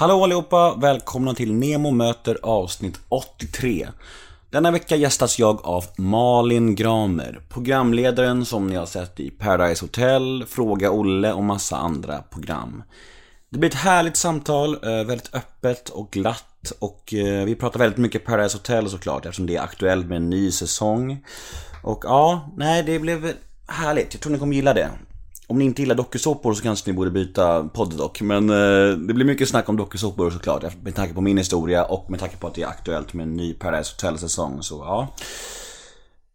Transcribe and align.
Hallå 0.00 0.24
allihopa! 0.24 0.74
Välkomna 0.74 1.34
till 1.34 1.54
Nemo 1.54 1.90
möter 1.90 2.38
avsnitt 2.42 3.00
83. 3.08 3.88
Denna 4.50 4.70
vecka 4.70 4.96
gästas 4.96 5.38
jag 5.38 5.66
av 5.66 5.84
Malin 5.96 6.74
Gramer, 6.74 7.40
programledaren 7.48 8.44
som 8.44 8.66
ni 8.66 8.76
har 8.76 8.86
sett 8.86 9.20
i 9.20 9.30
Paradise 9.30 9.84
Hotel, 9.84 10.44
Fråga 10.48 10.90
Olle 10.90 11.32
och 11.32 11.44
massa 11.44 11.76
andra 11.76 12.22
program. 12.22 12.82
Det 13.50 13.58
blir 13.58 13.70
ett 13.70 13.76
härligt 13.76 14.16
samtal, 14.16 14.74
eh, 14.74 15.06
väldigt 15.06 15.34
öppet 15.34 15.88
och 15.88 16.10
glatt 16.10 16.72
och 16.78 17.14
eh, 17.14 17.44
vi 17.44 17.54
pratar 17.54 17.78
väldigt 17.78 17.98
mycket 17.98 18.24
Paradise 18.24 18.56
Hotel 18.56 18.90
såklart 18.90 19.26
eftersom 19.26 19.46
det 19.46 19.56
är 19.56 19.62
aktuellt 19.62 20.06
med 20.06 20.16
en 20.16 20.30
ny 20.30 20.50
säsong. 20.50 21.24
Och 21.82 22.04
ja, 22.04 22.50
nej 22.56 22.82
det 22.82 22.98
blev 22.98 23.32
härligt. 23.66 24.14
Jag 24.14 24.20
tror 24.20 24.32
ni 24.32 24.38
kommer 24.38 24.54
gilla 24.54 24.74
det. 24.74 24.90
Om 25.50 25.58
ni 25.58 25.64
inte 25.64 25.82
gillar 25.82 25.94
dokusåpor 25.94 26.54
så 26.54 26.62
kanske 26.62 26.90
ni 26.90 26.96
borde 26.96 27.10
byta 27.10 27.64
podd 27.64 27.96
dock. 27.96 28.20
Men 28.20 28.50
eh, 28.50 28.96
det 28.96 29.14
blir 29.14 29.24
mycket 29.24 29.48
snack 29.48 29.68
om 29.68 29.76
dokusåpor 29.76 30.30
såklart. 30.30 30.82
Med 30.82 30.94
tanke 30.94 31.14
på 31.14 31.20
min 31.20 31.38
historia 31.38 31.84
och 31.84 32.10
med 32.10 32.20
tanke 32.20 32.36
på 32.36 32.46
att 32.46 32.54
det 32.54 32.62
är 32.62 32.66
aktuellt 32.66 33.14
med 33.14 33.22
en 33.22 33.36
ny 33.36 33.54
Paradise 33.54 33.92
Hotel-säsong. 33.92 34.62
Så 34.62 34.74
ja. 34.74 35.08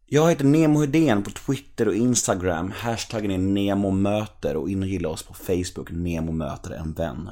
Jag 0.05 0.29
heter 0.29 0.45
Nemo 0.45 0.79
Hedén 0.79 1.23
på 1.23 1.29
Twitter 1.29 1.87
och 1.87 1.95
Instagram. 1.95 2.73
Hashtaggen 2.77 3.31
är 3.31 3.37
NEMOMÖTER 3.37 4.55
och 4.55 4.69
in 4.69 4.83
och 4.83 4.89
gilla 4.89 5.09
oss 5.09 5.23
på 5.23 5.33
Facebook, 5.33 5.91
Nemo 5.91 6.31
möter 6.31 6.71
en 6.71 6.93
vän. 6.93 7.29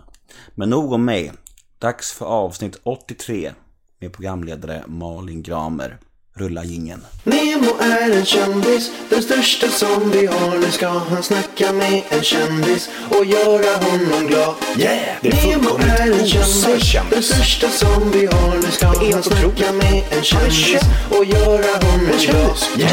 Men 0.55 0.69
nog 0.69 0.93
om 0.93 1.05
mig. 1.05 1.31
Dags 1.79 2.13
för 2.13 2.25
avsnitt 2.25 2.79
83 2.83 3.51
med 3.99 4.13
programledare 4.13 4.83
Malin 4.87 5.43
Gramer. 5.43 5.97
Rulla 6.35 6.63
gingen. 6.63 7.01
Nemo 7.23 7.71
är 7.81 8.11
en 8.11 8.25
kändis, 8.25 8.91
den 9.09 9.23
största 9.23 9.67
som 9.67 10.11
vi 10.11 10.25
har. 10.25 10.57
Nu 10.59 10.71
ska 10.71 10.87
han 10.87 11.23
snacka 11.23 11.73
med 11.73 12.01
en 12.09 12.23
kändis 12.23 12.89
och 13.09 13.25
göra 13.25 13.77
honom 13.83 14.27
glad. 14.27 14.55
Yeah! 14.77 15.17
Det 15.21 15.29
är 15.29 15.47
Nemo 15.47 15.69
är 15.77 16.11
en 16.11 16.27
kändis, 16.27 16.83
kändis. 16.83 17.13
den 17.13 17.23
största 17.23 17.69
som 17.69 18.11
vi 18.11 18.25
har. 18.25 18.55
Nu 18.55 18.71
ska 18.71 18.87
han 18.87 19.23
snacka 19.23 19.71
med 19.71 20.03
en 20.11 20.23
kändis 20.23 20.81
och 21.09 21.25
göra 21.25 21.85
honom 21.85 22.07
glad. 22.19 22.57
Yeah! 22.77 22.91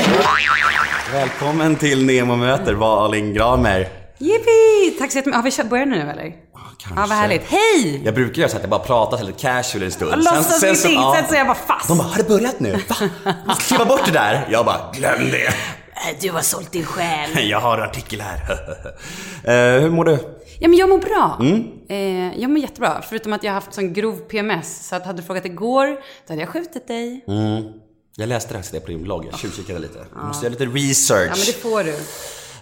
Välkommen 1.13 1.77
till 1.77 2.07
Nemo 2.07 2.37
möter 2.37 2.75
Malin 2.75 3.35
Gramer. 3.35 4.00
Yippee! 4.21 4.99
Tack 4.99 5.13
så 5.13 5.19
jättemycket. 5.19 5.37
Har 5.37 5.43
vi 5.43 5.51
kört- 5.51 5.69
börjat 5.71 5.89
nu 5.89 6.01
eller? 6.01 6.33
kanske. 6.79 7.01
Ja, 7.01 7.07
vad 7.09 7.19
härligt. 7.19 7.43
Hej! 7.45 8.03
Jag 8.05 8.15
brukar 8.15 8.41
göra 8.41 8.51
så 8.51 8.57
att 8.57 8.63
jag 8.63 8.71
bara 8.71 8.81
pratar 8.81 9.23
lite 9.25 9.39
casual 9.41 9.83
en 9.85 9.91
stund. 9.93 10.25
Låtsas 10.25 10.63
ingenting, 10.63 11.13
sen 11.15 11.29
så 11.29 11.35
är 11.35 11.39
jag 11.39 11.47
bara 11.47 11.55
fast. 11.55 11.89
De 11.89 11.99
bara, 11.99 12.09
har 12.09 12.17
det 12.17 12.29
börjat 12.29 12.61
nu? 12.61 12.73
Va? 12.73 12.95
Ska 13.55 13.55
kliva 13.55 13.85
bort 13.85 14.01
det 14.07 14.13
där. 14.13 14.49
Jag 14.51 14.65
bara, 14.67 14.93
glöm 14.95 15.31
det. 15.31 15.47
Äh, 15.47 15.53
Du 16.21 16.31
har 16.31 16.41
sålt 16.41 16.73
din 16.73 16.85
själ. 16.85 17.31
Jag 17.51 17.61
har 17.61 17.79
en 17.79 17.85
artikel 17.85 18.21
här. 18.21 18.41
Eh, 19.45 19.81
hur 19.83 19.91
mår 19.91 20.05
du? 20.05 20.19
Ja, 20.59 20.69
men 20.69 20.79
jag 20.79 20.89
mår 20.89 20.99
bra. 20.99 21.37
Mm. 21.41 21.65
Eh, 21.89 22.41
jag 22.41 22.51
mår 22.51 22.59
jättebra. 22.59 23.03
Förutom 23.09 23.33
att 23.33 23.45
jag 23.45 23.51
har 23.51 23.55
haft 23.55 23.75
sån 23.75 23.93
grov 23.93 24.17
PMS. 24.17 24.89
Så 24.89 24.97
att 24.97 25.07
hade 25.07 25.23
du 25.23 25.27
frågat 25.27 25.45
igår, 25.45 25.87
då 26.27 26.33
hade 26.33 26.41
jag 26.43 26.49
skjutit 26.49 26.89
dig. 26.89 27.25
Mm. 27.29 27.63
Jag 28.17 28.29
läste 28.29 28.63
det 28.73 28.81
på 28.81 28.87
din 28.87 29.03
blogg, 29.03 29.27
jag 29.33 29.39
tjuvkikade 29.39 29.79
lite. 29.79 29.99
Jag 30.17 30.25
måste 30.27 30.47
göra 30.47 30.53
lite 30.59 30.67
research. 30.67 31.29
Ja, 31.31 31.37
men 31.37 31.47
det 31.47 31.63
får 31.63 31.85
du. 31.85 31.97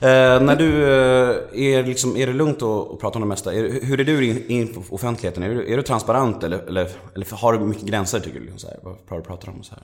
Eh, 0.00 0.41
när 0.41 0.56
du, 0.56 0.82
eh, 0.82 1.74
är, 1.74 1.82
liksom, 1.82 2.16
är 2.16 2.27
det 2.27 2.32
lugnt 2.32 2.62
att, 2.62 3.00
prata 3.00 3.18
om 3.18 3.20
det 3.20 3.28
mesta? 3.28 3.54
Är, 3.54 3.84
hur 3.84 4.00
är 4.00 4.04
du 4.04 4.24
i, 4.24 4.74
offentligheten? 4.91 5.42
Är 5.42 5.48
du, 5.48 5.72
är 5.72 5.77
du 5.77 5.82
transparent 5.82 6.44
eller, 6.44 6.58
eller, 6.58 6.91
eller 7.14 7.36
har 7.36 7.52
du 7.52 7.58
mycket 7.58 7.84
gränser 7.84 8.20
tycker 8.20 8.41
du? 8.41 8.44
Liksom, 8.44 8.58
så 8.58 8.66
här? 8.66 8.78
Vad 8.82 9.26
pratar 9.26 9.46
du 9.46 9.52
om? 9.52 9.62
Så 9.62 9.74
här? 9.74 9.82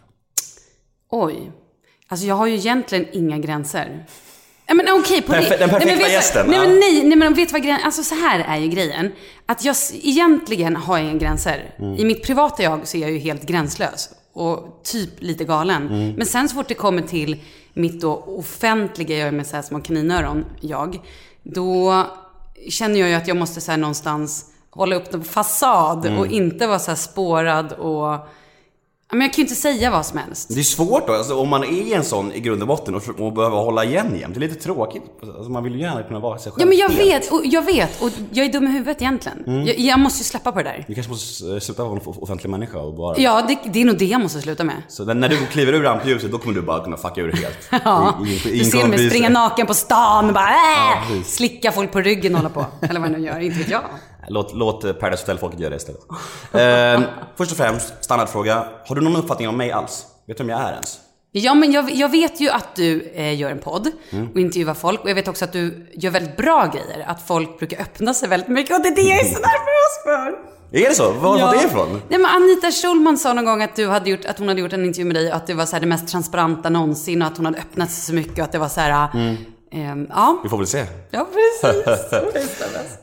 Oj. 1.10 1.52
Alltså 2.08 2.26
jag 2.26 2.34
har 2.34 2.46
ju 2.46 2.54
egentligen 2.54 3.06
inga 3.12 3.38
gränser. 3.38 4.06
Nej 4.68 4.76
men 4.76 5.00
okej, 5.00 5.22
på 5.22 5.32
Perfe- 5.32 5.58
den 5.58 5.70
perfekta 5.70 5.86
nej, 5.86 5.96
men 6.02 6.10
gästen, 6.10 6.46
Nej 6.46 6.58
men 6.58 6.78
nej, 6.80 7.04
nej 7.04 7.18
men 7.18 7.34
vet 7.34 7.52
vad 7.52 7.62
grejen 7.62 7.80
Alltså 7.84 8.02
så 8.02 8.14
här 8.14 8.40
är 8.40 8.56
ju 8.56 8.68
grejen. 8.68 9.12
Att 9.46 9.64
jag 9.64 9.76
egentligen 10.02 10.76
har 10.76 10.98
jag 10.98 11.06
inga 11.06 11.18
gränser. 11.18 11.74
Mm. 11.78 11.96
I 11.96 12.04
mitt 12.04 12.22
privata 12.22 12.62
jag 12.62 12.88
så 12.88 12.96
är 12.96 13.00
jag 13.00 13.10
ju 13.10 13.18
helt 13.18 13.46
gränslös. 13.46 14.10
Och 14.32 14.80
typ 14.84 15.10
lite 15.18 15.44
galen. 15.44 15.88
Mm. 15.88 16.12
Men 16.12 16.26
sen 16.26 16.48
så 16.48 16.54
fort 16.54 16.68
det 16.68 16.74
kommer 16.74 17.02
till 17.02 17.40
mitt 17.74 18.00
då 18.00 18.16
offentliga, 18.16 19.18
jag 19.18 19.34
med 19.34 19.46
så 19.46 19.56
här 19.56 19.62
små 19.62 19.80
kaninöron, 19.80 20.44
jag. 20.60 21.00
Då 21.42 22.04
känner 22.68 23.00
jag 23.00 23.08
ju 23.08 23.14
att 23.14 23.28
jag 23.28 23.36
måste 23.36 23.60
så 23.60 23.70
här 23.70 23.78
någonstans 23.78 24.50
hålla 24.70 24.96
upp 24.96 25.14
en 25.14 25.24
fasad 25.24 26.06
Mm. 26.06 26.18
och 26.18 26.26
inte 26.26 26.66
vara 26.66 26.78
så 26.78 26.90
här 26.90 26.96
spårad 26.96 27.72
och... 27.72 28.28
Ja, 29.10 29.16
Men 29.16 29.20
jag 29.26 29.32
kan 29.32 29.36
ju 29.36 29.42
inte 29.42 29.54
säga 29.60 29.90
vad 29.90 30.06
som 30.06 30.18
helst. 30.18 30.48
Det 30.54 30.60
är 30.60 30.64
svårt 30.64 31.06
då, 31.06 31.12
alltså, 31.12 31.36
om 31.40 31.48
man 31.48 31.64
är 31.64 31.96
en 31.96 32.04
sån 32.04 32.32
i 32.32 32.40
grund 32.40 32.62
och 32.62 32.68
botten 32.68 32.94
och, 32.94 33.02
och 33.20 33.32
behöver 33.32 33.56
hålla 33.56 33.84
igen 33.84 34.16
jämt. 34.20 34.34
Det 34.34 34.38
är 34.38 34.48
lite 34.48 34.62
tråkigt. 34.62 35.02
Alltså, 35.22 35.50
man 35.50 35.64
vill 35.64 35.74
ju 35.74 35.80
gärna 35.80 36.02
kunna 36.02 36.18
vara 36.20 36.38
sig 36.38 36.52
själv. 36.52 36.60
Ja 36.62 36.66
men 36.68 36.78
jag 36.98 37.04
vet, 37.04 37.32
och 37.32 37.40
jag 37.44 37.62
vet, 37.62 38.02
och 38.02 38.10
jag 38.32 38.46
är 38.46 38.52
dum 38.52 38.66
i 38.66 38.70
huvudet 38.70 39.02
egentligen. 39.02 39.66
Jag, 39.66 39.78
jag 39.78 39.98
måste 40.00 40.18
ju 40.20 40.24
släppa 40.24 40.52
på 40.52 40.58
det 40.58 40.64
där. 40.64 40.84
Du 40.88 40.94
kanske 40.94 41.12
måste 41.12 41.52
eh, 41.54 41.58
sluta 41.58 41.84
vara 41.84 41.92
en 41.96 42.00
off- 42.00 42.18
offentlig 42.22 42.50
människa 42.50 42.78
och 42.78 42.94
bara... 42.94 43.18
Ja, 43.18 43.42
det, 43.48 43.58
det 43.72 43.80
är 43.80 43.84
nog 43.84 43.98
det 43.98 44.04
jag 44.04 44.20
måste 44.20 44.40
sluta 44.40 44.64
med. 44.64 44.76
Så 44.88 45.04
när 45.04 45.28
du 45.28 45.36
kliver 45.46 45.72
ur 45.72 45.82
rampljuset, 45.82 46.30
då 46.32 46.38
kommer 46.38 46.54
du 46.54 46.62
bara 46.62 46.84
kunna 46.84 46.96
fucka 46.96 47.20
ur 47.20 47.32
helt. 47.32 47.58
Ja, 47.84 48.14
I- 48.26 48.48
i- 48.48 48.54
i- 48.54 48.58
du 48.58 48.64
ser 48.64 48.86
mig 48.88 49.08
springa 49.10 49.28
naken 49.28 49.66
på 49.66 49.74
stan 49.74 50.26
och 50.28 50.34
bara 50.34 50.44
äh, 50.50 51.08
precis. 51.08 51.34
slicka 51.34 51.72
folk 51.72 51.92
på 51.92 52.00
ryggen 52.00 52.34
och 52.34 52.40
hålla 52.40 52.50
på. 52.54 52.66
Eller 52.80 53.00
vad 53.00 53.08
jag 53.10 53.18
nu 53.20 53.26
gör, 53.26 53.38
inte 53.40 53.58
vet 53.58 53.68
jag. 53.70 53.82
Låt, 54.28 54.54
låt 54.54 54.84
eh, 54.84 54.92
Paradise 54.92 55.22
Hotel-folket 55.22 55.60
göra 55.60 55.70
det 55.70 55.76
istället. 55.76 56.00
Ehm, 56.52 57.02
först 57.36 57.50
och 57.50 57.56
främst, 57.56 58.04
standardfråga. 58.04 58.64
Har 58.86 58.94
du 58.94 59.00
någon 59.00 59.16
uppfattning 59.16 59.48
om 59.48 59.56
mig 59.56 59.72
alls? 59.72 60.06
Vet 60.26 60.36
du 60.38 60.44
vem 60.44 60.50
jag 60.50 60.60
är 60.60 60.72
ens? 60.72 61.00
Ja, 61.32 61.54
men 61.54 61.72
jag, 61.72 61.90
jag 61.90 62.08
vet 62.08 62.40
ju 62.40 62.48
att 62.50 62.74
du 62.76 63.02
eh, 63.14 63.40
gör 63.40 63.50
en 63.50 63.58
podd 63.58 63.90
Mm. 64.10 64.28
och 64.30 64.40
intervjuar 64.40 64.74
folk. 64.74 65.00
Och 65.04 65.10
jag 65.10 65.14
vet 65.14 65.28
också 65.28 65.44
att 65.44 65.52
du 65.52 65.86
gör 65.94 66.10
väldigt 66.10 66.36
bra 66.36 66.66
grejer. 66.66 67.04
Att 67.06 67.26
folk 67.26 67.58
brukar 67.58 67.80
öppna 67.80 68.14
sig 68.14 68.28
väldigt 68.28 68.48
mycket. 68.48 68.76
Och 68.76 68.82
det 68.82 68.88
är 68.88 68.94
det 68.94 69.02
jag 69.02 69.20
är 69.20 69.24
så 69.24 69.38
nervös 69.40 70.02
för. 70.04 70.54
Är 70.72 70.88
det 70.88 70.94
så? 70.94 71.12
Var 71.12 71.34
du 71.36 71.40
fått 71.42 71.52
det 71.60 71.66
ifrån? 71.66 72.00
Nej, 72.08 72.18
men 72.18 72.26
Anita 72.30 72.70
Schulman 72.70 73.18
sa 73.18 73.32
någon 73.32 73.44
gång 73.44 73.62
att, 73.62 73.76
du 73.76 73.88
hade 73.88 74.10
gjort, 74.10 74.24
att 74.24 74.38
hon 74.38 74.48
hade 74.48 74.60
gjort 74.60 74.72
en 74.72 74.84
intervju 74.84 75.04
med 75.04 75.16
dig 75.16 75.28
och 75.30 75.36
att 75.36 75.46
det 75.46 75.54
var 75.54 75.66
så 75.66 75.76
här 75.76 75.80
det 75.80 75.86
mest 75.86 76.08
transparenta 76.08 76.70
någonsin 76.70 77.22
och 77.22 77.28
att 77.28 77.36
hon 77.36 77.46
hade 77.46 77.58
öppnat 77.58 77.90
sig 77.90 78.02
så 78.02 78.14
mycket 78.14 78.38
och 78.38 78.44
att 78.44 78.52
det 78.52 78.58
var 78.58 78.68
så 78.68 78.80
här... 78.80 79.08
Mm. 79.14 79.36
Ehm, 79.74 80.06
ja, 80.10 80.40
Vi 80.42 80.48
får 80.48 80.58
väl 80.58 80.66
se. 80.66 80.86
ja 81.10 81.26
precis. 81.62 82.52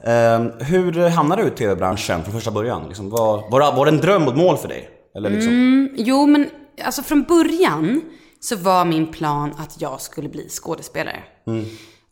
Ehm, 0.04 0.52
hur 0.60 1.10
hamnade 1.10 1.42
du 1.42 1.48
i 1.48 1.52
TV-branschen 1.52 2.24
från 2.24 2.34
första 2.34 2.52
början? 2.52 2.88
Liksom, 2.88 3.10
var, 3.10 3.52
var, 3.52 3.76
var 3.76 3.86
det 3.86 3.92
en 3.92 3.98
dröm 3.98 4.24
och 4.24 4.30
ett 4.34 4.38
mål 4.38 4.58
för 4.58 4.68
dig? 4.68 4.90
Eller 5.16 5.30
liksom? 5.30 5.90
jo, 5.96 6.26
men 6.26 6.50
alltså 6.84 7.04
från 7.04 7.24
början 7.24 8.02
så 8.40 8.56
var 8.56 8.86
min 8.86 9.08
plan 9.12 9.54
att 9.58 9.82
jag 9.82 10.02
skulle 10.02 10.30
bli 10.30 10.50
skådespelare. 10.50 11.24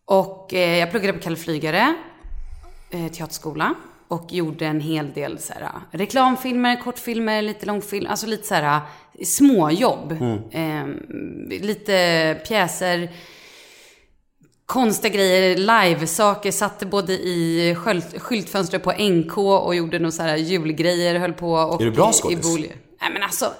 Och 0.05 0.53
eh, 0.53 0.77
jag 0.77 0.91
pluggade 0.91 1.13
på 1.13 1.19
Kalle 1.19 1.35
Flygare, 1.35 1.93
eh, 2.91 3.07
teaterskola. 3.11 3.73
Och 4.07 4.33
gjorde 4.33 4.65
en 4.65 4.81
hel 4.81 5.13
del 5.13 5.39
så 5.39 5.53
här, 5.53 5.69
reklamfilmer, 5.91 6.81
kortfilmer, 6.83 7.41
lite 7.41 7.65
långfilm, 7.65 8.07
alltså 8.09 8.27
lite 8.27 8.47
så 8.47 8.53
här 8.53 8.79
småjobb. 9.25 10.11
Eh, 10.51 10.85
lite 11.61 12.37
pjäser, 12.47 13.09
konstiga 14.69 15.13
grejer, 15.15 15.57
live-saker. 15.57 16.51
Satte 16.51 16.85
både 16.85 17.13
i 17.13 17.75
sköld, 17.77 18.03
skyltfönster 18.21 18.79
på 18.79 18.91
NK 18.91 19.37
och 19.37 19.75
gjorde 19.75 19.99
några 19.99 20.11
så 20.11 20.21
här 20.23 20.37
julgrejer, 20.37 21.19
höll 21.19 21.33
på. 21.33 21.51
Och 21.53 21.81
Är 21.81 21.85
du 21.85 21.91
bra 21.91 22.11
skådis? 22.13 22.55
Nej 23.01 23.11
men 23.13 23.23
alltså. 23.23 23.53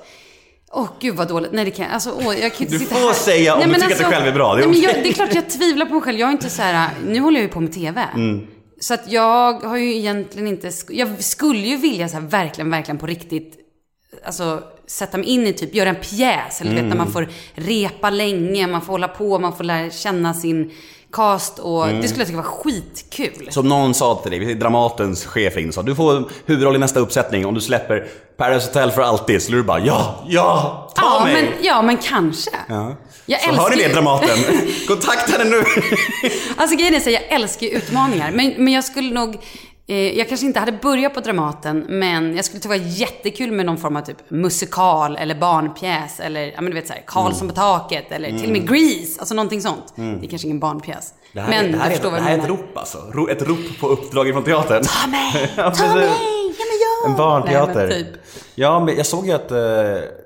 Åh 0.71 0.87
gud 1.01 1.15
vad 1.15 1.27
dåligt. 1.27 1.51
Nej 1.51 1.65
det 1.65 1.71
kan 1.71 1.85
jag, 1.85 1.93
alltså 1.93 2.11
åh, 2.17 2.39
jag 2.39 2.53
kan 2.53 2.61
inte 2.61 2.73
Du 2.73 2.79
sitta 2.79 2.95
får 2.95 3.07
här. 3.07 3.13
säga 3.13 3.53
om 3.53 3.59
Nej, 3.59 3.67
du 3.69 3.73
tycker 3.73 3.91
att 3.91 3.97
du 3.97 4.03
själv 4.03 4.27
är 4.27 4.31
bra, 4.31 4.55
det 4.55 4.63
är 4.63 4.67
nej, 4.67 4.75
men 4.81 4.81
jag, 4.81 5.03
det 5.03 5.09
är 5.09 5.13
klart 5.13 5.35
jag 5.35 5.49
tvivlar 5.49 5.85
på 5.85 5.93
mig 5.93 6.01
själv. 6.01 6.19
Jag 6.19 6.27
är 6.29 6.31
inte 6.33 6.49
så 6.49 6.61
här, 6.61 6.89
nu 7.07 7.19
håller 7.19 7.37
jag 7.39 7.43
ju 7.43 7.49
på 7.53 7.59
med 7.59 7.73
TV. 7.73 8.01
Mm. 8.15 8.47
Så 8.79 8.93
att 8.93 9.11
jag 9.11 9.53
har 9.53 9.77
ju 9.77 9.95
egentligen 9.95 10.47
inte, 10.47 10.71
jag 10.89 11.23
skulle 11.23 11.67
ju 11.67 11.77
vilja 11.77 12.07
så 12.09 12.13
här 12.17 12.21
verkligen, 12.27 12.71
verkligen 12.71 12.97
på 12.97 13.05
riktigt, 13.05 13.55
alltså 14.25 14.63
sätta 14.87 15.17
mig 15.17 15.27
in 15.27 15.47
i 15.47 15.53
typ, 15.53 15.75
göra 15.75 15.89
en 15.89 15.95
pjäs. 15.95 16.61
Eller 16.61 16.71
du 16.71 16.75
vet 16.75 16.85
när 16.85 16.91
Mm. 16.91 16.97
man 16.97 17.11
får 17.11 17.29
repa 17.55 18.09
länge, 18.09 18.67
man 18.67 18.81
får 18.81 18.93
hålla 18.93 19.07
på, 19.07 19.39
man 19.39 19.55
får 19.57 19.63
lära 19.63 19.89
känna 19.89 20.33
sin 20.33 20.71
cast 21.13 21.59
och 21.59 21.87
Mm. 21.87 22.01
det 22.01 22.07
skulle 22.07 22.21
jag 22.21 22.27
tycka 22.27 22.37
var 22.37 22.43
skitkul. 22.43 23.47
Som 23.51 23.67
någon 23.69 23.93
sa 23.93 24.15
till 24.15 24.31
dig, 24.31 24.55
Dramatens 24.55 25.25
chef 25.25 25.55
ringde 25.55 25.67
och 25.69 25.73
sa 25.73 25.81
du 25.81 25.95
får 25.95 26.29
huvudroll 26.45 26.75
i 26.75 26.79
nästa 26.79 26.99
uppsättning 26.99 27.45
om 27.45 27.53
du 27.53 27.61
släpper 27.61 28.07
Paradise 28.37 28.67
Hotel 28.67 28.91
för 28.91 29.01
alltid. 29.01 29.41
Så 29.41 29.51
du 29.51 29.63
bara 29.63 29.79
ja, 29.79 30.23
ja, 30.27 30.89
ta 30.95 31.01
ja, 31.19 31.25
mig! 31.25 31.33
men, 31.33 31.65
ja, 31.65 31.81
men 31.81 31.97
kanske. 31.97 32.51
Ja. 32.69 32.95
Jag 33.25 33.41
Så 33.41 33.51
hör 33.61 33.69
ni 33.69 33.75
det 33.83 33.93
Dramaten? 33.93 34.37
Kontakta 34.87 35.31
henne 35.37 35.49
nu! 35.49 35.63
Alltså 36.57 36.75
grejen 36.77 36.93
är 36.95 36.99
så, 36.99 37.09
jag 37.09 37.23
älskar 37.29 37.67
ju 37.67 37.73
utmaningar. 37.73 38.31
Men, 38.31 38.53
men 38.57 38.73
jag 38.73 38.83
skulle 38.83 39.13
nog, 39.13 39.37
jag 39.95 40.27
kanske 40.29 40.45
inte 40.47 40.59
hade 40.59 40.71
börjat 40.71 41.13
på 41.13 41.19
Dramaten, 41.19 41.85
men 41.89 42.35
jag 42.35 42.45
skulle 42.45 42.59
tycka 42.61 42.73
det 42.73 42.79
var 42.79 42.87
jättekul 42.87 43.51
med 43.51 43.65
någon 43.65 43.77
form 43.77 43.95
av 43.95 44.01
typ 44.01 44.29
musikal 44.29 45.15
eller 45.17 45.35
barnpjäs 45.35 46.19
eller, 46.19 46.41
ja 46.41 46.61
men 46.61 46.65
du 46.65 46.73
vet 46.73 46.87
såhär, 46.87 47.03
Karlsson 47.07 47.41
Mm. 47.41 47.55
på 47.55 47.61
taket 47.61 48.11
eller 48.11 48.29
till 48.29 48.45
och 48.45 48.51
med 48.51 48.69
Grease, 48.69 49.19
alltså 49.19 49.35
någonting 49.35 49.61
sånt. 49.61 49.93
Det 49.95 50.01
är 50.25 50.29
kanske 50.29 50.47
ingen 50.47 50.59
barnpjäs. 50.59 51.13
Det 51.33 51.41
här, 51.41 51.49
men 51.49 51.65
är, 51.65 51.71
det 51.71 51.77
här, 51.77 51.91
är, 51.91 52.11
det 52.11 52.21
här 52.21 52.37
är 52.37 52.41
ett 52.41 52.47
rop 52.49 52.77
alltså. 52.77 52.97
Ett 53.31 53.41
rop 53.41 53.79
på 53.79 53.87
uppdrag 53.87 54.33
från 54.33 54.43
teatern. 54.43 54.83
Ta 54.83 55.07
mig! 55.07 55.51
Ja, 55.57 55.71
Ta 55.71 55.95
mig! 55.95 56.05
Ja 56.05 56.65
men 56.65 56.77
jag! 57.05 57.11
En 57.11 57.17
barnteater. 57.17 57.87
Nej, 57.87 58.03
men 58.03 58.13
typ. 58.13 58.21
Ja, 58.55 58.79
men 58.85 58.97
jag 58.97 59.05
såg 59.05 59.25
ju 59.27 59.31
att 59.33 59.51
eh, 59.51 59.57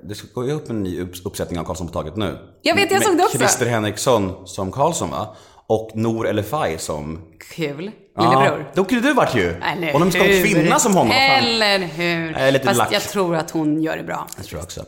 det 0.03 0.15
ska 0.15 0.27
gå 0.33 0.51
upp 0.51 0.69
en 0.69 0.83
ny 0.83 1.01
upp- 1.01 1.25
uppsättning 1.25 1.59
av 1.59 1.63
Karlsson 1.63 1.87
på 1.87 1.93
taket 1.93 2.15
nu. 2.15 2.37
Jag 2.61 2.75
vet, 2.75 2.91
jag 2.91 2.99
Med 2.99 3.07
såg 3.07 3.17
det 3.17 3.23
också. 3.23 3.37
Christer 3.37 3.65
Henriksson 3.65 4.31
som 4.45 4.71
Karlsson 4.71 5.09
va? 5.11 5.35
Och 5.73 5.91
Nor 5.95 6.27
El 6.27 6.43
Fai 6.43 6.77
som... 6.77 7.19
Kul. 7.55 7.91
Ja, 8.15 8.21
Lillebror. 8.39 8.71
då 8.75 8.83
kunde 8.83 9.07
du 9.07 9.13
varit 9.13 9.35
ju. 9.35 9.49
Eller 9.49 9.95
och 9.95 10.05
det 10.05 10.11
ska 10.11 10.25
en 10.25 10.43
kvinna 10.43 10.79
som 10.79 10.95
honom. 10.95 11.11
Eller 11.11 11.77
hur? 11.79 12.31
Jag 12.31 12.41
är 12.47 12.51
lite 12.51 12.65
Fast 12.65 12.77
lack. 12.77 12.93
jag 12.93 13.01
tror 13.01 13.35
att 13.35 13.51
hon 13.51 13.81
gör 13.83 13.97
det 13.97 14.03
bra. 14.03 14.27
Jag 14.37 14.45
tror 14.45 14.59
också. 14.61 14.81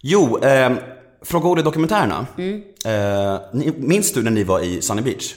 Jo, 0.00 0.38
eh, 0.38 0.72
Fråga 1.24 1.48
Olle-dokumentärerna. 1.48 2.26
Mm. 2.38 2.62
Eh, 2.84 3.40
minns 3.76 4.12
du 4.12 4.22
när 4.22 4.30
ni 4.30 4.44
var 4.44 4.60
i 4.60 4.82
Sunny 4.82 5.02
Beach? 5.02 5.34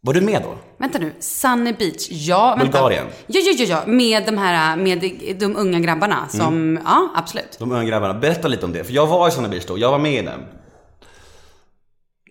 Var 0.00 0.14
du 0.14 0.20
med 0.20 0.42
då? 0.42 0.54
Vänta 0.78 0.98
nu, 0.98 1.12
Sunny 1.20 1.72
Beach. 1.72 2.08
Ja, 2.10 2.54
vänta. 2.58 2.64
Bulgarien. 2.64 3.04
Ja, 3.26 3.40
ja, 3.44 3.52
ja, 3.58 3.64
ja. 3.68 3.92
Med 3.92 4.26
de 4.26 4.38
här, 4.38 4.76
med 4.76 5.12
de 5.38 5.56
unga 5.56 5.78
grabbarna 5.80 6.28
som, 6.28 6.46
Mm. 6.54 6.82
ja, 6.86 7.08
absolut. 7.16 7.56
De 7.58 7.72
unga 7.72 7.84
grabbarna. 7.84 8.14
Berätta 8.14 8.48
lite 8.48 8.66
om 8.66 8.72
det. 8.72 8.84
För 8.84 8.92
jag 8.92 9.06
var 9.06 9.28
i 9.28 9.30
Sunny 9.30 9.48
Beach 9.48 9.64
då. 9.66 9.78
Jag 9.78 9.90
var 9.90 9.98
med 9.98 10.12
i 10.14 10.22
den. 10.22 10.40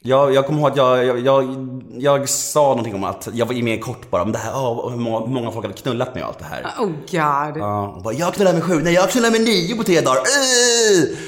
Jag, 0.06 0.34
jag 0.34 0.46
kommer 0.46 0.60
ihåg 0.60 0.72
att 0.72 0.78
jag, 0.78 1.06
jag, 1.06 1.20
jag, 1.20 1.56
jag 1.98 2.30
sa 2.30 2.62
någonting 2.70 2.96
om 2.96 3.04
att 3.04 3.30
jag 3.34 3.46
var 3.46 3.64
med 3.64 3.82
kort 3.82 4.10
bara 4.10 4.22
om 4.22 4.32
det 4.32 4.38
här, 4.38 4.52
oh, 4.52 4.90
hur, 4.90 4.98
många, 4.98 5.20
hur 5.20 5.34
många 5.34 5.52
folk 5.52 5.66
hade 5.66 5.78
knullat 5.78 6.16
med 6.16 6.24
och 6.24 6.30
allt 6.30 6.40
det 6.40 6.46
här. 6.46 6.64
Oh 6.80 6.86
god. 6.88 7.58
Ja, 7.62 7.88
och 7.88 8.04
bara, 8.04 8.14
jag 8.14 8.34
knullar 8.34 8.54
med 8.54 8.64
sju, 8.64 8.82
nej 8.84 8.94
jag 8.94 9.10
knullar 9.10 9.32
med 9.32 9.42
nio 9.42 9.76
på 9.76 9.84
tre 9.84 10.02
dagar. 10.02 10.22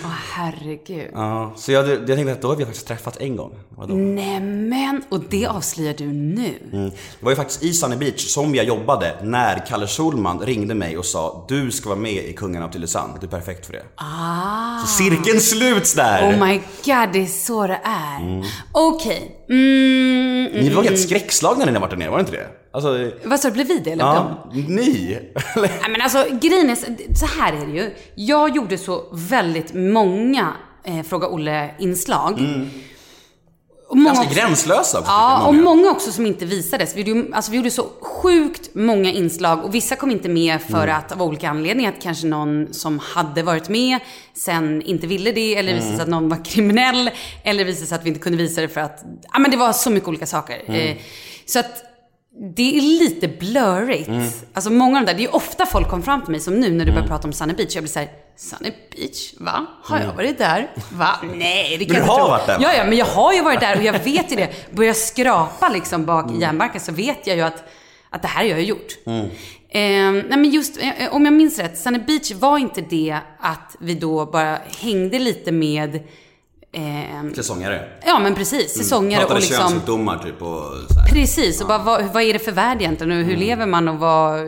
Åh 0.04 0.10
herregud. 0.36 1.10
Ja, 1.14 1.52
så 1.56 1.72
jag, 1.72 1.90
jag 1.90 2.08
tänkte 2.08 2.32
att 2.32 2.42
då 2.42 2.48
har 2.48 2.56
vi 2.56 2.66
faktiskt 2.66 2.88
träffats 2.88 3.18
en 3.20 3.36
gång. 3.36 3.52
Nämen, 3.88 5.04
och 5.10 5.20
det 5.30 5.46
avslöjar 5.46 5.94
du 5.98 6.06
nu. 6.06 6.54
Mm. 6.74 6.90
Det 6.90 7.26
var 7.26 7.32
ju 7.32 7.36
faktiskt 7.36 7.64
i 7.64 7.74
Sunny 7.74 7.96
Beach 7.96 8.34
som 8.34 8.56
jag 8.56 8.66
jobbade 8.66 9.16
när 9.24 9.66
Kalle 9.68 9.88
Schulman 9.88 10.40
ringde 10.40 10.76
mig 10.76 10.98
och 10.98 11.06
sa 11.06 11.46
du 11.48 11.72
ska 11.72 11.90
vara 11.90 12.00
med 12.00 12.26
i 12.26 12.34
Kungarna 12.34 12.66
av 12.66 12.70
Tylösand, 12.70 13.14
du 13.20 13.26
är 13.26 13.32
perfekt 13.32 13.66
för 13.66 13.74
det. 13.74 13.84
Ah. 13.96 14.80
Så 14.82 14.88
cirkeln 14.88 15.42
sluts 15.42 15.94
där! 15.94 16.30
Oh 16.30 16.48
my 16.48 16.56
god, 16.58 17.14
det 17.14 17.22
är 17.22 17.46
så 17.46 17.68
det 17.68 17.80
är. 17.84 18.46
Okej. 18.78 19.46
Mm, 19.50 20.44
Ni 20.64 20.70
var 20.70 20.84
helt 20.84 21.00
skräckslagna 21.00 21.66
när 21.66 21.72
ni 21.72 21.80
var 21.80 21.90
där 21.90 21.98
nere, 21.98 22.10
var 22.10 22.18
det 22.18 22.22
inte 22.22 22.32
det? 22.32 22.48
Alltså, 22.72 23.12
vad 23.24 23.40
sa 23.40 23.48
du, 23.48 23.54
blev 23.54 23.68
vi 23.68 23.80
det 23.80 23.92
eller 23.92 24.04
de? 24.04 24.16
ja, 24.16 24.52
ni? 24.68 25.18
Nej 25.56 25.70
men 25.90 26.02
alltså 26.02 26.26
grejen 26.42 26.70
är, 26.70 26.76
så 27.16 27.26
här 27.26 27.54
är 27.54 27.66
det 27.66 27.72
ju. 27.74 27.92
Jag 28.16 28.56
gjorde 28.56 28.78
så 28.78 29.04
väldigt 29.12 29.74
många 29.74 30.54
eh, 30.84 31.02
Fråga 31.04 31.28
Olle-inslag. 31.28 32.40
Och 33.96 34.00
många 34.00 34.14
Ganska 34.16 34.26
också- 34.26 34.40
gränslösa 34.40 35.04
Ja, 35.06 35.38
tycker 35.38 35.48
och 35.50 35.56
många. 35.56 35.76
många 35.76 35.92
också 35.92 36.12
som 36.12 36.26
inte 36.26 36.46
visades. 36.46 36.96
Vi 36.96 37.02
gjorde, 37.02 37.36
alltså, 37.36 37.52
vi 37.52 37.58
gjorde 37.58 37.72
så 37.72 37.86
sjukt 38.02 38.70
många 38.76 39.12
inslag 39.12 39.64
och 39.66 39.76
vissa 39.76 39.96
kom 39.96 40.12
inte 40.12 40.30
med 40.30 40.62
för 40.62 40.84
Mm. 40.84 40.96
att 40.98 41.12
av 41.12 41.22
olika 41.22 41.50
anledningar, 41.50 41.92
att 41.92 42.02
kanske 42.02 42.28
någon 42.28 42.74
som 42.74 43.00
hade 43.00 43.44
varit 43.44 43.70
med 43.70 44.00
sen 44.34 44.82
inte 44.82 45.08
ville 45.08 45.32
det, 45.32 45.56
eller 45.56 45.72
Mm. 45.72 45.76
visade 45.84 45.96
sig 45.98 46.04
att 46.04 46.10
någon 46.10 46.30
var 46.30 46.46
kriminell, 46.46 47.10
eller 47.44 47.66
visade 47.66 47.88
sig 47.88 47.96
att 47.96 48.06
vi 48.06 48.08
inte 48.10 48.20
kunde 48.22 48.38
visa 48.38 48.62
det 48.62 48.68
för 48.70 48.82
att, 48.82 49.04
ja 49.34 49.40
men 49.40 49.52
det 49.52 49.58
var 49.58 49.74
så 49.74 49.90
mycket 49.90 50.10
olika 50.10 50.26
saker. 50.26 50.62
Mm. 50.68 50.82
Eh, 50.82 50.98
så 51.46 51.60
att 51.60 51.84
det 52.56 52.78
är 52.78 52.82
lite 52.82 53.28
blurrigt. 53.28 54.08
Mm. 54.08 54.28
Alltså 54.54 54.70
många 54.72 55.00
av 55.00 55.06
de 55.06 55.12
där, 55.12 55.18
det 55.18 55.26
är 55.26 55.36
ofta 55.36 55.66
folk 55.66 55.90
kommer 55.90 56.04
fram 56.04 56.22
till 56.22 56.32
mig 56.32 56.40
som 56.40 56.54
nu 56.60 56.72
när 56.72 56.86
du 56.86 56.92
börjar 56.92 57.08
prata 57.08 57.28
om 57.28 57.34
Sunny 57.34 57.54
Beach. 57.54 57.76
Jag 57.76 57.84
blir 57.84 57.92
såhär, 57.92 58.10
Sunny 58.38 58.72
Beach? 58.96 59.34
Va? 59.40 59.66
Har 59.84 60.00
jag 60.00 60.14
varit 60.14 60.38
där? 60.38 60.72
Va? 60.94 61.10
Nej, 61.36 61.78
det 61.78 61.86
kan 61.86 61.96
Mm. 61.96 61.96
du 61.96 61.96
jag 61.96 62.02
inte 62.04 62.12
har 62.12 62.18
tro. 62.20 62.28
varit 62.28 62.46
där? 62.48 62.58
Ja, 62.62 62.74
ja, 62.74 62.84
men 62.86 62.98
jag 62.98 63.06
har 63.06 63.34
ju 63.34 63.42
varit 63.42 63.60
där 63.60 63.78
och 63.78 63.84
jag 63.84 63.94
vet 63.94 64.32
ju 64.32 64.36
det. 64.36 64.50
Börjar 64.76 64.88
jag 64.90 64.98
skrapa 64.98 65.70
liksom 65.70 66.06
bak 66.06 66.26
Mm. 66.26 66.38
i 66.38 66.42
järnbarken 66.42 66.82
så 66.82 66.92
vet 66.92 67.28
jag 67.28 67.36
ju 67.36 67.42
att, 67.42 67.64
att 68.10 68.22
det 68.22 68.28
här 68.28 68.44
har 68.44 68.50
jag 68.50 68.64
gjort. 68.64 68.98
Mm. 69.06 69.26
Eh, 69.70 70.24
nej 70.30 70.38
men 70.38 70.50
just, 70.50 70.78
eh, 70.78 70.92
om 71.12 71.26
jag 71.26 71.34
minns 71.34 71.60
rätt, 71.60 71.78
Sunny 71.78 72.00
Beach 72.00 72.32
var 72.32 72.58
inte 72.58 72.82
det 72.82 73.18
att 73.40 73.76
vi 73.80 73.94
då 73.96 74.26
bara 74.26 74.58
hängde 74.80 75.20
lite 75.20 75.52
med 75.52 76.00
ehm, 76.74 77.34
Säsongare. 77.36 77.88
Ja 78.06 78.20
men 78.20 78.36
precis, 78.36 78.74
säsongare 78.78 79.20
Pratade 79.22 79.36
och 79.40 79.42
liksom... 79.42 79.58
könssjukdomar 79.70 80.18
typ 80.24 80.42
och 80.42 80.64
så 80.94 81.00
här. 81.00 81.08
Precis, 81.10 81.62
och 81.62 81.68
bara, 81.68 81.78
vad, 81.78 82.04
vad 82.06 82.24
är 82.24 82.34
det 82.34 82.40
för 82.40 82.52
värld 82.52 82.78
egentligen 82.82 83.12
och 83.12 83.18
hur 83.26 83.34
Mm. 83.36 83.40
lever 83.48 83.66
man 83.66 83.88
och 83.88 83.96
vad, 84.00 84.40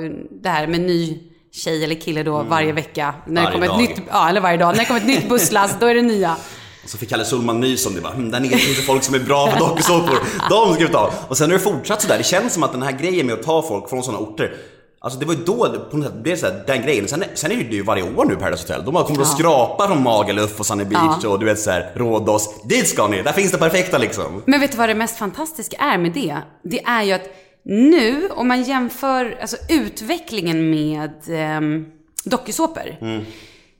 det 0.42 0.50
här 0.50 0.68
med 0.68 0.82
ny 0.82 1.20
tjej 1.58 1.84
eller 1.84 1.96
kille 1.96 2.24
då 2.24 2.44
varje 2.44 2.72
vecka. 2.74 3.14
När 3.26 3.42
Mm. 3.42 3.44
Varje 3.44 3.48
det 3.48 3.68
kommer 3.68 3.68
dag. 3.68 3.92
ett 3.92 3.98
nytt, 3.98 4.08
ja 4.12 4.30
eller 4.30 4.42
varje 4.42 4.58
dag. 4.58 4.72
När 4.72 4.80
det 4.80 4.86
kommer 4.86 5.00
ett 5.00 5.08
nytt 5.08 5.30
busslast, 5.30 5.80
då 5.80 5.86
är 5.86 5.96
det 5.96 6.02
nya. 6.02 6.36
Och 6.84 6.90
så 6.90 6.98
fick 6.98 7.10
Kalle 7.10 7.26
Schulman 7.26 7.60
nys 7.60 7.86
om 7.86 7.94
det 7.96 8.02
bara, 8.02 8.14
hm, 8.14 8.32
där 8.32 8.40
nere 8.40 8.58
finns 8.58 8.78
det 8.78 8.84
folk 8.84 9.04
som 9.04 9.16
är 9.16 9.20
bra 9.20 9.52
på 9.52 9.66
dokusåpor. 9.66 10.18
De 10.50 10.74
ska 10.74 10.86
vi 10.86 10.92
ta. 10.92 11.12
Och 11.28 11.38
sen 11.38 11.50
har 11.52 11.58
det 11.58 11.64
fortsatt 11.64 12.02
sådär. 12.02 12.18
Det 12.18 12.24
känns 12.24 12.54
som 12.54 12.64
att 12.64 12.72
den 12.72 12.82
här 12.82 12.92
grejen 12.92 13.26
med 13.26 13.34
att 13.34 13.44
ta 13.44 13.62
folk 13.62 13.90
från 13.90 14.04
sådana 14.04 14.20
orter 14.24 14.56
Alltså 15.00 15.20
det 15.20 15.26
var 15.26 15.34
ju 15.34 15.40
då 15.44 15.88
på 15.92 15.98
något 15.98 16.06
sätt 16.06 16.24
blev 16.24 16.36
såhär, 16.36 16.64
den 16.68 16.82
grejen. 16.82 17.08
Sen, 17.08 17.24
sen 17.36 17.52
är 17.52 17.56
det 17.56 17.76
ju 17.76 17.84
varje 17.84 18.04
år 18.04 18.26
nu 18.26 18.36
Paradise 18.36 18.64
Hotel. 18.64 18.86
De 18.86 18.96
har 18.96 19.04
kommit 19.04 19.22
och 19.22 19.28
skrapa 19.28 19.88
från 19.88 20.04
Magaluf 20.04 20.60
och 20.60 20.66
Sunny 20.66 20.86
Beach 20.86 21.24
och 21.26 21.40
du 21.40 21.46
vet 21.46 21.60
såhär, 21.60 21.92
Rhodos. 21.96 22.62
Dit 22.64 22.88
ska 22.88 23.08
ni! 23.08 23.22
Där 23.22 23.32
finns 23.32 23.52
det 23.52 23.58
perfekta 23.58 23.98
liksom. 23.98 24.44
Men 24.46 24.60
vet 24.60 24.72
du 24.72 24.78
vad 24.78 24.90
det 24.90 24.96
mest 24.96 25.18
fantastiska 25.18 25.78
är 25.78 25.98
med 25.98 26.12
det? 26.14 26.38
Det 26.64 26.84
är 26.84 27.04
ju 27.04 27.12
att 27.14 27.22
nu, 27.70 28.30
om 28.30 28.48
man 28.48 28.64
jämför 28.64 29.38
alltså, 29.42 29.58
utvecklingen 29.70 30.70
med 30.70 31.12
um, 31.58 31.86
dokusåpor, 32.24 32.98
Mm. 33.02 33.26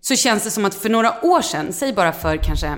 så 0.02 0.16
känns 0.16 0.44
det 0.44 0.52
som 0.52 0.66
att 0.66 0.76
för 0.76 0.90
några 0.90 1.26
år 1.26 1.42
sedan, 1.42 1.74
säg 1.74 1.94
bara 1.94 2.12
för 2.12 2.38
kanske 2.38 2.74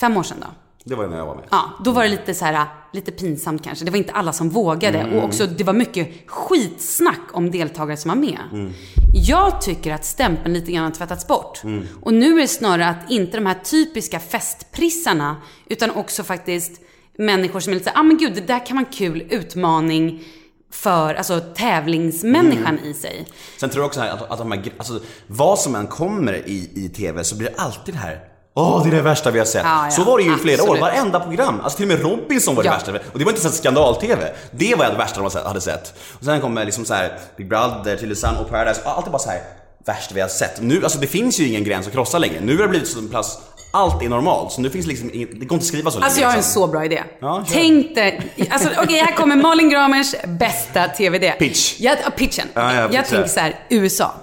fem 0.00 0.16
år 0.16 0.22
sedan 0.22 0.36
då, 0.40 0.46
Det 0.84 0.94
var 0.94 1.04
ju 1.04 1.10
när 1.10 1.16
jag 1.18 1.26
var 1.26 1.34
med. 1.34 1.44
Ja, 1.50 1.70
då 1.84 1.90
var 1.90 2.02
det 2.02 2.08
lite 2.08 2.34
så 2.34 2.44
här, 2.44 2.66
lite 2.92 3.12
pinsamt 3.12 3.64
kanske. 3.64 3.84
Det 3.84 3.90
var 3.90 3.98
inte 3.98 4.12
alla 4.12 4.32
som 4.32 4.48
vågade. 4.50 4.98
Mm. 4.98 5.18
Och 5.18 5.24
också, 5.24 5.46
det 5.46 5.64
var 5.64 5.72
mycket 5.72 6.08
skitsnack 6.26 7.20
om 7.32 7.50
deltagare 7.50 7.96
som 7.96 8.08
var 8.08 8.16
med. 8.16 8.38
Mm. 8.52 8.72
Jag 9.14 9.60
tycker 9.60 9.94
att 9.94 10.04
stämpeln 10.04 10.54
lite 10.54 10.72
grann 10.72 10.84
har 10.84 10.90
tvättats 10.90 11.26
bort. 11.26 11.64
Mm. 11.64 11.86
Och 12.02 12.14
nu 12.14 12.32
är 12.36 12.40
det 12.42 12.48
snarare 12.48 12.88
att 12.88 13.10
inte 13.10 13.36
de 13.36 13.46
här 13.46 13.54
typiska 13.64 14.20
festprissarna, 14.20 15.36
utan 15.66 15.90
också 15.90 16.24
faktiskt 16.24 16.80
människor 17.20 17.60
som 17.60 17.70
är 17.72 17.74
lite 17.74 17.90
så 17.90 17.94
här, 17.94 18.00
ah 18.00 18.02
men 18.02 18.18
gud, 18.18 18.34
det 18.34 18.40
där 18.40 18.66
kan 18.66 18.76
vara 18.76 18.86
en 18.86 18.92
kul 18.92 19.26
utmaning 19.30 20.24
för, 20.72 21.14
alltså 21.14 21.40
tävlingsmänniskan 21.40 22.78
Mm. 22.78 22.84
i 22.90 22.94
sig. 22.94 23.26
Sen 23.60 23.70
tror 23.70 23.82
jag 23.82 23.86
också 23.88 24.00
att, 24.00 24.30
att 24.30 24.38
de 24.38 24.52
här, 24.52 24.62
alltså, 24.78 25.00
vad 25.26 25.58
som 25.58 25.74
än 25.74 25.86
kommer 25.86 26.32
i, 26.48 26.70
i 26.74 26.88
TV 26.88 27.24
så 27.24 27.36
blir 27.36 27.48
det 27.50 27.54
alltid 27.56 27.94
det 27.94 27.98
här 27.98 28.20
Åh, 28.54 28.82
det 28.82 28.88
är 28.90 28.94
det 28.96 29.02
värsta 29.02 29.30
vi 29.30 29.38
har 29.38 29.46
sett. 29.46 29.62
Ja, 29.64 29.84
ja, 29.84 29.90
så 29.90 30.04
var 30.04 30.18
det 30.18 30.24
ju 30.24 30.34
i 30.34 30.36
flera 30.38 30.62
år, 30.62 30.76
varenda 30.78 31.20
program. 31.20 31.60
Alltså 31.60 31.76
till 31.76 31.92
och 31.92 31.98
med 31.98 32.02
Robinson 32.10 32.54
var 32.54 32.62
det 32.62 32.66
Ja. 32.68 32.72
värsta. 32.72 32.92
Och 33.12 33.18
det 33.18 33.24
var 33.24 33.32
inte 33.32 33.42
så 33.42 33.48
skandal-TV. 33.50 34.32
Det 34.50 34.74
var 34.74 34.90
det 34.90 34.96
värsta 34.96 35.20
de 35.22 35.30
hade 35.44 35.60
sett. 35.60 35.94
Och 36.18 36.24
sen 36.24 36.40
kommer 36.40 36.64
liksom 36.64 36.84
så 36.84 36.94
här 36.94 37.18
Big 37.36 37.48
Brother, 37.48 37.96
Tylösand 37.96 38.38
och 38.38 38.48
Paradise. 38.50 38.80
Och 38.84 38.90
allt 38.90 39.06
är 39.06 39.10
bara 39.10 39.18
så 39.18 39.30
här 39.30 39.40
värsta 39.86 40.14
vi 40.14 40.20
har 40.20 40.28
sett. 40.28 40.60
Nu, 40.62 40.82
alltså 40.84 40.98
det 40.98 41.06
finns 41.06 41.40
ju 41.40 41.46
ingen 41.48 41.64
gräns 41.64 41.86
att 41.86 41.92
krossa 41.92 42.18
längre. 42.18 42.40
Nu 42.40 42.56
har 42.56 42.62
det 42.62 42.68
blivit 42.68 42.88
så 42.88 42.98
en 42.98 43.08
plats, 43.08 43.38
allt 43.70 44.02
är 44.02 44.08
normalt. 44.08 44.52
Så 44.52 44.60
nu 44.60 44.70
finns 44.70 44.86
liksom 44.86 45.10
inget, 45.12 45.40
det 45.40 45.46
går 45.46 45.56
inte 45.56 45.62
att 45.62 45.64
skriva 45.64 45.90
så 45.90 45.98
länge. 45.98 46.04
Alltså 46.06 46.20
jag 46.20 46.28
har 46.28 46.32
en 46.32 46.38
liksom. 46.38 46.62
så 46.62 46.66
bra 46.66 46.84
idé. 46.84 47.02
Ja, 47.20 47.44
kör. 47.46 47.54
Tänk 47.54 47.94
dig, 47.94 48.32
alltså 48.50 48.68
okej 48.82 48.98
här 48.98 49.16
kommer 49.16 49.36
Malin 49.36 49.70
Gramers 49.70 50.14
bästa 50.26 50.88
TV-idé. 50.88 51.32
Pitch. 51.38 51.80
Jag, 51.80 51.98
ja, 52.04 52.10
pitchen. 52.10 52.46
Ja, 52.54 52.74
ja, 52.74 52.88
jag 52.92 53.06
tänker 53.06 53.28
så 53.28 53.40
här, 53.40 53.66
USA. 53.70 54.14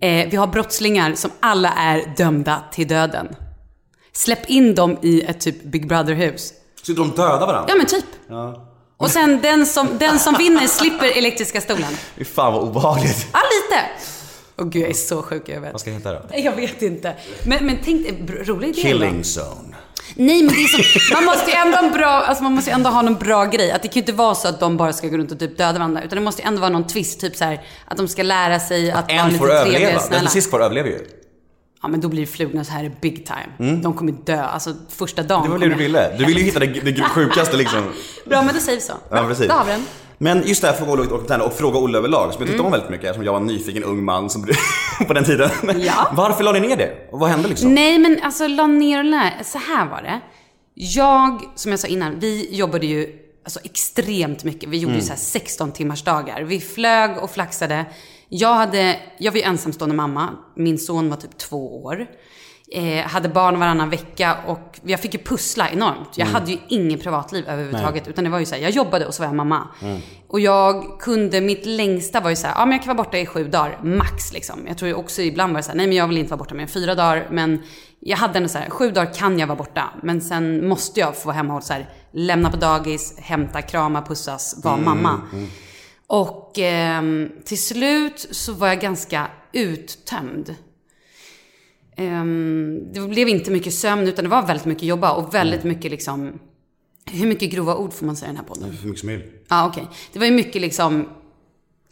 Eh, 0.00 0.28
vi 0.30 0.36
har 0.36 0.46
brottslingar 0.46 1.14
som 1.14 1.30
alla 1.40 1.72
är 1.72 2.14
dömda 2.16 2.62
till 2.72 2.88
döden. 2.88 3.28
Släpp 4.12 4.50
in 4.50 4.74
dem 4.74 4.98
i 5.02 5.22
ett 5.22 5.40
typ 5.40 5.62
Big 5.62 5.88
Brother-hus. 5.88 6.52
Så 6.82 6.92
de 6.92 7.10
dödar 7.10 7.46
varandra? 7.46 7.64
Ja 7.68 7.74
men 7.74 7.86
typ. 7.86 8.04
Och 8.96 9.10
sen 9.10 9.38
den 9.42 9.66
som, 9.66 9.88
den 9.98 10.18
som 10.18 10.34
vinner 10.34 10.66
slipper 10.66 11.18
elektriska 11.18 11.60
stolen. 11.60 11.96
Fy 12.16 12.24
fan 12.24 12.52
vad 12.52 12.62
obehagligt. 12.62 13.26
Ja, 13.32 13.38
lite. 13.38 13.84
Åh 14.58 14.66
gud, 14.68 14.82
jag 14.82 14.90
är 14.90 14.94
så 14.94 15.22
sjuk 15.22 15.48
i 15.48 15.52
huvudet. 15.52 15.72
Vad 15.72 15.80
ska 15.80 15.90
det 15.90 15.96
heta 15.96 16.12
då? 16.12 16.20
Jag 16.34 16.52
vet 16.56 16.82
inte. 16.82 17.14
Men, 17.44 17.66
men 17.66 17.78
tänk 17.84 18.06
br- 18.08 18.44
rolig 18.44 18.68
idé. 18.68 18.82
Killing 18.82 19.20
zone. 19.22 19.76
Nej 20.14 20.42
men 20.42 20.54
det 20.54 20.62
är 20.62 20.66
så, 20.98 21.14
man 21.14 21.24
måste 21.24 21.50
ju 21.50 21.56
ändå 21.56 21.76
ha 21.76 21.84
en 21.86 21.92
bra, 21.92 22.08
alltså 22.08 22.42
man 22.44 22.52
måste 22.52 22.70
ju 22.70 22.74
ändå 22.74 22.90
ha 22.90 23.02
någon 23.02 23.14
bra 23.14 23.44
grej. 23.44 23.70
Att 23.70 23.82
det 23.82 23.88
kan 23.88 23.94
ju 23.94 24.00
inte 24.00 24.12
vara 24.12 24.34
så 24.34 24.48
att 24.48 24.60
de 24.60 24.76
bara 24.76 24.92
ska 24.92 25.08
gå 25.08 25.16
runt 25.16 25.32
och 25.32 25.38
typ 25.38 25.58
döda 25.58 25.72
varandra. 25.78 26.02
Utan 26.02 26.16
det 26.18 26.22
måste 26.24 26.42
ju 26.42 26.48
ändå 26.48 26.60
vara 26.60 26.70
någon 26.70 26.86
twist, 26.86 27.20
typ 27.20 27.36
så 27.36 27.44
här 27.44 27.60
att 27.84 27.96
de 27.96 28.08
ska 28.08 28.22
lära 28.22 28.60
sig 28.60 28.90
att 28.90 29.08
vara 29.08 29.18
En 29.20 29.26
lite 29.32 29.38
trevliga 29.44 29.60
överleva. 29.60 29.86
och 29.88 29.92
Den 29.94 30.00
snälla. 30.08 30.20
som 30.20 30.28
sist 30.28 30.48
kvar 30.50 30.60
överlever 30.60 30.88
ju. 30.90 30.98
Ja 31.82 31.88
men 31.88 32.00
då 32.00 32.08
blir 32.08 32.26
flugorna 32.26 32.64
så 32.64 32.72
här 32.72 32.92
big 33.00 33.26
time. 33.26 33.80
De 33.82 33.94
kommer 33.94 34.12
dö, 34.12 34.42
alltså 34.42 34.74
första 34.88 35.22
dagen. 35.22 35.42
Det 35.44 35.48
var 35.50 35.58
det 35.58 35.68
du 35.68 35.74
ville. 35.74 36.16
Du 36.18 36.24
ville 36.24 36.40
ju 36.40 36.46
hitta 36.46 36.58
det, 36.58 36.66
det 36.66 37.02
sjukaste 37.02 37.56
liksom. 37.56 37.82
Bra 38.26 38.42
men 38.42 38.54
då 38.54 38.60
säger 38.60 38.78
vi 38.78 38.84
så. 38.84 38.92
Ja, 39.10 39.24
precis. 39.28 39.48
Då 39.48 39.54
har 39.54 39.64
vi 39.64 39.70
den. 39.70 39.84
Men 40.18 40.42
just 40.46 40.62
det 40.62 40.68
här 40.68 40.74
Fråga 40.74 40.92
Olle 40.92 41.02
och, 41.02 41.46
och 41.46 41.52
Fråga 41.52 41.78
Olle 41.78 41.98
överlag, 41.98 42.32
som 42.32 42.42
jag 42.42 42.48
tyckte 42.48 42.62
om 42.62 42.72
väldigt 42.72 42.90
mycket 42.90 43.04
eftersom 43.04 43.24
jag 43.24 43.32
var 43.32 43.40
en 43.40 43.46
nyfiken 43.46 43.84
ung 43.84 44.04
man 44.04 44.30
som, 44.30 44.46
på 45.06 45.12
den 45.12 45.24
tiden. 45.24 45.50
Ja. 45.78 46.12
Varför 46.12 46.44
la 46.44 46.52
ni 46.52 46.60
ner 46.60 46.76
det? 46.76 47.08
Och 47.10 47.18
vad 47.18 47.30
hände 47.30 47.48
liksom? 47.48 47.74
Nej 47.74 47.98
men 47.98 48.20
alltså 48.22 48.46
la 48.46 48.66
ner 48.66 48.98
och 48.98 49.04
lär. 49.04 49.32
Så 49.44 49.58
här 49.58 49.86
var 49.88 50.02
det. 50.02 50.20
Jag, 50.74 51.42
som 51.54 51.70
jag 51.70 51.80
sa 51.80 51.88
innan, 51.88 52.18
vi 52.20 52.56
jobbade 52.56 52.86
ju 52.86 53.12
alltså, 53.44 53.60
extremt 53.64 54.44
mycket. 54.44 54.68
Vi 54.68 54.78
gjorde 54.78 54.94
ju 54.94 55.00
så 55.00 55.08
här 55.08 55.16
16 55.16 55.72
timmars 55.72 56.04
dagar. 56.04 56.42
Vi 56.42 56.60
flög 56.60 57.18
och 57.18 57.30
flaxade. 57.30 57.86
Jag, 58.28 58.54
hade, 58.54 59.00
jag 59.18 59.32
var 59.32 59.38
ju 59.38 59.44
ensamstående 59.44 59.96
mamma. 59.96 60.28
Min 60.56 60.78
son 60.78 61.10
var 61.10 61.16
typ 61.16 61.38
två 61.38 61.82
år. 61.84 62.06
Eh, 62.72 63.06
hade 63.06 63.28
barn 63.28 63.58
varannan 63.60 63.90
vecka 63.90 64.36
och 64.46 64.80
jag 64.82 65.00
fick 65.00 65.14
ju 65.14 65.20
pussla 65.20 65.70
enormt. 65.70 66.08
Jag 66.14 66.26
hade 66.26 66.50
ju 66.50 66.58
inget 66.68 67.02
privatliv 67.02 67.48
överhuvudtaget. 67.48 68.08
Utan 68.08 68.24
det 68.24 68.30
var 68.30 68.38
ju 68.38 68.46
så 68.46 68.54
här, 68.54 68.62
jag 68.62 68.70
jobbade 68.70 69.06
och 69.06 69.14
så 69.14 69.22
var 69.22 69.28
jag 69.28 69.36
mamma. 69.36 69.68
Och 70.28 70.40
jag 70.40 71.00
kunde, 71.00 71.40
mitt 71.40 71.66
längsta 71.66 72.20
var 72.20 72.30
ju 72.30 72.36
så 72.36 72.46
här, 72.46 72.54
ja 72.54 72.66
men 72.66 72.72
jag 72.72 72.84
kan 72.84 72.96
vara 72.96 73.04
borta 73.04 73.18
i 73.18 73.26
sju 73.26 73.44
dagar, 73.48 73.78
max 73.82 74.32
liksom. 74.32 74.58
Jag 74.68 74.78
tror 74.78 74.88
ju 74.88 74.94
också 74.94 75.22
ibland 75.22 75.52
var 75.52 75.58
det 75.58 75.62
så 75.62 75.70
här, 75.70 75.76
nej 75.76 75.86
men 75.86 75.96
jag 75.96 76.08
vill 76.08 76.18
inte 76.18 76.30
vara 76.30 76.38
borta 76.38 76.54
mer 76.54 76.62
än 76.62 76.68
fyra 76.68 76.94
dagar. 76.94 77.28
Men 77.30 77.62
jag 78.00 78.16
hade 78.16 78.36
ändå 78.36 78.48
så 78.48 78.58
här, 78.58 78.70
sju 78.70 78.90
dagar 78.90 79.14
kan 79.14 79.38
jag 79.38 79.46
vara 79.46 79.58
borta. 79.58 79.90
Men 80.02 80.20
sen 80.20 80.68
måste 80.68 81.00
jag 81.00 81.16
få 81.16 81.26
vara 81.26 81.36
hemma 81.36 81.54
hos 81.54 81.66
så 81.66 81.72
här, 81.72 81.88
lämna 82.12 82.50
på 82.50 82.56
dagis, 82.56 83.18
hämta, 83.18 83.62
krama, 83.62 84.02
pussas, 84.02 84.60
vara 84.64 84.76
mamma. 84.76 85.20
Och 86.06 86.58
ehm, 86.58 87.30
till 87.44 87.62
slut 87.62 88.26
så 88.30 88.52
var 88.52 88.68
jag 88.68 88.80
ganska 88.80 89.26
uttömd. 89.52 90.54
Ehm, 91.98 92.92
det 92.92 93.00
blev 93.00 93.28
inte 93.28 93.50
mycket 93.50 93.74
sömn 93.74 94.08
utan 94.08 94.24
det 94.24 94.28
var 94.30 94.46
väldigt 94.46 94.66
mycket 94.66 94.82
jobba 94.84 95.12
och 95.12 95.34
väldigt 95.34 95.64
mycket 95.64 95.90
liksom 95.90 96.32
hur 97.10 97.26
mycket 97.26 97.50
grova 97.50 97.74
ord 97.76 97.92
får 97.92 98.06
man 98.06 98.16
säga 98.16 98.26
i 98.30 98.34
den 98.34 98.36
här 98.36 98.44
podden? 98.44 98.70
Hur 98.70 98.88
mycket 98.88 99.00
som 99.00 99.06
möjligt. 99.06 99.46
Ja, 99.48 99.66
okej. 99.66 99.86
Det 100.12 100.18
var 100.18 100.26
ju 100.26 100.32
mycket 100.32 100.60
liksom 100.62 101.08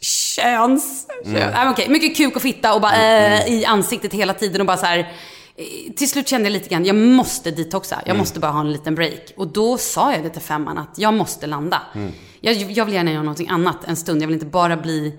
köns... 0.01 1.07
Mm. 1.25 1.41
Ja, 1.53 1.71
okej. 1.71 1.89
Mycket 1.89 2.17
kuk 2.17 2.35
och 2.35 2.41
fitta 2.41 2.73
och 2.75 2.81
bara 2.81 2.95
äh, 2.95 3.53
i 3.53 3.65
ansiktet 3.65 4.13
hela 4.13 4.33
tiden 4.33 4.61
och 4.61 4.67
bara 4.67 4.77
så 4.77 4.85
här. 4.85 4.99
eh, 4.99 5.93
Till 5.95 6.09
slut 6.09 6.27
kände 6.27 6.45
jag 6.47 6.53
lite 6.53 6.69
grann, 6.69 6.85
jag 6.85 6.95
måste 6.95 7.51
detoxa. 7.51 8.01
Jag 8.05 8.17
måste 8.17 8.39
bara 8.39 8.51
ha 8.51 8.59
en 8.59 8.71
liten 8.71 8.95
break. 8.95 9.33
Och 9.37 9.47
då 9.47 9.77
sa 9.77 10.13
jag 10.13 10.23
det 10.23 10.29
till 10.29 10.41
femman 10.41 10.77
att 10.77 10.99
jag 10.99 11.13
måste 11.13 11.47
landa. 11.47 11.81
Jag, 12.41 12.55
jag 12.55 12.85
vill 12.85 12.93
gärna 12.93 13.11
göra 13.11 13.23
någonting 13.23 13.49
annat 13.49 13.77
en 13.87 13.95
stund. 13.95 14.21
Jag 14.21 14.27
vill 14.27 14.33
inte 14.33 14.45
bara 14.45 14.77
bli 14.77 15.13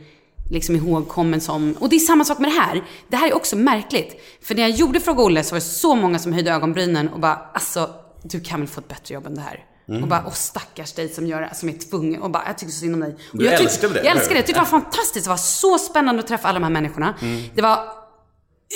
liksom 0.50 0.76
ihågkommen 0.76 1.40
som... 1.40 1.74
Och 1.80 1.88
det 1.88 1.96
är 1.96 2.00
samma 2.00 2.24
sak 2.24 2.38
med 2.38 2.50
det 2.50 2.54
här. 2.60 2.84
Det 3.08 3.16
här 3.16 3.28
är 3.28 3.36
också 3.36 3.56
märkligt. 3.56 4.20
För 4.42 4.54
när 4.54 4.62
jag 4.62 4.70
gjorde 4.70 5.00
Fråga 5.00 5.22
Olle 5.22 5.44
så 5.44 5.54
var 5.54 5.56
det 5.60 5.64
så 5.66 5.94
många 5.94 6.18
som 6.18 6.32
höjde 6.32 6.50
ögonbrynen 6.52 7.08
och 7.08 7.20
bara, 7.20 7.34
alltså, 7.54 7.90
du 8.22 8.40
kan 8.40 8.60
väl 8.60 8.68
få 8.68 8.80
ett 8.80 8.88
bättre 8.88 9.14
jobb 9.14 9.26
än 9.26 9.34
det 9.34 9.40
här. 9.40 9.64
Och 10.02 10.08
bara, 10.08 10.22
åh 10.26 10.32
stackars 10.32 10.92
dig 10.92 11.08
som 11.08 11.26
gör 11.26 11.50
som 11.54 11.68
är 11.68 11.72
tvungen. 11.72 12.22
Och 12.22 12.30
bara, 12.30 12.42
jag 12.46 12.58
tycker 12.58 12.72
så 12.72 12.78
synd 12.80 12.94
om 12.94 13.00
dig. 13.00 13.16
Du 13.32 13.44
jag 13.44 13.54
tyck- 13.54 13.64
älskade 13.64 13.94
det, 13.94 14.02
Jag 14.04 14.16
älskar 14.16 14.30
det. 14.34 14.38
Jag 14.38 14.46
tyckte 14.46 14.60
det 14.60 14.64
var 14.70 14.80
fantastiskt. 14.80 15.24
Det 15.24 15.30
var 15.30 15.36
så 15.36 15.78
spännande 15.78 16.20
att 16.22 16.26
träffa 16.28 16.48
alla 16.48 16.58
de 16.58 16.64
här 16.64 16.70
människorna. 16.70 17.14
Mm. 17.22 17.42
Det 17.54 17.62
var 17.62 17.78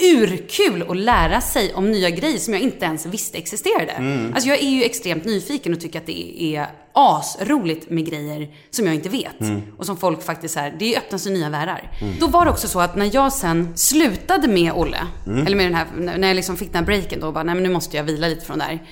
urkul 0.00 0.82
att 0.88 0.96
lära 0.96 1.40
sig 1.40 1.74
om 1.74 1.90
nya 1.90 2.10
grejer 2.10 2.38
som 2.38 2.54
jag 2.54 2.62
inte 2.62 2.84
ens 2.84 3.06
visste 3.06 3.38
existerade. 3.38 3.92
Mm. 3.92 4.32
Alltså 4.34 4.48
jag 4.48 4.58
är 4.58 4.68
ju 4.70 4.84
extremt 4.84 5.24
nyfiken 5.24 5.72
och 5.74 5.80
tycker 5.80 5.98
att 5.98 6.06
det 6.06 6.42
är 6.56 6.66
asroligt 6.94 7.90
med 7.90 8.06
grejer 8.06 8.48
som 8.70 8.86
jag 8.86 8.94
inte 8.94 9.08
vet. 9.08 9.40
Mm. 9.40 9.62
Och 9.78 9.86
som 9.86 9.96
folk 9.96 10.22
faktiskt 10.22 10.56
är, 10.56 10.76
det 10.78 10.96
öppnas 10.96 11.26
ju 11.26 11.30
nya 11.30 11.48
världar. 11.48 11.90
Då 12.20 12.26
var 12.26 12.44
det 12.44 12.50
också 12.50 12.68
så 12.68 12.80
att 12.80 12.96
när 12.96 13.10
jag 13.14 13.32
sen 13.32 13.72
slutade 13.76 14.48
med 14.48 14.72
Olle, 14.72 15.06
Mm. 15.26 15.46
eller 15.46 15.56
med 15.56 15.66
den 15.66 15.74
här, 15.74 15.86
när 16.18 16.28
jag 16.28 16.34
liksom 16.34 16.56
fick 16.56 16.72
den 16.72 16.78
här 16.78 16.86
breaken 16.86 17.20
då, 17.20 17.32
bara, 17.32 17.44
nej 17.44 17.54
men 17.54 17.64
nu 17.64 17.70
måste 17.70 17.96
jag 17.96 18.04
vila 18.04 18.28
lite 18.28 18.46
från 18.46 18.58
det 18.58 18.64
här. 18.64 18.82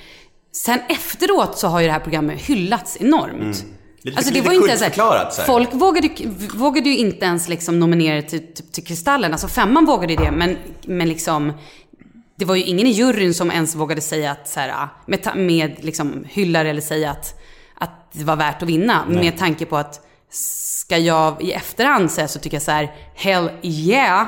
Sen 0.53 0.79
efteråt 0.89 1.57
så 1.57 1.67
har 1.67 1.79
ju 1.81 1.85
det 1.87 1.93
här 1.93 1.99
programmet 1.99 2.41
hyllats 2.41 2.97
enormt. 3.01 3.65
Mm. 4.03 4.15
Lite- 4.15 4.17
Alltså 4.17 4.33
det 4.33 4.41
var 4.41 4.53
inte 4.53 4.67
ens 4.67 4.81
kultförklarat, 4.81 5.33
så 5.33 5.41
här. 5.41 5.47
Folk 5.47 5.73
vågade, 5.73 6.09
vågade 6.55 6.89
ju 6.89 6.97
inte 6.97 7.25
ens 7.25 7.49
liksom 7.49 7.79
nominera 7.79 8.21
till, 8.21 8.53
till, 8.53 8.65
till 8.71 8.83
Kristallen. 8.85 9.31
Alltså 9.31 9.47
femman 9.47 9.85
vågade 9.85 10.13
ju 10.13 10.19
det, 10.19 10.31
men, 10.31 10.57
men 10.85 11.09
liksom... 11.09 11.53
Det 12.35 12.45
var 12.45 12.55
ju 12.55 12.63
ingen 12.63 12.87
i 12.87 12.89
juryn 12.89 13.33
som 13.33 13.51
ens 13.51 13.75
vågade 13.75 14.01
säga 14.01 14.31
att, 14.31 14.47
så 14.49 14.59
här, 14.59 14.87
med, 15.05 15.35
med 15.35 15.75
liksom 15.85 16.25
hyllar 16.29 16.65
eller 16.65 16.81
säga 16.81 17.11
att, 17.11 17.39
att 17.77 18.11
det 18.13 18.23
var 18.23 18.35
värt 18.35 18.61
att 18.63 18.69
vinna. 18.69 19.05
Med 19.09 19.37
tanke 19.37 19.65
på 19.65 19.77
att, 19.77 20.07
ska 20.29 20.97
jag 20.97 21.41
i 21.43 21.51
efterhand 21.51 22.11
säga 22.11 22.27
så 22.27 22.39
tycker 22.39 22.55
jag 22.55 22.61
så 22.61 22.71
här, 22.71 22.91
hell 23.15 23.49
yeah. 23.61 24.27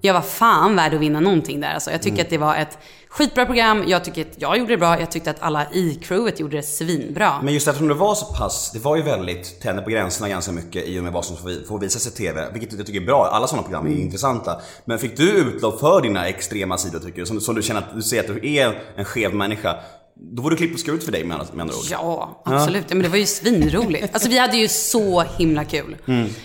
Jag 0.00 0.14
var 0.14 0.20
fan 0.20 0.76
värd 0.76 0.94
att 0.94 1.00
vinna 1.00 1.20
någonting 1.20 1.60
där. 1.60 1.74
Alltså, 1.74 1.90
jag 1.90 2.02
tycker 2.02 2.22
att 2.22 2.30
det 2.30 2.38
var 2.38 2.56
ett 2.56 2.78
skitbra 3.10 3.46
program. 3.46 3.84
Jag 3.86 4.04
tycker 4.04 4.22
att 4.22 4.34
jag 4.36 4.58
gjorde 4.58 4.72
det 4.72 4.76
bra. 4.78 5.00
Jag 5.00 5.10
tyckte 5.10 5.30
att 5.30 5.36
alla 5.42 5.66
i 5.72 5.94
crewet 6.02 6.40
gjorde 6.40 6.56
det 6.56 6.62
svinbra. 6.62 7.32
Men 7.42 7.54
just 7.54 7.68
eftersom 7.68 7.88
det 7.88 7.94
var 7.94 8.14
så 8.14 8.26
pass, 8.26 8.70
det 8.72 8.78
var 8.78 8.96
ju 8.96 9.02
väldigt 9.02 9.60
tänder 9.60 9.82
på 9.82 9.90
gränserna 9.90 10.28
ganska 10.28 10.52
mycket 10.52 10.84
i 10.88 10.98
och 10.98 11.04
med 11.04 11.12
vad 11.12 11.24
som 11.24 11.36
får 11.36 11.48
vi- 11.48 11.64
får 11.64 11.78
visas 11.78 12.06
i 12.06 12.10
TV. 12.10 12.48
Vilket 12.52 12.72
jag 12.78 12.86
tycker 12.86 13.00
är 13.00 13.06
bra, 13.06 13.26
alla 13.32 13.46
sådana 13.46 13.62
program 13.62 13.86
är 13.86 13.90
intressanta. 13.96 14.60
Men 14.84 14.98
fick 14.98 15.16
du 15.16 15.30
utlopp 15.30 15.80
för 15.80 16.00
dina 16.00 16.28
extrema 16.28 16.78
sidor 16.78 16.98
tycker 16.98 17.20
du? 17.20 17.26
Som, 17.26 17.40
som 17.40 17.54
du 17.54 17.62
känner 17.62 17.80
att 17.80 17.94
du 17.94 18.02
ser 18.02 18.20
att 18.20 18.26
du 18.42 18.48
är 18.56 18.82
en 18.96 19.04
skev 19.04 19.34
människa. 19.34 19.76
Då 20.20 20.42
var 20.42 20.50
det 20.50 20.56
klippt 20.56 20.74
och 20.74 20.80
skuret 20.80 21.04
för 21.04 21.12
dig 21.12 21.24
med 21.24 21.36
andra 21.52 21.64
ord. 21.64 21.84
Ja, 21.90 22.42
absolut. 22.44 22.84
Ja. 22.88 22.94
Men 22.94 23.02
det 23.02 23.08
var 23.08 23.16
ju 23.16 23.26
svinroligt. 23.26 24.14
Alltså 24.14 24.28
vi 24.28 24.38
hade 24.38 24.56
ju 24.56 24.68
så 24.68 25.22
himla 25.22 25.64
kul. 25.64 25.96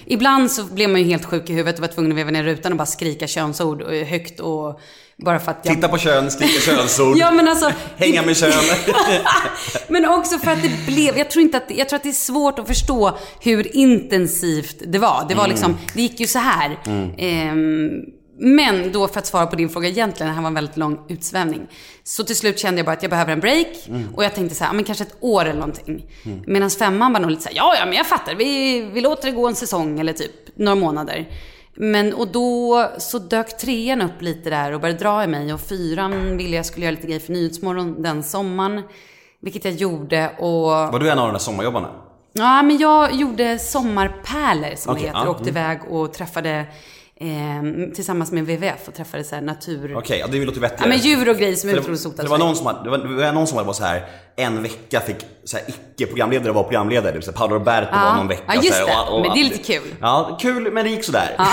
Ibland 0.06 0.52
så 0.52 0.64
blev 0.64 0.90
man 0.90 1.02
ju 1.02 1.08
helt 1.08 1.26
sjuk 1.26 1.50
i 1.50 1.54
huvudet 1.54 1.76
och 1.76 1.82
var 1.82 1.88
tvungen 1.88 2.12
att 2.12 2.18
veva 2.18 2.32
ner 2.32 2.44
rutan 2.44 2.72
och 2.72 2.78
bara 2.78 2.86
skrika 2.86 3.28
könsord 3.28 3.82
eh, 3.82 3.88
högt 4.08 4.40
och 4.40 4.80
bara 5.24 5.40
för 5.40 5.52
att 5.52 5.60
jag... 5.64 5.76
Titta 5.76 5.88
på 5.88 5.98
kön, 5.98 6.32
skrika 6.32 6.60
könsord, 6.60 7.18
Ja 7.18 7.32
men 7.32 7.48
alltså, 7.48 7.72
hänga 7.98 8.22
med 8.22 8.38
kön. 8.38 8.52
men 9.88 10.06
också 10.06 10.40
för 10.40 10.52
att 10.52 10.62
det 10.62 10.86
blev, 10.88 11.18
jag 11.18 11.32
tror 11.32 11.42
inte 11.42 11.58
att, 11.58 11.64
jag 11.68 11.90
tror 11.90 11.98
att 11.98 12.04
det 12.04 12.10
är 12.10 12.14
svårt 12.14 12.60
att 12.60 12.68
förstå 12.68 13.18
hur 13.40 13.76
intensivt 13.76 14.76
det 14.88 15.00
var. 15.00 15.26
Det 15.30 15.36
var 15.36 15.48
liksom, 15.48 15.78
det 15.94 16.02
gick 16.02 16.20
ju 16.20 16.28
så 16.28 16.40
här. 16.40 16.80
Ehm, 17.18 17.90
men 18.40 18.92
då 18.92 19.08
för 19.08 19.20
att 19.20 19.26
svara 19.26 19.48
på 19.48 19.56
din 19.56 19.70
fråga 19.70 19.90
egentligen, 19.90 20.28
det 20.28 20.36
här 20.36 20.42
var 20.42 20.48
en 20.48 20.54
väldigt 20.54 20.78
lång 20.78 21.00
utsvävning. 21.10 21.68
Så 22.04 22.24
till 22.24 22.36
slut 22.36 22.60
kände 22.60 22.80
jag 22.80 22.86
bara 22.86 22.92
att 22.92 23.04
jag 23.04 23.10
behöver 23.10 23.34
en 23.34 23.40
break. 23.40 23.68
Och 24.16 24.24
jag 24.24 24.36
tänkte 24.36 24.56
så 24.56 24.64
här, 24.64 24.74
men 24.74 24.84
kanske 24.84 25.04
ett 25.04 25.16
år 25.20 25.42
eller 25.42 25.60
någonting. 25.60 26.06
Medan 26.48 26.70
femman 26.70 27.14
var 27.14 27.20
nog 27.20 27.30
lite 27.32 27.44
så 27.44 27.50
här, 27.50 27.56
ja 27.56 27.76
ja 27.80 27.86
men 27.86 27.94
jag 27.94 28.08
fattar, 28.08 28.36
vi, 28.36 28.82
vi 28.94 29.02
låter 29.02 29.28
det 29.28 29.32
gå 29.32 29.48
en 29.48 29.56
säsong 29.56 30.00
eller 30.00 30.14
typ 30.14 30.32
några 30.56 30.76
månader. 30.76 31.28
Men 31.76 32.14
och 32.14 32.28
då 32.28 32.90
så 32.98 33.20
dök 33.20 33.58
trean 33.58 34.02
upp 34.02 34.22
lite 34.22 34.50
där 34.50 34.72
och 34.72 34.82
började 34.82 35.00
dra 35.00 35.24
i 35.24 35.28
mig 35.28 35.54
och 35.54 35.62
fyran 35.62 36.38
ville 36.38 36.56
jag 36.56 36.66
skulle 36.66 36.86
göra 36.86 36.96
lite 36.96 37.08
grejer 37.08 37.20
för 37.20 37.34
Nyhetsmorgon 37.34 38.02
den 38.02 38.24
sommaren. 38.24 38.82
Vilket 39.42 39.66
jag 39.66 39.74
gjorde 39.74 40.30
och... 40.40 40.70
Var 40.70 41.00
du 41.00 41.10
en 41.10 41.20
av 41.20 41.28
de 41.28 41.32
där 41.34 41.40
sommarjobbarna? 41.40 41.90
Ja, 42.34 42.62
men 42.64 42.78
jag 42.78 43.14
gjorde 43.16 43.60
sommarpärlor 43.60 44.76
som 44.76 44.92
Okej, 44.92 45.02
det 45.04 45.08
heter. 45.08 45.20
ja, 45.26 45.30
Åkte 45.30 45.50
iväg 45.50 45.80
och 45.90 46.14
träffade 46.14 46.66
eh, 47.16 47.94
tillsammans 47.96 48.32
med 48.32 48.44
WWF 48.44 48.88
och 48.88 48.94
träffade 48.94 49.24
så 49.24 49.36
här 49.36 49.42
natur... 49.42 49.96
Okej, 49.98 50.20
ja, 50.20 50.28
det 50.28 50.46
låter 50.46 50.58
Ja, 50.58 50.62
vettigare. 50.62 50.90
men 50.90 50.98
djur 50.98 51.30
och 51.30 51.36
grejer 51.38 51.56
som 51.56 51.70
är 51.70 51.82
För 51.82 51.92
det, 52.18 52.24
det 52.24 52.30
var 52.30 52.38
någon 52.38 52.56
som 52.56 52.66
hade, 52.66 52.84
det 52.84 52.90
var, 52.90 52.98
det 52.98 53.26
var 53.26 53.32
någon 53.32 53.48
som 53.48 53.66
var 53.66 53.74
så 53.74 53.84
här 53.84 54.06
en 54.36 54.64
vecka 54.64 55.00
fick 55.00 55.26
så 55.46 55.58
här, 55.58 55.66
icke-programledare 55.68 56.52
vara 56.54 56.64
programledare. 56.64 57.22
Här, 57.26 57.32
Paolo 57.32 57.54
Roberto 57.56 57.90
Ja. 57.92 58.00
var 58.06 58.16
någon 58.16 58.28
vecka. 58.28 58.44
Ja, 58.48 58.54
just 58.56 58.68
så 58.68 58.74
här, 58.88 59.06
det. 59.16 59.22
Men 59.22 59.34
det 59.34 59.40
är 59.40 59.44
lite 59.44 59.64
kul. 59.74 59.96
Ja, 60.02 60.38
kul 60.42 60.72
men 60.72 60.86
det 60.86 60.92
gick 60.92 61.04
sådär. 61.04 61.36
Ja. 61.38 61.48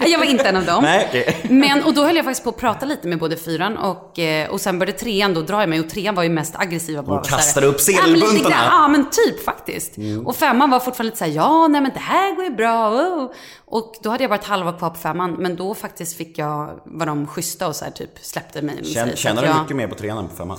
Nej, 0.00 0.12
Jag 0.12 0.18
var 0.18 0.26
inte 0.26 0.44
en 0.44 0.56
av 0.56 0.64
dem. 0.64 0.82
Nej, 0.82 1.06
okej. 1.08 1.36
Men, 1.50 1.84
och 1.84 1.94
då 1.94 2.04
höll 2.04 2.16
jag 2.16 2.24
faktiskt 2.24 2.44
på 2.44 2.50
att 2.50 2.56
prata 2.56 2.86
lite 2.86 3.08
med 3.08 3.18
både 3.18 3.36
fyran 3.36 3.76
och, 3.76 4.18
eh, 4.18 4.50
och 4.50 4.60
sen 4.60 4.78
började 4.78 4.98
trean 4.98 5.34
då 5.34 5.40
dra 5.40 5.62
i 5.62 5.66
mig 5.66 5.80
och 5.80 5.90
trean 5.90 6.14
var 6.14 6.22
ju 6.22 6.28
mest 6.28 6.54
aggressiva. 6.56 7.02
här- 7.02 7.22
kastade 7.24 7.66
upp 7.66 7.80
sedelbuntarna. 7.80 8.56
Ja, 8.70 8.88
men 8.88 9.06
typ 9.10 9.44
faktiskt. 9.44 9.92
Och 10.24 10.36
femman 10.36 10.70
var 10.70 10.80
fortfarande 10.80 11.04
lite 11.10 11.18
såhär, 11.18 11.32
ja, 11.32 11.68
nej 11.68 11.80
men 11.80 11.90
det 11.94 12.00
här 12.00 12.34
går 12.36 12.44
ju 12.44 12.50
bra. 12.50 12.90
oh." 12.90 13.30
Och 13.66 13.94
då 14.02 14.10
hade 14.10 14.24
jag 14.24 14.28
varit 14.28 14.44
halva 14.44 14.72
kvar 14.72 14.90
på 14.90 14.96
femman, 14.96 15.32
men 15.38 15.56
då 15.56 15.74
faktiskt 15.74 16.16
fick 16.16 16.38
jag, 16.38 16.80
var 16.84 17.06
de 17.06 17.26
schyssta 17.26 17.68
och 17.68 17.76
så 17.76 17.84
här, 17.84 17.92
typ 17.92 18.10
släppte 18.20 18.62
mig. 18.62 18.74
och 18.80 18.86
Känner, 19.16 19.42
att 19.42 19.54
du 19.54 19.60
mycket 19.60 19.76
mer 19.76 19.86
på 19.88 19.94
trean 19.94 20.18
än 20.18 20.28
på 20.28 20.36
femman? 20.36 20.58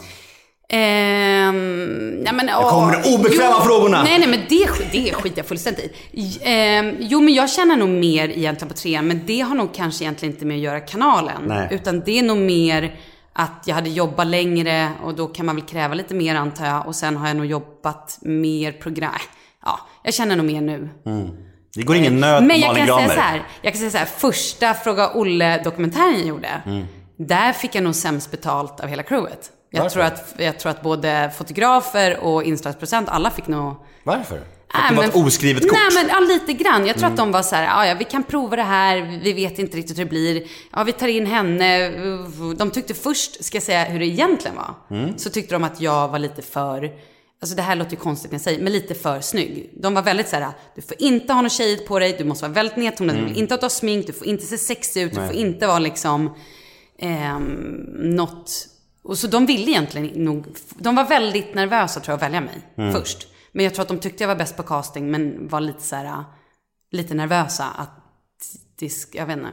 Ehm, 0.69 2.24
ja, 2.25 2.31
men, 2.31 2.50
åh, 2.50 2.69
kommer 2.69 3.03
de 3.03 3.15
obekväma 3.15 3.55
jo, 3.60 3.65
frågorna. 3.65 4.03
Nej, 4.03 4.19
nej, 4.19 4.27
men 4.27 4.39
det, 4.50 4.67
det 4.91 5.13
skiter 5.13 5.38
jag 5.38 5.45
fullständigt 5.45 5.95
i. 6.12 6.39
Ehm, 6.41 6.95
jo, 7.00 7.22
men 7.22 7.34
jag 7.34 7.50
känner 7.50 7.77
nog 7.77 7.89
mer 7.89 8.29
egentligen 8.29 8.69
på 8.69 8.74
trean, 8.74 9.07
men 9.07 9.22
det 9.25 9.41
har 9.41 9.55
nog 9.55 9.74
kanske 9.74 10.03
egentligen 10.03 10.34
inte 10.34 10.45
med 10.45 10.55
att 10.55 10.63
göra 10.63 10.79
kanalen. 10.79 11.41
Nej. 11.48 11.67
Utan 11.72 12.00
det 12.00 12.19
är 12.19 12.24
nog 12.24 12.38
mer 12.38 12.95
att 13.34 13.63
jag 13.65 13.75
hade 13.75 13.89
jobbat 13.89 14.27
längre 14.27 14.89
och 15.03 15.15
då 15.15 15.27
kan 15.27 15.45
man 15.45 15.55
väl 15.55 15.65
kräva 15.65 15.93
lite 15.93 16.13
mer 16.13 16.36
antar 16.36 16.65
jag. 16.65 16.88
Och 16.88 16.95
sen 16.95 17.17
har 17.17 17.27
jag 17.27 17.38
nog 17.38 17.45
jobbat 17.45 18.19
mer 18.22 18.72
program. 18.72 19.12
Ja, 19.65 19.79
jag 20.03 20.13
känner 20.13 20.36
nog 20.36 20.45
mer 20.45 20.62
nu. 20.62 20.89
Det 21.75 21.84
går 21.84 21.95
ingen 21.95 22.19
nöd 22.19 22.43
Men 22.43 22.60
jag 22.60 22.75
kan 22.75 22.88
säga 22.88 23.10
så 23.10 23.19
här, 23.19 23.43
jag 23.62 23.74
kan 23.74 23.79
säga 23.79 23.91
så 23.91 23.98
här, 23.98 24.05
första 24.05 24.74
Fråga 24.74 25.13
Olle-dokumentären 25.13 26.13
jag 26.17 26.27
gjorde, 26.27 26.62
där 27.17 27.53
fick 27.53 27.75
jag 27.75 27.84
nog 27.84 27.95
sämst 27.95 28.31
betalt 28.31 28.79
av 28.79 28.88
hela 28.88 29.03
crewet. 29.03 29.51
Jag 29.75 29.82
Varför? 29.82 29.94
tror, 29.94 30.03
att, 30.03 30.34
jag 30.38 30.60
tror 30.60 30.70
att 30.70 30.82
både 30.82 31.32
fotografer 31.38 32.20
och 32.20 32.44
inslagsprocent, 32.44 33.10
alla 33.10 33.32
fick 33.32 33.48
nog... 33.48 33.75
Varför? 34.03 34.24
För 34.24 34.36
Nej, 34.74 34.84
att 34.84 34.89
det 34.89 34.96
var 34.96 35.03
ett 35.03 35.15
oskrivet 35.15 35.63
kort? 35.63 35.72
Nej 35.94 36.03
men 36.03 36.10
ja, 36.13 36.20
lite 36.20 36.53
grann. 36.53 36.88
Jag 36.88 36.98
tror 36.98 37.08
att 37.10 37.17
de 37.17 37.32
var 37.32 37.41
så 37.41 37.55
här, 37.55 37.63
"Ja, 37.63 37.86
ja 37.88 37.96
vi 38.00 38.03
kan 38.03 38.24
prova 38.24 38.55
det 38.55 38.63
här, 38.63 39.20
vi 39.24 39.34
vet 39.34 39.60
inte 39.60 39.77
riktigt 39.77 39.98
hur 39.98 40.03
det 40.03 40.10
blir. 40.10 40.44
Ja 40.72 40.84
vi 40.84 40.91
tar 40.91 41.08
in 41.08 41.25
henne. 41.25 41.89
De 42.58 42.72
tyckte 42.72 42.94
först, 42.94 43.44
ska 43.46 43.55
jag 43.55 43.63
säga 43.63 43.84
hur 43.84 44.00
det 44.00 44.05
egentligen 44.05 44.58
var, 44.58 44.74
så 45.17 45.29
tyckte 45.29 45.55
de 45.55 45.63
att 45.63 45.82
jag 45.82 46.08
var 46.08 46.20
lite 46.20 46.41
för 46.41 46.91
Alltså 47.41 47.55
det 47.55 47.62
här 47.62 47.75
låter 47.75 47.91
ju 47.91 47.98
konstigt 47.98 48.32
när 48.32 48.36
jag 48.36 48.41
säger, 48.44 48.63
men 48.63 48.74
lite 48.74 48.96
för 48.96 49.22
snygg. 49.22 49.70
De 49.74 49.94
var 49.94 50.01
väldigt 50.01 50.27
så 50.27 50.36
här: 50.36 50.51
du 50.75 50.82
får 50.82 50.96
inte 51.01 51.34
ha 51.34 51.41
något 51.41 51.51
tjejigt 51.51 51.88
på 51.88 52.00
dig, 52.00 52.15
du 52.17 52.24
måste 52.24 52.44
vara 52.46 52.53
väldigt 52.53 52.75
nedtonad, 52.77 53.15
du 53.15 53.25
vill 53.25 53.38
inte 53.38 53.58
har 53.62 53.70
smink, 53.70 54.08
du 54.08 54.13
får 54.13 54.27
inte 54.27 54.46
se 54.46 54.58
sexig 54.58 55.01
ut, 55.03 55.13
du 55.15 55.27
får 55.27 55.36
inte 55.36 55.67
vara 55.67 55.79
liksom 55.79 56.34
ehm, 57.00 57.44
något... 58.15 58.67
Och 59.05 59.17
så 59.17 59.27
de 59.27 59.45
ville 59.45 59.71
egentligen 59.71 60.24
nog, 60.24 60.45
de 60.75 60.95
var 60.95 61.05
väldigt 61.05 61.55
nervösa 61.55 62.00
tror 62.00 62.12
jag 62.12 62.17
att 62.17 62.24
välja 62.24 62.41
mig 62.41 62.91
först. 62.93 63.27
Men 63.51 63.65
jag 63.65 63.74
tror 63.74 63.81
att 63.81 63.88
de 63.88 64.00
tyckte 64.00 64.24
jag 64.24 64.27
var 64.27 64.35
bäst 64.35 64.57
på 64.57 64.63
casting, 64.63 65.12
men 65.12 65.47
var 65.47 65.62
lite 65.62 65.83
så 65.83 65.95
här, 65.95 66.24
lite 66.91 67.13
nervösa 67.13 67.65
att 67.65 67.89
det, 68.79 68.91
jag 69.13 69.25
vet 69.25 69.38
inte. 69.38 69.50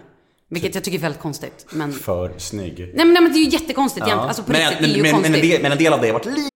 Vilket 0.50 0.75
jag 0.75 0.85
tycker 0.85 0.99
är 0.99 1.02
väldigt 1.02 1.21
konstigt. 1.21 1.66
Men, 1.73 1.92
För 1.92 2.35
snygg. 2.38 2.78
nej, 2.78 2.92
men, 2.94 3.12
nej 3.12 3.23
men 3.23 3.32
det 3.32 3.38
är 3.38 3.44
ju 3.44 3.50
jättekonstigt. 3.50 4.06
Ja. 4.09 4.14
Alltså 4.14 4.42
på 4.42 4.52
men, 4.52 4.61
riktigt, 4.61 4.80
men, 4.80 4.90
det 4.90 4.94
är 4.94 4.97
ju 4.97 5.02
men, 5.02 5.12
men, 5.12 5.23
konstigt. 5.23 5.44
en 5.44 5.50
del, 5.50 5.62
men 5.62 5.73
en 5.73 5.78
del 5.78 5.92
av 5.92 6.00
det 6.00 6.06
har 6.06 6.12
varit 6.12 6.26
lite 6.26 6.49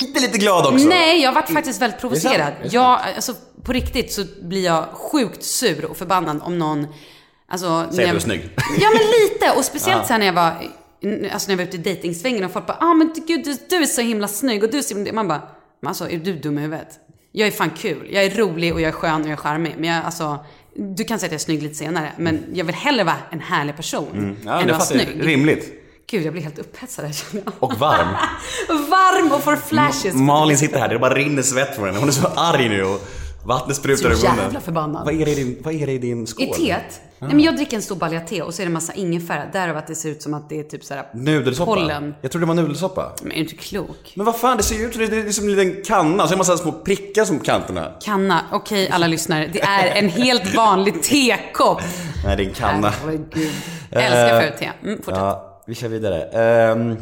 Lite, 0.00 0.20
lite 0.20 0.38
glad 0.38 0.66
också. 0.66 0.88
Nej, 0.88 1.22
jag 1.22 1.32
varit 1.32 1.50
faktiskt 1.50 1.82
väldigt 1.82 2.00
provocerad. 2.00 2.52
Jag, 2.62 3.00
alltså 3.16 3.34
på 3.62 3.72
riktigt 3.72 4.12
så 4.12 4.24
blir 4.42 4.64
jag 4.64 4.84
sjukt 4.84 5.44
sur 5.44 5.84
och 5.84 5.96
förbannad 5.96 6.40
om 6.42 6.58
någon... 6.58 6.86
Alltså, 7.52 7.86
Säger 7.92 8.06
jag- 8.08 8.16
du 8.16 8.20
snygg. 8.20 8.50
Ja, 8.80 8.88
men 8.90 9.02
lite. 9.02 9.52
Och 9.56 9.64
speciellt 9.64 10.06
sen 10.06 10.20
när 10.20 10.26
jag 10.26 10.32
var, 10.32 10.44
alltså 11.32 11.48
när 11.48 11.52
jag 11.52 11.56
var 11.56 11.64
ute 11.64 11.76
i 11.76 11.80
dejtingsvängen 11.80 12.44
och 12.44 12.50
folk 12.52 12.66
bara, 12.66 12.76
ah 12.80 12.94
men 12.94 13.14
gud 13.26 13.44
du, 13.44 13.56
du 13.70 13.76
är 13.76 13.86
så 13.86 14.00
himla 14.00 14.28
snygg 14.28 14.64
och 14.64 14.70
du 14.70 14.78
är 14.78 14.82
så 14.82 14.94
himla... 14.94 15.12
Man 15.12 15.28
bara, 15.28 15.42
men 15.80 15.88
alltså 15.88 16.10
är 16.10 16.18
du 16.18 16.32
dum 16.38 16.58
i 16.58 16.60
huvudet? 16.60 16.88
Jag 17.32 17.48
är 17.48 17.52
fan 17.52 17.70
kul. 17.70 18.08
Jag 18.10 18.24
är 18.24 18.30
rolig 18.30 18.74
och 18.74 18.80
jag 18.80 18.88
är 18.88 18.92
skön 18.92 19.20
och 19.20 19.26
jag 19.26 19.32
är 19.32 19.36
charmig. 19.36 19.74
Men 19.78 19.90
jag, 19.90 20.04
alltså, 20.04 20.38
du 20.76 21.04
kan 21.04 21.18
säga 21.18 21.26
att 21.26 21.32
jag 21.32 21.38
är 21.40 21.44
snygg 21.44 21.62
lite 21.62 21.74
senare. 21.74 22.12
Men 22.18 22.44
jag 22.54 22.64
vill 22.64 22.74
hellre 22.74 23.04
vara 23.04 23.16
en 23.30 23.40
härlig 23.40 23.76
person 23.76 24.08
Mm. 24.14 24.36
Ja, 24.44 24.60
än 24.60 24.68
vara 24.68 24.80
snygg. 24.80 25.08
Rimligt. 25.26 25.72
Gud, 26.10 26.22
jag 26.26 26.32
blir 26.32 26.42
helt 26.42 26.58
upphetsad 26.58 27.04
här 27.04 27.12
känner 27.12 27.44
jag. 27.44 27.54
Och 27.58 27.78
varm. 27.78 28.08
Varm 28.68 29.32
och 29.32 29.42
får 29.42 29.56
flashes. 29.56 30.14
Malin 30.14 30.58
sitter 30.58 30.78
här, 30.78 30.88
det 30.88 30.98
bara 30.98 31.14
rinner 31.14 31.42
svett 31.42 31.74
från 31.76 31.86
henne. 31.86 31.98
Hon 31.98 32.08
är 32.08 32.12
så 32.12 32.26
arg 32.36 32.68
nu 32.68 32.84
och 32.84 33.00
vattnet 33.46 33.76
sprutar 33.76 34.02
Så 34.02 34.08
ur 34.26 34.28
munnen. 34.30 34.44
jävla 34.44 34.60
förbannad. 34.60 35.04
Vad 35.04 35.20
är 35.20 35.24
det 35.24 35.30
i 35.30 35.34
din, 35.34 35.56
vad 35.62 35.74
är 35.74 35.86
det 35.86 35.92
i 35.92 35.98
din 35.98 36.26
skål? 36.26 36.44
I 36.44 36.52
teet? 36.52 37.00
Nej 37.22 37.34
men 37.34 37.44
jag 37.44 37.56
dricker 37.56 37.76
en 37.76 37.82
stor 37.82 37.96
balja 37.96 38.20
te 38.20 38.42
och 38.42 38.54
så 38.54 38.62
är 38.62 38.66
det 38.66 38.68
en 38.68 38.72
massa 38.72 38.92
ingefära. 38.92 39.46
Därav 39.52 39.76
att 39.76 39.86
det 39.86 39.94
ser 39.94 40.10
ut 40.10 40.22
som 40.22 40.34
att 40.34 40.48
det 40.48 40.60
är 40.60 40.64
typ 40.64 40.84
såhär 40.84 41.06
Nudelsoppa? 41.14 41.74
pollen. 41.74 42.14
Jag 42.20 42.30
trodde 42.30 42.46
det 42.46 42.48
var 42.48 42.54
nudelsoppa. 42.54 43.12
Men 43.22 43.32
är 43.32 43.36
du 43.36 43.40
inte 43.40 43.54
klok? 43.56 44.12
Men 44.14 44.26
vad 44.26 44.36
fan, 44.36 44.56
det 44.56 44.62
ser 44.62 44.74
ju 44.74 44.86
ut 44.86 44.92
som 44.94 45.06
det 45.06 45.16
är 45.16 45.30
som 45.30 45.44
en 45.48 45.56
liten 45.56 45.82
kanna, 45.84 46.18
så 46.18 46.24
är 46.24 46.28
det 46.28 46.34
en 46.34 46.38
massa 46.38 46.56
små 46.56 46.72
prickar 46.72 47.24
som 47.24 47.38
kanterna. 47.40 47.92
Kanna. 48.02 48.44
Okej 48.52 48.88
alla 48.90 49.06
lyssnare. 49.06 49.50
Det 49.52 49.62
är 49.62 50.02
en 50.02 50.08
helt 50.08 50.54
vanlig 50.54 51.02
tekopp. 51.02 51.80
Nej, 52.24 52.36
det 52.36 52.42
är 52.42 52.48
en 52.48 52.54
kanna. 52.54 52.88
Herregud. 52.90 53.50
Jag 53.90 54.02
älskar 54.04 54.40
för 54.40 54.58
te. 54.58 54.70
Mm, 54.82 54.96
fortsätt. 54.96 55.16
Ja, 55.16 55.62
vi 55.66 55.74
kör 55.74 55.88
vidare. 55.88 56.72
Um, 56.72 56.96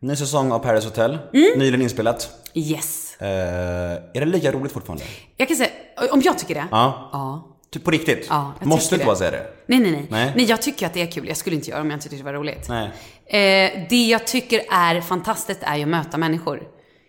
ny 0.00 0.16
säsong 0.16 0.52
av 0.52 0.58
Paradise 0.58 0.88
Hotel. 0.88 1.18
Mm. 1.34 1.58
Nyligen 1.58 1.82
inspelat. 1.82 2.30
Yes. 2.54 3.16
Eh, 3.18 3.28
är 3.28 4.20
det 4.20 4.24
lika 4.24 4.52
roligt 4.52 4.72
fortfarande? 4.72 5.04
Jag 5.36 5.48
kan 5.48 5.56
säga, 5.56 5.70
om 6.12 6.22
jag 6.24 6.38
tycker 6.38 6.54
det? 6.54 6.66
Ja. 6.70 7.10
Ja. 7.12 7.48
Typ 7.72 7.84
på 7.84 7.90
riktigt? 7.90 8.26
Ja, 8.30 8.52
Måste 8.60 8.94
inte 8.94 9.06
bara 9.06 9.16
säga 9.16 9.30
det? 9.30 9.46
Nej, 9.66 9.80
nej, 9.80 9.90
nej, 9.90 10.06
Nej. 10.10 10.32
nej. 10.36 10.44
jag 10.44 10.62
tycker 10.62 10.86
att 10.86 10.94
det 10.94 11.02
är 11.02 11.10
kul. 11.10 11.28
Jag 11.28 11.36
skulle 11.36 11.56
inte 11.56 11.70
göra 11.70 11.78
det 11.78 11.82
om 11.82 11.90
jag 11.90 11.96
inte 11.96 12.08
tyckte 12.08 12.16
det 12.16 12.32
var 12.32 12.32
roligt. 12.32 12.68
Nej. 12.68 12.90
Eh, 13.26 13.86
det 13.88 14.06
jag 14.06 14.26
tycker 14.26 14.62
är 14.70 15.00
fantastiskt 15.00 15.60
är 15.62 15.76
ju 15.76 15.82
att 15.82 15.88
möta 15.88 16.18
människor. 16.18 16.62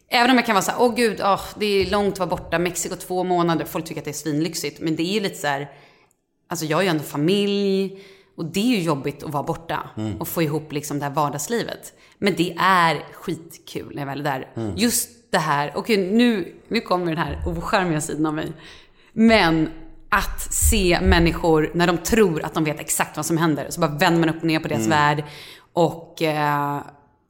Även 0.09 0.31
om 0.31 0.35
jag 0.35 0.45
kan 0.45 0.55
vara 0.55 0.63
så 0.63 0.71
här, 0.71 0.81
åh 0.81 0.95
gud, 0.95 1.21
åh, 1.23 1.41
det 1.59 1.65
är 1.65 1.91
långt 1.91 2.13
att 2.13 2.19
vara 2.19 2.29
borta, 2.29 2.59
Mexiko 2.59 2.95
två 2.95 3.23
månader, 3.23 3.65
folk 3.65 3.85
tycker 3.85 4.01
att 4.01 4.05
det 4.05 4.11
är 4.11 4.13
svinlyxigt. 4.13 4.79
Men 4.81 4.95
det 4.95 5.03
är 5.03 5.13
ju 5.13 5.19
lite 5.19 5.37
så 5.37 5.47
här, 5.47 5.71
alltså 6.49 6.65
jag 6.65 6.77
har 6.77 6.81
ju 6.81 6.89
ändå 6.89 7.03
familj 7.03 7.99
och 8.37 8.45
det 8.45 8.59
är 8.59 8.77
ju 8.77 8.81
jobbigt 8.81 9.23
att 9.23 9.31
vara 9.31 9.43
borta 9.43 9.89
och 10.19 10.27
få 10.27 10.41
ihop 10.41 10.71
liksom 10.71 10.99
det 10.99 11.05
här 11.05 11.13
vardagslivet. 11.13 11.93
Men 12.17 12.35
det 12.35 12.55
är 12.59 13.05
skitkul 13.13 13.91
när 13.95 14.01
jag 14.01 14.07
väl 14.07 14.19
är 14.19 14.23
där. 14.23 14.73
Just 14.77 15.09
det 15.31 15.37
här, 15.37 15.71
okej 15.75 15.97
nu, 15.97 16.55
nu 16.67 16.81
kommer 16.81 17.05
den 17.05 17.17
här 17.17 17.43
ocharmiga 17.45 18.01
sidan 18.01 18.25
av 18.25 18.33
mig. 18.33 18.51
Men 19.13 19.69
att 20.13 20.53
se 20.53 20.99
människor 21.01 21.71
när 21.73 21.87
de 21.87 21.97
tror 21.97 22.45
att 22.45 22.53
de 22.53 22.63
vet 22.63 22.79
exakt 22.79 23.17
vad 23.17 23.25
som 23.25 23.37
händer. 23.37 23.67
Så 23.69 23.81
bara 23.81 23.91
vänder 23.91 24.19
man 24.19 24.29
upp 24.29 24.41
och 24.41 24.47
ner 24.47 24.59
på 24.59 24.67
deras 24.67 24.87
värld. 24.87 25.23
Och 25.73 26.21
eh, 26.21 26.77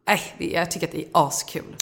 äh, 0.09 0.19
jag 0.53 0.71
tycker 0.71 0.87
att 0.87 0.91
det 0.91 1.01
är 1.01 1.09
askul. 1.13 1.75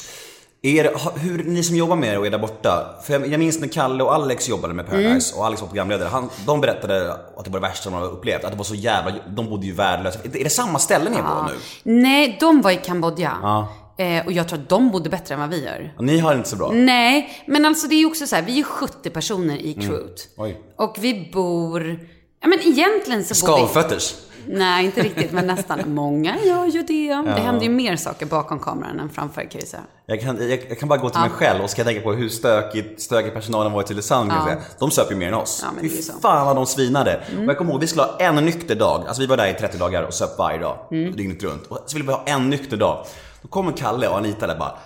Er, 0.63 1.20
hur, 1.20 1.43
ni 1.43 1.63
som 1.63 1.75
jobbar 1.75 1.96
med 1.96 2.13
det 2.13 2.17
och 2.17 2.25
är 2.25 2.31
där 2.31 2.38
borta. 2.38 2.96
För 3.03 3.13
jag, 3.13 3.27
jag 3.27 3.39
minns 3.39 3.60
när 3.60 3.67
Kalle 3.67 4.03
och 4.03 4.13
Alex 4.13 4.50
jobbade 4.50 4.74
med 4.74 4.88
Paradise 4.88 5.36
och 5.36 5.46
Alex 5.46 5.62
var 5.62 5.67
programledare. 5.67 6.10
Han, 6.10 6.29
de 6.46 6.62
berättade 6.62 7.13
att 7.13 7.46
det 7.46 7.51
var 7.51 7.60
det 7.60 7.67
värsta 7.67 7.89
de 7.89 7.96
hade 7.96 8.08
upplevt. 8.08 8.43
Att 8.43 8.51
det 8.51 8.58
var 8.58 8.63
så 8.63 8.75
jävla, 8.75 9.13
de 9.27 9.50
bodde 9.50 9.66
ju 9.66 9.74
värdelöst. 9.74 10.20
Är 10.25 10.44
det 10.44 10.50
samma 10.50 10.79
ställe 10.79 11.09
ni 11.09 11.18
är 11.18 11.22
på 11.22 11.48
nu? 11.48 11.57
Nej, 12.01 12.37
de 12.40 12.61
var 12.61 12.72
i 12.72 12.77
Kambodja. 12.77 13.68
Eh, 14.01 14.25
och 14.25 14.31
jag 14.31 14.48
tror 14.48 14.59
att 14.59 14.70
de 14.70 14.92
bodde 14.92 15.09
bättre 15.09 15.33
än 15.33 15.40
vad 15.40 15.50
vi 15.50 15.64
gör. 15.66 15.94
Och 15.98 16.03
ni 16.03 16.20
har 16.20 16.31
det 16.31 16.37
inte 16.37 16.50
så 16.50 16.55
bra? 16.55 16.72
Nej, 16.72 17.44
men 17.46 17.66
alltså 17.66 17.87
det 17.87 17.96
är 17.96 18.00
ju 18.00 18.05
också 18.05 18.27
så 18.27 18.35
här, 18.35 18.44
vi 18.44 18.59
är 18.59 18.64
70 18.64 19.09
personer 19.09 19.57
i 19.57 19.74
crewet. 19.74 20.29
Oj. 20.37 20.61
Och 20.75 20.98
vi 21.00 21.29
bor, 21.33 22.00
ja 22.42 22.48
men 22.48 22.59
egentligen 22.59 23.24
så 23.24 23.46
bor 23.46 23.55
vi... 23.55 23.68
Skavfötters? 23.68 24.16
Nej, 24.48 24.85
inte 24.85 25.01
riktigt, 25.01 25.31
men 25.31 25.48
nästan. 25.48 25.79
Många 25.94 26.35
gör 26.44 26.66
ju 26.66 26.81
det. 26.81 27.07
Det 27.35 27.42
händer 27.42 27.64
ju 27.64 27.70
mer 27.70 27.96
saker 27.96 28.25
bakom 28.25 28.59
kameran 28.59 29.00
än 29.00 29.09
framför 29.09 29.42
kan 29.42 29.59
jag 29.59 29.68
säga. 29.68 29.83
Jag 30.05 30.22
kan, 30.22 30.50
jag, 30.50 30.59
jag 30.70 30.79
kan 30.79 30.90
bara 30.90 31.00
gå 31.00 31.09
till 31.09 31.22
mig 31.22 31.29
själv 31.29 31.64
och 31.64 31.70
ska 31.70 31.83
tänka 31.83 32.01
på 32.01 32.14
hur 32.14 32.29
stökigt, 32.29 33.01
stökig 33.01 33.33
personalen 33.33 33.72
var 33.72 33.81
i 33.81 33.85
Tylösand. 33.85 34.31
säga. 34.31 34.57
De 34.79 34.92
söp 34.92 35.11
ju 35.11 35.16
mer 35.16 35.27
än 35.27 35.33
oss. 35.33 35.64
Ja, 35.64 35.81
Fy. 35.81 35.87
Mm. 35.87 36.22
fan 36.22 36.46
vad 36.46 36.55
de 36.55 36.66
svinade. 36.66 37.22
Och 37.37 37.44
jag 37.44 37.57
kommer 37.57 37.72
ihåg, 37.72 37.81
vi 37.81 37.87
skulle 37.87 38.03
ha 38.03 38.18
en 38.20 38.35
nykter 38.35 38.75
dag. 38.75 39.03
Alltså 39.07 39.22
vi 39.22 39.27
var 39.27 39.37
där 39.37 39.48
i 39.48 39.53
30 39.53 39.77
dagar 39.77 40.03
och 40.03 40.14
söp 40.14 40.37
varje 40.37 40.59
dag. 40.59 40.77
Mm. 40.92 41.16
Dygnet 41.16 41.44
runt. 41.44 41.68
Och 41.68 41.83
så 41.85 41.98
ville 41.98 42.07
vi 42.07 42.14
ha 42.14 42.24
en 42.25 42.50
nykter 42.50 42.77
dag. 42.77 43.05
Då 43.42 43.48
kommer 43.48 43.72
Kalle 43.72 44.08
och 44.08 44.18
Anita 44.18 44.48
där 44.48 44.56
bara 44.56 44.77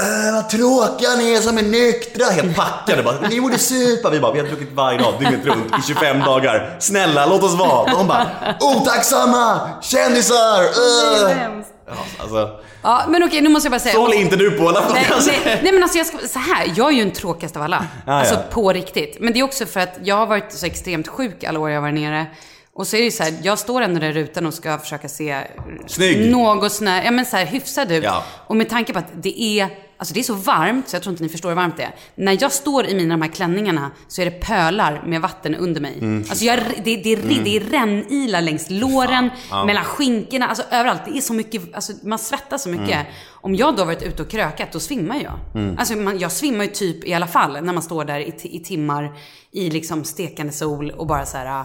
Äh, 0.00 0.34
vad 0.34 0.48
tråkiga 0.48 1.16
ni 1.16 1.32
är 1.32 1.40
som 1.40 1.58
är 1.58 1.62
nyktra, 1.62 2.24
helt 2.24 2.56
packade 2.56 3.02
bara. 3.02 3.28
Ni 3.28 3.40
borde 3.40 3.58
supa. 3.58 4.10
Vi 4.10 4.20
bara, 4.20 4.32
vi 4.32 4.40
har 4.40 4.46
druckit 4.46 4.72
varje 4.72 4.98
dag, 4.98 5.14
dygnet 5.18 5.46
runt 5.46 5.78
i 5.78 5.82
25 5.86 6.20
dagar. 6.20 6.76
Snälla, 6.78 7.26
låt 7.26 7.42
oss 7.42 7.54
vara. 7.54 7.92
De 7.92 8.06
bara, 8.06 8.26
otacksamma, 8.60 9.70
kändisar. 9.82 10.62
Uh. 10.62 11.62
Ja, 11.86 11.94
alltså, 12.20 12.50
Ja, 12.82 13.02
men 13.08 13.22
okej, 13.22 13.40
nu 13.40 13.48
måste 13.48 13.66
jag 13.66 13.72
bara 13.72 13.80
säga. 13.80 13.94
så 13.94 14.00
håller 14.00 14.20
inte 14.20 14.36
du 14.36 14.50
på. 14.50 14.68
Alltså, 14.68 14.92
Nej, 14.92 15.06
nej, 15.44 15.60
nej 15.62 15.72
men 15.72 15.82
alltså 15.82 15.98
jag 15.98 16.06
ska, 16.06 16.18
så 16.18 16.38
här, 16.38 16.72
jag 16.76 16.88
är 16.88 16.92
ju 16.92 17.04
den 17.04 17.12
tråkigaste 17.12 17.58
av 17.58 17.64
alla. 17.64 17.86
Ja, 18.06 18.12
alltså 18.12 18.34
ja. 18.34 18.40
på 18.50 18.72
riktigt. 18.72 19.16
Men 19.20 19.32
det 19.32 19.38
är 19.38 19.44
också 19.44 19.66
för 19.66 19.80
att 19.80 19.98
jag 20.02 20.16
har 20.16 20.26
varit 20.26 20.52
så 20.52 20.66
extremt 20.66 21.08
sjuk 21.08 21.44
alla 21.44 21.58
år 21.60 21.70
jag 21.70 21.80
varit 21.80 21.94
nere. 21.94 22.26
Och 22.74 22.86
så 22.86 22.96
är 22.96 23.02
det 23.02 23.10
så 23.10 23.22
här, 23.22 23.34
jag 23.42 23.58
står 23.58 23.82
ändå 23.82 24.00
där 24.00 24.08
i 24.08 24.12
rutan 24.12 24.46
och 24.46 24.54
ska 24.54 24.78
försöka 24.78 25.08
se 25.08 25.38
Snygg. 25.86 26.30
något 26.30 26.72
sån 26.72 26.86
här, 26.86 27.04
ja 27.04 27.10
men 27.10 27.26
så 27.26 27.36
här 27.36 27.46
hyfsad 27.46 27.92
ut. 27.92 28.04
Ja. 28.04 28.24
Och 28.46 28.56
med 28.56 28.68
tanke 28.68 28.92
på 28.92 28.98
att 28.98 29.12
det 29.22 29.42
är, 29.42 29.68
alltså 29.96 30.14
det 30.14 30.20
är 30.20 30.24
så 30.24 30.34
varmt 30.34 30.88
så 30.88 30.96
jag 30.96 31.02
tror 31.02 31.12
inte 31.12 31.22
ni 31.22 31.28
förstår 31.28 31.48
hur 31.48 31.56
varmt 31.56 31.76
det 31.76 31.82
är. 31.82 31.94
När 32.14 32.38
jag 32.40 32.52
står 32.52 32.86
i 32.86 32.94
mina 32.94 33.14
de 33.14 33.22
här 33.22 33.28
klänningarna 33.28 33.90
så 34.08 34.20
är 34.20 34.24
det 34.24 34.30
pölar 34.30 35.02
med 35.06 35.20
vatten 35.20 35.54
under 35.54 35.80
mig. 35.80 35.98
Mm. 35.98 36.24
Alltså 36.30 36.44
jag, 36.44 36.58
det, 36.84 36.96
det, 36.96 37.12
är, 37.12 37.44
det 37.44 37.56
är 37.56 37.60
rännilar 37.60 38.40
längs 38.40 38.70
låren, 38.70 39.30
mellan 39.66 39.84
skinkorna, 39.84 40.48
alltså 40.48 40.64
överallt. 40.70 41.00
Det 41.06 41.16
är 41.16 41.20
så 41.20 41.32
mycket, 41.34 41.74
alltså 41.74 41.92
man 42.02 42.18
svettas 42.18 42.62
så 42.62 42.68
mycket. 42.68 42.94
Mm. 42.94 43.06
Om 43.30 43.54
jag 43.54 43.76
då 43.76 43.84
varit 43.84 44.02
ute 44.02 44.22
och 44.22 44.30
krökat, 44.30 44.72
då 44.72 44.80
svimmar 44.80 45.16
jag. 45.22 45.64
Alltså 45.78 45.96
man, 45.96 46.18
jag 46.18 46.32
svimmar 46.32 46.64
ju 46.64 46.70
typ 46.70 47.04
i 47.04 47.14
alla 47.14 47.26
fall 47.26 47.52
när 47.52 47.72
man 47.72 47.82
står 47.82 48.04
där 48.04 48.20
i, 48.20 48.34
i 48.42 48.60
timmar 48.60 49.12
i 49.52 49.70
liksom 49.70 50.04
stekande 50.04 50.52
sol 50.52 50.90
och 50.90 51.06
bara 51.06 51.26
så 51.26 51.36
här. 51.36 51.64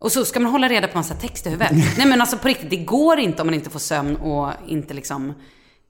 Och 0.00 0.12
så 0.12 0.24
ska 0.24 0.40
man 0.40 0.52
hålla 0.52 0.68
reda 0.68 0.88
på 0.88 0.98
massa 0.98 1.14
text 1.14 1.46
i 1.46 1.50
huvudet. 1.50 1.72
Nej 1.98 2.06
men 2.06 2.20
alltså 2.20 2.38
på 2.38 2.48
riktigt, 2.48 2.70
det 2.70 2.76
går 2.76 3.18
inte 3.18 3.42
om 3.42 3.46
man 3.46 3.54
inte 3.54 3.70
får 3.70 3.78
sömn 3.78 4.16
och 4.16 4.52
inte 4.68 4.94
liksom, 4.94 5.34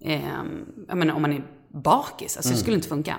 ehm, 0.05 0.65
jag 0.89 0.97
menar 0.97 1.15
om 1.15 1.23
man 1.23 1.33
är 1.33 1.43
bakis. 1.75 2.37
Alltså 2.37 2.53
det 2.53 2.59
skulle 2.59 2.77
inte 2.77 2.89
funka. 2.89 3.17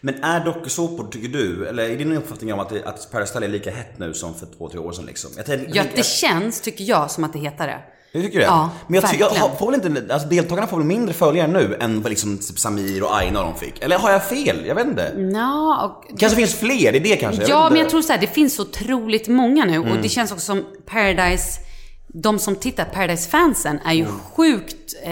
Men 0.00 0.24
är 0.24 0.44
dokusåpor, 0.44 1.08
tycker 1.10 1.28
du, 1.28 1.66
eller 1.68 1.90
är 1.90 1.96
din 1.96 2.12
uppfattning 2.12 2.52
om 2.52 2.60
att, 2.60 2.68
det, 2.68 2.84
att 2.84 3.12
Hotel 3.12 3.42
är 3.42 3.48
lika 3.48 3.70
hett 3.70 3.98
nu 3.98 4.14
som 4.14 4.34
för 4.34 4.46
två, 4.46 4.68
tre 4.68 4.78
år 4.78 4.92
sedan 4.92 5.06
liksom? 5.06 5.30
Jag 5.36 5.46
tänker, 5.46 5.76
Ja, 5.76 5.84
det 5.94 6.06
känns, 6.06 6.60
tycker 6.60 6.84
jag, 6.84 7.10
som 7.10 7.24
att 7.24 7.32
det 7.32 7.38
heter 7.38 7.66
det. 7.66 7.80
Jag 8.12 8.22
tycker 8.22 8.38
det? 8.38 8.44
Ja, 8.44 8.70
Men 8.86 9.00
jag, 9.00 9.14
jag 9.18 9.28
har- 9.30 9.48
får 9.56 9.70
väl 9.72 9.86
inte, 9.86 10.14
alltså 10.14 10.28
deltagarna 10.28 10.66
får 10.66 10.76
väl 10.76 10.86
mindre 10.86 11.14
följare 11.14 11.46
nu 11.48 11.76
än 11.80 12.02
vad 12.02 12.10
liksom 12.10 12.38
typ 12.38 12.58
Samir 12.58 13.02
och 13.02 13.16
Aina 13.16 13.40
och 13.40 13.46
de 13.46 13.54
fick? 13.58 13.82
Eller 13.82 13.98
har 13.98 14.10
jag 14.10 14.24
fel? 14.24 14.66
Jag 14.66 14.74
vet 14.74 14.86
inte. 14.86 15.12
Ja, 15.34 15.84
och 16.10 16.18
Kanske 16.18 16.36
finns 16.36 16.54
fler, 16.54 16.92
det 16.92 16.98
är 16.98 17.00
det 17.00 17.16
kanske? 17.16 17.42
Ja, 17.48 17.62
inte. 17.62 17.72
men 17.72 17.80
jag 17.82 17.90
tror 17.90 18.02
så 18.02 18.12
här, 18.12 18.20
det 18.20 18.26
finns 18.26 18.54
så 18.54 18.62
otroligt 18.62 19.28
många 19.28 19.64
nu 19.64 19.78
och 19.78 19.96
det 20.02 20.08
känns 20.08 20.32
också 20.32 20.44
som 20.44 20.64
Paradise, 20.86 21.60
de 22.22 22.38
som 22.38 22.56
tittar, 22.56 22.84
Paradise-fansen 22.84 23.78
är 23.84 23.92
ju 23.92 24.06
sjukt 24.36 24.94
eh, 25.04 25.10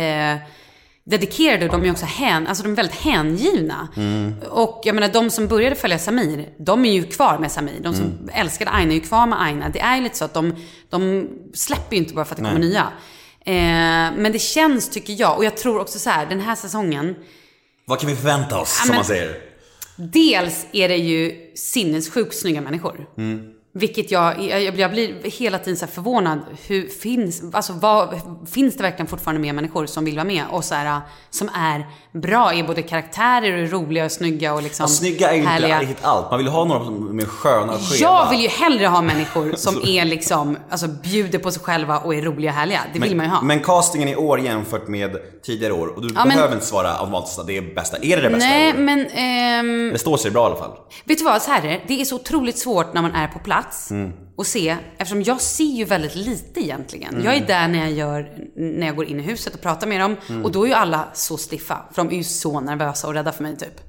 dedikerade 1.06 1.66
och 1.66 1.72
de 1.72 1.84
är 1.86 1.90
också 1.90 2.06
hän, 2.06 2.46
alltså 2.46 2.62
de 2.64 2.72
är 2.72 2.76
väldigt 2.76 2.96
hängivna. 2.96 3.88
Och 4.50 4.80
jag 4.84 4.94
menar, 4.94 5.08
de 5.08 5.30
som 5.30 5.46
började 5.48 5.76
följa 5.76 5.98
Samir, 5.98 6.48
de 6.58 6.84
är 6.84 6.92
ju 6.92 7.04
kvar 7.06 7.38
med 7.38 7.52
Samir. 7.52 7.80
De 7.82 7.94
som 7.94 8.28
älskade 8.32 8.70
Aina 8.70 8.90
är 8.92 8.94
ju 8.94 9.00
kvar 9.00 9.26
med 9.26 9.42
Aina. 9.42 9.68
Det 9.68 9.80
är 9.80 9.96
ju 9.96 10.02
lite 10.02 10.16
så 10.16 10.24
att 10.24 10.34
de, 10.34 10.54
de 10.90 11.28
släpper 11.54 11.96
ju 11.96 12.02
inte 12.02 12.14
bara 12.14 12.24
för 12.24 12.34
att 12.34 12.38
det 12.42 12.44
kommer 12.48 12.60
nya. 12.60 12.82
Eh, 13.44 14.16
men 14.22 14.32
det 14.32 14.38
känns, 14.38 14.88
tycker 14.90 15.20
jag, 15.20 15.36
och 15.38 15.44
jag 15.44 15.56
tror 15.56 15.80
också 15.80 15.98
så 15.98 16.10
här, 16.10 16.26
den 16.26 16.40
här 16.40 16.54
säsongen, 16.54 17.14
Vad 17.84 18.00
kan 18.00 18.10
vi 18.10 18.16
förvänta 18.16 18.58
oss, 18.60 18.76
Ja, 18.78 18.82
som 18.84 18.88
men- 18.88 18.96
man 18.96 19.04
säger? 19.04 19.36
Dels 19.96 20.66
är 20.72 20.88
det 20.88 20.96
ju 20.96 21.52
sinnessjukt 21.54 22.34
snygga 22.36 22.60
människor. 22.60 23.06
Vilket 23.78 24.10
jag, 24.10 24.42
jag, 24.42 24.78
jag 24.78 24.90
blir 24.90 25.30
hela 25.38 25.58
tiden 25.58 25.76
så 25.76 25.86
förvånad. 25.86 26.40
Hur 26.66 26.88
finns, 26.88 27.42
alltså 27.52 27.72
vad, 27.72 28.20
finns 28.52 28.76
det 28.76 28.82
verkligen 28.82 29.06
fortfarande 29.06 29.40
mer 29.40 29.52
människor 29.52 29.86
som 29.86 30.04
vill 30.04 30.14
vara 30.14 30.24
med? 30.24 30.44
Och 30.50 30.64
så 30.64 30.74
här, 30.74 31.00
som 31.30 31.48
är 31.54 31.86
bra, 32.12 32.52
är 32.54 32.64
både 32.64 32.82
karaktärer 32.82 33.62
och 33.62 33.70
roliga 33.70 34.04
och 34.04 34.12
snygga 34.12 34.54
och 34.54 34.62
liksom 34.62 34.84
Ja, 34.84 34.88
snygga 34.88 35.30
är 35.30 35.34
ju 35.34 35.40
inte 35.40 35.80
riktigt 35.80 36.04
allt. 36.04 36.30
Man 36.30 36.38
vill 36.38 36.48
ha 36.48 36.64
några 36.64 36.84
som 36.84 37.18
är 37.18 37.24
sköna 37.24 37.72
och 37.72 37.80
skeva. 37.80 38.10
Jag 38.10 38.30
vill 38.30 38.40
ju 38.40 38.48
hellre 38.48 38.86
ha 38.86 39.02
människor 39.02 39.52
som 39.56 39.82
är 39.84 40.04
liksom, 40.04 40.58
alltså 40.70 40.88
bjuder 40.88 41.38
på 41.38 41.50
sig 41.50 41.62
själva 41.62 41.98
och 41.98 42.14
är 42.14 42.22
roliga 42.22 42.50
och 42.50 42.56
härliga. 42.56 42.80
Det 42.92 42.98
vill 43.00 43.16
man 43.16 43.26
ju 43.26 43.32
ha. 43.32 43.42
Men 43.42 43.60
castingen 43.60 44.08
i 44.08 44.16
år 44.16 44.40
jämfört 44.40 44.88
med 44.88 45.16
tidigare 45.44 45.72
år, 45.72 45.86
och 45.86 46.02
du 46.02 46.08
Ja, 46.14 46.24
men- 46.24 46.28
behöver 46.36 46.54
inte 46.54 46.66
svara 46.66 46.94
automatiskt 46.98 47.38
att 47.38 47.46
det 47.46 47.56
är 47.56 47.74
bästa. 47.74 47.96
Är 47.96 48.16
det 48.16 48.22
det 48.22 48.30
bästa 48.30 48.48
Nej, 48.48 48.74
men 48.76 49.06
ehm, 49.06 49.90
Det 49.92 49.98
står 49.98 50.16
sig 50.16 50.30
bra 50.30 50.42
i 50.42 50.46
alla 50.46 50.56
fall. 50.56 50.70
vet 51.04 51.18
du 51.18 51.24
vad, 51.24 51.42
så 51.42 51.50
här 51.50 51.62
är 51.64 51.68
det. 51.68 51.80
Det 51.86 52.00
är 52.00 52.04
så 52.04 52.16
otroligt 52.16 52.58
svårt 52.58 52.94
när 52.94 53.02
man 53.02 53.14
är 53.14 53.28
på 53.28 53.38
plats 53.38 53.65
och 54.36 54.46
se, 54.46 54.76
eftersom 54.98 55.22
jag 55.22 55.40
ser 55.40 55.64
ju 55.64 55.84
väldigt 55.84 56.14
lite 56.14 56.60
egentligen. 56.60 57.22
Jag 57.24 57.36
är 57.36 57.46
där 57.46 57.68
när 57.68 57.78
jag 57.78 57.92
gör, 57.92 58.30
när 58.56 58.86
jag 58.86 58.96
går 58.96 59.04
in 59.04 59.20
i 59.20 59.22
huset 59.22 59.54
och 59.54 59.60
pratar 59.60 59.86
med 59.86 60.00
dem 60.00 60.16
och 60.44 60.52
då 60.52 60.62
är 60.64 60.66
ju 60.68 60.74
alla 60.74 61.08
så 61.14 61.36
stiffa, 61.36 61.84
för 61.92 62.04
de 62.04 62.12
är 62.12 62.16
ju 62.16 62.24
så 62.24 62.60
nervösa 62.60 63.06
och 63.06 63.14
rädda 63.14 63.32
för 63.32 63.42
mig 63.42 63.56
typ. 63.56 63.80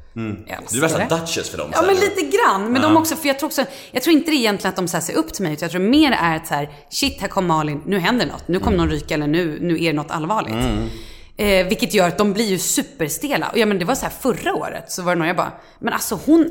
Älskar 0.47 0.65
Du 0.71 0.77
är 0.77 0.81
värsta. 0.81 1.17
Duchess 1.17 1.49
för 1.49 1.57
dem. 1.57 1.69
Ja 1.73 1.81
men 1.81 1.95
lite 1.95 2.21
grann. 2.21 2.71
Men 2.71 2.81
de 2.81 2.97
också, 2.97 3.15
för 3.15 3.27
jag 3.27 3.39
tror 3.39 3.47
också, 3.47 3.65
jag 3.91 4.03
tror 4.03 4.15
inte 4.15 4.31
det 4.31 4.35
är 4.35 4.39
egentligen 4.39 4.69
att 4.69 4.75
de 4.75 4.87
så 4.87 5.01
ser 5.01 5.13
upp 5.13 5.33
till 5.33 5.43
mig. 5.43 5.53
Utan 5.53 5.65
jag 5.65 5.71
tror 5.71 5.81
mer 5.81 6.11
är 6.11 6.35
att 6.35 6.47
så 6.47 6.53
här, 6.53 6.69
shit 6.89 7.21
här 7.21 7.27
kom 7.27 7.47
Malin, 7.47 7.81
nu 7.85 7.99
händer 7.99 8.25
något. 8.25 8.47
Nu 8.47 8.59
kommer 8.59 8.77
någon 8.77 8.89
ryka 8.89 9.13
eller 9.13 9.27
nu, 9.27 9.57
nu 9.61 9.83
är 9.83 9.87
det 9.87 9.93
något 9.93 10.11
allvarligt. 10.11 10.55
Eh, 11.37 11.67
vilket 11.67 11.93
gör 11.93 12.07
att 12.07 12.17
de 12.17 12.33
blir 12.33 12.45
ju 12.45 12.57
superstela. 12.57 13.49
Och 13.49 13.57
ja 13.57 13.65
men 13.65 13.79
det 13.79 13.85
var 13.85 13.95
så 13.95 14.05
här 14.05 14.13
förra 14.21 14.53
året, 14.53 14.91
så 14.91 15.01
var 15.03 15.15
det 15.15 15.19
någon 15.19 15.27
jag 15.27 15.37
bara, 15.37 15.51
men 15.79 15.93
alltså 15.93 16.19
hon, 16.25 16.49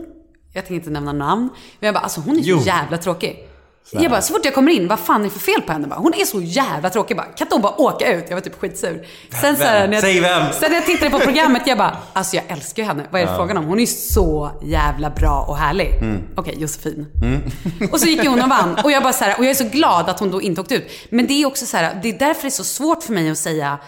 jag 0.57 0.67
tänker 0.67 0.75
inte 0.75 0.91
nämna 0.91 1.13
namn, 1.13 1.49
men 1.81 1.87
jag 1.87 1.95
bara, 1.95 2.01
alltså 2.01 2.21
hon 2.21 2.39
är 2.39 2.43
så 2.43 2.49
Jo. 2.49 2.61
jävla 2.61 2.99
tråkig. 2.99 3.49
Jag 3.91 4.11
bara, 4.11 4.23
så 4.23 4.33
fort 4.35 4.45
jag 4.45 4.55
kommer 4.55 4.73
in, 4.73 4.89
vad 4.89 4.99
fan 5.01 5.21
är 5.21 5.25
det 5.25 5.31
för 5.31 5.41
fel 5.41 5.63
på 5.63 5.73
henne? 5.73 5.87
Bara, 5.87 5.99
hon 6.01 6.15
är 6.15 6.25
så 6.25 6.41
jävla 6.41 6.91
tråkig. 6.91 7.17
Bara, 7.17 7.27
kan 7.27 7.47
inte 7.47 7.55
hon 7.55 7.63
bara 7.63 7.81
åka 7.81 8.13
ut? 8.13 8.25
Jag 8.29 8.37
var 8.37 8.41
typ 8.41 8.61
skitsur. 8.61 9.07
Sen, 9.41 9.57
så 9.57 9.63
här, 9.63 9.87
när 9.89 9.95
jag, 9.95 10.03
Säg 10.03 10.21
vem? 10.21 10.43
sen 10.53 10.71
när 10.71 10.79
jag 10.79 10.87
tittade 10.87 11.11
på 11.11 11.19
programmet, 11.19 11.63
jag 11.67 11.79
bara, 11.79 11.97
alltså 12.13 12.37
jag 12.37 12.45
älskar 12.49 12.83
ju 12.83 12.87
henne. 12.89 13.07
Vad 13.11 13.21
är 13.21 13.27
det 13.27 13.37
frågan 13.37 13.57
om? 13.57 13.65
Hon 13.65 13.77
är 13.77 13.81
ju 13.81 13.87
så 13.87 14.51
jävla 14.63 15.11
bra 15.11 15.45
och 15.49 15.57
härlig. 15.57 15.91
Okej, 16.37 16.55
Josefin. 16.59 17.07
Och 17.93 18.01
så 18.01 18.07
gick 18.07 18.23
ju 18.25 18.29
hon 18.29 18.43
och 18.43 18.49
vann. 18.49 18.79
Och 18.85 18.91
jag 18.93 19.03
bara 19.03 19.13
så 19.13 19.25
här, 19.25 19.39
och 19.39 19.45
jag 19.45 19.51
är 19.51 19.55
så 19.55 19.69
glad 19.69 20.09
att 20.09 20.21
hon 20.21 20.31
då 20.31 20.43
inte 20.43 20.61
åkte 20.61 20.75
ut. 20.75 20.91
Men 21.11 21.27
det 21.27 21.33
är 21.43 21.47
också 21.47 21.67
så 21.67 21.77
här, 21.77 21.99
det 22.03 22.09
är 22.09 22.19
därför 22.19 22.43
det 22.43 22.49
är 22.49 22.51
så 22.51 22.65
svårt 22.65 23.03
för 23.03 23.13
mig 23.13 23.31
att 23.31 23.39
säga 23.39 23.79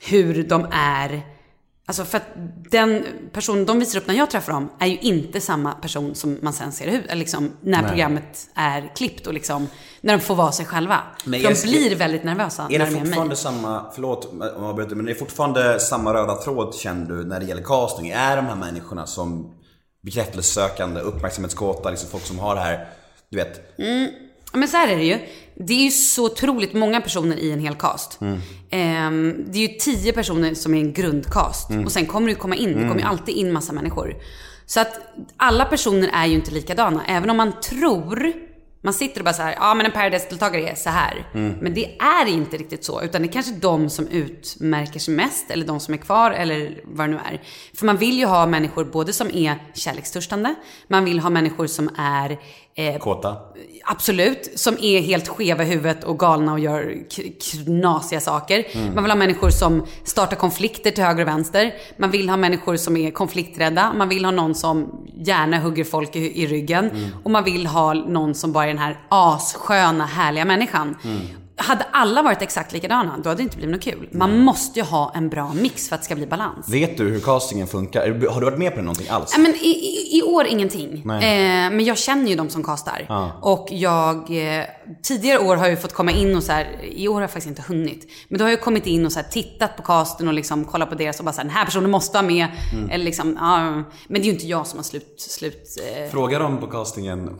hur 0.00 0.42
de 0.42 0.66
är. 0.72 1.22
Alltså 1.88 2.04
för 2.04 2.16
att 2.18 2.26
den 2.70 3.04
person 3.32 3.64
de 3.64 3.78
visar 3.78 3.98
upp 3.98 4.06
när 4.06 4.14
jag 4.14 4.30
träffar 4.30 4.52
dem 4.52 4.68
är 4.78 4.86
ju 4.86 4.98
inte 4.98 5.40
samma 5.40 5.72
person 5.72 6.14
som 6.14 6.38
man 6.42 6.52
sen 6.52 6.72
ser 6.72 6.86
ut, 6.86 7.04
liksom 7.14 7.52
när 7.60 7.88
programmet 7.88 8.48
är 8.54 8.92
klippt 8.96 9.26
och 9.26 9.34
liksom 9.34 9.68
när 10.00 10.16
de 10.16 10.22
får 10.22 10.34
vara 10.34 10.52
sig 10.52 10.66
själva. 10.66 10.98
Men 11.24 11.40
för 11.40 11.48
de 11.48 11.62
blir 11.62 11.96
väldigt 11.96 12.24
nervösa 12.24 12.62
Är 12.70 12.78
när 12.78 12.78
det 12.78 12.84
de 12.84 12.90
är 12.90 12.90
med 12.90 13.00
mig. 13.00 13.06
fortfarande 13.06 13.36
samma, 13.36 13.84
förlåt 13.94 14.32
om 14.32 14.40
jag 14.40 14.64
avbryter, 14.64 14.94
men 14.96 15.04
det 15.06 15.12
är 15.12 15.14
fortfarande 15.14 15.80
samma 15.80 16.14
röda 16.14 16.42
tråd 16.42 16.74
känner 16.74 17.06
du 17.06 17.24
när 17.24 17.40
det 17.40 17.46
gäller 17.46 17.62
casting? 17.62 18.08
Är 18.08 18.36
de 18.36 18.46
här 18.46 18.56
människorna 18.56 19.06
som 19.06 19.54
bekräftelsesökande, 20.02 21.00
uppmärksamhetskåta, 21.00 21.90
liksom 21.90 22.10
folk 22.10 22.24
som 22.24 22.38
har 22.38 22.54
det 22.54 22.60
här, 22.60 22.88
du 23.30 23.36
vet, 23.36 23.74
Ja, 23.76 24.06
Men 24.56 24.68
så 24.68 24.76
här 24.76 24.88
är 24.88 24.96
det 24.96 25.04
ju. 25.04 25.18
Det 25.54 25.72
är 25.72 25.84
ju 25.84 25.90
så 25.90 26.24
otroligt 26.26 26.72
många 26.74 27.00
personer 27.00 27.36
i 27.36 27.52
en 27.52 27.60
hel 27.60 27.74
cast. 27.74 28.18
Ehm, 28.70 29.44
det 29.48 29.58
är 29.58 29.68
ju 29.68 29.78
tio 29.78 30.12
personer 30.12 30.54
som 30.54 30.74
är 30.74 30.78
en 30.80 30.92
grundcast. 30.92 31.70
Och 31.84 31.92
sen 31.92 32.06
kommer 32.06 32.26
det 32.26 32.32
ju 32.32 32.38
komma 32.38 32.56
in, 32.56 32.72
det 32.72 32.88
kommer 32.88 33.00
ju 33.00 33.06
alltid 33.06 33.34
in 33.34 33.52
massa 33.52 33.72
människor. 33.72 34.14
Så 34.66 34.80
att 34.80 35.00
alla 35.36 35.64
personer 35.64 36.10
är 36.12 36.26
ju 36.26 36.34
inte 36.34 36.50
likadana. 36.50 37.04
Även 37.06 37.30
om 37.30 37.36
man 37.36 37.52
tror, 37.60 38.32
man 38.82 38.94
sitter 38.94 39.20
och 39.20 39.24
bara 39.24 39.34
så 39.34 39.42
här, 39.42 39.54
ja 39.60 39.74
men 39.74 39.86
en 39.86 39.92
Paradise-deltagare 39.92 40.68
är 40.70 40.74
så 40.74 40.90
här. 40.90 41.28
Men 41.60 41.74
det 41.74 41.98
är 41.98 42.26
inte 42.28 42.56
riktigt 42.56 42.84
så. 42.84 43.02
Utan 43.02 43.22
det 43.22 43.28
är 43.28 43.32
kanske 43.32 43.52
de 43.52 43.90
som 43.90 44.06
utmärker 44.08 45.00
sig 45.00 45.14
mest, 45.14 45.50
eller 45.50 45.66
de 45.66 45.80
som 45.80 45.94
är 45.94 45.98
kvar, 45.98 46.30
eller 46.30 46.80
vad 46.84 47.08
det 47.08 47.12
nu 47.14 47.20
är. 47.32 47.42
För 47.74 47.86
man 47.86 47.96
vill 47.96 48.18
ju 48.18 48.26
ha 48.26 48.46
människor 48.46 48.84
både 48.84 49.12
som 49.12 49.30
är 49.34 49.58
kärlekstörstande, 49.74 50.54
man 50.88 51.04
vill 51.04 51.18
ha 51.20 51.30
människor 51.30 51.66
som 51.66 51.90
är 51.96 52.38
eh, 52.76 52.98
kåta. 52.98 53.36
Absolut, 53.84 54.52
som 54.54 54.76
är 54.80 55.00
helt 55.00 55.28
skeva 55.28 55.62
i 55.62 55.66
huvudet 55.66 56.04
och 56.04 56.18
galna 56.18 56.52
och 56.52 56.58
gör 56.60 56.96
knasiga 57.64 58.20
saker. 58.20 58.64
Man 58.94 59.04
vill 59.04 59.10
ha 59.10 59.18
människor 59.18 59.50
som 59.50 59.86
startar 60.04 60.36
konflikter 60.36 60.90
till 60.90 61.04
höger 61.04 61.22
och 61.22 61.28
vänster. 61.28 61.74
Man 61.96 62.10
vill 62.10 62.28
ha 62.28 62.36
människor 62.36 62.76
som 62.76 62.96
är 62.96 63.10
konflikträdda. 63.10 63.92
Man 63.92 64.08
vill 64.08 64.24
ha 64.24 64.32
någon 64.32 64.54
som 64.54 65.06
gärna 65.16 65.58
hugger 65.58 65.84
folk 65.84 66.16
i, 66.16 66.42
i 66.42 66.46
ryggen. 66.46 66.90
Och 67.24 67.30
man 67.30 67.44
vill 67.44 67.66
ha 67.66 67.94
någon 67.94 68.34
som 68.34 68.52
bara 68.52 68.64
är 68.64 68.68
den 68.68 68.78
här 68.78 68.98
assköna, 69.08 70.06
härliga 70.06 70.44
människan. 70.44 70.96
Hade 71.58 71.84
alla 71.92 72.22
varit 72.22 72.42
exakt 72.42 72.72
likadana, 72.72 73.18
då 73.24 73.28
hade 73.28 73.38
det 73.38 73.42
inte 73.42 73.56
blivit 73.56 73.74
något 73.74 73.84
kul. 73.84 74.08
Man 74.12 74.38
måste 74.38 74.78
ju 74.78 74.84
ha 74.84 75.12
en 75.14 75.28
bra 75.28 75.52
mix 75.54 75.88
för 75.88 75.94
att 75.94 76.00
det 76.00 76.04
ska 76.04 76.14
bli 76.14 76.26
balans. 76.26 76.68
Vet 76.68 76.96
du 76.96 77.08
hur 77.08 77.20
castingen 77.20 77.66
funkar? 77.66 78.28
Har 78.30 78.40
du 78.40 78.44
varit 78.44 78.58
med 78.58 78.74
på 78.74 78.80
någonting 78.80 79.08
alls? 79.08 79.38
Men 79.38 79.54
i, 79.54 79.68
i, 79.68 80.18
I 80.18 80.22
år 80.22 80.46
ingenting. 80.46 80.92
Eh, 80.98 81.00
Nej. 81.04 81.70
men 81.70 81.84
jag 81.84 81.98
känner 81.98 82.30
ju 82.30 82.36
de 82.36 82.48
som 82.50 82.64
kastar. 82.64 83.06
Och 83.42 83.68
jag, 83.70 84.16
eh, 84.16 84.64
tidigare 85.02 85.38
år 85.38 85.56
har 85.56 85.64
jag 85.64 85.70
ju 85.70 85.76
fått 85.76 85.92
komma 85.92 86.10
in 86.12 86.36
och 86.36 86.42
så 86.42 86.52
här, 86.52 86.84
i 86.84 87.08
år 87.08 87.14
har 87.14 87.20
jag 87.20 87.30
faktiskt 87.30 87.48
inte 87.48 87.62
hunnit. 87.62 88.08
Men 88.28 88.38
då 88.38 88.44
har 88.44 88.50
jag 88.50 88.60
kommit 88.60 88.86
in 88.86 89.06
och 89.06 89.12
så 89.12 89.18
här, 89.20 89.26
tittat 89.28 89.76
på 89.76 89.82
casten 89.82 90.28
och 90.28 90.34
liksom 90.34 90.64
kollat 90.64 90.88
på 90.88 90.94
deras 90.94 91.18
och 91.18 91.24
bara 91.24 91.32
så 91.32 91.40
här, 91.40 91.44
den 91.48 91.56
här 91.56 91.64
personen 91.64 91.90
måste 91.90 92.14
vara 92.18 92.26
med. 92.26 92.46
Mm. 92.72 92.90
Eller 92.90 93.04
liksom, 93.04 93.36
ja, 93.40 93.60
men 93.72 93.84
det 94.08 94.18
är 94.20 94.24
ju 94.24 94.32
inte 94.32 94.46
jag 94.46 94.66
som 94.66 94.78
har 94.78 94.84
slut, 94.84 95.14
slut 95.20 95.76
eh, 95.96 96.10
Fråga 96.10 96.38
dem 96.38 96.58
på 96.58 96.66
castingen, 96.66 97.38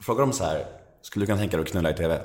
fråga 0.00 0.20
dem 0.20 0.32
så 0.32 0.44
här. 0.44 0.64
skulle 1.02 1.22
du 1.22 1.26
kunna 1.26 1.38
tänka 1.38 1.56
dig 1.56 1.64
att 1.64 1.70
knulla 1.70 1.90
i 1.90 1.94
TV? 1.94 2.18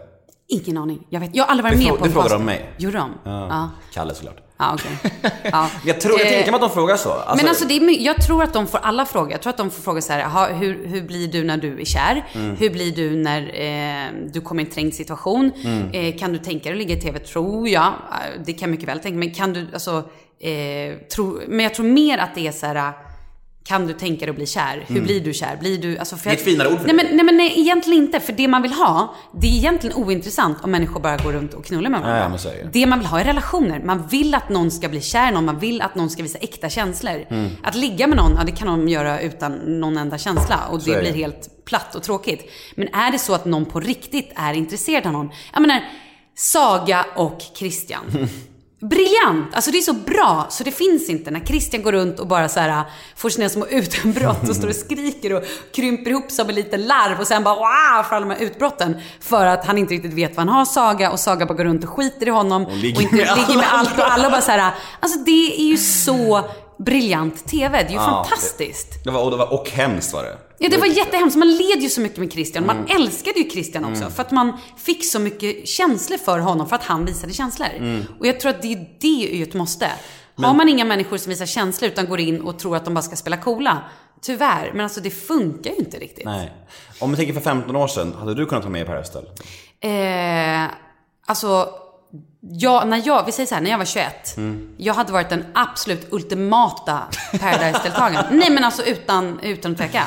Ingen 0.54 0.78
aning. 0.78 1.00
Jag, 1.10 1.20
vet, 1.20 1.36
jag 1.36 1.44
har 1.44 1.52
aldrig 1.52 1.64
varit 1.64 1.78
Det 1.80 1.84
med 1.84 1.90
på 2.00 2.04
det 2.04 2.10
en 2.10 2.14
frågar 2.14 2.24
casting. 2.30 2.40
de 2.40 2.46
mig. 2.46 2.70
Gjorde 2.78 2.98
de? 2.98 3.12
Ja. 3.24 3.48
Ja. 3.50 3.70
Kalle 3.94 4.14
såklart. 4.16 4.38
Ja, 4.58 4.74
okej. 4.74 5.12
Ja. 5.52 5.70
Jag, 5.86 6.02
tror, 6.02 6.20
jag 6.20 6.28
Eh, 6.28 6.32
tänker 6.34 6.52
mig 6.52 6.56
att 6.56 6.62
de 6.62 6.70
frågar 6.70 6.98
så. 6.98 7.12
Alltså, 7.12 7.36
men 7.36 7.48
alltså 7.50 7.66
det 7.68 7.74
är, 7.78 8.06
jag 8.06 8.22
tror 8.22 8.44
att 8.44 8.54
de 8.54 8.68
får 8.68 8.78
alla 8.78 9.06
frågor. 9.06 9.32
Jag 9.32 9.42
tror 9.42 9.50
att 9.50 9.58
de 9.58 9.72
får 9.72 9.82
fråga 9.82 10.02
så 10.02 10.14
här, 10.14 10.20
"Jaha, 10.20 10.48
hur, 10.48 10.88
hur 10.88 11.02
blir 11.02 11.28
du 11.28 11.44
när 11.44 11.58
du 11.58 11.82
är 11.82 11.86
kär? 11.86 12.26
Mm. 12.34 12.56
Hur 12.56 12.70
blir 12.70 12.96
du 12.96 13.16
när 13.16 13.42
eh, 13.42 14.10
du 14.34 14.42
kommer 14.42 14.64
i 14.64 14.66
en 14.66 14.72
trängd 14.72 14.94
situation? 14.94 15.52
Mm. 15.66 15.90
Eh, 15.92 16.18
kan 16.20 16.34
du 16.34 16.38
tänka 16.40 16.64
dig 16.64 16.72
att 16.72 16.78
ligga 16.78 16.96
i 16.96 17.02
TV? 17.02 17.20
Tror 17.20 17.70
jag. 17.70 17.84
Eh, 17.86 17.92
Det 18.46 18.54
kan 18.54 18.62
jag 18.62 18.70
mycket 18.70 18.88
väl 18.90 19.00
tänka 19.00 19.18
mig. 19.18 19.34
Kan 19.34 19.54
du, 19.54 19.68
alltså, 19.74 19.98
eh, 20.40 20.96
tro, 21.16 21.40
men 21.48 21.60
jag 21.60 21.74
tror 21.74 21.86
mer 21.86 22.18
att 22.18 22.36
det 22.36 22.48
är 22.48 22.52
så 22.52 22.66
här, 22.66 22.94
kan 23.64 23.88
du 23.88 23.94
tänka 23.94 24.26
dig 24.26 24.30
att 24.30 24.36
bli 24.36 24.46
kär? 24.46 24.86
Hur 24.88 25.02
blir 25.02 25.22
du 25.22 25.34
kär? 25.34 25.58
Blir 25.58 25.78
du, 25.78 25.98
alltså 25.98 26.18
för 26.18 26.30
Mm. 26.30 26.36
Det 26.36 26.42
är 26.42 26.44
ett 26.44 26.52
finare 26.52 26.68
ord 26.68 26.80
för 26.80 26.88
nej, 26.88 26.96
det. 26.98 27.04
men, 27.04 27.16
nej 27.16 27.26
men 27.26 27.38
nej, 27.38 27.60
egentligen 27.60 28.04
inte. 28.04 28.20
För 28.20 28.34
det 28.34 28.48
man 28.48 28.62
vill 28.62 28.74
ha, 28.74 29.16
det 29.42 29.48
är 29.48 29.52
egentligen 29.52 29.96
ointressant 29.96 30.58
om 30.64 30.72
människor 30.72 31.00
bara 31.00 31.18
går 31.18 31.32
runt 31.32 31.54
och 31.54 31.66
knullar 31.66 31.90
med 31.90 32.02
varandra. 32.02 32.40
Är 32.50 32.70
det. 32.72 32.86
Man 32.86 33.00
vill 33.00 33.08
ha 33.08 33.20
är 33.20 33.24
relationer. 33.24 33.82
Man 33.84 34.08
vill 34.08 34.36
att 34.36 34.50
någon 34.50 34.72
ska 34.72 34.90
bli 34.90 35.02
kär 35.02 35.32
någon. 35.32 35.46
Man 35.46 35.60
vill 35.60 35.82
att 35.82 35.96
någon 35.96 36.10
ska 36.10 36.24
visa 36.24 36.38
äkta 36.38 36.70
känslor. 36.70 37.26
Mm. 37.30 37.52
Att 37.64 37.76
ligga 37.76 38.08
med 38.08 38.18
någon, 38.18 38.36
ja 38.38 38.44
det 38.46 38.52
kan 38.52 38.68
de 38.68 38.88
göra 38.88 39.22
utan 39.22 39.52
någon 39.80 39.98
enda 39.98 40.18
känsla. 40.18 40.60
Och 40.72 40.80
det. 40.84 41.00
blir 41.00 41.14
helt 41.14 41.66
platt 41.66 41.96
och 41.96 42.04
tråkigt. 42.04 42.52
Men 42.76 42.88
är 42.88 43.12
det 43.12 43.20
så 43.20 43.34
att 43.34 43.46
någon 43.46 43.66
på 43.66 43.80
riktigt 43.80 44.32
är 44.36 44.54
intresserad 44.54 45.06
av 45.06 45.14
någon. 45.14 45.30
Jag 45.54 45.62
menar, 45.62 45.84
Saga 46.36 47.06
och 47.16 47.42
Christian. 47.56 48.04
Briljant! 48.90 49.56
Alltså 49.56 49.72
det 49.72 49.78
är 49.78 49.82
så 49.82 49.94
bra, 49.94 50.48
så 50.50 50.64
det 50.64 50.72
finns 50.72 51.10
inte 51.10 51.32
när 51.32 51.40
Christian 51.40 51.84
går 51.84 51.92
runt 51.92 52.20
och 52.20 52.28
bara 52.28 52.50
så 52.50 52.60
här 52.60 52.84
får 53.16 53.30
sina 53.30 53.50
små 53.50 53.68
utbrott 53.70 54.50
och 54.50 54.56
står 54.56 54.68
och 54.68 54.76
skriker 54.76 55.34
och 55.34 55.44
krymper 55.76 56.12
ihop 56.12 56.32
som 56.32 56.50
en 56.50 56.56
liten 56.56 56.86
larv 56.86 57.20
och 57.20 57.28
sen 57.28 57.44
bara 57.44 57.56
wow 57.56 58.04
för 58.04 58.16
alla 58.16 58.26
de 58.26 58.34
här 58.34 58.42
utbrotten. 58.42 58.98
För 59.20 59.46
att 59.46 59.66
han 59.66 59.78
inte 59.78 59.94
riktigt 59.94 60.14
vet 60.14 60.38
vad 60.38 60.48
han 60.48 60.56
har 60.56 60.66
Saga 60.66 61.12
och 61.12 61.20
Saga 61.20 61.46
bara 61.46 61.54
går 61.54 61.64
runt 61.64 61.84
och 61.84 61.90
skiter 61.90 62.28
i 62.28 62.30
honom. 62.30 62.66
Och, 62.66 62.76
ligger 62.76 63.02
inte 63.02 63.16
med 63.16 63.38
ligger 63.38 63.58
med 63.58 63.68
allt 63.74 64.00
och 64.00 64.12
alla 64.12 64.30
bara 64.30 64.42
så 64.42 64.52
här. 64.52 64.72
Alltså 65.00 65.20
det 65.20 65.62
är 65.62 65.66
ju 65.66 65.78
så 65.78 66.50
briljant 66.86 67.46
TV. 67.48 67.78
Det 67.78 67.84
är 67.88 67.90
ju 67.90 67.96
Ja, 67.96 68.02
fantastiskt. 68.26 69.04
Det 69.04 69.12
var, 69.12 69.24
och, 69.24 69.32
det 69.32 69.38
var, 69.38 69.54
och 69.54 69.70
hemskt 69.70 70.14
var 70.14 70.24
det. 70.24 70.38
Ja, 70.58 70.70
det 70.70 70.78
var 70.78 70.86
jättehemskt. 70.88 71.38
Man 71.38 71.48
led 71.56 71.82
ju 71.82 71.90
så 71.90 72.02
mycket 72.02 72.18
med 72.18 72.32
Christian. 72.32 72.66
Man 72.66 72.78
Mm. 72.78 73.02
älskade 73.02 73.40
ju 73.40 73.50
Christian 73.50 73.86
också. 73.86 74.10
För 74.10 74.22
att 74.22 74.32
man 74.32 74.58
fick 74.78 75.06
så 75.12 75.20
mycket 75.20 75.68
känslor 75.68 76.18
för 76.18 76.40
honom 76.40 76.70
för 76.70 76.76
att 76.76 76.84
han 76.84 77.06
visade 77.06 77.34
känslor. 77.34 77.68
Mm. 77.78 78.04
Och 78.20 78.28
jag 78.28 78.40
tror 78.40 78.50
att 78.50 78.62
det, 78.62 78.76
det 79.00 79.32
är 79.32 79.36
ju 79.36 79.44
ett 79.44 79.54
måste. 79.54 79.88
Har 80.36 80.54
man 80.54 80.70
inga 80.70 80.86
människor 80.86 81.18
som 81.18 81.30
visar 81.30 81.46
känslor 81.46 81.92
utan 81.92 82.06
går 82.10 82.20
in 82.20 82.42
och 82.42 82.60
tror 82.60 82.76
att 82.76 82.86
de 82.86 82.94
bara 82.94 83.02
ska 83.02 83.16
spela 83.16 83.38
coola. 83.38 83.78
Tyvärr, 84.22 84.72
men 84.74 84.82
alltså 84.84 85.02
det 85.02 85.10
funkar 85.10 85.70
ju 85.72 85.76
inte 85.78 85.98
riktigt. 86.00 86.26
Nej. 86.26 86.52
Om 87.00 87.12
vi 87.12 87.18
tänker 87.18 87.34
för 87.34 87.42
15 87.42 87.76
år 87.76 87.88
sedan, 87.88 88.14
hade 88.20 88.36
du 88.36 88.46
kunnat 88.46 88.64
vara 88.64 88.72
med 88.72 88.82
i 88.82 88.86
Paradise 88.86 89.14
Hotel? 89.14 89.30
Eh, 89.82 90.70
alltså, 91.26 91.70
jag, 92.52 92.88
när 92.88 93.02
jag, 93.06 93.26
vi 93.26 93.32
säger 93.32 93.48
så 93.48 93.56
här, 93.56 93.62
när 93.62 93.72
jag 93.72 93.78
var 93.78 93.86
21. 93.86 94.38
Mm. 94.38 94.70
Jag 94.78 94.94
hade 94.94 95.14
varit 95.14 95.30
den 95.30 95.46
absolut 95.54 96.08
ultimata 96.14 97.00
Paradise-deltagaren. 97.32 98.26
Nej 98.32 98.50
men 98.50 98.64
alltså 98.64 98.84
utan, 98.84 99.40
utan 99.40 99.76
tveka. 99.76 100.04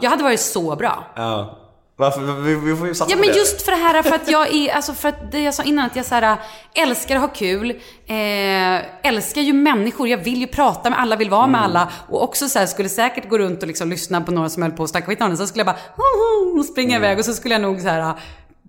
Jag 0.00 0.10
hade 0.10 0.22
varit 0.22 0.40
så 0.40 0.76
bra. 0.76 1.04
Ja. 1.16 1.58
Varför? 1.96 2.20
Vi, 2.20 2.54
vi 2.54 2.76
får 2.76 2.86
ju 2.86 2.94
satsa 2.94 3.12
Ja 3.12 3.16
men 3.16 3.28
det. 3.28 3.38
just 3.38 3.62
för 3.62 3.72
det 3.72 3.78
här, 3.78 4.02
för 4.02 4.14
att 4.14 4.30
jag 4.30 4.54
är, 4.54 4.74
alltså 4.74 4.92
för 4.92 5.08
att 5.08 5.32
det 5.32 5.40
jag 5.40 5.54
sa 5.54 5.62
innan, 5.62 5.86
att 5.86 5.96
jag 5.96 6.06
så 6.06 6.14
här, 6.14 6.36
älskar 6.74 7.16
att 7.16 7.20
ha 7.20 7.28
kul, 7.28 7.70
eh, 8.06 9.06
älskar 9.08 9.40
ju 9.40 9.52
människor, 9.52 10.08
jag 10.08 10.18
vill 10.18 10.40
ju 10.40 10.46
prata 10.46 10.90
med 10.90 11.00
alla, 11.00 11.16
vill 11.16 11.30
vara 11.30 11.46
med 11.46 11.62
alla 11.62 11.88
och 12.08 12.22
också 12.22 12.48
så 12.48 12.58
här, 12.58 12.66
skulle 12.66 12.88
säkert 12.88 13.28
gå 13.28 13.38
runt 13.38 13.62
och 13.62 13.68
liksom 13.68 13.90
lyssna 13.90 14.20
på 14.20 14.32
några 14.32 14.48
som 14.48 14.62
höll 14.62 14.72
på 14.72 14.82
att 14.82 14.90
snacka 14.90 15.06
skit 15.06 15.22
om 15.22 15.36
så 15.36 15.46
skulle 15.46 15.60
jag 15.60 15.66
bara 15.66 15.78
ho, 15.96 16.02
ho, 16.02 16.58
och 16.58 16.64
springa 16.64 16.96
iväg 16.96 17.18
och 17.18 17.24
så 17.24 17.32
skulle 17.32 17.54
jag 17.54 17.62
nog 17.62 17.80
så 17.80 17.88
här 17.88 18.14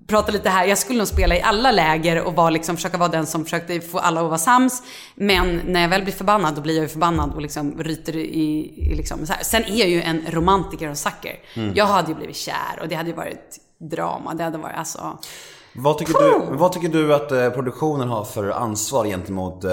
prata 0.08 0.32
lite 0.32 0.50
här. 0.50 0.66
Jag 0.66 0.78
skulle 0.78 0.98
nog 0.98 1.08
spela 1.08 1.36
i 1.36 1.42
alla 1.42 1.72
läger 1.72 2.24
och 2.24 2.34
vara 2.36 2.50
liksom, 2.50 2.76
försöka 2.76 2.98
vara 2.98 3.10
den 3.10 3.26
som 3.26 3.44
försökte 3.44 3.82
få 3.82 4.00
alla 4.00 4.22
att 4.22 4.28
vara 4.28 4.38
sams. 4.38 4.84
Men 5.16 5.62
när 5.66 5.82
jag 5.82 5.90
väl 5.90 6.04
blir 6.04 6.14
förbannad, 6.14 6.56
då 6.56 6.62
blir 6.62 6.76
jag 6.76 6.84
ju 6.84 6.90
förbannad 6.90 7.34
och 7.34 7.42
liksom 7.42 7.84
ryter 7.84 8.16
i, 8.16 8.74
i 8.78 8.96
liksom 8.96 9.26
så 9.26 9.34
här. 9.34 9.44
Sen 9.44 9.64
är 9.64 9.76
jag 9.76 9.90
ju 9.90 10.02
en 10.02 10.22
romantiker 10.30 10.90
och 10.90 10.98
sucker. 10.98 11.40
Jag 11.74 11.86
hade 11.86 12.08
ju 12.08 12.16
blivit 12.16 12.36
kär 12.36 12.80
och 12.82 12.88
det 12.88 12.96
hade 12.96 13.10
ju 13.10 13.16
varit 13.16 13.58
drama. 13.78 14.34
Det 14.34 14.44
hade 14.44 14.58
varit 14.58 14.78
alltså... 14.78 15.18
Vad 15.76 15.98
tycker, 15.98 16.14
du, 16.14 16.58
vad 16.58 16.72
tycker 16.72 16.90
du 16.90 17.16
att 17.16 17.32
eh, 17.32 17.50
produktionen 17.50 18.08
har 18.08 18.24
för 18.26 18.50
ansvar 18.50 19.06
gentemot 19.06 19.64
eh, 19.64 19.72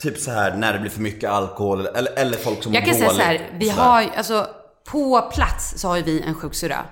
typ 0.00 0.18
så 0.18 0.30
här 0.30 0.56
när 0.56 0.72
det 0.72 0.78
blir 0.78 0.90
för 0.90 1.00
mycket 1.00 1.30
alkohol 1.30 1.86
eller, 1.86 2.12
eller 2.18 2.36
folk 2.36 2.62
som 2.62 2.74
Jag 2.74 2.82
mår 2.82 2.86
kan 2.86 2.94
säga 2.94 3.08
dåligt? 3.08 3.22
så 3.22 3.26
här, 3.26 3.50
vi 3.58 3.68
har 3.68 4.06
alltså 4.16 4.46
på 4.90 5.30
plats 5.34 5.74
så 5.76 5.88
har 5.88 5.96
ju 5.96 6.02
vi 6.02 6.20
en 6.20 6.34
sjuksyrra. 6.34 6.84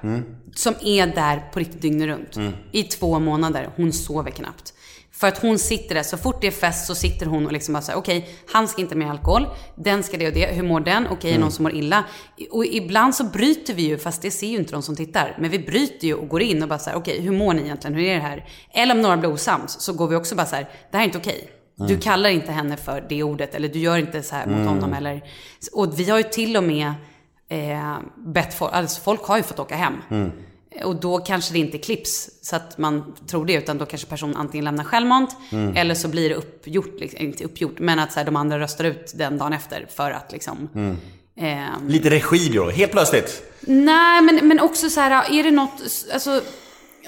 Som 0.54 0.74
är 0.80 1.06
där 1.06 1.50
på 1.52 1.58
riktigt 1.58 1.82
dygnet 1.82 2.08
runt. 2.08 2.36
I 2.72 2.82
två 2.82 3.18
månader. 3.18 3.68
Hon 3.76 3.92
sover 3.92 4.30
knappt. 4.30 4.74
För 5.12 5.28
att 5.28 5.38
hon 5.38 5.58
sitter 5.58 5.94
där, 5.94 6.02
så 6.02 6.16
fort 6.16 6.40
det 6.40 6.46
är 6.46 6.50
fest 6.50 6.86
så 6.86 6.94
sitter 6.94 7.26
hon 7.26 7.46
och 7.46 7.52
liksom 7.52 7.72
bara 7.72 7.82
säger 7.82 7.98
okej, 7.98 8.28
han 8.52 8.68
ska 8.68 8.80
inte 8.82 8.94
med 8.94 9.10
alkohol, 9.10 9.46
den 9.76 10.02
ska 10.02 10.16
det 10.16 10.26
och 10.26 10.32
det, 10.32 10.46
hur 10.46 10.62
mår 10.62 10.80
den, 10.80 11.06
okej, 11.10 11.32
är 11.32 11.38
någon 11.38 11.52
som 11.52 11.62
mår 11.62 11.74
illa. 11.74 12.04
Och 12.50 12.66
ibland 12.66 13.14
så 13.14 13.24
bryter 13.24 13.74
vi 13.74 13.82
ju, 13.82 13.98
fast 13.98 14.22
det 14.22 14.30
ser 14.30 14.46
ju 14.46 14.56
inte 14.56 14.72
de 14.72 14.82
som 14.82 14.96
tittar, 14.96 15.36
men 15.40 15.50
vi 15.50 15.58
bryter 15.58 16.06
ju 16.06 16.14
och 16.14 16.28
går 16.28 16.42
in 16.42 16.62
och 16.62 16.68
bara 16.68 16.78
säger 16.78 16.98
okej, 16.98 17.20
hur 17.20 17.32
mår 17.32 17.54
ni 17.54 17.62
egentligen, 17.62 17.94
hur 17.94 18.04
är 18.04 18.14
det 18.14 18.20
här? 18.20 18.48
Eller 18.72 18.94
om 18.94 19.02
några 19.02 19.16
blir 19.16 19.32
osams, 19.32 19.80
så 19.80 19.92
går 19.92 20.08
vi 20.08 20.16
också 20.16 20.34
bara 20.34 20.46
så 20.46 20.56
här, 20.56 20.68
det 20.90 20.96
här 20.96 21.04
är 21.04 21.06
inte 21.06 21.18
okej. 21.18 21.50
Du 21.76 21.98
kallar 21.98 22.30
inte 22.30 22.52
henne 22.52 22.76
för 22.76 23.06
det 23.08 23.22
ordet, 23.22 23.54
eller 23.54 23.68
du 23.68 23.78
gör 23.78 23.98
inte 23.98 24.22
så 24.22 24.34
här 24.34 24.46
mot 24.46 24.68
honom, 24.68 24.94
eller... 24.94 25.22
Och 25.72 25.98
vi 25.98 26.10
har 26.10 26.18
ju 26.18 26.24
till 26.24 26.56
och 26.56 26.64
med 26.64 26.92
eh, 27.54 27.96
bett 28.16 28.54
folk, 28.54 28.72
alltså 28.74 29.00
folk 29.02 29.22
har 29.24 29.36
ju 29.36 29.42
fått 29.42 29.58
åka 29.58 29.76
hem. 29.76 29.94
Och 30.84 30.96
då 30.96 31.18
kanske 31.18 31.52
det 31.52 31.58
inte 31.58 31.78
klipps 31.78 32.30
så 32.42 32.56
att 32.56 32.78
man 32.78 33.14
tror 33.26 33.46
det, 33.46 33.52
utan 33.54 33.78
då 33.78 33.86
kanske 33.86 34.06
personen 34.08 34.36
antingen 34.36 34.64
lämnar 34.64 34.84
självmant 34.84 35.36
eller 35.74 35.94
så 35.94 36.08
blir 36.08 36.28
det 36.28 36.34
uppgjort, 36.34 37.00
liksom, 37.00 37.20
inte 37.20 37.44
uppgjort, 37.44 37.78
men 37.78 37.98
att 37.98 38.12
så 38.12 38.18
här, 38.20 38.26
de 38.26 38.36
andra 38.36 38.58
röstar 38.58 38.84
ut 38.84 39.12
den 39.16 39.38
dagen 39.38 39.52
efter 39.52 39.86
för 39.96 40.10
att 40.10 40.32
liksom... 40.32 40.68
ehm, 41.36 41.88
Lite 41.88 42.10
regi 42.10 42.48
då, 42.48 42.70
helt 42.70 42.92
plötsligt. 42.92 43.42
nej, 43.60 44.22
men, 44.22 44.48
men 44.48 44.60
också 44.60 44.90
så 44.90 45.00
här, 45.00 45.38
är 45.38 45.42
det 45.44 45.50
något, 45.50 45.82
alltså 46.12 46.40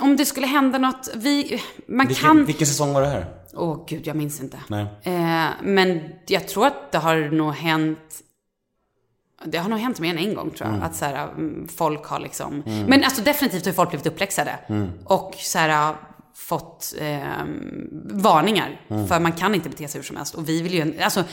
om 0.00 0.16
det 0.16 0.24
skulle 0.26 0.46
hända 0.46 0.78
något, 0.78 1.08
vi, 1.14 1.62
man 1.86 2.06
Vilken, 2.06 2.24
kan... 2.26 2.44
vilken 2.44 2.66
säsong 2.66 2.92
var 2.92 3.00
det 3.00 3.08
här? 3.08 3.26
Åh 3.54 3.84
gud, 3.88 4.06
jag 4.06 4.16
minns 4.16 4.40
inte. 4.40 4.58
Nej. 4.68 4.86
Eh, 5.02 5.46
men 5.62 6.00
jag 6.26 6.48
tror 6.48 6.66
att 6.66 6.92
det 6.92 6.98
har 6.98 7.16
nog 7.30 7.54
hänt 7.54 8.22
det 9.44 9.58
har 9.58 9.68
nog 9.68 9.78
hänt 9.78 9.98
än 9.98 10.18
en 10.18 10.34
gång 10.34 10.50
tror 10.50 10.70
jag. 10.70 10.82
Att 10.82 10.96
så 10.96 11.04
här, 11.04 11.28
mm, 11.28 11.68
folk 11.76 12.04
har 12.06 12.20
liksom... 12.20 12.62
Men 12.88 13.04
alltså 13.04 13.22
definitivt 13.22 13.66
har 13.66 13.72
folk 13.72 13.90
blivit 13.90 14.06
uppläxade. 14.06 14.58
Och 15.04 15.34
så 15.38 15.58
här, 15.58 15.94
fått 16.36 16.94
eh, 16.98 17.18
varningar. 18.04 18.80
För 18.88 19.20
man 19.20 19.32
kan 19.32 19.54
inte 19.54 19.68
bete 19.68 19.88
sig 19.88 19.98
hur 19.98 20.06
som 20.06 20.16
helst. 20.16 20.34
Och 20.34 20.48
vi 20.48 20.62
vill 20.62 20.74
ju... 20.74 21.02
Alltså, 21.02 21.24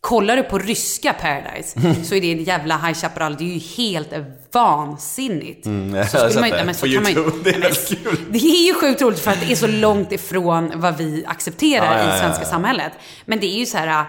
kollar 0.00 0.36
du 0.36 0.42
på 0.42 0.58
ryska 0.58 1.12
Paradise 1.12 1.94
så 2.04 2.14
är 2.14 2.20
det 2.20 2.32
en 2.32 2.44
jävla 2.44 2.78
High 2.78 2.98
Chaparral. 2.98 3.36
Det 3.36 3.44
är 3.44 3.54
ju 3.54 3.58
helt 3.58 4.12
vansinnigt. 4.52 5.66
jag 5.94 6.10
så 6.10 6.18
skulle 6.18 6.40
man 6.40 6.66
men 6.66 6.74
så 6.74 6.86
kan 6.86 7.02
man. 7.02 7.42
Det 7.44 7.50
är 7.50 7.58
men 7.58 7.72
kul. 7.72 8.18
det 8.30 8.38
är 8.38 8.66
ju 8.66 8.74
sjukt 8.74 9.02
roligt 9.02 9.20
för 9.20 9.30
att 9.30 9.40
det 9.40 9.52
är 9.52 9.56
så 9.56 9.66
långt 9.86 10.12
ifrån 10.12 10.72
vad 10.74 10.96
vi 10.96 11.24
accepterar 11.26 11.84
Ja, 11.84 12.02
ja, 12.02 12.08
ja, 12.08 12.16
i 12.16 12.20
svenska 12.20 12.42
ja. 12.42 12.50
samhället. 12.50 12.92
Men 13.24 13.40
det 13.40 13.46
är 13.46 13.58
ju 13.58 13.66
så 13.66 13.78
här, 13.78 14.04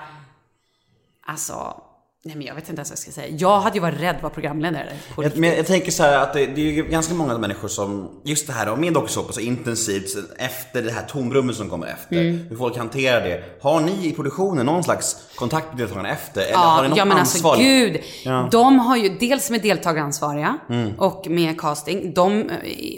alltså, 1.25 1.81
nej 2.29 2.37
men 2.37 2.47
jag 2.47 2.55
vet 2.55 2.69
inte 2.69 2.79
ens 2.79 2.89
vad 2.89 2.93
jag 2.93 2.99
ska 2.99 3.11
säga. 3.11 3.35
Jag 3.37 3.59
hade 3.59 3.75
ju 3.75 3.81
varit 3.81 3.99
rädd 4.01 4.15
att 4.15 4.21
vara 4.23 4.33
programledare. 4.33 4.87
Jag, 5.17 5.37
men 5.37 5.49
jag 5.49 5.65
tänker 5.65 5.91
så 5.91 6.03
att 6.03 6.33
det, 6.33 6.45
det 6.45 6.61
är 6.61 6.71
ju 6.71 6.83
ganska 6.83 7.13
många 7.13 7.37
människor 7.37 7.67
som, 7.67 8.21
just 8.23 8.47
det 8.47 8.53
här 8.53 8.75
med 8.75 8.93
dokusåpa 8.93 9.33
så 9.33 9.39
intensivt 9.39 10.05
efter 10.37 10.81
det 10.81 10.91
här 10.91 11.03
tomrummet 11.05 11.55
som 11.55 11.69
kommer 11.69 11.87
efter. 11.87 12.15
Mm. 12.21 12.45
Hur 12.49 12.55
folk 12.57 12.77
hanterar 12.77 13.21
det. 13.21 13.43
Har 13.61 13.81
ni 13.81 14.07
i 14.07 14.11
produktionen 14.11 14.65
någon 14.65 14.83
slags 14.83 15.15
kontakt 15.35 15.67
med 15.67 15.77
deltagarna 15.77 16.09
efter? 16.09 16.41
Eller 16.41 16.55
har 16.57 16.81
ni 16.81 16.83
Ja, 16.83 16.89
något 16.89 16.97
ja 16.97 17.05
men 17.05 17.17
ansvar? 17.17 17.51
alltså 17.51 17.63
gud. 17.65 18.01
Ja. 18.25 18.47
De 18.51 18.79
har 18.79 18.97
ju 18.97 19.09
dels 19.19 19.49
med 19.49 19.61
deltagaransvariga 19.61 20.57
Mm. 20.69 20.99
och 20.99 21.27
med 21.29 21.61
casting. 21.61 22.13
De, 22.13 22.49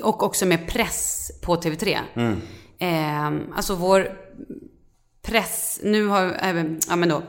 och 0.03 0.23
också 0.23 0.45
med 0.45 0.67
press 0.67 1.31
på 1.41 1.55
TV3. 1.55 1.97
Mm. 2.15 2.41
Eh, 2.79 3.57
alltså 3.57 3.75
vår 3.75 4.07
press, 5.23 5.79
nu 5.83 6.07
har 6.07 6.35
även, 6.39 6.79
ja 6.89 6.95
men 6.95 7.09
då. 7.09 7.21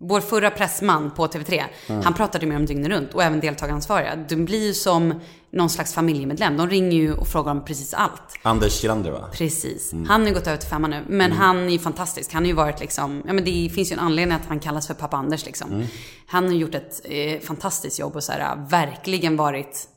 Vår 0.00 0.20
förra 0.20 0.50
pressman 0.50 1.10
på 1.10 1.26
TV3, 1.26 1.64
Mm. 1.88 2.02
han 2.04 2.14
pratade 2.14 2.46
med 2.46 2.56
dem 2.56 2.66
dygnet 2.66 2.88
runt 2.90 3.14
och 3.14 3.22
även 3.22 3.40
deltagaransvariga. 3.40 4.16
De 4.28 4.36
blir 4.44 4.66
ju 4.66 4.74
som 4.74 5.20
någon 5.52 5.70
slags 5.70 5.94
familjemedlem. 5.94 6.56
De 6.56 6.68
ringer 6.70 6.92
ju 6.98 7.12
och 7.14 7.28
frågar 7.28 7.50
om 7.52 7.64
precis 7.64 7.94
allt. 7.94 8.22
Anders 8.42 8.72
Kjellander 8.72 9.10
va? 9.10 9.28
Precis. 9.32 9.92
Mm. 9.92 10.08
Han 10.08 10.20
har 10.20 10.28
ju 10.28 10.34
gått 10.34 10.46
över 10.46 10.56
till 10.56 10.68
femman 10.68 10.90
nu. 10.90 11.04
Men 11.08 11.32
han 11.32 11.58
är 11.64 11.68
ju 11.72 11.78
fantastisk. 11.78 12.32
Han 12.32 12.42
har 12.42 12.48
ju 12.48 12.54
varit 12.54 12.80
liksom, 12.80 13.22
ja 13.26 13.32
men 13.32 13.44
det 13.44 13.70
finns 13.74 13.90
ju 13.90 13.94
en 13.94 13.98
anledning 13.98 14.36
att 14.36 14.46
han 14.48 14.60
kallas 14.60 14.86
för 14.86 14.94
pappa 14.94 15.16
Anders 15.16 15.46
liksom. 15.46 15.72
Mm. 15.72 15.86
Han 16.26 16.46
har 16.46 16.52
gjort 16.54 16.74
ett 16.74 17.00
eh, 17.04 17.40
fantastiskt 17.40 17.98
jobb 17.98 18.16
och 18.16 18.24
så 18.24 18.32
här, 18.32 18.66
verkligen 18.70 19.36
varit 19.36 19.88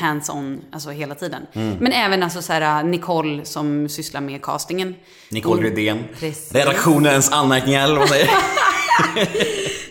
hands-on, 0.00 0.60
alltså 0.72 0.90
hela 0.90 1.14
tiden. 1.14 1.42
Mm. 1.52 1.76
Men 1.80 1.92
även 1.92 2.22
alltså 2.22 2.42
så 2.42 2.52
här, 2.52 2.82
Nicole 2.84 3.44
som 3.44 3.88
sysslar 3.88 4.20
med 4.20 4.42
castingen. 4.42 4.94
Nicole 5.30 5.62
Redén. 5.70 6.04
Precis. 6.18 6.52
Redaktionens 6.54 7.32
anmärkningar 7.32 7.84
eller 7.84 7.92
vad 7.94 8.00
man 8.00 8.08
säger. 8.08 8.28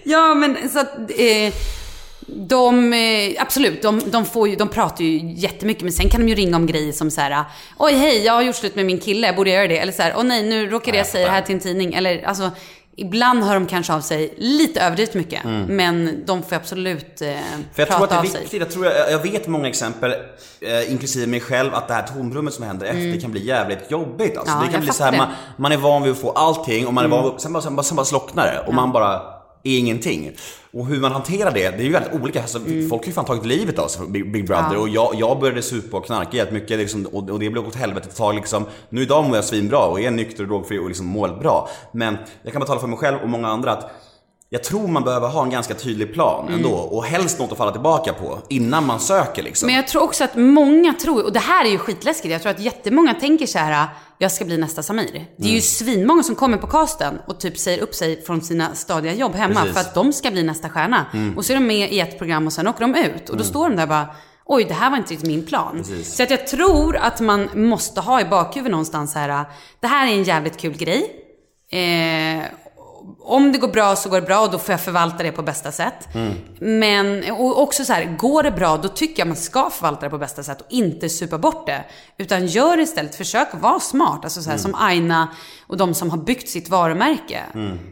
Ja, 0.04 0.34
men 0.34 0.70
så 0.70 0.80
att... 0.80 0.96
Eh, 1.18 1.54
de, 2.28 2.94
eh, 2.94 3.42
absolut, 3.42 3.82
de, 3.82 4.02
de, 4.06 4.26
får 4.26 4.48
ju, 4.48 4.56
de 4.56 4.68
pratar 4.68 5.04
ju 5.04 5.32
jättemycket, 5.36 5.84
men 5.84 5.92
sen 5.92 6.10
kan 6.10 6.22
de 6.22 6.30
ju 6.30 6.36
ringa 6.36 6.58
om 6.58 6.68
grejer 6.68 6.92
som 6.92 7.12
så 7.12 7.22
här, 7.22 7.44
oj 7.78 7.94
hej, 7.94 8.26
jag 8.26 8.34
har 8.34 8.42
gjort 8.42 8.56
slut 8.56 8.76
med 8.76 8.86
min 8.86 9.00
kille, 9.00 9.34
borde 9.34 9.50
jag 9.50 9.58
göra 9.58 9.68
det? 9.68 9.78
Eller 9.78 9.92
så 9.92 10.02
här, 10.02 10.14
åh 10.18 10.24
nej, 10.24 10.44
nu 10.44 10.70
råkade 10.70 10.98
jag 10.98 11.08
säga 11.08 11.26
det 11.26 11.32
här 11.32 11.42
till 11.42 11.56
en 11.56 11.62
tidning. 11.62 11.94
Eller 11.94 12.24
alltså, 12.24 12.52
ibland 12.98 13.44
hör 13.44 13.54
de 13.54 13.66
kanske 13.66 13.94
av 13.94 14.02
sig 14.02 14.34
lite 14.38 14.82
överdrivet 14.82 15.14
mycket, 15.14 15.44
men 15.68 16.24
de 16.26 16.44
får 16.44 16.56
absolut 16.56 17.22
eh, 17.22 17.28
Mm. 17.28 17.40
För 17.74 17.82
jag 17.82 17.88
prata 17.90 17.98
tror 17.98 18.04
att 18.04 18.10
det 18.10 18.16
är 18.16 18.22
viktigt, 18.22 18.50
sig. 18.50 18.60
jag, 18.60 18.72
tror 18.72 18.86
jag, 18.86 19.12
jag 19.12 19.20
vet 19.20 19.48
många 19.48 19.68
exempel, 19.70 20.14
eh, 20.62 20.92
inklusive 20.92 21.28
mig 21.28 21.40
själv, 21.40 21.76
att 21.76 21.88
det 21.88 21.94
här 21.94 22.04
tomrummet 22.08 22.54
som 22.54 22.66
händer 22.66 22.86
efter 22.86 23.22
kan 23.22 23.32
bli 23.32 23.46
jävligt 23.46 23.92
jobbigt. 23.92 24.38
Alltså, 24.38 24.54
Mm. 24.54 24.64
Ja, 24.64 24.68
det 24.68 24.74
kan 24.74 24.82
bli 24.82 24.92
så 24.94 25.04
här, 25.04 25.12
man. 25.12 25.28
Mm. 25.28 25.36
man 25.58 25.72
är 25.72 25.78
van 25.78 26.04
vid 26.04 26.12
att 26.12 26.18
få 26.20 26.32
allting 26.32 26.88
och 26.88 26.94
man 26.94 27.04
är 27.06 27.10
van 27.10 27.24
vid, 27.24 27.42
sen, 27.42 27.54
bara, 27.54 27.64
sen, 27.64 27.76
bara, 27.76 27.84
sen 27.84 27.96
bara 27.96 28.06
slocknar 28.06 28.46
det 28.46 28.68
och 28.68 28.74
man 28.74 28.92
bara 28.92 29.22
är 29.64 29.80
ingenting. 29.80 30.32
Och 30.72 30.86
hur 30.86 31.00
man 31.00 31.12
hanterar 31.12 31.52
det, 31.52 31.70
det 31.70 31.78
är 31.78 31.84
ju 31.84 31.92
väldigt 31.92 32.14
olika. 32.14 32.42
Alltså, 32.42 32.60
Mm. 32.60 32.90
Folk 32.90 33.02
har 33.02 33.08
ju 33.08 33.14
fan 33.14 33.26
tagit 33.26 33.46
livet 33.46 33.80
av 33.80 33.88
sig 33.88 34.08
Big, 34.08 34.32
Big 34.32 34.48
Brother 34.48 34.78
och 34.78 34.90
jag, 34.90 35.16
jag 35.16 35.40
började 35.40 35.62
supa 35.62 35.98
och 35.98 36.06
knarka 36.06 36.38
jättemycket 36.38 36.78
liksom, 36.78 37.06
och, 37.06 37.30
och 37.30 37.40
det 37.40 37.50
blev 37.50 37.68
åt 37.68 37.76
helvete 37.76 38.08
ett 38.10 38.16
tag 38.16 38.36
liksom. 38.36 38.66
Nu 38.90 39.02
idag 39.02 39.24
mår 39.24 39.36
jag 39.36 39.46
svinbra 39.46 39.80
och 39.86 40.02
är 40.02 40.12
nykter 40.12 40.44
och 40.44 40.50
drogfri 40.50 40.80
och 40.80 40.88
liksom 40.88 41.06
mår 41.06 41.28
bra. 41.28 41.70
Men 41.92 42.18
jag 42.44 42.54
kan 42.54 42.60
bara 42.60 42.66
tala 42.66 42.80
för 42.80 42.88
mig 42.88 42.98
själv 42.98 43.18
och 43.24 43.30
många 43.30 43.48
andra 43.48 43.72
att 43.72 43.92
jag 44.54 44.64
tror 44.64 44.88
man 44.88 45.04
behöver 45.04 45.28
ha 45.28 45.44
en 45.44 45.50
ganska 45.50 45.74
tydlig 45.74 46.14
plan 46.14 46.54
ändå 46.54 46.70
och 46.70 47.04
helst 47.04 47.40
något 47.40 47.52
att 47.52 47.58
falla 47.58 47.72
tillbaka 47.72 48.14
på 48.14 48.40
innan 48.50 48.86
man 48.86 49.00
söker 49.00 49.44
liksom. 49.44 49.66
Men 49.68 49.76
jag 49.76 49.88
tror 49.88 50.04
också 50.04 50.24
att 50.24 50.36
många 50.36 50.94
tror, 50.94 51.24
och 51.26 51.34
det 51.34 51.40
här 51.40 51.66
är 51.66 51.70
ju 51.70 51.78
skitläskigt, 51.78 52.32
jag 52.32 52.42
tror 52.42 52.52
att 52.52 52.60
jättemånga 52.60 53.14
tänker 53.14 53.46
så 53.46 53.60
här, 53.60 53.88
jag 54.18 54.32
ska 54.32 54.46
bli 54.46 54.58
nästa 54.58 54.84
Samir. 54.84 55.06
Det 55.12 55.18
är 55.18 55.44
Mm. 55.44 55.56
ju 55.56 55.62
svinmånga 55.62 56.24
som 56.24 56.36
kommer 56.36 56.58
på 56.58 56.68
casten 56.68 57.20
och 57.28 57.40
typ 57.40 57.58
säger 57.58 57.80
upp 57.84 57.96
sig 57.96 58.22
från 58.22 58.42
sina 58.42 58.76
stadiga 58.76 59.14
jobb 59.14 59.36
hemma 59.36 59.48
Precis. 59.54 59.64
Mm. 59.64 59.74
för 59.74 59.82
att 59.82 59.94
de 59.94 60.14
ska 60.14 60.32
bli 60.32 60.44
nästa 60.44 60.70
stjärna. 60.70 61.06
Och 61.36 61.46
så 61.46 61.54
är 61.54 61.58
de 61.58 61.68
med 61.68 61.94
i 61.94 62.00
ett 62.00 62.18
program 62.18 62.48
och 62.48 62.54
sen 62.54 62.68
åker 62.68 62.82
de 62.82 62.96
ut. 62.96 63.30
Och 63.30 63.38
då 63.38 63.44
står 63.44 63.70
de 63.70 63.76
där 63.76 63.88
bara, 63.88 64.08
oj 64.46 64.64
det 64.64 64.74
här 64.74 64.90
var 64.90 64.98
inte 64.98 65.12
riktigt 65.12 65.28
min 65.30 65.46
plan. 65.46 65.78
Precis. 65.78 66.16
Så 66.16 66.24
att 66.24 66.30
jag 66.30 66.48
tror 66.48 66.96
att 66.98 67.20
man 67.20 67.50
måste 67.54 68.02
ha 68.02 68.22
i 68.22 68.26
bakhuvudet 68.26 68.72
någonstans 68.72 69.16
här, 69.16 69.46
det 69.80 69.88
här 69.88 70.08
är 70.08 70.12
en 70.12 70.24
jävligt 70.24 70.58
kul 70.58 70.78
grej. 70.78 71.20
Eh, 71.72 72.44
om 73.20 73.52
det 73.52 73.58
går 73.58 73.68
bra 73.68 73.96
så 73.96 74.10
går 74.10 74.22
det 74.22 74.28
bra 74.28 74.40
och 74.40 74.52
då 74.52 74.58
får 74.60 74.74
jag 74.74 74.82
förvalta 74.82 75.24
det 75.24 75.32
på 75.32 75.42
bästa 75.42 75.72
sätt. 75.72 76.08
Men 76.60 77.32
och 77.32 77.62
också 77.62 77.86
så 77.86 77.94
här, 77.94 78.16
går 78.20 78.44
det 78.44 78.52
bra 78.52 78.78
då 78.78 78.88
tycker 78.90 79.22
jag 79.22 79.28
man 79.28 79.38
ska 79.38 79.70
förvalta 79.70 80.06
det 80.06 80.10
på 80.10 80.18
bästa 80.18 80.44
sätt 80.44 80.62
och 80.62 80.68
inte 80.70 81.10
supa 81.10 81.38
bort 81.38 81.68
det. 81.68 81.84
Utan 82.18 82.48
gör 82.48 82.80
istället, 82.80 83.16
försök 83.16 83.48
vara 83.62 83.80
smart. 83.80 84.20
Alltså 84.24 84.42
så 84.42 84.50
här, 84.50 84.58
som 84.58 84.76
Aina 84.76 85.28
och 85.68 85.78
de 85.78 85.94
som 85.94 86.10
har 86.10 86.18
byggt 86.18 86.50
sitt 86.50 86.70
varumärke. 86.70 87.40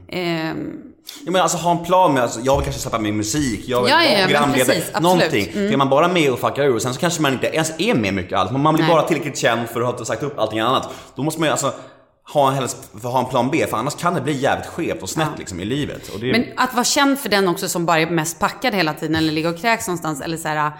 Ehm, 0.09 0.91
Ja, 1.25 1.31
men 1.31 1.41
alltså 1.41 1.57
ha 1.57 1.71
en 1.71 1.85
plan 1.85 2.13
med, 2.13 2.23
alltså, 2.23 2.39
jag 2.39 2.57
vill 2.57 2.63
kanske 2.63 2.81
släppa 2.81 2.99
min 2.99 3.17
musik, 3.17 3.63
jag 3.67 3.81
vill 3.81 3.91
Ja, 3.91 4.03
ja, 4.03 4.11
ja, 4.11 4.17
vara 4.17 4.27
men 4.27 4.29
programledare, 4.29 4.75
precis, 4.75 4.99
någonting. 5.01 5.73
Är 5.73 5.77
man 5.77 5.89
bara 5.89 6.07
med 6.07 6.31
och 6.31 6.39
fuckar 6.39 6.63
ur 6.63 6.79
sen 6.79 6.93
så 6.93 6.99
kanske 6.99 7.21
man 7.21 7.33
inte 7.33 7.47
ens 7.47 7.71
är 7.77 7.93
med 7.93 8.13
mycket 8.13 8.37
alls, 8.37 8.51
man 8.51 8.73
blir 8.73 8.83
Nej. 8.83 8.93
bara 8.93 9.07
tillräckligt 9.07 9.37
känd 9.37 9.69
för 9.69 9.81
att 9.81 9.99
ha 9.99 10.05
sagt 10.05 10.23
upp 10.23 10.39
allting 10.39 10.59
annat. 10.59 10.89
Då 11.15 11.23
måste 11.23 11.39
man 11.39 11.47
ju 11.47 11.51
alltså 11.51 11.73
ha 12.33 12.47
en, 12.49 12.55
helst, 12.55 12.77
ha 13.03 13.19
en 13.19 13.25
plan 13.25 13.49
B, 13.51 13.65
för 13.69 13.77
annars 13.77 13.95
kan 13.95 14.13
det 14.13 14.21
bli 14.21 14.33
jävligt 14.33 14.67
skevt 14.67 15.03
och 15.03 15.09
snett 15.09 15.37
liksom 15.37 15.59
i 15.59 15.65
livet. 15.65 16.09
Det 16.19 16.31
Men 16.31 16.45
att 16.57 16.73
vara 16.73 16.83
känd 16.83 17.19
för 17.19 17.29
den 17.29 17.47
också 17.47 17.69
som 17.69 17.85
bara 17.85 17.99
är 17.99 18.09
mest 18.09 18.39
packad 18.39 18.75
hela 18.75 18.93
tiden 18.93 19.15
eller 19.15 19.31
ligger 19.31 19.53
och 19.53 19.61
kräks 19.61 19.87
någonstans 19.87 20.21
eller 20.21 20.37
så 20.37 20.47
här, 20.47 20.71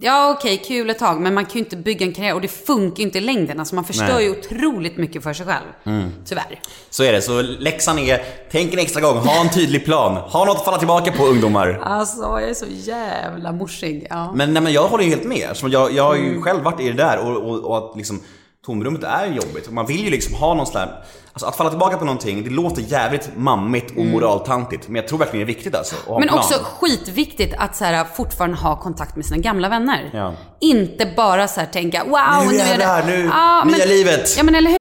ja 0.00 0.34
okej, 0.38 0.62
kul 0.66 0.90
ett 0.90 0.98
tag, 0.98 1.20
men 1.20 1.34
man 1.34 1.44
kan 1.44 1.52
ju 1.52 1.58
inte 1.58 1.76
bygga 1.76 2.06
en 2.06 2.12
karriär 2.12 2.34
och 2.34 2.40
det 2.40 2.48
funkar 2.48 2.98
ju 2.98 3.02
inte 3.02 3.18
i 3.18 3.20
längden. 3.20 3.60
Alltså 3.60 3.74
man 3.74 3.84
förstör 3.84 4.14
Nej. 4.14 4.24
ju 4.24 4.30
otroligt 4.30 4.96
mycket 4.96 5.22
för 5.22 5.32
sig 5.32 5.46
själv. 5.46 6.02
Tyvärr. 6.24 6.60
Så 6.90 7.04
är 7.04 7.12
det, 7.12 7.22
så 7.22 7.42
läxan 7.42 7.98
är, 7.98 8.24
tänk 8.50 8.72
en 8.72 8.78
extra 8.78 9.00
gång, 9.00 9.16
ha 9.16 9.40
en 9.40 9.50
tydlig 9.50 9.84
plan, 9.84 10.16
ha 10.16 10.44
något 10.44 10.56
att 10.56 10.64
falla 10.64 10.78
tillbaka 10.78 11.12
på 11.12 11.26
ungdomar. 11.26 11.80
Alltså 11.82 12.22
jag 12.22 12.42
är 12.42 12.54
så 12.54 12.66
jävla 12.68 13.52
morsig. 13.52 14.06
Ja. 14.10 14.32
Men, 14.34 14.52
nej, 14.52 14.62
men 14.62 14.72
jag 14.72 14.88
håller 14.88 15.04
ju 15.04 15.10
helt 15.10 15.24
med. 15.24 15.56
Jag, 15.62 15.92
jag 15.92 16.04
har 16.04 16.14
ju 16.14 16.42
själv 16.42 16.62
varit 16.62 16.80
i 16.80 16.88
det 16.88 16.96
där 16.96 17.18
och, 17.18 17.36
och, 17.36 17.64
och 17.64 17.78
att 17.78 17.96
liksom 17.96 18.20
tomrummet 18.66 19.02
är 19.04 19.26
jobbigt. 19.26 19.66
Och 19.66 19.72
man 19.72 19.86
vill 19.86 20.04
ju 20.04 20.10
liksom 20.10 20.34
ha 20.34 20.54
någon 20.54 20.66
sån 20.66 20.74
där, 20.74 21.04
alltså 21.32 21.46
att 21.46 21.56
falla 21.56 21.70
tillbaka 21.70 21.96
på 21.96 22.04
någonting, 22.04 22.44
det 22.44 22.50
låter 22.50 22.82
jävligt 22.82 23.30
mammigt 23.36 23.90
och 23.98 24.04
moraltantigt. 24.06 24.88
Men 24.88 24.96
jag 24.96 25.08
tror 25.08 25.18
verkligen 25.18 25.46
det 25.46 25.52
är 25.52 25.54
viktigt 25.54 25.74
alltså. 25.74 25.96
Att 25.96 26.18
Men 26.18 26.28
plan. 26.28 26.38
också 26.38 26.54
skitviktigt 26.64 27.54
att 27.58 27.76
så 27.76 27.84
här, 27.84 28.04
fortfarande 28.04 28.56
ha 28.56 28.80
kontakt 28.80 29.16
med 29.16 29.24
sina 29.26 29.36
gamla 29.40 29.68
vänner. 29.68 30.10
Ja. 30.12 30.34
Inte 30.60 31.12
bara 31.16 31.48
så 31.48 31.60
här 31.60 31.66
tänka 31.66 32.04
wow, 32.04 32.12
Nu 32.12 32.56
är 32.58 32.62
det... 32.64 32.68
jävlar, 32.68 33.06
nu- 33.06 33.24
Ja, 33.32 33.64
nya 33.64 33.76
men- 33.78 33.88
livet. 33.88 34.34
Ja 34.36 34.42
men 34.42 34.54
eller 34.54 34.70
hur? 34.70 34.78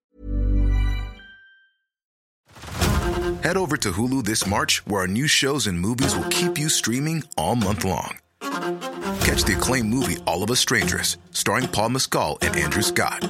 Head 3.44 3.58
over 3.58 3.78
to 3.78 3.90
Hulu 3.90 4.22
this 4.24 4.46
March, 4.46 4.82
where 4.86 5.02
our 5.02 5.08
new 5.08 5.28
shows 5.28 5.68
and 5.68 5.80
movies 5.80 6.16
will 6.16 6.32
keep 6.32 6.60
you 6.60 6.70
streaming 6.70 7.24
all 7.38 7.56
month 7.56 7.86
long. 7.86 8.18
Catch 9.24 9.44
the 9.46 9.54
acclaimed 9.54 9.90
movie 9.96 10.18
All 10.26 10.44
of 10.44 10.50
Us 10.50 10.60
Strangers, 10.60 11.18
starring 11.32 11.68
Paul 11.68 11.90
Mescal 11.90 12.38
and 12.42 12.56
Andrew 12.66 12.82
Scott. 12.84 13.30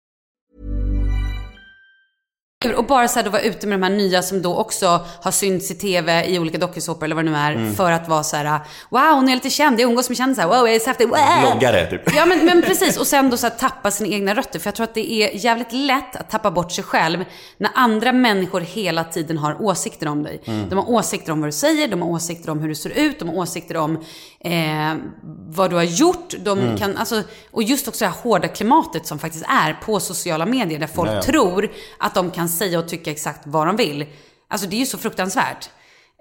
Och 2.77 2.85
bara 2.85 3.07
så 3.07 3.19
här 3.19 3.23
då 3.23 3.29
vara 3.31 3.41
ute 3.41 3.67
med 3.67 3.79
de 3.79 3.83
här 3.83 3.89
nya 3.89 4.21
som 4.21 4.41
då 4.41 4.55
också 4.55 5.05
har 5.21 5.31
synts 5.31 5.71
i 5.71 5.75
tv 5.75 6.25
i 6.25 6.39
olika 6.39 6.57
dokusåpor 6.57 7.05
eller 7.05 7.15
vad 7.15 7.25
det 7.25 7.31
nu 7.31 7.37
är. 7.37 7.51
Mm. 7.51 7.75
För 7.75 7.91
att 7.91 8.07
vara 8.09 8.23
så 8.23 8.35
här: 8.37 8.59
wow 8.89 9.01
hon 9.15 9.29
är 9.29 9.33
lite 9.35 9.49
känd, 9.49 9.79
jag 9.79 9.89
umgås 9.89 10.09
med 10.09 10.17
kändisar, 10.17 10.47
wow 10.47 10.55
jag 10.67 10.75
är 10.75 10.79
så 10.79 10.87
häftig, 10.87 11.09
wow. 11.09 11.17
Bloggare 11.51 11.85
typ. 11.89 12.15
Ja 12.15 12.25
men, 12.25 12.45
men 12.45 12.61
precis, 12.61 12.97
och 12.97 13.07
sen 13.07 13.29
då 13.29 13.37
så 13.37 13.47
här, 13.47 13.53
tappa 13.55 13.91
sina 13.91 14.09
egna 14.09 14.33
rötter. 14.35 14.59
För 14.59 14.67
jag 14.67 14.75
tror 14.75 14.83
att 14.83 14.93
det 14.93 15.11
är 15.11 15.45
jävligt 15.45 15.71
lätt 15.73 16.15
att 16.15 16.29
tappa 16.29 16.51
bort 16.51 16.71
sig 16.71 16.83
själv 16.83 17.25
när 17.57 17.71
andra 17.75 18.11
människor 18.13 18.61
hela 18.61 19.03
tiden 19.03 19.37
har 19.37 19.61
åsikter 19.61 20.07
om 20.07 20.23
dig. 20.23 20.41
Mm. 20.45 20.69
De 20.69 20.75
har 20.75 20.89
åsikter 20.89 21.31
om 21.31 21.39
vad 21.41 21.47
du 21.47 21.51
säger, 21.53 21.87
de 21.87 22.01
har 22.01 22.09
åsikter 22.09 22.49
om 22.51 22.59
hur 22.59 22.67
du 22.69 22.75
ser 22.75 22.89
ut, 22.89 23.19
de 23.19 23.29
har 23.29 23.35
åsikter 23.35 23.77
om 23.77 23.95
eh, 24.39 24.93
vad 25.49 25.69
du 25.69 25.75
har 25.75 25.83
gjort. 25.83 26.33
De 26.39 26.59
Mm. 26.59 26.77
kan, 26.77 26.97
alltså, 26.97 27.23
och 27.51 27.63
just 27.63 27.87
också 27.87 28.05
det 28.05 28.09
här 28.11 28.17
hårda 28.23 28.47
klimatet 28.47 29.07
som 29.07 29.19
faktiskt 29.19 29.45
är 29.47 29.73
på 29.85 29.99
sociala 29.99 30.45
medier 30.45 30.79
där 30.79 30.87
folk 30.87 31.09
Ja, 31.09 31.15
ja. 31.15 31.21
tror 31.21 31.69
att 31.97 32.13
de 32.15 32.31
kan 32.31 32.49
säga 32.51 32.79
och 32.79 32.87
tycka 32.87 33.11
exakt 33.11 33.41
vad 33.43 33.67
de 33.67 33.75
vill. 33.75 34.05
Alltså 34.49 34.67
det 34.67 34.75
är 34.75 34.79
ju 34.79 34.85
så 34.85 34.97
fruktansvärt. 34.97 35.69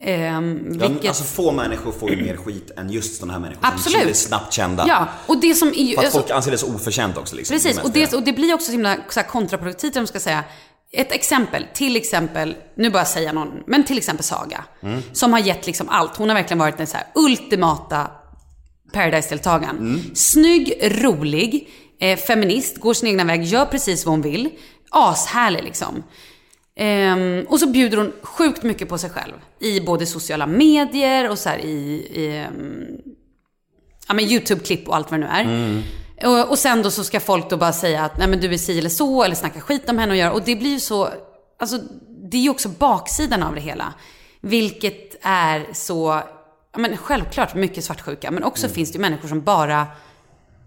Ehm, 0.03 0.79
vilket... 0.79 1.09
Alltså 1.09 1.25
få 1.25 1.53
människor 1.53 1.93
får 1.93 2.11
ju 2.11 2.23
mer 2.23 2.37
skit 2.37 2.71
än 2.77 2.91
just 2.91 3.17
sådana 3.17 3.33
här 3.33 3.41
människor 3.41 3.67
Absolut. 3.67 3.99
som 3.99 4.05
blir 4.05 4.15
snabbt 4.15 4.53
kända. 4.53 4.85
Ja, 4.89 5.09
och 5.27 5.41
det 5.41 5.55
som 5.55 5.69
är 5.69 5.73
ju... 5.73 5.95
För 5.95 5.99
att 5.99 6.05
alltså- 6.05 6.19
folk 6.19 6.31
anser 6.31 6.51
det 6.51 6.59
så 6.59 6.75
oförtjänt 6.75 7.17
också 7.17 7.37
liksom. 7.37 7.55
Precis, 7.55 7.79
och 7.79 7.91
det, 7.91 8.13
och 8.15 8.23
det 8.23 8.33
blir 8.33 8.55
också 8.55 8.67
så 8.67 8.73
himla 8.73 8.97
så 9.09 9.21
här 9.21 9.27
kontraproduktivt 9.27 9.97
om 9.97 10.01
man 10.01 10.07
ska 10.07 10.21
säga. 10.21 10.45
Ett 10.93 11.13
exempel, 11.13 11.67
till 11.75 11.97
exempel, 11.97 12.57
nu 12.77 12.91
bara 12.91 13.05
säga 13.05 13.33
någon, 13.33 13.49
men 13.67 13.85
till 13.85 13.99
exempel 13.99 14.25
Saga. 14.25 14.65
Mm. 14.83 15.03
Som 15.13 15.33
har 15.33 15.41
gett 15.41 15.67
liksom 15.67 15.89
allt. 15.89 16.17
Hon 16.17 16.29
har 16.29 16.37
verkligen 16.37 16.59
varit 16.59 16.77
den 16.77 16.87
så 16.87 16.97
här 16.97 17.07
ultimata 17.15 18.11
Paradise-deltagaren. 18.93 19.79
Mm. 19.79 20.01
Snygg, 20.15 20.79
rolig, 20.83 21.69
eh, 22.01 22.19
feminist, 22.19 22.79
går 22.79 22.95
sin 22.95 23.09
egna 23.09 23.25
väg, 23.25 23.45
gör 23.45 23.65
precis 23.65 24.07
vad 24.07 24.13
hon 24.13 24.23
vill. 24.23 24.51
Ashärlig 24.91 25.65
liksom. 25.65 26.03
Ehm, 26.77 27.47
och 27.49 27.61
så 27.61 27.67
bjuder 27.67 27.97
hon 27.97 28.13
sjukt 28.23 28.63
mycket 28.63 28.89
på 28.89 28.99
sig 28.99 29.11
själv. 29.11 29.35
I 29.59 29.81
både 29.81 30.07
sociala 30.07 30.47
medier 30.47 31.31
och 31.31 31.39
så 31.39 31.51
i, 31.51 32.07
i 32.15 32.37
ehm, 32.37 32.87
ja, 34.09 34.15
men 34.15 34.25
YouTube-klipp 34.25 34.89
och 34.89 34.97
allt 34.97 35.11
vad 35.11 35.21
det 35.21 35.27
nu 35.27 35.33
är. 35.33 35.83
Och, 36.27 36.51
och 36.51 36.59
sen 36.59 36.83
då 36.83 36.91
så 36.91 37.05
ska 37.05 37.21
folk 37.21 37.51
då 37.51 37.57
bara 37.57 37.73
säga 37.73 38.05
att 38.05 38.19
nej 38.19 38.29
men 38.29 38.41
du 38.41 38.55
är 38.55 38.59
si 38.59 38.79
eller 38.79 38.91
så 38.91 39.23
eller 39.23 39.35
snacka 39.35 39.61
skit 39.61 39.89
om 39.89 39.99
henne 39.99 40.13
och 40.13 40.19
göra. 40.19 40.33
Och 40.33 40.43
det 40.45 40.57
blir 40.57 40.71
ju 40.71 40.81
så, 40.81 41.09
alltså 41.59 41.79
det 42.31 42.37
är 42.37 42.43
ju 42.43 42.51
också 42.51 42.69
baksidan 42.69 43.43
av 43.43 43.55
det 43.55 43.61
hela. 43.61 43.95
Vilket 44.41 45.17
är 45.23 45.67
så, 45.73 46.23
ja 46.73 46.79
men 46.79 46.97
självklart 46.97 47.55
mycket 47.55 47.85
svartsjuka. 47.85 48.31
Men 48.31 48.45
också 48.45 48.69
finns 48.69 48.93
det 48.93 48.97
ju 48.97 49.01
människor 49.01 49.29
som 49.29 49.41
bara, 49.41 49.87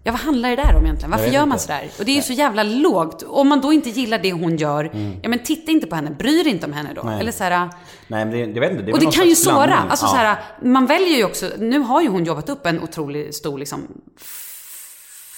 ja 0.06 0.12
vad 0.12 0.20
handlar 0.20 0.50
det 0.50 0.56
där 0.56 0.76
om 0.76 0.84
egentligen? 0.84 1.10
Varför 1.10 1.26
gör 1.26 1.40
man 1.46 1.52
inte. 1.56 1.62
sådär? 1.62 1.90
Och 1.98 2.04
det 2.04 2.10
är 2.10 2.16
ju 2.16 2.22
så 2.22 2.32
jävla 2.32 2.62
lågt. 2.62 3.22
Om 3.28 3.48
man 3.48 3.60
då 3.60 3.72
inte 3.72 3.90
gillar 3.90 4.18
det 4.18 4.32
hon 4.32 4.56
gör, 4.56 4.90
ja 5.22 5.28
men 5.28 5.38
titta 5.38 5.72
inte 5.72 5.86
på 5.86 5.96
henne, 5.96 6.10
bry 6.10 6.42
dig 6.42 6.52
inte 6.52 6.66
om 6.66 6.72
henne 6.72 6.88
då. 6.94 7.02
Nej. 7.02 7.20
Eller 7.20 7.32
så 7.32 7.44
här, 7.44 7.68
Nej 8.06 8.24
men 8.24 8.30
det, 8.30 8.38
jag 8.38 8.60
vet 8.60 8.70
inte, 8.70 8.82
det 8.82 8.92
och 8.92 9.00
det 9.00 9.12
kan 9.12 9.28
ju 9.28 9.34
såra. 9.34 9.76
Alltså 9.76 10.06
Ja. 10.06 10.10
så 10.10 10.16
här, 10.16 10.36
man 10.62 10.86
väljer 10.86 11.16
ju 11.16 11.24
också, 11.24 11.50
nu 11.58 11.78
har 11.78 12.02
ju 12.02 12.08
hon 12.08 12.24
jobbat 12.24 12.48
upp 12.48 12.66
en 12.66 12.82
otroligt 12.82 13.34
stor 13.34 13.58
liksom 13.58 13.80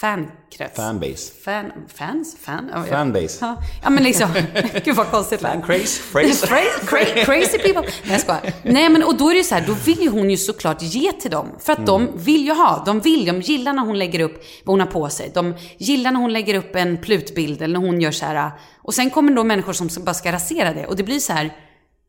fankrets. 0.01 0.77
Fanbase. 0.77 1.33
Fan, 1.45 1.73
fans? 1.95 2.37
Fan? 2.41 2.71
Ja, 2.75 2.83
Fanbase. 2.85 3.39
Ja, 3.41 3.57
ja 3.83 3.91
men 3.91 4.03
liksom, 4.05 4.29
gud 4.85 4.97
vad 4.97 5.11
konstigt. 5.11 5.41
Fan 5.41 5.63
craze, 5.63 6.03
phrase. 6.13 6.47
Cra- 6.51 6.87
cra- 6.87 7.25
Crazy 7.25 7.59
people. 7.59 7.81
Nej 7.83 7.93
jag 8.13 8.21
skojar. 8.21 8.53
Nej 8.63 8.89
men 8.89 9.03
och 9.03 9.17
då 9.17 9.29
är 9.29 9.33
det 9.35 9.39
ju 9.39 9.45
så 9.45 9.55
här, 9.55 9.65
då 9.67 9.73
vill 9.73 10.01
ju 10.03 10.09
hon 10.11 10.31
ju 10.31 10.37
såklart 10.37 10.83
ge 10.83 11.13
till 11.13 11.31
dem. 11.31 11.49
För 11.61 11.73
att 11.73 11.87
de 11.87 12.09
vill 12.15 12.45
ju 12.47 12.53
ha, 12.53 12.83
de 12.87 13.01
vill, 13.01 13.25
de 13.27 13.41
gillar 13.41 13.73
när 13.73 13.83
hon 13.83 13.99
lägger 13.99 14.21
upp 14.21 14.45
vad 14.65 14.73
hon 14.73 14.81
har 14.81 14.87
på 14.87 15.09
sig. 15.09 15.31
De 15.35 15.55
gillar 15.79 16.11
när 16.11 16.21
hon 16.21 16.33
lägger 16.33 16.55
upp 16.55 16.77
en 16.77 16.97
plutbild 16.97 17.63
eller 17.63 17.79
när 17.81 17.87
hon 17.87 18.01
gör 18.01 18.11
så 18.11 18.27
här. 18.27 18.51
Och 18.83 18.95
sen 18.95 19.11
kommer 19.11 19.33
då 19.33 19.45
människor 19.45 19.73
som 19.73 19.89
bara 20.05 20.15
ska 20.15 20.33
rasera 20.33 20.73
det. 20.73 20.87
Och 20.87 20.97
det 20.97 21.03
blir 21.03 21.19
så 21.21 21.33
här, 21.33 21.53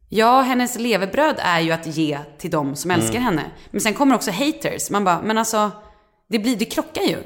Ja, 0.10 0.42
hennes 0.42 0.80
levebröd 0.80 1.36
är 1.40 1.60
ju 1.60 1.72
att 1.72 1.88
ge 1.88 2.20
till 2.40 2.52
dem 2.52 2.76
som 2.76 2.92
älskar 2.92 3.20
henne. 3.20 3.42
Men 3.72 3.82
sen 3.82 3.94
kommer 3.94 4.16
också 4.16 4.32
haters. 4.32 4.90
Man 4.90 5.04
bara, 5.04 5.22
men 5.22 5.38
alltså, 5.38 5.72
det, 6.28 6.40
blir, 6.40 6.56
det 6.56 6.66
krockar 6.66 7.02
ju. 7.02 7.18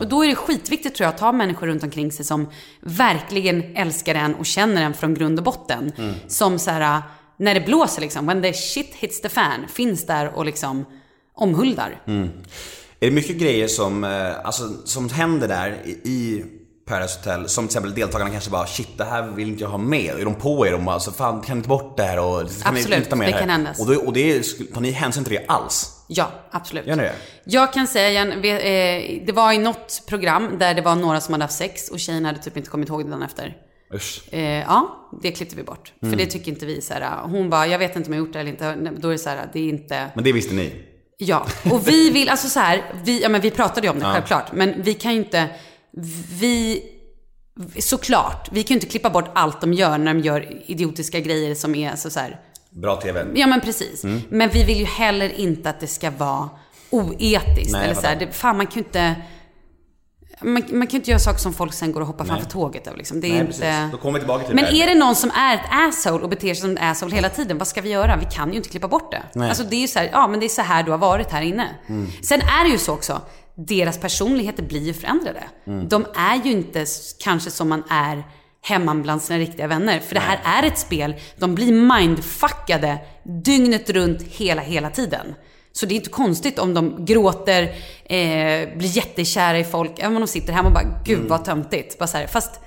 Och 0.00 0.08
då 0.08 0.24
är 0.24 0.28
det 0.28 0.34
skitviktigt 0.34 0.96
tror 0.96 1.04
jag 1.04 1.14
att 1.14 1.20
ha 1.20 1.32
människor 1.32 1.66
runt 1.66 1.82
omkring 1.82 2.12
sig 2.12 2.24
som 2.24 2.50
verkligen 2.80 3.76
älskar 3.76 4.14
en 4.14 4.34
och 4.34 4.46
känner 4.46 4.82
en 4.82 4.94
från 4.94 5.14
grund 5.14 5.38
och 5.38 5.44
botten. 5.44 5.92
Som 6.28 6.58
så 6.58 6.70
här, 6.70 7.02
när 7.36 7.54
det 7.54 7.60
blåser 7.60 8.00
liksom, 8.00 8.26
when 8.26 8.42
the 8.42 8.52
shit 8.52 8.94
hits 8.94 9.20
the 9.20 9.28
fan, 9.28 9.68
finns 9.68 10.06
där 10.06 10.28
och 10.34 10.44
liksom 10.44 10.84
omhuldar. 11.34 12.02
Är 13.02 13.06
det 13.06 13.10
mycket 13.10 13.36
grejer 13.36 13.68
som, 13.68 14.04
eh, 14.04 14.44
alltså, 14.44 14.62
som 14.84 15.08
händer 15.08 15.48
där 15.48 15.78
i 15.86 16.44
Paradise 16.86 17.18
Hotel 17.18 17.48
som 17.48 17.64
till 17.64 17.70
exempel 17.70 17.94
deltagarna 17.94 18.30
kanske 18.30 18.50
bara 18.50 18.66
shit 18.66 18.98
det 18.98 19.04
här 19.04 19.22
vill 19.22 19.48
inte 19.48 19.62
jag 19.62 19.70
ha 19.70 19.78
med. 19.78 20.20
Är 20.20 20.24
de 20.24 20.34
på 20.34 20.66
er? 20.66 20.72
De 20.72 20.84
bara 20.84 20.94
alltså, 20.94 21.10
fan 21.10 21.40
kan 21.40 21.56
ni 21.56 21.62
ta 21.62 21.68
bort 21.68 21.96
det 21.96 22.02
här 22.02 22.18
och 22.18 22.38
kan 22.38 22.74
ni 22.74 22.80
Absolut, 22.80 23.10
med 23.10 23.28
det 23.28 23.32
här? 23.32 23.40
kan 23.40 23.50
hända. 23.50 23.74
Och, 23.78 23.86
då, 23.86 24.00
och 24.00 24.12
det 24.12 24.42
tar 24.74 24.80
ni 24.80 24.90
hänsyn 24.90 25.24
till 25.24 25.32
det 25.32 25.46
alls? 25.46 26.04
Ja, 26.06 26.30
absolut. 26.50 26.86
Gör 26.86 26.96
ni 26.96 27.02
det? 27.02 27.14
Jag 27.44 27.72
kan 27.72 27.86
säga 27.86 28.10
igen, 28.10 28.32
eh, 28.32 29.26
det 29.26 29.32
var 29.32 29.52
i 29.52 29.58
något 29.58 30.02
program 30.06 30.58
där 30.58 30.74
det 30.74 30.82
var 30.82 30.94
några 30.94 31.20
som 31.20 31.34
hade 31.34 31.44
haft 31.44 31.56
sex 31.56 31.88
och 31.90 32.00
tjejen 32.00 32.24
hade 32.24 32.38
typ 32.38 32.56
inte 32.56 32.70
kommit 32.70 32.88
ihåg 32.88 33.04
det 33.04 33.10
dagen 33.10 33.22
efter. 33.22 33.56
Usch. 33.94 34.34
Eh, 34.34 34.40
ja, 34.60 35.08
det 35.22 35.32
klippte 35.32 35.56
vi 35.56 35.62
bort. 35.62 35.92
Mm. 36.02 36.12
För 36.12 36.24
det 36.24 36.30
tycker 36.30 36.52
inte 36.52 36.66
vi 36.66 36.80
så 36.80 36.94
här. 36.94 37.22
Hon 37.22 37.50
bara, 37.50 37.66
jag 37.66 37.78
vet 37.78 37.96
inte 37.96 38.08
om 38.08 38.14
jag 38.14 38.18
gjort 38.26 38.32
det 38.32 38.40
eller 38.40 38.50
inte. 38.50 38.90
Då 38.98 39.08
är 39.08 39.12
det 39.12 39.18
så 39.18 39.28
här, 39.28 39.50
det 39.52 39.58
är 39.60 39.68
inte... 39.68 40.06
Men 40.14 40.24
det 40.24 40.32
visste 40.32 40.54
ni? 40.54 40.86
Ja, 41.18 41.46
och 41.70 41.88
vi 41.88 42.10
vill, 42.10 42.28
alltså 42.28 42.48
så 42.48 42.60
här, 42.60 42.92
vi, 43.04 43.22
ja 43.22 43.28
men 43.28 43.40
vi 43.40 43.50
pratade 43.50 43.86
ju 43.86 43.92
om 43.92 43.98
det 43.98 44.04
självklart. 44.04 44.52
Men 44.52 44.82
vi 44.82 44.94
kan 44.94 45.12
ju 45.12 45.18
inte, 45.18 45.48
vi, 46.40 46.82
såklart, 47.78 48.48
vi 48.52 48.62
kan 48.62 48.74
ju 48.74 48.76
inte 48.76 48.86
klippa 48.86 49.10
bort 49.10 49.30
allt 49.34 49.60
de 49.60 49.72
gör 49.72 49.98
när 49.98 50.14
de 50.14 50.20
gör 50.20 50.70
idiotiska 50.70 51.20
grejer 51.20 51.54
som 51.54 51.74
är 51.74 51.96
så, 51.96 52.10
så 52.10 52.20
här. 52.20 52.40
Bra 52.70 52.96
TV? 52.96 53.26
Ja 53.34 53.46
men 53.46 53.60
precis. 53.60 54.04
Mm. 54.04 54.20
Men 54.28 54.48
vi 54.48 54.64
vill 54.64 54.78
ju 54.78 54.84
heller 54.84 55.40
inte 55.40 55.70
att 55.70 55.80
det 55.80 55.86
ska 55.86 56.10
vara 56.10 56.48
oetiskt. 56.90 57.72
Nej, 57.72 57.84
eller 57.84 57.94
så 57.94 58.06
här, 58.06 58.16
det, 58.16 58.32
fan 58.32 58.56
man 58.56 58.66
kan 58.66 58.74
ju 58.74 58.80
inte... 58.80 59.14
man, 60.40 60.52
man 60.52 60.86
kan 60.86 60.90
ju 60.90 60.96
inte 60.96 61.10
göra 61.10 61.18
saker 61.18 61.38
som 61.38 61.52
folk 61.52 61.72
sen 61.72 61.92
går 61.92 62.00
och 62.00 62.06
hoppar 62.06 62.24
framför 62.24 62.50
tåget 62.50 62.86
av 62.86 62.96
liksom. 62.96 63.20
Det 63.20 63.26
är 63.26 63.30
Nej, 63.30 63.40
inte... 63.40 63.52
precis. 63.52 63.92
Då 63.92 63.98
kommer 63.98 64.12
vi 64.12 64.20
tillbaka 64.20 64.44
till 64.44 64.54
Men 64.54 64.64
det 64.64 64.82
är 64.82 64.86
det 64.86 64.94
någon 64.94 65.16
som 65.16 65.30
är 65.30 65.54
ett 65.54 65.66
asshole 65.70 66.22
och 66.22 66.28
beter 66.30 66.54
sig 66.54 66.56
som 66.56 66.70
ett 66.70 66.82
asshole 66.82 67.14
hela 67.14 67.28
tiden, 67.28 67.58
vad 67.58 67.68
ska 67.68 67.80
vi 67.80 67.90
göra? 67.90 68.16
Vi 68.16 68.26
kan 68.36 68.50
ju 68.50 68.56
inte 68.56 68.68
klippa 68.68 68.88
bort 68.88 69.10
det. 69.12 69.22
Nej. 69.34 69.48
Alltså 69.48 69.64
det 69.64 69.76
är 69.76 69.80
ju 69.80 69.88
så 69.88 69.98
här, 69.98 70.08
ja 70.12 70.28
men 70.28 70.40
det 70.40 70.46
är 70.46 70.48
så 70.48 70.62
här 70.62 70.82
du 70.82 70.90
har 70.90 70.98
varit 70.98 71.30
här 71.30 71.42
inne. 71.42 71.68
Sen 72.22 72.40
är 72.40 72.64
det 72.64 72.70
ju 72.70 72.78
så 72.78 72.92
också, 72.92 73.20
deras 73.66 73.98
personligheter 73.98 74.62
blir 74.62 74.80
ju 74.80 74.92
förändrade. 74.92 75.42
De 75.88 76.06
är 76.14 76.44
ju 76.44 76.50
inte 76.50 76.86
kanske 77.18 77.50
som 77.50 77.68
man 77.68 77.82
är 77.90 78.22
hemma 78.62 78.94
bland 78.94 79.22
sina 79.22 79.38
riktiga 79.38 79.66
vänner. 79.66 80.00
För 80.00 80.14
det 80.14 80.20
här 80.20 80.40
är 80.44 80.66
ett 80.66 80.78
spel, 80.78 81.14
de 81.36 81.54
blir 81.54 81.72
mindfuckade 81.72 82.98
dygnet 83.44 83.90
runt 83.90 84.22
hela, 84.22 84.62
hela 84.62 84.90
tiden. 84.90 85.34
Så 85.72 85.86
det 85.86 85.94
är 85.94 85.96
inte 85.96 86.10
konstigt 86.10 86.58
om 86.58 86.74
de 86.74 87.04
gråter, 87.04 87.62
eh, 88.04 88.78
blir 88.78 88.96
jättekära 88.96 89.58
i 89.58 89.64
folk, 89.64 89.98
även 89.98 90.16
om 90.16 90.22
de 90.22 90.28
sitter 90.28 90.52
hemma 90.52 90.68
och 90.68 90.74
bara 90.74 91.02
“Gud 91.04 91.28
vad 91.28 91.44
töntigt”. 91.44 91.98
Bara 91.98 92.06
så 92.06 92.16
här, 92.16 92.26
fast 92.26 92.60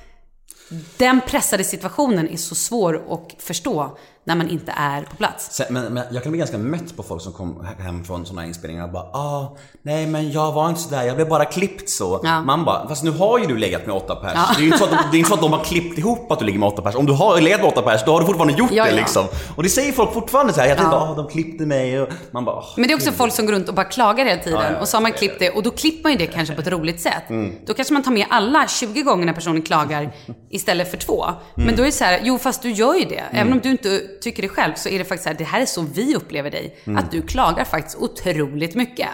den 0.98 1.22
pressade 1.28 1.64
situationen 1.64 2.30
är 2.30 2.38
så 2.38 2.56
svår 2.56 3.14
att 3.14 3.44
förstå 3.44 3.98
när 4.26 4.36
man 4.36 4.50
inte 4.50 4.74
är 4.78 5.02
på 5.02 5.16
plats. 5.16 5.62
Men, 5.70 5.94
men 5.94 6.04
jag 6.12 6.24
kan 6.24 6.32
bli 6.32 6.40
ganska 6.40 6.58
mätt 6.58 6.98
på 6.98 7.04
folk 7.04 7.22
som 7.22 7.34
kom 7.34 7.68
hem 7.80 8.04
från 8.04 8.26
sådana 8.26 8.42
här 8.42 8.48
inspelningar 8.48 8.84
och 8.86 8.92
bara 8.92 9.04
ah, 9.04 9.58
nej 9.82 10.08
men 10.08 10.32
jag 10.32 10.52
var 10.52 10.70
inte 10.70 10.82
sådär, 10.82 11.04
jag 11.04 11.16
blev 11.16 11.30
bara 11.30 11.46
klippt 11.46 11.90
så. 11.90 12.20
Ja. 12.24 12.42
Man 12.42 12.66
bara, 12.66 12.88
fast 12.88 13.04
nu 13.04 13.12
har 13.12 13.40
ju 13.40 13.46
du 13.46 13.58
legat 13.58 13.86
med 13.86 13.96
åtta 13.96 14.16
pers. 14.16 14.34
Det 14.56 14.60
är 14.60 14.62
ju 14.62 14.66
inte 14.66 14.78
så 14.78 14.84
att 14.84 14.90
de, 14.92 14.98
det 15.12 15.18
är 15.18 15.20
inte 15.20 15.30
så 15.30 15.36
att 15.36 15.42
de 15.42 15.52
har 15.54 15.64
klippt 15.64 15.98
ihop 15.98 16.32
att 16.32 16.40
du 16.40 16.46
ligger 16.46 16.60
med 16.60 16.68
åtta 16.70 16.82
pers. 16.82 16.96
Om 16.96 17.06
du 17.06 17.14
har 17.14 17.42
legat 17.42 17.62
med 17.62 17.70
åtta 17.70 17.82
pers, 17.82 18.02
då 18.06 18.12
har 18.12 18.20
du 18.20 18.26
fortfarande 18.26 18.54
gjort 18.54 18.72
Ja, 18.72 18.84
det 18.84 18.90
ja. 18.90 18.96
liksom. 18.96 19.26
Och 19.56 19.64
det 19.64 19.70
säger 19.70 19.92
folk 19.92 20.14
fortfarande 20.14 20.54
så 20.54 20.62
här, 20.62 20.68
jag 20.68 20.78
tänkte 20.78 20.96
Ja. 20.96 21.10
ah, 21.12 21.16
de 21.16 21.28
klippte 21.28 21.66
mig 21.66 22.02
och 22.02 22.10
man 22.32 22.46
bara 22.46 22.56
ah. 22.56 22.66
Men 22.78 22.88
det 22.88 22.94
är 22.94 22.96
också 22.96 23.12
folk 23.12 23.34
som 23.34 23.46
går 23.46 23.54
runt 23.54 23.70
och 23.70 23.76
bara 23.76 23.86
klagar 23.86 24.26
hela 24.26 24.42
tiden. 24.44 24.60
Ja, 24.64 24.72
ja, 24.72 24.80
och 24.80 24.88
så 24.88 24.98
har 24.98 25.02
man 25.02 25.12
klippt 25.12 25.40
det 25.40 25.50
och 25.50 25.64
då 25.64 25.72
klipper 25.72 26.04
man 26.04 26.12
ju 26.12 26.18
det 26.18 26.28
kanske 26.28 26.56
på 26.56 26.62
ett 26.62 26.68
roligt 26.68 27.02
sätt. 27.02 27.30
Mm. 27.30 27.56
Då 27.66 27.74
kanske 27.74 27.94
man 27.94 28.04
tar 28.04 28.12
med 28.12 28.26
alla 28.30 28.68
20 28.68 29.02
gånger 29.02 29.26
när 29.26 29.34
personen 29.34 29.62
klagar 29.62 30.12
istället 30.50 30.92
för 30.92 30.98
två. 30.98 31.26
Men 31.56 31.64
Mm. 31.64 31.76
då 31.76 31.82
är 31.82 31.86
det 31.86 31.92
så 31.92 32.04
här, 32.04 32.20
jo 32.24 32.38
fast 32.38 32.62
du 32.62 32.72
gör 32.72 32.96
ju 32.96 33.06
det. 33.06 33.24
Även 33.32 33.54
om 33.54 33.60
du 33.64 33.70
inte 33.72 34.02
tycker 34.24 34.42
det 34.42 34.50
själv 34.50 34.74
så 34.76 34.90
är 34.90 35.00
det 35.00 35.06
faktiskt 35.06 35.24
så 35.24 35.30
här, 35.30 35.38
det 35.38 35.44
här 35.44 35.62
är 35.62 35.66
så 35.66 35.82
vi 35.82 36.16
upplever 36.16 36.52
dig. 36.52 36.78
Mm. 36.84 36.98
Att 36.98 37.12
du 37.12 37.22
klagar 37.22 37.64
faktiskt 37.66 37.98
otroligt 37.98 38.76
mycket. 38.76 39.10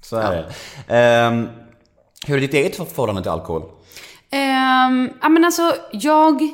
Så 0.00 0.16
är 0.16 0.32
det. 0.32 0.52
Ehm, 0.96 1.48
hur 2.26 2.36
är 2.36 2.40
ditt 2.40 2.54
eget 2.54 2.76
förhållande 2.76 3.22
till 3.22 3.30
alkohol? 3.30 3.62
Ehm, 4.30 5.10
ja 5.22 5.28
men 5.28 5.44
alltså, 5.44 5.74
jag, 5.92 6.48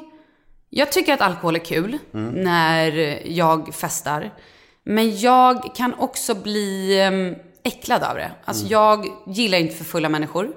jag 0.71 0.93
tycker 0.93 1.15
att 1.15 1.21
alkohol 1.21 1.55
är 1.57 1.61
kul 1.61 1.99
Mm. 2.15 2.35
när 2.45 3.19
jag 3.29 3.75
festar. 3.75 4.31
Men 4.85 5.19
jag 5.19 5.75
kan 5.75 5.95
också 5.95 6.35
bli 6.35 7.01
um, 7.09 7.35
äcklad 7.65 8.03
av 8.03 8.15
det. 8.17 8.31
Alltså 8.45 8.63
Mm. 8.67 8.73
jag 8.73 9.07
gillar 9.27 9.59
inte 9.59 9.75
för 9.77 9.85
fulla 9.85 10.09
människor. 10.09 10.49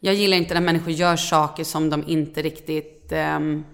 Jag 0.00 0.14
gillar 0.14 0.36
inte 0.36 0.54
när 0.54 0.60
människor 0.60 0.92
gör 0.92 1.16
saker 1.16 1.64
som 1.64 1.90
de 1.90 2.04
inte 2.08 2.42
riktigt... 2.42 3.12
ehm, 3.12 3.64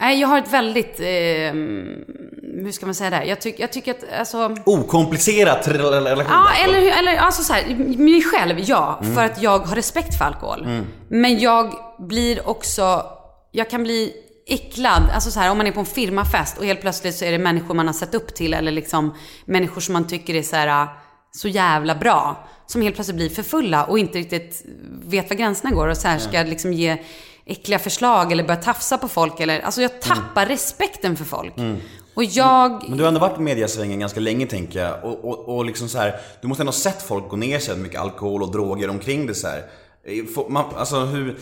Nej, 0.00 0.20
jag 0.20 0.28
har 0.28 0.38
ett 0.38 0.52
väldigt... 0.52 1.00
ehm, 1.00 2.04
hur 2.42 2.72
ska 2.72 2.86
man 2.86 2.94
säga 2.94 3.10
det? 3.10 3.24
Jag, 3.24 3.40
tyck, 3.40 3.60
jag 3.60 3.72
tycker 3.72 3.90
att, 3.90 4.18
alltså... 4.18 4.56
Okomplicerat 4.66 5.68
relation? 5.68 6.24
Ja, 6.28 6.46
eller, 6.64 6.98
eller 6.98 7.16
alltså 7.16 7.42
så 7.42 7.52
här, 7.52 7.74
mig 7.98 8.22
själv, 8.22 8.56
ja. 8.60 9.00
För 9.14 9.24
att 9.24 9.42
jag 9.42 9.58
har 9.58 9.76
respekt 9.76 10.18
för 10.18 10.24
alkohol. 10.24 10.66
Men 11.08 11.38
jag 11.38 11.74
blir 11.98 12.48
också, 12.48 13.06
jag 13.52 13.70
kan 13.70 13.82
bli 13.82 14.12
äcklad. 14.46 15.02
Alltså 15.14 15.30
så 15.30 15.40
här, 15.40 15.50
om 15.50 15.58
man 15.58 15.66
är 15.66 15.72
på 15.72 15.80
en 15.80 15.86
firmafest 15.86 16.58
och 16.58 16.64
helt 16.64 16.80
plötsligt 16.80 17.14
så 17.14 17.24
är 17.24 17.32
det 17.32 17.38
människor 17.38 17.74
man 17.74 17.86
har 17.86 17.94
sett 17.94 18.14
upp 18.14 18.34
till 18.34 18.54
eller 18.54 18.72
liksom 18.72 19.14
människor 19.44 19.80
som 19.80 19.92
man 19.92 20.06
tycker 20.06 20.34
är 20.34 20.42
så 20.42 20.56
här 20.56 20.88
så 21.30 21.48
jävla 21.48 21.94
bra. 21.94 22.48
Som 22.66 22.82
helt 22.82 22.94
plötsligt 22.94 23.16
blir 23.16 23.30
för 23.30 23.42
fulla 23.42 23.84
och 23.84 23.98
inte 23.98 24.18
riktigt 24.18 24.64
vet 25.04 25.30
var 25.30 25.36
gränserna 25.36 25.70
går 25.70 25.88
och 25.88 25.96
så 25.96 26.08
här 26.08 26.18
ska 26.18 26.42
liksom 26.42 26.72
ge 26.72 26.96
äckliga 27.46 27.78
förslag 27.78 28.32
eller 28.32 28.44
börja 28.44 28.62
tafsa 28.62 28.98
på 28.98 29.08
folk 29.08 29.40
eller, 29.40 29.60
alltså 29.60 29.82
jag 29.82 30.00
tappar 30.00 30.46
respekten 30.46 31.16
för 31.16 31.24
folk. 31.24 31.54
Och 32.14 32.24
jag... 32.24 32.84
Men 32.88 32.98
du 32.98 33.04
har 33.04 33.08
ändå 33.08 33.20
varit 33.20 33.38
i 33.38 33.42
mediasvängen 33.42 34.00
ganska 34.00 34.20
länge 34.20 34.46
tänker 34.46 34.80
jag. 34.84 35.04
Och, 35.04 35.24
och, 35.24 35.56
och 35.56 35.64
liksom 35.64 35.88
så 35.88 35.98
här, 35.98 36.20
du 36.40 36.48
måste 36.48 36.62
ändå 36.62 36.70
ha 36.70 36.78
sett 36.78 37.02
folk 37.02 37.28
gå 37.28 37.36
ner 37.36 37.58
sig 37.58 37.74
med 37.74 37.82
mycket 37.82 38.00
alkohol 38.00 38.42
och 38.42 38.52
droger 38.52 38.90
omkring 38.90 39.26
det 39.26 39.34
så 39.34 39.48
här. 39.48 39.62
Eh, 40.04 40.48
man, 40.48 40.64
alltså 40.76 41.00
hur... 41.00 41.36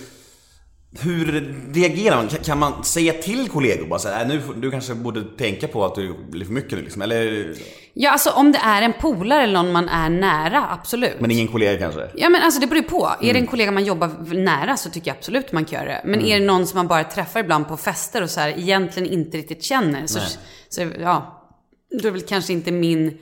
Hur 1.00 1.54
reagerar 1.74 2.16
man? 2.16 2.28
Kan- 2.28 2.58
man 2.58 2.84
säga 2.84 3.12
till 3.12 3.48
kollegor 3.48 3.86
bara 3.86 3.98
så 3.98 4.08
här, 4.08 4.22
"Äh, 4.22 4.28
nu, 4.28 4.40
du 4.56 4.70
kanske 4.70 4.94
borde 4.94 5.24
tänka 5.38 5.68
på 5.68 5.84
att 5.84 5.94
du 5.94 6.14
blir 6.30 6.44
för 6.44 6.52
mycket 6.52 6.72
nu 6.72 6.82
liksom, 6.82 7.02
eller? 7.02 7.54
Ja, 7.94 8.10
alltså 8.10 8.30
om 8.30 8.52
det 8.52 8.58
är 8.58 8.82
en 8.82 8.92
polare 9.00 9.42
eller 9.42 9.52
någon 9.62 9.72
man 9.72 9.88
är 9.88 10.08
nära, 10.10 10.66
absolut. 10.70 11.20
Men 11.20 11.30
ingen 11.30 11.48
kollega 11.48 11.78
kanske? 11.78 12.10
Ja 12.14 12.28
men 12.28 12.42
alltså 12.42 12.60
det 12.60 12.66
beror 12.66 12.82
ju 12.82 12.88
på. 12.88 13.06
Är 13.06 13.16
det 13.24 13.30
Mm. 13.30 13.42
en 13.42 13.46
kollega 13.46 13.70
man 13.72 13.84
jobbar 13.84 14.34
nära 14.34 14.76
så 14.76 14.90
tycker 14.90 15.08
jag 15.10 15.16
absolut 15.16 15.52
man 15.52 15.64
kan 15.64 15.80
göra 15.84 15.92
det. 15.92 16.02
Men 16.04 16.20
är 16.24 16.38
det 16.40 16.44
någon 16.46 16.66
som 16.66 16.76
man 16.78 16.88
bara 16.88 17.04
träffar 17.04 17.40
ibland 17.40 17.68
på 17.68 17.76
fester 17.76 18.22
och 18.22 18.30
så 18.30 18.40
här 18.40 18.48
egentligen 18.58 19.08
inte 19.12 19.36
riktigt 19.36 19.62
känner. 19.64 20.06
Så, 20.06 20.18
så 20.68 20.80
ja, 21.00 21.42
då 21.90 21.98
är 21.98 22.02
det 22.02 22.10
väl 22.10 22.22
kanske 22.22 22.52
inte 22.52 22.72
min... 22.72 23.18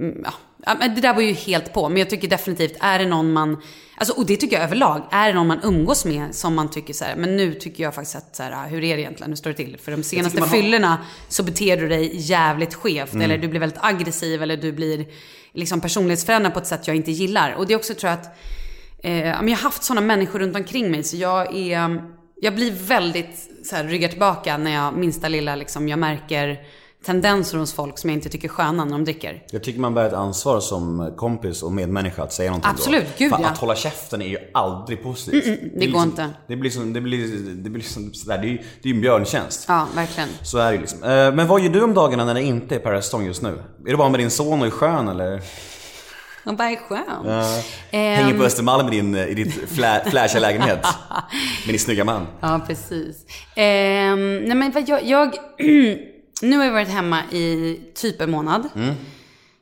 mm, 0.00 0.20
Ja, 0.24 0.32
det 0.66 1.00
där 1.00 1.14
var 1.14 1.22
ju 1.22 1.32
helt 1.32 1.72
på. 1.72 1.88
Men 1.88 1.98
jag 1.98 2.10
tycker 2.10 2.28
definitivt, 2.28 2.76
är 2.80 2.98
det 2.98 3.06
någon 3.06 3.32
man... 3.32 3.62
Alltså, 3.96 4.14
och 4.14 4.26
det 4.26 4.36
tycker 4.36 4.56
jag 4.56 4.64
överlag. 4.64 5.02
Är 5.10 5.28
det 5.28 5.34
någon 5.34 5.46
man 5.46 5.60
umgås 5.62 6.04
med 6.04 6.34
som 6.34 6.54
man 6.54 6.70
tycker 6.70 6.94
så 6.94 7.04
här, 7.04 7.16
men 7.16 7.36
nu 7.36 7.54
tycker 7.54 7.82
jag 7.84 7.94
faktiskt 7.94 8.16
att 8.16 8.36
så 8.36 8.42
här, 8.42 8.68
hur 8.68 8.84
är 8.84 8.96
det 8.96 9.02
egentligen? 9.02 9.30
Hur 9.30 9.36
står 9.36 9.50
det 9.50 9.56
till? 9.56 9.76
För 9.82 9.92
de 9.92 10.02
senaste 10.02 10.40
har- 10.40 10.48
fyllorna 10.48 10.98
så 11.28 11.42
beter 11.42 11.76
du 11.76 11.88
dig 11.88 12.10
jävligt 12.14 12.74
skevt. 12.74 13.12
Mm. 13.12 13.24
Eller 13.24 13.38
du 13.38 13.48
blir 13.48 13.60
väldigt 13.60 13.78
aggressiv 13.82 14.42
eller 14.42 14.56
du 14.56 14.72
blir 14.72 15.06
liksom 15.52 15.80
personlighetsförändrad 15.80 16.52
på 16.52 16.58
ett 16.58 16.66
sätt 16.66 16.86
jag 16.86 16.96
inte 16.96 17.10
gillar. 17.10 17.52
Och 17.52 17.66
det 17.66 17.72
är 17.74 17.76
också 17.78 17.94
tror 17.94 18.10
jag 18.10 18.20
att 18.20 18.36
Eh, 19.04 19.26
jag 19.26 19.34
har 19.42 19.56
haft 19.56 19.82
sådana 19.82 20.00
människor 20.06 20.38
runt 20.38 20.56
omkring 20.56 20.90
mig 20.90 21.02
så 21.04 21.16
jag 21.16 21.56
är... 21.56 22.02
Jag 22.40 22.54
blir 22.54 22.72
väldigt 22.72 23.50
så 23.64 23.76
här, 23.76 23.84
ryggar 23.84 24.08
tillbaka 24.08 24.56
när 24.56 24.74
jag 24.74 24.94
minsta 24.94 25.28
lilla 25.28 25.56
liksom, 25.56 25.88
jag 25.88 25.98
märker 25.98 26.58
tendenser 27.04 27.58
hos 27.58 27.72
folk 27.72 27.98
som 27.98 28.10
jag 28.10 28.16
inte 28.16 28.28
tycker 28.28 28.48
är 28.48 28.52
sköna 28.52 28.84
när 28.84 28.92
de 28.92 29.04
dricker. 29.04 29.42
Jag 29.50 29.64
tycker 29.64 29.80
man 29.80 29.94
bär 29.94 30.04
ett 30.06 30.12
ansvar 30.12 30.60
som 30.60 31.12
kompis 31.16 31.62
och 31.62 31.72
medmänniska 31.72 32.22
att 32.22 32.32
säga 32.32 32.50
någonting 32.50 32.70
Absolut, 32.70 33.04
då. 33.04 33.12
gud, 33.18 33.30
Fan, 33.30 33.42
ja. 33.42 33.48
Att 33.48 33.58
hålla 33.58 33.74
käften 33.76 34.22
är 34.22 34.26
ju 34.28 34.38
aldrig 34.54 35.02
positivt. 35.02 35.44
Mm, 35.46 35.58
mm, 35.58 35.70
det 35.78 35.84
är 35.84 35.90
går 35.90 36.00
liksom, 36.00 36.02
inte. 36.10 36.30
Det 36.48 36.56
blir 36.56 36.70
som, 36.70 36.92
det 36.92 37.00
blir, 37.00 37.28
det 37.54 37.70
blir 37.70 37.82
som 37.82 38.14
sådär, 38.14 38.38
det 38.38 38.46
är 38.46 38.50
ju 38.50 38.58
det 38.82 38.88
är 38.90 38.94
en 38.94 39.00
björntjänst. 39.00 39.64
Ja, 39.68 39.86
verkligen. 39.94 40.28
Så 40.42 40.58
är 40.58 40.72
det 40.72 40.78
liksom. 40.78 41.02
Eh, 41.02 41.08
Men 41.34 41.46
vad 41.46 41.60
gör 41.60 41.70
du 41.70 41.82
om 41.82 41.94
dagarna 41.94 42.24
när 42.24 42.34
det 42.34 42.42
inte 42.42 42.76
är 42.76 42.80
restaurang 42.80 43.26
just 43.26 43.42
nu? 43.42 43.58
Är 43.86 43.90
du 43.90 43.96
bara 43.96 44.08
med 44.08 44.20
din 44.20 44.30
son 44.30 44.60
och 44.60 44.66
är 44.66 44.70
skön 44.70 45.08
eller? 45.08 45.42
Och 46.46 46.54
bara 46.56 46.70
är 46.70 46.76
skön. 46.76 47.26
Hänger 47.90 48.30
Ehm, 48.32 48.38
på 48.38 48.44
Östermalm 48.44 48.88
i 48.88 48.90
din, 48.90 49.14
i 49.16 49.34
ditt 49.34 49.54
flä, 49.70 50.04
flashiga 50.10 50.40
lägenhet? 50.40 50.82
Med 51.66 51.72
din 51.74 51.78
snygga 51.78 52.04
man? 52.04 52.26
Ja, 52.40 52.60
precis. 52.66 53.16
Ehm, 53.56 54.38
nej 54.38 54.54
men 54.54 54.70
vad 54.72 54.88
jag, 54.88 55.04
jag 55.04 55.34
nu 56.42 56.56
har 56.56 56.64
jag 56.64 56.72
varit 56.72 56.88
hemma 56.88 57.22
i 57.30 57.80
typ 57.94 58.20
en 58.20 58.30
månad. 58.30 58.68
Mm. 58.76 58.94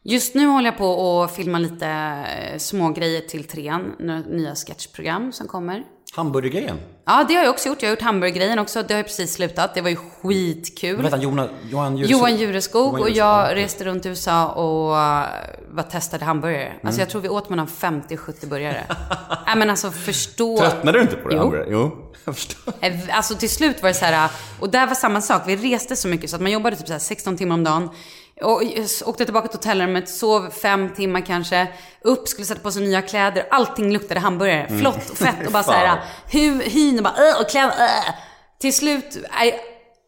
Just 0.03 0.35
nu 0.35 0.47
håller 0.47 0.69
jag 0.69 0.79
på 0.79 1.23
att 1.23 1.37
filma 1.37 1.59
lite 1.59 1.89
eh, 1.89 2.59
små 2.59 2.91
grejer 2.93 3.21
till 3.21 3.45
trean, 3.45 3.95
nya 4.29 4.55
sketchprogram 4.55 5.33
som 5.33 5.49
kommer. 5.49 5.85
Hamburgergrejen? 6.15 6.77
Ja, 7.05 7.25
det 7.29 7.35
har 7.35 7.43
jag 7.43 7.51
också 7.51 7.69
gjort. 7.69 7.83
Jag 7.83 7.89
har 7.89 7.93
gjort 7.97 8.03
hamburgergrejen 8.03 8.59
också. 8.59 8.83
Det 8.83 8.95
har 8.95 8.99
ju 8.99 9.05
precis 9.05 9.33
slutat. 9.33 9.75
Det 9.75 9.81
var 9.81 9.91
ju 9.91 9.97
skitkul. 9.97 11.09
Han? 11.11 11.21
Johan, 11.21 11.49
Johan 11.71 11.97
Jureskog? 11.97 12.19
Johan 12.21 12.37
Jureskog 12.37 13.01
och 13.01 13.11
jag 13.11 13.57
reste 13.57 13.85
runt 13.85 14.07
i 14.07 14.09
USA 14.09 14.47
och 14.49 14.91
uh, 14.91 14.97
var 15.71 15.83
testade 15.91 16.25
hamburgare. 16.25 16.67
Mm. 16.67 16.79
Alltså 16.87 17.01
jag 17.01 17.11
tror 17.11 17.21
vi 17.21 17.29
åt 17.29 17.49
mellan 17.49 17.67
50 17.67 18.15
och 18.15 18.21
70 18.21 18.47
burgare. 18.47 18.85
Nej 19.47 19.57
men 19.57 19.71
alltså 19.71 19.91
förstå. 19.91 20.59
Tröttnade 20.59 20.99
du 20.99 21.03
inte 21.03 21.17
på 21.17 21.29
det? 21.29 21.35
Jo. 21.35 21.41
hamburgare? 21.41 21.69
Jo. 21.71 22.09
Jag 22.25 22.35
förstår. 22.35 22.75
Eh, 22.81 22.93
Alltså 23.11 23.35
till 23.35 23.51
slut 23.51 23.83
var 23.83 23.89
det 23.89 23.95
så 23.95 24.05
här, 24.05 24.31
och 24.61 24.71
där 24.71 24.87
var 24.87 24.95
samma 24.95 25.21
sak. 25.21 25.43
Vi 25.47 25.57
reste 25.57 25.97
så 25.97 26.09
mycket 26.09 26.31
så 26.31 26.37
att 26.37 26.43
man 26.43 26.53
jobbade 26.53 26.77
typ 26.77 26.87
så 26.87 26.93
här 26.93 27.01
16 27.01 27.37
timmar 27.37 27.55
om 27.55 27.65
dagen. 27.65 27.91
Och 28.43 28.63
åkte 29.05 29.25
tillbaka 29.25 29.49
till 29.49 29.59
hotellrummet, 29.59 30.09
sov 30.09 30.51
fem 30.51 30.95
timmar 30.95 31.21
kanske. 31.21 31.69
Upp, 32.01 32.29
skulle 32.29 32.47
sätta 32.47 32.61
på 32.61 32.73
sig 32.73 32.83
nya 32.83 33.03
kläder. 33.03 33.47
Allting 33.51 33.93
luktade 33.93 34.21
hamburgare. 34.21 34.79
Flott 34.81 35.11
och 35.11 35.17
fett 35.17 35.47
och 35.47 35.53
bara 35.53 35.63
så 35.63 35.73
här, 35.73 35.87
Fan. 35.87 35.99
hu, 36.33 36.63
hyn 36.63 36.99
och 36.99 37.05
bara 37.05 37.15
och 37.41 37.51
kläder. 37.51 37.75
Till 38.61 38.75
slut, 38.75 39.19
nej, 39.39 39.61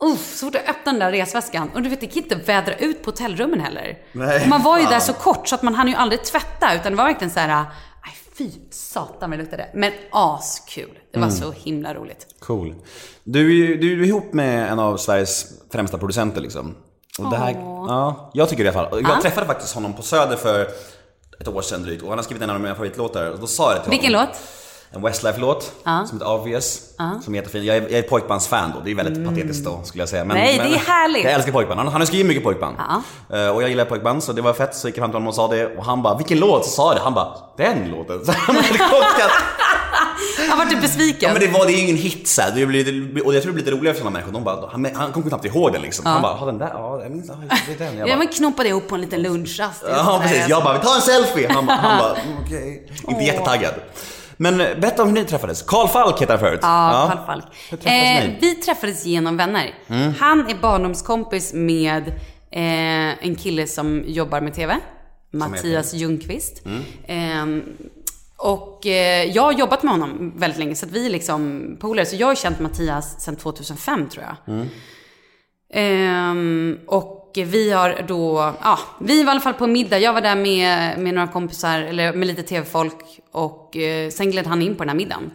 uff, 0.05 0.35
så 0.37 0.47
fort 0.47 0.55
jag 0.55 0.69
öppnade 0.69 0.99
den 0.99 1.13
där 1.13 1.19
resväskan. 1.19 1.71
Och 1.75 1.83
du 1.83 1.89
vet, 1.89 2.01
det 2.01 2.07
gick 2.07 2.17
inte 2.17 2.35
vädra 2.35 2.75
ut 2.75 3.03
på 3.03 3.11
hotellrummen 3.11 3.61
heller. 3.61 3.99
Nej, 4.13 4.43
och 4.43 4.49
man 4.49 4.63
var 4.63 4.77
ju 4.79 4.83
fan. 4.85 4.93
där 4.93 5.01
så 5.01 5.13
kort 5.13 5.49
så 5.49 5.55
att 5.55 5.63
man 5.63 5.75
hann 5.75 5.89
ju 5.89 5.95
aldrig 5.95 6.25
tvätta. 6.25 6.75
Utan 6.75 6.93
det 6.93 6.99
var 6.99 7.05
verkligen 7.05 7.31
så 7.31 7.41
här, 7.41 7.49
nej 7.49 8.15
fy 8.39 8.51
satan 8.71 9.31
vad 9.31 9.39
det 9.39 9.43
luktade. 9.43 9.69
Men 9.75 9.93
askul. 10.11 10.99
Det 11.13 11.19
var 11.19 11.31
så 11.31 11.53
himla 11.53 11.95
roligt. 11.95 12.27
Cool. 12.41 12.75
Du, 13.25 13.77
du 13.77 14.03
är 14.03 14.07
ihop 14.07 14.33
med 14.33 14.73
en 14.73 14.79
av 14.79 14.97
Sveriges 14.97 15.47
främsta 15.73 15.99
producenter 15.99 16.41
liksom. 16.41 16.75
Och 17.19 17.31
det 17.31 17.37
här, 17.37 17.53
ja, 17.89 18.31
jag 18.33 18.49
tycker 18.49 18.65
det 18.65 18.71
i 18.71 18.77
alla 18.77 18.89
fall. 18.91 19.03
Jag 19.09 19.23
träffade 19.23 19.47
faktiskt 19.47 19.75
honom 19.75 19.93
på 19.93 20.03
Söder 20.03 20.37
för 20.37 20.69
ett 21.41 21.49
år 21.49 21.63
sedan 21.63 21.83
drygt 21.83 22.03
och 22.03 22.09
han 22.09 22.19
har 22.19 22.23
skrivit 22.23 22.43
en 22.43 22.51
av 22.51 22.61
mina 22.61 22.75
favoritlåtar 22.75 23.31
och 23.31 23.39
då 23.39 23.47
sa 23.47 23.71
jag 23.71 23.79
det 23.79 23.83
till 23.83 23.91
Vilken 23.91 24.15
honom. 24.15 24.29
låt? 24.29 24.39
En 24.91 25.03
Westlife-låt 25.03 25.73
som 25.85 26.19
heter 26.19 26.33
Obvious. 26.33 26.81
Som 27.25 27.35
är 27.35 27.39
jättefin. 27.39 27.65
Jag 27.65 27.77
är, 27.77 27.83
jag 27.83 27.93
är 27.93 28.03
pojkbandsfan 28.03 28.73
då, 28.75 28.81
det 28.85 28.91
är 28.91 28.95
väldigt 28.95 29.29
patetiskt 29.29 29.65
då 29.65 29.81
skulle 29.85 30.03
jag 30.03 30.09
säga. 30.09 30.25
Men, 30.25 30.37
Nej, 30.37 30.59
det 30.59 30.75
är 30.75 30.79
härligt. 30.79 31.25
Jag 31.25 31.33
älskar 31.33 31.53
pojkband. 31.53 31.81
Han, 31.81 31.89
han 31.89 32.01
har 32.01 32.07
skrivit 32.07 32.27
mycket 32.27 32.45
pojkband. 32.45 32.77
Ja. 33.29 33.39
Eh, 33.39 33.49
och 33.49 33.63
jag 33.63 33.69
gillar 33.69 33.85
pojkband 33.85 34.23
så 34.23 34.33
det 34.33 34.43
var 34.43 34.53
fett 34.53 34.75
så 34.75 34.89
gick 34.89 34.97
jag 34.97 35.03
fram 35.03 35.11
till 35.11 35.15
honom 35.17 35.29
och 35.29 35.35
sa 35.35 35.49
det 35.49 35.77
och 35.77 35.85
han 35.85 36.03
bara 36.03 36.17
Vilken 36.17 36.39
låt? 36.39 36.65
Så 36.65 36.71
sa 36.71 36.89
jag 36.89 36.97
det. 36.97 37.01
Han 37.05 37.15
bara 37.15 37.37
Den 37.57 37.89
låten. 37.91 38.25
Så 38.25 38.33
han 38.37 38.57
hade 38.57 38.79
kokat 38.79 39.31
Han 40.49 40.59
var 40.59 40.67
typ 40.67 40.81
besviken. 40.83 41.29
Ja, 41.29 41.33
men 41.33 41.41
det 41.43 41.59
var 41.59 41.67
det 41.67 41.73
är 41.73 41.77
ju 41.77 41.83
ingen 41.83 41.97
hit 41.97 42.29
så 42.29 42.43
här. 42.43 42.53
det 42.55 42.67
blir, 42.67 43.27
Och 43.27 43.35
jag 43.35 43.43
tror 43.43 43.53
det 43.53 43.55
blir 43.55 43.65
lite 43.65 43.77
roligare 43.77 43.95
för 43.95 44.01
sådana 44.03 44.11
människor. 44.19 44.33
De 44.33 44.45
bara, 44.45 44.69
han, 44.71 44.89
han 44.95 45.13
kommer 45.13 45.29
knappt 45.29 45.45
ihåg 45.45 45.73
den 45.73 45.83
liksom. 45.83 46.07
Han 46.07 46.23
bara, 46.23 46.35
har 46.35 46.47
den 46.47 46.59
där? 46.59 46.69
Ja, 46.75 47.03
ja, 47.03 47.09
det 47.69 47.75
är 47.75 47.79
den. 47.79 47.97
Jag 47.99 48.09
Ja 48.09 48.13
bara, 48.15 48.19
men 48.19 48.29
knoppade 48.29 48.69
ihop 48.69 48.89
på 48.89 48.95
en 48.95 49.01
liten 49.01 49.23
lunchrast. 49.23 49.85
Ja, 49.89 50.21
precis. 50.23 50.49
Jag 50.49 50.65
bara, 50.65 50.79
vi 50.79 50.85
tar 50.85 50.95
en 50.95 51.03
selfie. 51.03 51.49
Han 51.53 51.69
han 51.69 51.99
bara 51.99 52.15
mm, 52.21 52.37
okej. 52.45 52.91
Inte 53.09 53.25
jättetaggad. 53.25 53.75
Men 54.37 54.61
eh, 54.61 54.67
berätta 54.81 55.03
om 55.03 55.09
hur 55.09 55.15
ni 55.15 55.25
träffades. 55.25 55.63
Karl 55.63 55.89
Falk 55.89 56.23
heter 56.23 56.33
han 56.33 56.41
förut. 56.41 56.61
Ja, 56.63 57.11
Karl 57.15 57.27
Falk. 57.27 57.45
Hur 57.71 57.77
träffades 57.77 58.21
Eh, 58.23 58.29
ni? 58.29 58.39
vi 58.41 58.55
träffades 58.55 59.05
genom 59.07 59.37
vänner. 59.37 59.75
Han 60.19 60.41
är 60.51 60.55
barndomskompis 60.63 61.53
med 61.55 62.09
eh, 62.51 63.25
en 63.27 63.35
kille 63.37 63.67
som 63.67 64.05
jobbar 64.07 64.41
med 64.41 64.55
TV. 64.55 64.77
Mattias 65.33 65.95
Ljungqvist. 65.95 66.63
Eh, 67.07 67.17
och 68.45 68.87
eh, 68.87 69.25
jag 69.25 69.43
har 69.43 69.53
jobbat 69.53 69.83
med 69.83 69.93
honom 69.93 70.33
väldigt 70.37 70.59
länge, 70.59 70.75
så 70.75 70.87
att 70.87 70.93
vi 70.93 71.07
är 71.07 71.11
liksom 71.11 71.77
polare. 71.81 72.07
Så 72.07 72.17
jag 72.17 72.27
har 72.27 72.35
känt 72.35 72.61
Mattias 72.61 73.21
sedan 73.21 73.37
2005 73.37 74.09
tror 74.09 74.25
jag. 74.25 74.67
Ehm, 75.73 76.79
och 76.87 77.33
vi 77.35 77.73
har 77.73 78.05
då, 78.09 78.55
ja, 78.63 78.79
vi 79.01 79.23
var 79.23 79.31
i 79.31 79.35
alla 79.35 79.41
fall 79.41 79.55
på 79.55 79.67
middag. 79.67 79.99
Jag 79.99 80.13
var 80.13 80.21
där 80.21 80.37
med, 80.37 80.99
med 80.99 81.15
några 81.15 81.29
kompisar, 81.29 81.81
eller 81.81 82.13
med 82.13 82.27
lite 82.29 82.43
tv-folk. 82.43 83.21
Och 83.33 83.77
eh, 83.77 84.11
sen 84.11 84.31
gled 84.31 84.47
han 84.47 84.63
in 84.63 84.75
på 84.75 84.85
den 84.85 84.89
här 84.89 84.97
middagen. 84.97 85.31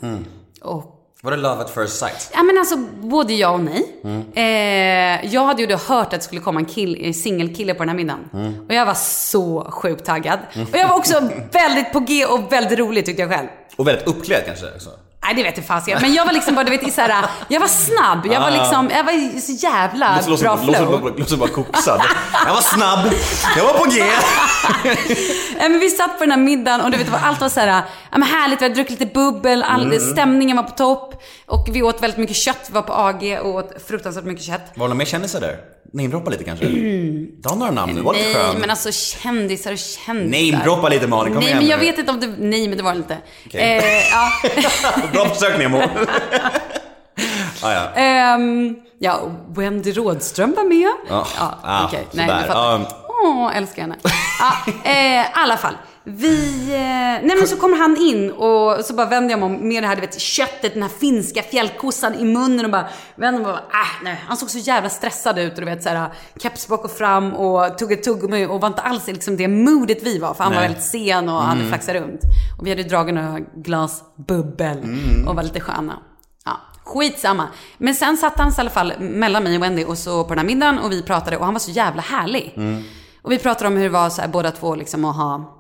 Och 0.62 0.99
Var 1.22 1.32
det 1.32 1.38
Love 1.38 1.62
at 1.62 1.70
first 1.70 2.00
sight? 2.00 2.32
Ja 2.34 2.44
men 2.44 2.58
alltså 2.58 2.78
både 3.02 3.34
ja 3.34 3.50
och 3.50 3.60
nej. 3.60 3.96
Eh, 4.34 5.34
jag 5.34 5.46
hade 5.46 5.62
ju 5.62 5.68
då 5.68 5.76
hört 5.76 6.06
att 6.06 6.12
det 6.12 6.22
skulle 6.22 6.42
komma 6.42 6.60
en 6.60 6.66
kill, 6.66 7.06
eh, 7.06 7.14
singelkille 7.14 7.74
på 7.74 7.80
den 7.80 7.90
här 7.90 7.96
middagen. 7.96 8.30
Och 8.68 8.74
jag 8.74 8.86
var 8.86 8.94
så 8.94 9.68
sjukt 9.72 10.06
taggad. 10.06 10.40
Och 10.72 10.78
jag 10.78 10.88
var 10.88 10.96
också 10.98 11.20
väldigt 11.52 11.94
på 11.94 12.00
G 12.00 12.26
och 12.26 12.52
väldigt 12.52 12.80
rolig 12.80 13.06
tyckte 13.06 13.22
jag 13.22 13.32
själv. 13.32 13.48
Och 13.76 13.88
väldigt 13.88 14.08
uppklädd 14.08 14.44
kanske 14.46 14.66
också. 14.76 14.90
Nej 15.30 15.36
det 15.36 15.44
vet 15.44 15.58
jag 15.58 15.66
fasiken. 15.66 16.00
Men 16.02 16.14
jag 16.14 16.26
var 16.26 16.34
liksom 16.34 16.56
bara, 16.56 16.64
du 16.64 16.72
vet, 16.78 16.94
så 16.94 17.02
här, 17.02 17.26
jag 17.48 17.60
var 17.60 17.68
snabb. 17.68 18.26
Jag 18.32 18.42
var 18.42 18.52
liksom, 18.52 18.90
jag 18.96 19.04
var 19.04 19.40
så 19.42 19.52
jävla 19.52 20.16
Låter- 20.28 20.44
bra 20.44 20.56
låter- 20.56 20.74
flow. 20.86 21.02
låter- 21.02 21.20
Låter 21.20 21.38
bara 21.38 21.50
koksad. 21.50 22.02
Jag 22.46 22.54
var 22.54 22.62
snabb, 22.62 23.14
jag 23.58 23.64
var 23.64 23.74
på 23.74 23.86
G. 23.90 24.04
Nej, 25.58 25.70
men 25.70 25.80
vi 25.80 25.90
satt 25.90 26.18
på 26.18 26.24
den 26.24 26.32
här 26.32 26.38
middagen 26.38 26.82
och 26.82 26.92
du 26.92 26.98
vet, 26.98 27.08
allt 27.24 27.42
var 27.42 27.50
så 27.50 27.60
här, 27.60 27.84
härligt, 28.12 28.62
vi 28.62 28.66
hade 28.66 28.76
druckit 28.76 29.00
lite 29.00 29.14
bubbel, 29.14 29.64
all, 29.64 29.82
Mm. 29.84 30.00
stämningen 30.00 30.58
var 30.58 30.64
på 30.64 30.72
topp. 30.78 31.24
Och 31.50 31.68
vi 31.72 31.82
åt 31.84 32.04
väldigt 32.04 32.20
mycket 32.20 32.36
kött, 32.36 32.66
vi 32.68 32.74
var 32.74 32.82
på 32.82 32.94
AG 32.94 33.40
och 33.42 33.56
åt 33.56 33.72
fruktansvärt 33.88 34.24
mycket 34.26 34.46
kött. 34.46 34.62
Var 34.62 34.74
det 34.76 34.80
några 34.90 34.94
mer 34.94 35.06
kändisar 35.06 35.42
där? 35.42 35.58
Namedroppa 35.94 36.30
lite 36.32 36.44
kanske? 36.44 36.66
Ta 37.44 37.56
några 37.56 37.72
namn 37.72 37.94
nu, 37.96 38.02
var 38.02 38.14
lite 38.14 38.26
Nej, 38.26 38.34
skön. 38.36 38.56
men 38.60 38.70
alltså 38.70 38.92
kändisar 38.92 39.72
och 39.72 39.78
kändisar. 39.78 40.52
Namedroppa 40.58 40.90
lite 40.90 41.08
Malin, 41.08 41.34
kom 41.34 41.40
Nej, 41.40 41.48
igen 41.50 41.58
men 41.58 41.68
jag 41.68 41.80
nu. 41.80 41.86
vet 41.86 42.00
inte 42.00 42.12
om 42.12 42.20
det... 42.20 42.28
Nej, 42.40 42.68
men 42.68 42.78
det 42.78 42.84
var 42.84 42.92
det 42.92 42.98
inte. 42.98 43.18
Okej. 43.46 43.78
Eh, 43.78 43.84
ja. 44.12 44.32
Bra 45.14 45.26
försök 45.30 45.58
Nemo. 45.60 45.78
ah, 47.62 47.74
ja. 47.74 47.90
Ehm, 47.96 48.76
ja, 49.00 49.20
Wendy 49.50 49.92
Rådström 49.92 50.54
var 50.58 50.64
med. 50.64 50.92
Ja. 51.10 51.28
ja 51.38 51.60
Ah, 51.64 51.86
okej. 51.86 52.08
Nej, 52.12 52.28
sådär. 52.28 52.42
du 52.42 52.48
fattar. 52.48 52.76
Um. 52.76 52.86
Åh, 53.24 53.58
älskar 53.58 53.82
henne. 53.82 53.96
Ja, 54.40 54.74
eh, 54.92 55.22
i 55.22 55.26
alla 55.34 55.58
fall. 55.58 55.74
Vi... 56.04 56.70
Eh, 56.74 57.28
nej 57.28 57.36
men 57.38 57.48
så 57.48 57.56
kommer 57.56 57.78
han 57.78 57.98
in 57.98 58.32
och 58.32 58.86
så 58.86 58.94
bara 58.94 59.06
vänder 59.06 59.30
jag 59.30 59.40
mig 59.40 59.46
om 59.46 59.68
med 59.68 59.84
det 59.84 59.88
här, 59.88 59.96
du 59.96 60.02
vet, 60.02 60.20
köttet, 60.20 60.74
den 60.74 60.84
här 60.84 60.90
finska 60.90 61.42
fjällkossan 61.42 62.16
i 62.16 62.26
munnen 62.26 62.66
och 62.66 62.72
bara 62.72 62.88
vänder 63.16 63.42
mig 63.42 63.52
och 63.52 63.58
bara, 63.58 63.82
äh, 63.82 64.04
nej. 64.04 64.24
Han 64.28 64.38
såg 64.38 64.50
så 64.50 64.58
jävla 64.58 64.90
stressad 64.90 65.40
ut 65.40 65.54
och 65.54 65.60
du 65.60 65.66
vet 65.66 65.84
såhär, 65.84 66.14
keps 66.38 66.68
bak 66.68 66.86
och 66.86 66.92
fram 66.92 67.34
och 67.34 67.78
tog 67.78 67.92
ett 67.92 68.04
tuggummi 68.04 68.46
och 68.46 68.62
var 68.62 68.68
inte 68.68 68.82
alls 68.82 69.08
liksom 69.08 69.38
det 69.38 69.48
modet 69.48 70.04
vi 70.04 70.20
var, 70.20 70.34
för 70.34 70.44
han 70.44 70.54
var 70.54 70.60
Nej. 70.60 70.70
väldigt 70.70 70.86
sen 70.86 71.30
och 71.30 71.42
hade 71.42 71.68
flaxat 71.68 71.96
runt. 71.96 72.22
Och 72.60 72.66
vi 72.66 72.70
hade 72.70 72.84
dragit 72.84 73.16
några 73.16 73.40
glas 73.40 74.04
bubbel 74.28 74.78
och 75.28 75.36
var 75.36 75.44
lite 75.44 75.60
sköna. 75.60 76.00
Ja, 76.46 76.58
skitsamma. 76.84 77.48
Men 77.78 77.96
sen 77.96 78.18
satt 78.18 78.40
han 78.40 78.50
i 78.50 78.54
alla 78.58 78.70
fall 78.70 78.94
mellan 79.00 79.44
mig 79.44 79.56
och 79.58 79.64
Wendy 79.64 79.86
och 79.86 79.98
så 79.98 80.24
på 80.24 80.30
den 80.30 80.38
här 80.38 80.46
middagen 80.46 80.80
och 80.80 80.92
vi 80.92 81.04
pratade 81.04 81.38
och 81.38 81.46
han 81.46 81.54
var 81.54 81.60
så 81.60 81.72
jävla 81.72 82.02
härlig. 82.02 82.54
Och 83.22 83.32
vi 83.32 83.38
pratade 83.38 83.68
om 83.68 83.76
hur 83.76 83.84
det 83.84 83.90
var 83.90 84.10
så 84.10 84.22
här, 84.22 84.28
båda 84.30 84.52
två 84.52 84.76
liksom 84.76 85.06
att 85.06 85.16
ha 85.16 85.59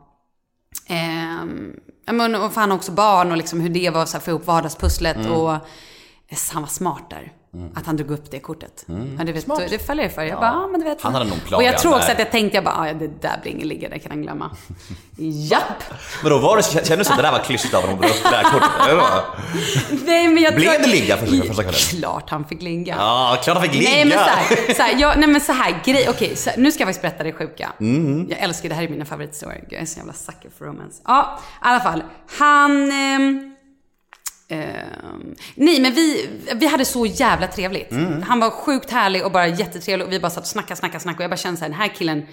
Ja, 2.05 2.13
men, 2.13 2.35
och 2.35 2.53
för 2.53 2.61
han 2.61 2.71
har 2.71 2.77
också 2.77 2.91
barn 2.91 3.31
och 3.31 3.37
liksom 3.37 3.61
hur 3.61 3.69
det 3.69 3.89
var 3.89 4.05
så 4.05 4.17
här, 4.17 4.21
få 4.23 4.31
ihop 4.31 4.45
vardagspusslet. 4.45 5.17
Och 5.29 5.53
eh, 5.53 6.37
han 6.51 6.61
var 6.61 6.69
smart 6.69 7.09
där. 7.09 7.31
Att 7.75 7.85
han 7.85 7.97
drog 7.97 8.11
upp 8.11 8.31
det 8.31 8.39
kortet. 8.39 8.85
Ja, 9.17 9.23
det, 9.23 9.31
vet, 9.31 9.45
det 9.69 9.79
följer 9.85 10.03
jag 10.05 10.13
för. 10.13 10.23
Jag 10.23 10.39
bara, 10.39 10.51
ja, 10.51 10.67
men 10.67 10.79
du 10.79 10.85
vet. 10.85 11.01
Han 11.01 11.13
hade 11.13 11.25
nog 11.29 11.45
plan 11.45 11.57
Och 11.57 11.63
jag 11.63 11.77
tror 11.77 11.91
också 11.95 12.05
där. 12.07 12.13
att 12.13 12.19
jag 12.19 12.31
tänkte, 12.31 12.57
jag 12.57 12.63
bara, 12.63 12.75
"Ah, 12.75 12.87
ja, 12.87 12.93
det 12.93 13.21
där 13.21 13.39
blir 13.41 13.51
ingen 13.51 13.67
ligga, 13.67 13.89
det 13.89 13.99
kan 13.99 14.11
han 14.11 14.21
glömma. 14.21 14.51
Japp! 15.17 15.83
Men 16.23 16.31
då 16.31 16.37
var 16.39 16.57
det, 16.57 16.63
kändes 16.63 16.89
det 16.89 17.03
som 17.05 17.11
att 17.13 17.17
det 17.17 17.23
där 17.23 17.31
var 17.31 17.39
klyschigt 17.39 17.73
av 17.73 17.81
honom 17.81 17.95
att 17.95 18.01
dra 18.01 18.09
upp 18.09 18.23
det 18.23 18.29
där 18.29 18.43
kortet? 18.43 20.05
Nej, 20.05 20.27
men 20.27 20.43
jag 20.43 20.55
Blev 20.55 20.81
det 20.81 20.87
ligga 20.87 21.17
första- 21.17 21.47
första 21.47 21.63
kvällen? 21.63 21.79
Klart 21.99 22.29
han 22.29 22.45
fick 22.45 22.61
ligga. 22.61 22.95
Ja, 22.97 23.37
klart 23.43 23.57
han 23.57 23.65
fick 23.65 23.73
ligga. 23.75 23.89
Nej 23.89 24.05
men 24.05 24.17
så 24.17 24.23
här, 24.29 24.73
så 24.73 24.81
här, 24.81 24.95
jag, 25.01 25.19
nej 25.19 25.29
men 25.29 25.41
så 25.41 25.51
här, 25.53 25.81
grej, 25.85 26.09
okej, 26.09 26.35
så 26.35 26.49
här, 26.49 26.57
nu 26.57 26.71
ska 26.71 26.81
jag 26.81 26.87
faktiskt 26.87 27.01
berätta 27.01 27.23
det 27.23 27.33
sjuka. 27.33 27.71
Mm. 27.79 28.27
Jag 28.29 28.39
älskar, 28.39 28.69
det 28.69 28.75
här 28.75 28.83
är 28.83 28.89
mina 28.89 29.05
favorithistorier. 29.05 29.63
Jag 29.69 29.81
är 29.81 29.85
så 29.85 29.97
jävla 29.97 30.13
sucker 30.13 30.49
för 30.57 30.65
romance. 30.65 31.01
Ja, 31.07 31.39
i 31.41 31.57
alla 31.59 31.79
fall. 31.79 32.03
Han... 32.37 32.91
ehm, 32.91 33.48
ehm, 34.49 35.35
nej 35.55 35.81
men 35.81 35.93
vi, 35.93 36.29
vi 36.55 36.67
hade 36.67 36.85
så 36.85 37.05
jävla 37.05 37.47
trevligt. 37.47 37.91
Mm. 37.91 38.21
Han 38.21 38.39
var 38.39 38.49
sjukt 38.49 38.91
härlig 38.91 39.25
och 39.25 39.31
bara 39.31 39.47
jättetrevlig 39.47 40.07
och 40.07 40.13
vi 40.13 40.19
bara 40.19 40.29
satt 40.29 40.43
och 40.43 40.49
snackade, 40.49 40.75
snackade, 40.75 40.99
snackade 40.99 41.17
och 41.17 41.23
jag 41.23 41.31
bara 41.31 41.37
kände 41.37 41.57
såhär, 41.57 41.69
den 41.69 41.79
här 41.79 41.87
killen 41.87 42.25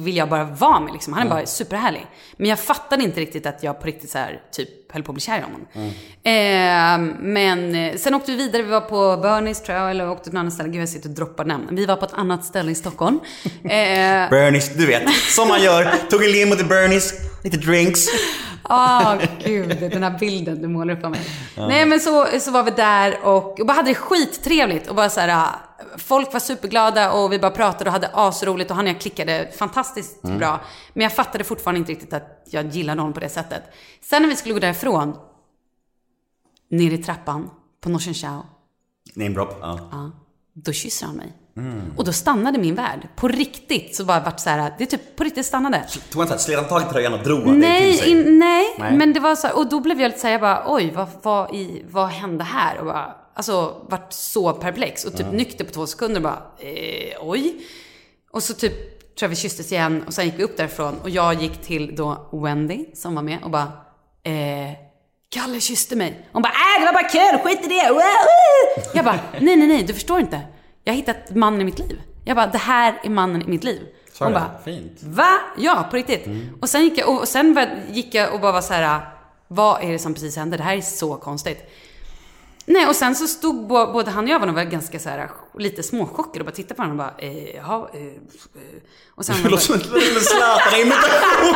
vill 0.00 0.16
jag 0.16 0.28
bara 0.28 0.44
vara 0.44 0.80
med 0.80 0.92
liksom. 0.92 1.12
Han 1.12 1.26
är 1.26 1.30
bara 1.30 1.46
superhärlig. 1.46 2.06
Men 2.36 2.50
jag 2.50 2.60
fattade 2.60 3.04
inte 3.04 3.20
riktigt 3.20 3.46
att 3.46 3.62
jag 3.62 3.80
på 3.80 3.86
riktigt 3.86 4.10
så 4.10 4.18
här, 4.18 4.42
typ 4.52 4.68
höll 4.92 5.02
på 5.02 5.12
att 5.12 5.14
bli 5.14 5.22
kär 5.22 5.38
i 5.38 5.42
honom. 5.42 5.66
Ehm, 6.24 7.14
men 7.20 7.74
eh, 7.74 7.96
sen 7.96 8.14
åkte 8.14 8.30
vi 8.32 8.36
vidare, 8.36 8.62
vi 8.62 8.70
var 8.70 8.80
på 8.80 9.16
Bernies 9.22 9.62
tror 9.62 9.78
jag, 9.78 9.90
eller 9.90 10.10
åkte 10.10 10.24
till 10.24 10.32
ett 10.32 10.38
annat 10.40 10.52
ställe. 10.52 10.68
Gud 10.68 10.82
jag 10.82 10.88
sitter 10.88 11.08
och 11.08 11.14
droppar 11.14 11.44
namn. 11.44 11.68
Vi 11.70 11.86
var 11.86 11.96
på 11.96 12.04
ett 12.04 12.14
annat 12.14 12.44
ställe 12.44 12.70
i 12.70 12.74
Stockholm. 12.74 13.20
Ehm, 13.70 14.30
Bernies, 14.30 14.74
du 14.74 14.86
vet. 14.86 15.08
Som 15.14 15.48
man 15.48 15.62
gör. 15.62 15.94
Tog 16.10 16.24
en 16.24 16.32
limo 16.32 16.54
till 16.54 16.66
Bernies, 16.66 17.12
lite 17.44 17.56
drinks. 17.56 18.06
Ah, 18.70 19.16
gud, 19.44 19.76
den 19.80 20.02
här 20.02 20.18
bilden 20.18 20.62
du 20.62 20.68
målar 20.68 20.94
upp 20.94 21.04
av 21.04 21.10
mig. 21.10 21.20
Nej, 21.56 21.86
men 21.86 22.00
så, 22.00 22.26
så 22.40 22.50
var 22.50 22.62
vi 22.62 22.70
där 22.70 23.18
och, 23.22 23.60
och 23.60 23.66
bara 23.66 23.72
hade 23.72 23.90
det 23.90 23.94
skittrevligt. 23.94 24.88
Och 24.88 24.94
bara 24.94 25.10
så 25.10 25.20
här, 25.20 25.28
ah, 25.28 25.67
folk 25.98 26.32
var 26.32 26.40
superglada 26.40 27.12
och 27.12 27.32
vi 27.32 27.38
bara 27.38 27.50
pratade 27.50 27.90
och 27.90 27.92
hade 27.92 28.10
asroligt 28.14 28.70
och 28.70 28.76
han 28.76 28.84
och 28.84 28.90
jag 28.90 29.00
klickade 29.00 29.50
fantastiskt 29.58 30.22
bra. 30.22 30.60
Men 30.92 31.02
jag 31.02 31.12
fattade 31.12 31.44
fortfarande 31.44 31.78
inte 31.78 31.92
riktigt 31.92 32.12
att 32.12 32.42
jag 32.50 32.66
gillade 32.66 33.00
honom 33.00 33.12
på 33.12 33.20
det 33.20 33.28
sättet. 33.28 33.62
Sen 34.00 34.22
när 34.22 34.28
vi 34.28 34.36
skulle 34.36 34.54
gå 34.54 34.60
därifrån, 34.60 35.16
ner 36.70 36.90
i 36.90 36.98
trappan 36.98 37.50
på 37.80 37.88
Norsen 37.88 38.14
Chow, 38.14 38.46
Namedrop. 39.14 39.58
Ja. 39.60 39.88
ja, 39.92 40.10
då 40.54 40.72
kysser 40.72 41.06
han 41.06 41.16
mig. 41.16 41.32
Och 41.96 42.04
då 42.04 42.12
stannade 42.12 42.58
min 42.58 42.74
värld. 42.74 43.08
På 43.16 43.28
riktigt 43.28 43.96
så 43.96 44.04
bara 44.04 44.20
vart 44.20 44.40
så 44.40 44.50
här, 44.50 44.74
det 44.78 44.84
är 44.84 44.86
typ 44.86 45.16
på 45.16 45.24
riktigt 45.24 45.46
stannade. 45.46 45.84
Tog 46.10 46.22
han 46.22 46.38
slet 46.38 46.58
han 46.58 46.68
tag 46.68 46.82
i 46.82 46.84
tröjan 46.84 47.14
och 47.14 47.24
drog 47.24 47.38
det 47.38 47.44
till 47.44 47.58
Nej, 47.58 47.94
sig? 47.94 48.10
in, 48.10 48.38
nej, 48.38 48.76
Nej. 48.78 48.96
men 48.96 49.12
det 49.12 49.20
var 49.20 49.36
så 49.36 49.46
här, 49.46 49.56
och 49.56 49.68
då 49.68 49.80
blev 49.80 50.00
jag 50.00 50.08
lite 50.08 50.20
såhär, 50.20 50.32
jag 50.32 50.40
bara 50.40 50.64
oj, 50.66 50.92
vad, 50.94 51.08
vad, 51.22 51.54
i, 51.54 51.84
vad 51.90 52.08
hände 52.08 52.44
här? 52.44 52.78
Och 52.78 52.86
bara, 52.86 53.16
alltså 53.38 53.86
vart 53.88 54.12
så 54.12 54.52
perplex 54.52 55.04
och 55.04 55.16
typ 55.16 55.32
nykter 55.32 55.64
på 55.64 55.70
två 55.70 55.86
sekunder 55.86 56.16
och 56.16 56.22
bara, 56.22 56.42
eh, 56.58 57.16
oj. 57.20 57.66
Och 58.30 58.42
så 58.42 58.54
typ 58.54 58.72
tror 58.98 59.26
jag 59.26 59.28
vi 59.28 59.36
kysstes 59.36 59.72
igen 59.72 60.04
och 60.06 60.14
sen 60.14 60.24
gick 60.24 60.38
vi 60.38 60.42
upp 60.42 60.56
därifrån 60.56 60.98
och 61.02 61.10
jag 61.10 61.42
gick 61.42 61.62
till 61.62 61.96
då 61.96 62.28
Wendy 62.32 62.86
som 62.94 63.14
var 63.14 63.22
med 63.22 63.38
och 63.42 63.50
bara, 63.50 63.72
eh, 64.22 64.72
Kalle 65.30 65.60
kysste 65.60 65.96
mig. 65.96 66.28
Hon 66.32 66.42
bara, 66.42 66.52
äh 66.52 66.80
det 66.80 66.86
var 66.86 66.92
bara 66.92 67.08
kul, 67.08 67.38
skit 67.44 67.66
i 67.66 67.68
det. 67.68 67.88
Wow, 67.88 67.96
wow." 67.96 68.94
Jag 68.94 69.04
bara, 69.04 69.18
nej 69.40 69.56
nej 69.56 69.68
nej, 69.68 69.82
du 69.82 69.94
förstår 69.94 70.20
inte. 70.20 70.40
Jag 70.84 70.92
har 70.92 70.96
hittat 70.96 71.34
mannen 71.34 71.60
i 71.60 71.64
mitt 71.64 71.78
liv. 71.78 72.00
Jag 72.24 72.36
bara, 72.36 72.46
det 72.46 72.58
här 72.58 73.00
är 73.04 73.10
mannen 73.10 73.42
i 73.42 73.46
mitt 73.46 73.64
liv. 73.64 73.82
Sa 74.12 74.24
Hon 74.24 74.34
bara, 74.34 74.50
Fint. 74.64 75.02
Va? 75.02 75.30
Ja, 75.58 75.86
på 75.90 75.96
riktigt. 75.96 76.26
Och 76.60 76.68
sen 76.68 76.82
gick 76.82 76.98
jag 76.98 77.08
och, 77.08 77.20
och 77.20 77.28
sen 77.28 77.68
gick 77.90 78.14
jag 78.14 78.34
och 78.34 78.40
bara 78.40 78.52
var 78.52 78.60
så 78.60 78.72
här, 78.74 79.00
vad 79.48 79.82
är 79.82 79.92
det 79.92 79.98
som 79.98 80.14
precis 80.14 80.36
hände? 80.36 80.56
Det 80.56 80.62
här 80.62 80.76
är 80.76 80.80
så 80.80 81.16
konstigt. 81.16 81.70
Nej, 82.68 82.86
och 82.86 82.96
sen 82.96 83.14
så 83.14 83.26
stod 83.26 83.66
både 83.66 84.10
han 84.10 84.24
och 84.24 84.30
jag 84.30 84.38
var 84.38 84.46
nog 84.46 84.56
ganska 84.56 84.98
så 84.98 85.08
här, 85.08 85.30
lite 85.58 85.82
småchockade 85.82 86.38
och 86.38 86.46
bara 86.46 86.54
tittade 86.54 86.74
på 86.74 86.82
varandra 86.82 87.04
och 87.04 87.12
bara, 87.16 87.28
eh, 87.28 87.56
jaha, 87.56 87.88
eh, 87.94 88.00
eh. 88.00 88.12
Och 89.14 89.24
sen 89.24 89.36
Det 89.42 89.48
låter 89.48 89.64
som 89.64 89.74
en 89.74 89.80
Zlatan-imitation. 90.20 91.54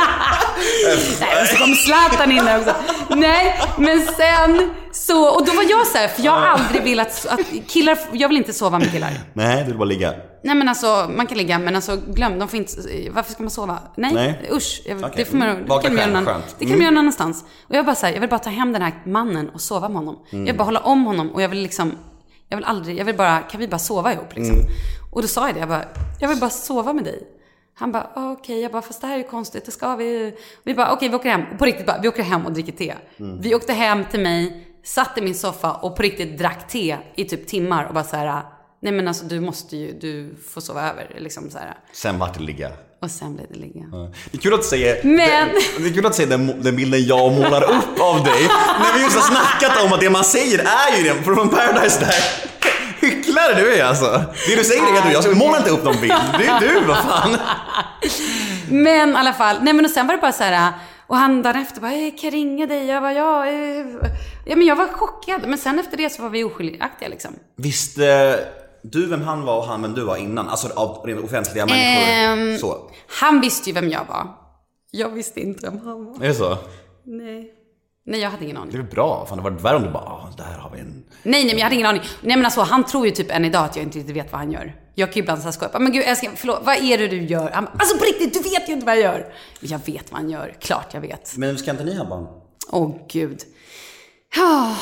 Nej, 1.21 1.47
så 1.47 1.57
kom 1.57 1.75
Zlatan 1.75 2.33
in 2.33 2.45
där 2.45 2.59
också. 2.59 2.75
Nej, 3.09 3.61
men 3.79 4.07
sen 4.07 4.71
så, 4.93 5.29
och 5.29 5.47
då 5.47 5.53
var 5.53 5.63
jag 5.63 5.87
så 5.87 5.99
här, 5.99 6.09
för 6.09 6.23
jag 6.23 6.33
har 6.33 6.47
aldrig 6.47 6.83
velat, 6.85 7.27
att 7.27 7.41
killar, 7.69 7.99
jag 8.13 8.29
vill 8.29 8.37
inte 8.37 8.53
sova 8.53 8.79
med 8.79 8.93
killar. 8.93 9.11
Nej, 9.33 9.57
du 9.59 9.65
vill 9.65 9.79
bara 9.79 9.85
ligga. 9.85 10.15
Nej 10.45 10.55
men 10.55 10.69
alltså, 10.69 11.11
man 11.17 11.27
kan 11.27 11.39
ligga, 11.39 11.59
men 11.59 11.77
alltså 11.77 11.99
glöm, 12.09 12.39
de 12.39 12.49
får 12.49 12.59
inte, 12.59 12.73
varför 13.11 13.33
ska 13.33 13.43
man 13.43 13.51
sova? 13.51 13.79
Nej, 13.97 14.15
Nej. 14.15 14.49
usch. 14.53 14.83
Jag, 14.87 14.99
Okej. 14.99 15.11
Det, 15.17 15.25
får 15.25 15.37
man, 15.37 15.49
det 15.49 15.55
kan 15.83 15.95
man 15.95 16.03
göra 16.03 16.21
någon, 16.21 16.25
det 16.59 16.65
kan 16.65 16.67
Mm. 16.67 16.71
man 16.79 16.81
göra 16.81 16.91
någon 16.91 16.99
annanstans. 16.99 17.45
Och 17.69 17.75
jag 17.75 17.87
bara 17.87 17.97
här, 18.03 18.13
jag 18.13 18.21
vill 18.21 18.31
bara 18.31 18.39
ta 18.39 18.51
hem 18.51 18.73
den 18.73 18.83
här 18.83 18.93
mannen 19.07 19.49
och 19.49 19.61
sova 19.61 19.89
med 19.89 19.97
honom. 19.97 20.19
Jag 20.31 20.39
vill 20.39 20.57
bara 20.57 20.65
hålla 20.65 20.81
om 20.81 21.05
honom 21.05 21.31
och 21.31 21.43
jag 21.43 21.49
vill 21.49 21.59
liksom, 21.63 21.93
jag 22.49 22.57
vill 22.57 22.65
aldrig, 22.65 22.99
jag 22.99 23.05
vill 23.05 23.17
bara, 23.17 23.39
kan 23.41 23.61
vi 23.61 23.69
bara 23.69 23.79
sova 23.79 24.13
ihop 24.13 24.35
liksom? 24.37 24.57
Och 25.13 25.23
då 25.23 25.29
sa 25.29 25.47
jag 25.47 25.55
det, 25.55 25.61
jag 25.61 25.69
bara, 25.69 25.85
jag 26.21 26.29
vill 26.29 26.39
bara 26.41 26.51
sova 26.51 26.93
med 26.93 27.05
dig. 27.05 27.23
Han 27.75 27.93
bara, 27.93 28.11
"Ah, 28.15 28.33
okej, 28.33 28.61
jag 28.61 28.73
bara, 28.73 28.83
fast 28.83 29.01
det 29.01 29.07
här 29.07 29.15
är 29.15 29.19
ju 29.19 29.25
konstigt, 29.25 29.65
det 29.65 29.71
ska 29.71 29.97
vi 29.97 30.35
Vi 30.65 30.75
bara, 30.75 30.93
okej 30.93 31.09
vi 31.09 31.15
åker 31.17 31.31
hem. 31.31 31.43
På 31.59 31.65
riktigt 31.65 31.87
bara, 31.87 31.99
vi 32.03 32.09
åker 32.09 32.23
hem 32.23 32.47
och 32.47 32.53
dricker 32.53 32.73
te. 32.73 32.95
Vi 33.41 33.55
åkte 33.55 33.73
hem 33.73 34.05
till 34.11 34.21
mig, 34.21 34.67
satt 34.85 35.19
i 35.19 35.21
min 35.21 35.35
soffa 35.35 35.73
och 35.73 35.97
på 35.97 36.03
riktigt 36.03 36.39
drack 36.39 36.69
te 36.69 36.97
i 37.15 37.25
typ 37.25 37.47
timmar 37.47 37.85
och 37.85 37.95
bara 37.95 38.05
så 38.05 38.17
här, 38.17 38.43
nej 38.83 38.93
men 38.93 39.09
alltså 39.09 39.25
du 39.25 39.41
måste 39.41 39.77
ju, 39.77 39.93
du 39.93 40.35
får 40.51 40.61
sova 40.61 40.91
över 40.91 41.17
liksom 41.19 41.51
så 41.51 41.59
här. 41.59 41.75
Sen 41.93 42.19
vart 42.19 42.35
det 42.35 42.41
ligga. 42.41 42.71
Och 43.03 43.11
sen 43.11 43.35
blev 43.37 43.47
det 43.53 43.59
ligga. 43.59 43.85
Det 44.31 44.37
är 44.39 44.41
kul 44.43 44.55
att 44.55 44.65
säger, 44.65 45.01
Men- 45.05 45.17
det, 45.49 45.83
det 45.83 45.89
är 45.89 45.93
kul 45.95 46.07
att 46.07 46.15
säga 46.15 46.29
den, 46.29 46.63
den 46.63 46.77
bilden 46.77 47.05
jag 47.07 47.33
målar 47.33 47.63
upp 47.63 48.01
av 48.01 48.25
dig. 48.25 48.43
När 48.81 48.99
vi 48.99 49.05
just 49.05 49.17
har 49.17 49.23
snackat 49.23 49.85
om 49.85 49.93
att 49.93 50.01
det 50.01 50.11
man 50.11 50.25
säger 50.25 50.59
är 50.59 50.97
ju 50.99 51.03
det 51.05 51.23
från 51.23 51.49
Paradise 51.49 52.01
där. 52.01 52.15
Hycklare 53.01 53.55
du 53.55 53.75
är 53.75 53.85
alltså. 53.85 54.25
Det 54.49 54.57
du 54.57 54.65
säger 54.65 54.83
är 54.95 54.99
att 55.17 55.23
du, 55.23 55.31
jag 55.31 55.37
målar 55.37 55.59
inte 55.59 55.71
upp 55.71 55.85
någon 55.85 56.01
bild. 56.01 56.15
Det 56.39 56.47
är 56.47 56.61
du, 56.61 56.81
vad 56.87 56.97
fan. 56.97 57.37
Men 58.69 59.11
i 59.11 59.15
alla 59.17 59.33
fall, 59.33 59.57
nej 59.63 59.73
men 59.75 59.85
och 59.85 59.91
sen 59.91 60.07
var 60.07 60.15
det 60.15 60.21
bara 60.21 60.33
så 60.33 60.43
här, 60.45 60.73
och 61.07 61.17
han 61.17 61.43
dagen 61.43 61.57
efter 61.63 61.81
bara, 61.81 61.93
"Eh, 61.93 62.11
kan 62.11 62.19
jag 62.23 62.33
ringa 62.35 62.67
dig? 62.67 62.87
Jag 62.87 63.03
bara, 63.03 63.13
ja, 63.13 63.47
eh." 63.47 63.87
ja 64.47 64.57
men 64.57 64.67
jag 64.67 64.77
var 64.77 64.87
chockad. 64.89 65.41
Men 65.47 65.59
sen 65.59 65.79
efter 65.79 65.97
det 65.97 66.11
så 66.11 66.23
var 66.23 66.31
vi 66.31 66.45
oskiljaktiga 66.45 67.09
liksom. 67.09 67.31
Visste 67.57 68.39
du 68.83 69.07
vem 69.07 69.23
han 69.23 69.43
var 69.45 69.59
och 69.59 69.65
han 69.65 69.83
vem 69.83 69.95
du 69.95 70.05
var 70.05 70.17
innan? 70.17 70.49
Alltså 70.49 70.69
av 70.77 71.07
rent 71.07 71.25
offentliga 71.25 71.67
människor. 71.67 72.13
Ehm, 72.13 72.59
Så. 72.59 72.91
Han 73.21 73.41
visste 73.41 73.71
ju 73.71 73.75
vem 73.75 73.91
jag 73.91 74.05
var. 74.09 74.27
Jag 74.91 75.09
visste 75.09 75.41
inte 75.41 75.71
vem 75.71 75.79
han 75.85 76.05
var. 76.05 76.25
Är 76.25 76.29
det 76.29 76.35
så? 76.35 76.59
Nej. 77.05 77.51
Nej, 78.07 78.21
jag 78.21 78.31
hade 78.31 78.45
ingen 78.45 78.57
aning. 78.57 78.73
Det 78.73 78.79
är 78.79 78.83
bra? 78.83 79.27
Fan, 79.29 79.39
det 79.39 79.45
var 79.45 79.51
värre 79.51 79.77
om 79.77 79.83
du 79.83 79.91
bara, 79.91 80.03
ah, 80.03 80.29
där 80.37 80.59
har 80.59 80.71
vi 80.71 80.81
en... 80.81 81.05
Nej, 81.23 81.45
nej, 81.45 81.47
men 81.47 81.57
jag 81.59 81.65
hade 81.65 81.75
ingen 81.75 81.87
aning. 81.87 82.03
Nej, 82.21 82.37
men 82.37 82.45
alltså, 82.45 82.61
han 82.61 82.85
tror 82.85 83.07
ju 83.07 83.13
typ 83.13 83.31
än 83.31 83.45
idag 83.45 83.65
att 83.65 83.77
jag 83.77 83.83
inte 83.83 83.99
riktigt 83.99 84.17
vet 84.17 84.33
vad 84.33 84.41
han 84.41 84.53
gör. 84.53 84.77
Jag 84.95 85.09
kan 85.09 85.15
ju 85.15 85.21
ibland 85.21 85.39
så 85.41 85.45
här 85.45 85.53
skoja. 85.53 85.71
bara, 85.73 85.79
Men 85.79 85.93
gud, 85.93 86.05
älskling, 86.07 86.31
förlåt, 86.37 86.61
vad 86.65 86.77
är 86.77 86.99
det 86.99 87.09
du 87.09 87.23
gör? 87.25 87.51
Han 87.51 87.65
bara, 87.65 87.73
alltså 87.79 87.99
på 87.99 88.05
riktigt, 88.05 88.33
du 88.35 88.51
vet 88.51 88.69
ju 88.69 88.73
inte 88.73 88.87
vad 88.87 88.95
jag 88.97 89.03
gör. 89.03 89.35
Jag 89.61 89.79
vet 89.87 90.13
vad 90.13 90.21
han 90.21 90.31
gör. 90.31 90.57
Klart 90.61 90.95
jag 90.95 91.01
vet. 91.01 91.37
Men 91.37 91.59
ska 91.59 91.71
inte 91.71 91.85
ni 91.85 91.95
ha 91.95 92.05
barn? 92.05 92.27
Åh, 92.71 92.91
gud. 93.09 93.41
Ja. 94.37 94.77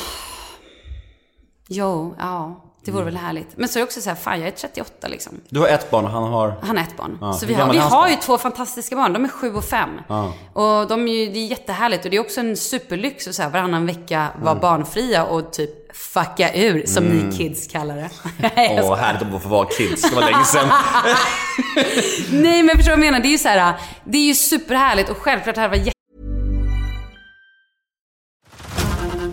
Jo, 1.69 2.15
ja. 2.19 2.67
Det 2.85 2.91
vore 2.91 3.03
väl 3.03 3.17
härligt. 3.17 3.47
Men 3.57 3.69
så 3.69 3.79
är 3.79 3.81
det 3.81 3.85
också 3.85 4.01
så 4.01 4.09
här, 4.09 4.15
fan 4.15 4.39
jag 4.39 4.47
är 4.47 4.51
38 4.51 5.07
liksom. 5.07 5.33
Du 5.49 5.59
har 5.59 5.67
ett 5.67 5.91
barn 5.91 6.05
och 6.05 6.11
han 6.11 6.23
har... 6.23 6.53
Han 6.61 6.77
har 6.77 6.83
ett 6.83 6.97
barn. 6.97 7.17
Ja, 7.21 7.33
så 7.33 7.45
vi 7.45 7.53
har, 7.53 7.71
vi 7.71 7.77
har 7.77 8.09
ju 8.09 8.15
två 8.15 8.37
fantastiska 8.37 8.95
barn. 8.95 9.13
De 9.13 9.23
är 9.25 9.29
sju 9.29 9.53
och 9.55 9.63
fem. 9.65 9.89
Och 10.53 10.87
de 10.87 11.07
är 11.07 11.13
ju, 11.13 11.31
det 11.31 11.39
är 11.39 11.47
jättehärligt. 11.47 12.05
Och 12.05 12.11
det 12.11 12.17
är 12.17 12.21
också 12.21 12.39
en 12.39 12.57
superlyx 12.57 13.27
att 13.27 13.35
så 13.35 13.41
här, 13.41 13.49
varannan 13.49 13.85
vecka 13.85 14.27
vara 14.41 14.51
Mm. 14.51 14.61
barnfria 14.61 15.23
och 15.23 15.53
typ 15.53 15.95
fucka 15.97 16.53
ur, 16.53 16.85
som 16.85 17.03
ni 17.03 17.37
kids 17.37 17.67
kallar 17.67 17.95
det. 17.95 18.09
Åh, 18.83 18.95
härligt 18.97 19.33
att 19.35 19.43
få 19.43 19.49
vara 19.49 19.65
kids. 19.65 20.09
Det 20.09 20.15
var 20.15 20.21
länge 20.21 20.43
sedan. 20.45 20.69
Nej, 22.31 22.63
men 22.63 22.75
förstår 22.77 22.91
du 22.91 22.97
vad 22.97 23.05
jag 23.05 23.11
menar? 23.11 23.19
Det 23.19 23.27
är 23.27 23.31
ju 23.31 23.37
så 23.37 23.47
här, 23.49 23.73
det 24.03 24.17
är 24.17 24.27
ju 24.27 24.35
superhärligt 24.35 25.09
och 25.09 25.17
självklart 25.17 25.55
hade 25.57 25.75
det 25.75 25.77
varit 25.79 25.93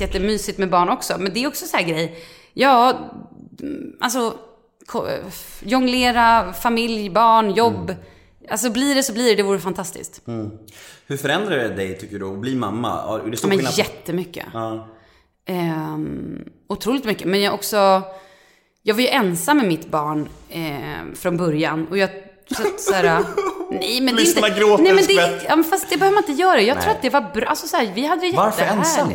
Jättemysigt 0.00 0.58
med 0.58 0.70
barn 0.70 0.88
också. 0.88 1.14
Men 1.18 1.32
det 1.34 1.44
är 1.44 1.48
också 1.48 1.66
så 1.66 1.76
här 1.76 1.84
grej. 1.84 2.18
Ja, 2.54 2.98
mm, 3.60 3.92
alltså 4.00 4.34
jonglera, 5.60 6.52
familj, 6.52 7.10
barn, 7.10 7.50
jobb. 7.54 7.94
Alltså 8.50 8.70
blir 8.70 8.94
det 8.94 9.02
så 9.02 9.12
blir 9.12 9.28
det. 9.28 9.34
Det 9.34 9.42
vore 9.42 9.58
fantastiskt. 9.58 10.22
Hur 11.06 11.16
förändrar 11.16 11.56
det 11.56 11.68
dig, 11.68 11.98
tycker 11.98 12.18
du, 12.18 12.26
att 12.32 12.38
bli 12.38 12.54
mamma? 12.54 13.18
Är 13.18 13.24
det 13.24 13.30
Ja, 13.30 13.36
stor 13.36 13.48
men 13.48 13.58
skillnad? 13.58 13.78
jättemycket. 13.78 14.46
Ja. 14.52 14.88
Ehm, 15.46 16.44
otroligt 16.68 17.04
mycket. 17.04 17.28
Men 17.28 17.40
jag 17.40 17.54
också... 17.54 18.02
Jag 18.82 18.94
var 18.94 19.00
ju 19.00 19.08
ensam 19.08 19.56
med 19.56 19.66
mitt 19.66 19.88
barn 19.90 20.28
eh, 20.48 21.14
från 21.14 21.36
början. 21.36 21.86
Och 21.90 21.98
jag... 21.98 22.10
Så, 22.50 22.62
så 22.78 22.92
här, 22.92 23.04
nej, 23.70 24.00
men 24.00 24.16
det 24.16 24.22
är 24.22 24.26
inte... 24.26 24.60
gråter 24.60 24.82
nej, 24.84 24.92
men 24.92 25.02
en 25.02 25.06
det, 25.06 25.44
ja, 25.48 25.62
fast 25.70 25.90
det 25.90 25.96
behöver 25.96 26.14
man 26.14 26.24
inte 26.28 26.42
göra. 26.42 26.60
Jag 26.60 26.76
tror 26.76 26.86
Nej. 26.86 26.96
att 26.96 27.02
det 27.02 27.10
var 27.10 27.34
bra. 27.34 27.46
Alltså, 27.46 27.66
så 27.66 27.76
här, 27.76 27.92
vi 27.94 28.06
hade 28.06 28.30
det 28.30 28.36
Varför 28.36 28.62
jättehärligt. 28.62 28.88
ensam? 28.88 29.12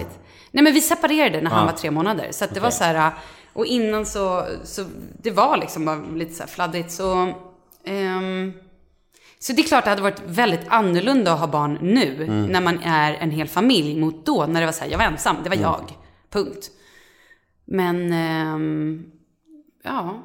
Nej, 0.53 0.63
men 0.63 0.73
vi 0.73 0.81
separerade 0.81 1.41
när 1.41 1.49
han 1.51 1.59
Ja. 1.59 1.71
var 1.71 1.77
tre 1.77 1.91
månader. 1.91 2.27
Så 2.31 2.45
att 2.45 2.53
det 2.53 2.59
var 2.59 2.69
så 2.71 2.83
här... 2.83 3.11
Och 3.53 3.65
innan 3.65 4.05
så... 4.05 4.45
så 4.63 4.85
det 5.21 5.31
var 5.31 5.57
liksom 5.57 5.85
bara 5.85 5.95
lite 6.15 6.33
så 6.33 6.43
här 6.43 6.47
fladdrigt. 6.49 6.91
Så... 6.91 7.33
ehm, 7.85 8.53
så 9.39 9.53
det 9.53 9.61
är 9.61 9.63
klart 9.63 9.77
att 9.79 9.83
det 9.85 9.89
hade 9.89 10.01
varit 10.01 10.21
väldigt 10.25 10.67
annorlunda 10.67 11.33
att 11.33 11.39
ha 11.39 11.47
barn 11.47 11.77
nu, 11.81 12.23
Mm. 12.23 12.45
när 12.45 12.61
man 12.61 12.79
är 12.83 13.13
en 13.13 13.31
hel 13.31 13.47
familj, 13.47 13.99
mot 13.99 14.25
då, 14.25 14.45
när 14.45 14.59
det 14.59 14.65
var 14.65 14.73
så 14.73 14.83
här, 14.83 14.91
jag 14.91 14.97
var 14.97 15.05
ensam, 15.05 15.35
det 15.43 15.49
var 15.49 15.55
Mm. 15.57 15.69
jag. 15.69 15.93
Punkt. 16.29 16.69
Men, 17.65 18.13
ehm, 18.13 19.05
ja. 19.83 20.23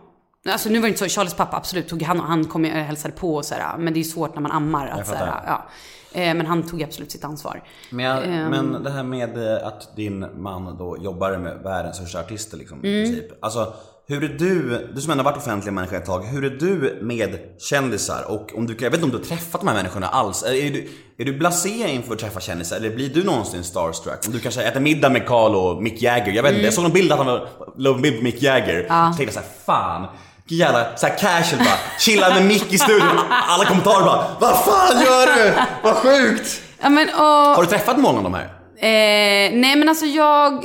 Alltså 0.49 0.69
nu 0.69 0.75
var 0.79 0.83
det 0.83 0.89
inte 0.89 0.99
så, 1.09 1.09
Charles 1.09 1.35
pappa 1.35 1.57
absolut 1.57 1.89
tog 1.89 2.03
han, 2.03 2.21
han 2.21 2.45
kom 2.45 2.65
och 2.65 2.71
hälsade 2.71 3.15
på 3.15 3.35
och 3.37 3.45
sådär, 3.45 3.75
men 3.79 3.93
det 3.93 3.99
är 3.99 4.05
ju 4.05 4.11
svårt 4.11 4.35
när 4.35 4.43
man 4.43 4.53
ammar 4.53 4.87
att 4.87 5.07
fattar. 5.07 5.19
sådär, 5.19 5.43
ja. 5.47 5.69
Eh, 6.13 6.35
Men 6.35 6.47
han 6.47 6.63
tog 6.63 6.83
absolut 6.83 7.13
sitt 7.13 7.25
ansvar. 7.25 7.63
Men, 7.91 8.05
jag, 8.05 8.25
Ehm. 8.25 8.51
men 8.51 8.83
det 8.83 8.91
här 8.91 9.03
med 9.03 9.53
eh, 9.57 9.67
att 9.67 9.97
din 9.97 10.27
man 10.43 10.77
då 10.79 10.97
jobbar 11.01 11.37
med 11.39 11.59
världens 11.63 11.97
största 11.97 12.21
artister 12.21 12.57
liksom, 12.57 12.79
Mm. 12.79 12.91
i 12.95 13.05
princip. 13.07 13.45
Alltså, 13.45 13.73
hur 14.11 14.25
är 14.25 14.29
du, 14.39 14.89
du 14.95 15.01
som 15.01 15.11
ändå 15.13 15.25
varit 15.25 15.37
offentlig 15.37 15.73
människa 15.73 15.97
ett 15.97 16.05
tag, 16.05 16.21
hur 16.25 16.45
är 16.45 16.51
du 16.51 16.99
med 17.03 17.39
kändisar? 17.59 18.25
Och 18.29 18.53
om 18.57 18.67
du, 18.67 18.73
jag 18.81 18.91
vet 18.91 18.95
inte 18.95 19.05
om 19.05 19.11
du 19.11 19.17
har 19.17 19.25
träffat 19.25 19.61
de 19.61 19.69
här 19.69 19.75
människorna 19.77 20.07
alls. 20.07 20.43
Är, 20.43 20.53
är, 20.53 20.71
du, 20.71 20.89
är 21.19 21.25
du 21.25 21.39
blasé 21.39 21.91
inför 21.95 22.13
att 22.13 22.19
träffa 22.19 22.41
kändisar? 22.41 22.77
Eller 22.77 22.91
blir 22.91 23.09
du 23.15 23.25
någonsin 23.25 23.65
starstruck? 23.65 24.19
Om 24.27 24.33
du 24.33 24.41
kanske 24.41 24.63
äter 24.63 24.81
middag 24.81 25.09
med 25.11 25.27
Carl 25.27 25.55
och 25.55 25.83
Mick 25.83 26.03
Jagger. 26.03 26.33
Jag 26.33 26.43
vet 26.43 26.53
inte, 26.53 26.65
jag 26.65 26.75
såg 26.75 26.83
någon 26.85 26.93
bild 26.93 27.13
att 27.13 27.19
han 27.19 27.27
var, 27.27 27.95
en 27.95 28.03
bild 28.03 28.17
på 28.17 28.25
Mick 28.25 28.43
Jagger. 28.43 29.11
Så 29.13 29.17
tänkte 29.17 29.35
såhär, 29.35 29.49
fan. 29.67 30.07
Jävla 30.51 30.97
såhär 30.97 31.19
casual 31.19 31.65
bara, 31.65 31.79
chilla 31.99 32.29
med 32.35 32.45
Mick 32.45 32.73
i 32.73 32.79
studion. 32.79 33.19
Alla 33.31 33.65
kommentarer 33.65 34.05
bara, 34.05 34.25
vad 34.41 34.65
fan 34.65 35.01
gör 35.01 35.27
du? 35.37 35.53
Vad 35.83 35.95
sjukt! 35.95 36.61
Ja, 36.83 36.89
men, 36.89 37.09
och, 37.09 37.25
Har 37.25 37.63
du 37.63 37.69
träffat 37.69 37.99
många 37.99 38.19
av 38.19 38.25
de 38.25 38.35
här? 38.35 38.45
eh, 38.81 39.53
nej 39.55 39.77
men 39.77 39.89
alltså 39.89 40.07
jag, 40.07 40.65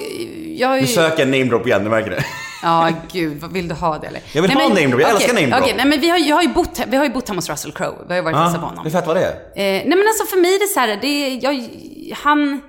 jag 0.58 0.68
har 0.68 0.76
ju... 0.76 0.82
Nu 0.82 0.88
söker 0.88 1.20
jag 1.20 1.28
name 1.28 1.44
drop 1.44 1.68
igen, 1.68 1.84
du 1.84 1.90
märker 1.90 2.10
det. 2.10 2.26
Ja, 2.64 2.90
gud, 3.12 3.42
vad 3.42 3.54
vill 3.54 3.68
du 3.68 3.76
ha 3.76 3.98
det 3.98 4.08
eller? 4.08 4.22
Jag 4.34 4.42
vill 4.42 4.52
nej, 4.56 4.64
ha 4.64 4.74
name 4.74 4.88
drop, 4.88 5.02
jag 5.02 5.16
okej, 5.16 5.16
älskar 5.16 5.34
name 5.34 5.48
drop. 5.48 5.62
Okej, 5.62 5.74
nej 5.78 5.86
men 5.86 6.00
vi 6.02 6.10
har, 6.10 6.18
jag 6.18 6.36
har 6.36 6.44
ju 6.44 6.50
bott, 6.50 6.80
vi 6.88 6.98
har 6.98 7.04
ju 7.06 7.12
bott 7.12 7.28
hemma 7.28 7.38
hos 7.38 7.50
Russell 7.50 7.72
Crowe. 7.72 7.96
Vi 8.08 8.14
har 8.14 8.16
ju 8.16 8.22
varit 8.22 8.36
och 8.36 8.42
hälsat 8.42 8.62
på 8.62 8.68
honom. 8.68 8.84
det 8.84 8.90
är 8.90 8.92
fett 8.92 9.08
vad 9.08 9.16
det 9.16 9.24
är. 9.24 9.30
Eh, 9.32 9.36
nej 9.56 9.86
men 9.86 10.08
alltså 10.08 10.26
för 10.26 10.38
mig 10.42 10.56
är 10.56 10.60
det 10.60 10.68
så 10.68 10.80
här, 10.80 10.98
det 11.02 11.08
är, 11.08 11.44
jag, 11.44 11.70
han, 12.24 12.62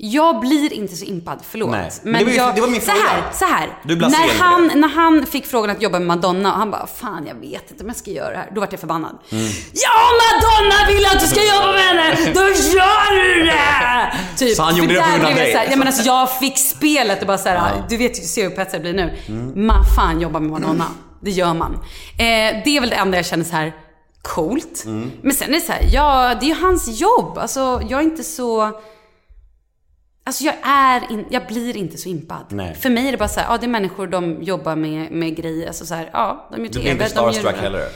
jag 0.00 0.40
blir 0.40 0.72
inte 0.72 0.96
så 0.96 1.04
impad, 1.04 1.38
förlåt. 1.50 1.70
Nej, 1.70 1.90
men 2.02 2.18
det 2.18 2.24
var 2.24 2.32
jag, 2.32 2.54
det 2.54 2.60
var 2.60 2.68
min 2.68 2.80
så 2.80 2.86
fråga. 2.90 3.02
här, 3.08 3.22
så 3.32 3.44
här. 3.44 3.68
Du 3.84 3.96
när 3.96 4.38
han, 4.40 4.70
när 4.74 4.88
han 4.88 5.26
fick 5.26 5.46
frågan 5.46 5.70
att 5.70 5.82
jobba 5.82 5.98
med 5.98 6.06
Madonna 6.08 6.52
och 6.52 6.58
han 6.58 6.70
bara, 6.70 6.86
fan 6.86 7.26
jag 7.26 7.34
vet 7.34 7.70
inte 7.70 7.84
om 7.84 7.88
jag 7.88 7.96
ska 7.96 8.10
göra 8.10 8.30
det 8.30 8.36
här. 8.36 8.50
Då 8.54 8.60
vart 8.60 8.72
jag 8.72 8.80
förbannad. 8.80 9.18
Mm. 9.30 9.44
Ja, 9.72 10.10
Madonna 10.22 10.86
vill 10.88 11.06
att 11.06 11.20
du 11.20 11.26
ska 11.26 11.40
jobba 11.54 11.72
med 11.72 11.82
henne! 11.82 12.32
Då 12.34 12.40
gör 12.40 13.34
du 13.34 13.44
det! 13.44 14.16
Typ. 14.38 14.56
Så 14.56 14.62
han 14.62 14.76
gjorde 14.76 14.94
det 14.94 15.00
på 15.00 15.10
grund 15.10 15.24
av 15.24 15.30
jag 15.30 15.38
dig? 15.38 15.52
så 15.52 15.58
här, 15.58 15.68
ja, 15.70 15.76
men 15.76 15.86
alltså, 15.86 16.02
jag 16.06 16.38
fick 16.38 16.58
spelet 16.58 17.20
och 17.20 17.26
bara 17.26 17.38
så 17.38 17.48
här, 17.48 17.84
du 17.88 17.96
vet 17.96 18.18
ju, 18.18 18.22
du 18.22 18.28
ser 18.28 18.42
hur 18.42 18.50
upphetsad 18.50 18.74
jag 18.74 18.82
blir 18.82 18.92
nu. 18.92 19.16
Mm. 19.28 19.66
Man 19.66 19.84
fan 19.96 20.20
jobba 20.20 20.40
med 20.40 20.50
Madonna. 20.50 20.86
Det 21.20 21.30
gör 21.30 21.54
man. 21.54 21.74
Eh, 21.74 22.62
det 22.64 22.76
är 22.76 22.80
väl 22.80 22.90
det 22.90 22.96
enda 22.96 23.16
jag 23.16 23.26
känner 23.26 23.44
så 23.44 23.56
här 23.56 23.72
coolt. 24.22 24.82
Mm. 24.86 25.10
Men 25.22 25.32
sen 25.32 25.48
är 25.48 25.52
det 25.52 25.60
så 25.60 25.72
här, 25.72 25.82
ja, 25.92 26.34
det 26.40 26.46
är 26.46 26.48
ju 26.48 26.62
hans 26.62 27.00
jobb. 27.00 27.38
Alltså, 27.38 27.82
jag 27.88 28.00
är 28.00 28.04
inte 28.04 28.24
så... 28.24 28.80
Alltså 30.28 30.44
jag 30.44 30.54
är 30.62 31.12
in, 31.12 31.24
jag 31.30 31.46
blir 31.46 31.76
inte 31.76 31.96
så 31.96 32.08
impad. 32.08 32.44
Nej. 32.48 32.74
För 32.74 32.90
mig 32.90 33.08
är 33.08 33.12
det 33.12 33.18
bara 33.18 33.28
så 33.28 33.40
här, 33.40 33.46
ja 33.52 33.58
det 33.58 33.66
är 33.66 33.68
människor, 33.68 34.06
de 34.06 34.42
jobbar 34.42 34.76
med, 34.76 35.10
med 35.12 35.36
grejer. 35.36 35.66
Alltså 35.68 35.86
så 35.86 35.94
här, 35.94 36.10
ja, 36.12 36.48
de 36.52 36.56
gör 36.60 36.66
Du 36.66 36.72
TV. 36.72 36.82
blir 36.82 36.92
inte 36.92 37.08
starstruck 37.08 37.54
gör, 37.56 37.62
heller? 37.62 37.88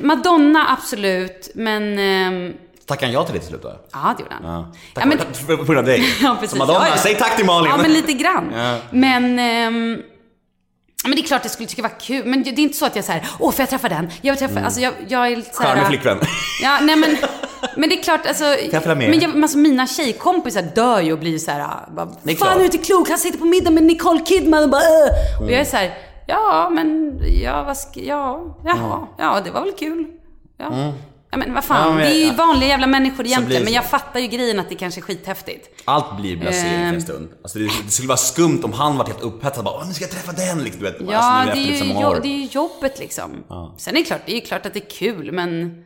Madonna, 0.00 0.66
absolut. 0.78 1.50
Men, 1.54 1.98
ehm, 1.98 2.52
Tackar 2.86 3.06
han 3.06 3.14
ja 3.14 3.24
till 3.24 3.34
det 3.34 3.40
till 3.40 3.48
slut 3.48 3.62
då? 3.62 3.80
ja 3.92 4.14
det 4.16 4.22
gjorde 4.22 4.34
han. 4.34 4.44
Ja. 4.54 4.72
Ja, 4.72 5.00
Tack 5.00 5.04
men- 5.04 5.18
för, 5.34 5.56
på 5.56 5.64
grund 5.64 5.78
av 5.78 5.84
dig. 5.84 6.04
Ja, 6.22 6.34
precis. 6.40 6.50
Så 6.50 6.56
Madonna, 6.56 6.80
Ja, 6.86 6.88
ja. 6.90 6.96
säg 7.02 7.14
tack 7.14 7.36
till 7.36 7.44
Malin! 7.46 7.70
Ja, 7.70 7.82
men 7.82 7.92
lite 7.92 8.12
grann. 8.12 8.52
Ja. 8.56 8.78
Men, 8.90 9.38
ehm, 9.38 10.02
ja, 11.02 11.08
men 11.08 11.16
det 11.16 11.22
är 11.22 11.26
klart 11.26 11.40
jag 11.44 11.50
skulle 11.52 11.68
tycka 11.68 11.82
det 11.82 11.88
var 11.88 12.00
kul. 12.00 12.26
Men 12.26 12.42
det 12.42 12.50
är 12.50 12.58
inte 12.58 12.76
så 12.78 12.86
att 12.86 12.96
jag 12.96 13.04
säger, 13.04 13.26
åh 13.38 13.52
får 13.52 13.62
jag 13.62 13.70
träffa 13.70 13.88
den? 13.88 14.10
Jag 14.22 14.32
vill 14.32 14.38
träffa, 14.48 14.60
alltså 14.64 14.80
jag, 14.80 14.92
jag 15.08 15.26
är 15.32 15.36
lite 15.36 15.54
så 15.54 15.62
här- 15.62 15.70
Charmig 15.74 15.86
flickvän. 15.88 16.18
Ja, 16.62 16.78
nej 16.82 16.96
men, 16.96 17.16
men 17.76 17.88
det 17.88 17.98
är 17.98 18.02
klart, 18.02 18.26
alltså, 18.26 18.44
men 18.96 19.20
jag, 19.20 19.42
alltså 19.42 19.58
mina 19.58 19.86
tjejkompisar 19.86 20.62
dör 20.62 21.00
ju 21.00 21.12
och 21.12 21.18
blir 21.18 21.38
så 21.38 21.50
här, 21.50 21.68
bara, 21.96 22.08
Det 22.22 22.32
är 22.32 22.36
fan 22.36 22.54
du 22.56 22.60
är 22.60 22.64
inte 22.64 22.78
klok, 22.78 23.08
han 23.08 23.18
sitter 23.18 23.38
på 23.38 23.44
middag 23.44 23.70
med 23.70 23.82
Nicole 23.82 24.20
Kidman 24.26 24.62
och 24.64 24.70
bara, 24.70 24.80
äh. 24.82 25.42
Och 25.42 25.50
jag 25.50 25.60
är 25.60 25.64
så 25.64 25.76
här, 25.76 25.94
ja 26.26 26.70
men, 26.72 27.18
ja 27.42 27.62
vad 27.62 27.76
ska, 27.76 28.00
ja, 28.00 28.56
jaha, 28.64 29.06
ja 29.18 29.40
det 29.44 29.50
var 29.50 29.60
väl 29.60 29.72
kul. 29.72 30.06
Ja. 30.58 30.92
Ja 31.30 31.38
men 31.38 31.54
vad 31.54 31.64
fan, 31.64 31.86
Mm. 31.86 31.98
Ja, 31.98 32.04
men- 32.04 32.12
det 32.12 32.22
är 32.22 32.30
ju 32.30 32.34
vanliga 32.36 32.68
jävla 32.68 32.86
människor 32.86 33.26
egentligen. 33.26 33.64
Men 33.64 33.72
jag 33.72 33.84
fattar 33.84 34.20
ju 34.20 34.26
grejen 34.26 34.60
att 34.60 34.68
det 34.68 34.74
kanske 34.74 35.00
är 35.00 35.02
skithäftigt. 35.02 35.82
Allt 35.84 36.16
blir 36.16 36.36
blasé 36.36 36.66
Ehm. 36.66 36.94
en 36.94 37.02
stund. 37.02 37.28
Alltså 37.42 37.58
det, 37.58 37.64
det 37.84 37.90
skulle 37.90 38.08
vara 38.08 38.16
skumt 38.16 38.60
om 38.64 38.72
han 38.72 38.96
var 38.98 39.04
helt 39.06 39.22
upphetsad 39.22 39.64
bara 39.64 39.74
Åh, 39.74 39.88
nu 39.88 39.94
ska 39.94 40.04
jag 40.04 40.10
träffa 40.10 40.32
den 40.32 40.64
liksom, 40.64 40.82
du 40.84 40.90
vet. 40.90 40.96
Ja, 41.10 41.16
alltså, 41.18 41.54
det, 41.54 41.68
är 41.68 41.72
efter 41.72 41.84
ju, 41.86 41.92
jo, 42.00 42.14
det 42.22 42.28
är 42.28 42.38
ju 42.38 42.44
jobbet 42.46 42.98
liksom. 42.98 43.30
Sen 43.78 43.94
är 43.94 43.98
det 43.98 44.04
klart, 44.04 44.20
det 44.26 44.36
är 44.36 44.40
klart 44.40 44.66
att 44.66 44.74
det 44.74 44.80
är 44.86 44.90
kul, 44.90 45.32
men... 45.32 45.83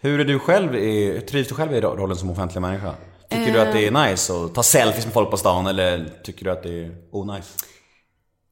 Hur 0.00 0.20
är 0.20 0.24
du 0.24 0.38
själv 0.38 0.74
i, 0.74 1.20
trivs 1.30 1.48
du 1.48 1.54
själv 1.54 1.74
i 1.74 1.80
ro- 1.80 1.96
rollen 1.96 2.16
som 2.16 2.30
offentlig 2.30 2.60
människa? 2.60 2.94
Tycker 3.30 3.52
du 3.52 3.60
att 3.60 3.72
det 3.72 3.86
är 3.86 4.10
nice 4.10 4.32
att 4.34 4.54
ta 4.54 4.62
selfies 4.62 5.04
med 5.04 5.14
folk 5.14 5.30
på 5.30 5.36
stan 5.36 5.66
eller 5.66 6.10
tycker 6.24 6.44
du 6.44 6.50
att 6.50 6.62
det 6.62 6.84
är 6.84 6.96
onajs? 7.10 7.56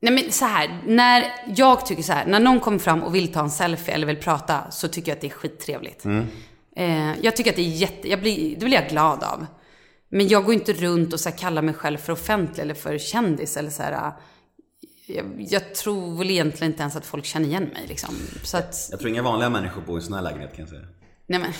Nej 0.00 0.12
men 0.12 0.32
så 0.32 0.44
här, 0.44 0.82
när 0.86 1.24
jag 1.56 1.86
tycker 1.86 2.02
så 2.02 2.12
här, 2.12 2.26
när 2.26 2.40
någon 2.40 2.60
kommer 2.60 2.78
fram 2.78 3.02
och 3.02 3.14
vill 3.14 3.32
ta 3.32 3.40
en 3.40 3.50
selfie 3.50 3.94
eller 3.94 4.06
vill 4.06 4.16
prata 4.16 4.70
så 4.70 4.88
tycker 4.88 5.10
jag 5.10 5.16
att 5.16 5.20
det 5.20 5.26
är 5.26 5.30
skittrevligt. 5.30 6.04
Eh, 6.76 7.20
jag 7.20 7.36
tycker 7.36 7.50
att 7.50 7.56
det 7.56 7.62
är 7.62 7.76
jätte, 7.76 8.08
jag 8.10 8.20
blir, 8.20 8.56
det 8.56 8.64
blir 8.66 8.74
jag 8.80 8.88
glad 8.88 9.22
av. 9.24 9.46
Men 10.08 10.28
jag 10.28 10.44
går 10.44 10.54
inte 10.54 10.72
runt 10.72 11.12
och 11.12 11.20
så 11.20 11.30
kallar 11.30 11.62
mig 11.62 11.74
själv 11.74 11.98
för 11.98 12.12
offentlig 12.12 12.62
eller 12.62 12.74
för 12.74 12.98
kändis 12.98 13.56
eller 13.56 13.70
så 13.70 13.82
här. 13.82 13.92
eh, 14.06 14.12
Jag, 15.06 15.24
jag 15.38 15.74
tror 15.74 16.18
väl 16.18 16.30
egentligen 16.30 16.72
inte 16.72 16.82
ens 16.82 16.96
att 16.96 17.06
folk 17.06 17.24
känner 17.24 17.46
igen 17.48 17.64
mig 17.64 17.84
liksom. 17.88 18.14
Så 18.42 18.56
att, 18.56 18.88
Jag 18.90 19.00
tror 19.00 19.10
inga 19.12 19.22
vanliga 19.22 19.48
människor 19.50 19.82
bor 19.82 19.96
i 19.96 20.00
en 20.00 20.02
sån 20.06 20.14
här 20.14 20.22
lägenhet 20.22 20.50
kan 20.56 20.60
jag 20.60 20.68
säga. 20.68 20.82
Nej 21.28 21.40
men. 21.40 21.52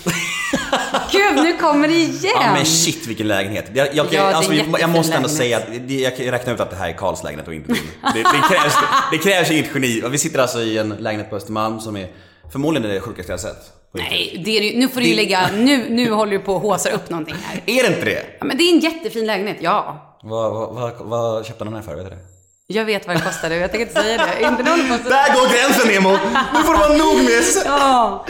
Gud, 1.13 1.45
nu 1.45 1.57
kommer 1.57 1.89
det 1.89 1.95
igen! 1.95 2.33
Ja 2.35 2.53
men 2.53 2.67
shit 2.67 3.07
vilken 3.07 3.29
lägenhet. 3.29 3.71
Jag, 3.75 3.95
jag, 3.95 4.07
Ja, 4.11 4.23
alltså, 4.23 4.53
jag 4.55 4.91
måste 4.91 5.17
ändå 5.17 5.29
säga 5.29 5.57
att 5.57 5.91
jag 5.91 6.17
kan 6.17 6.27
räkna 6.27 6.53
ut 6.53 6.61
att 6.61 6.71
det 6.71 6.77
här 6.77 6.89
är 6.89 6.93
Karls 6.93 7.23
lägenhet 7.25 7.49
och 7.49 7.55
inte 7.55 7.73
din. 7.73 7.83
Det, 8.15 8.19
det, 8.19 8.43
krävs, 8.49 8.75
det 9.13 9.19
krävs 9.19 9.51
inget 9.51 9.75
geni. 9.75 10.03
Vi 10.11 10.19
sitter 10.19 10.39
alltså 10.39 10.61
i 10.61 10.79
en 10.79 10.89
lägenhet 10.89 11.31
på 11.31 11.37
Östermalm 11.37 11.81
som 11.81 11.97
är 11.97 12.09
förmodligen 12.53 12.91
det 12.91 13.01
sjukaste 13.01 13.33
jag 13.33 13.41
sett. 13.41 13.73
Nej, 13.95 14.43
det 14.45 14.51
är, 14.59 14.79
nu 14.79 14.89
får 14.89 15.01
du 15.01 15.07
ju 15.07 15.15
lägga, 15.17 15.51
nu, 15.53 15.91
nu 15.91 16.11
håller 16.11 16.33
du 16.33 16.39
på 16.39 16.55
och 16.55 16.61
håsar 16.61 16.91
upp 16.91 17.11
någonting 17.11 17.35
här. 17.43 17.63
Är 17.67 17.83
det 17.83 17.89
inte 17.89 18.05
det? 18.05 18.25
Ja, 18.39 18.45
men 18.45 18.57
det 18.57 18.63
är 18.63 18.75
en 18.75 18.81
jättefin 18.81 19.27
lägenhet, 19.27 19.57
ja. 19.61 20.05
Vad, 20.23 20.53
vad, 20.53 20.75
vad, 20.75 20.93
vad 21.01 21.47
köpte 21.47 21.65
han 21.65 21.73
den 21.73 21.83
här 21.83 21.91
för? 21.91 21.97
Vet 21.97 22.05
du 22.05 22.11
det? 22.11 22.38
Jag 22.71 22.85
vet 22.85 23.07
vad 23.07 23.17
det 23.17 23.23
kostade 23.23 23.57
och 23.57 23.63
jag 23.63 23.71
tänker 23.71 23.87
inte 23.87 24.03
säga 24.03 24.27
det. 24.27 24.47
Inte 24.49 24.63
någon 24.63 24.79
Där 24.89 25.35
går 25.35 25.53
gränsen 25.53 25.89
Nemo! 25.89 26.11
Nu 26.55 26.63
får 26.65 26.73
du 26.73 26.79
vara 26.79 26.97
nog 26.99 27.17
med... 27.25 27.43
Ja, 27.65 28.25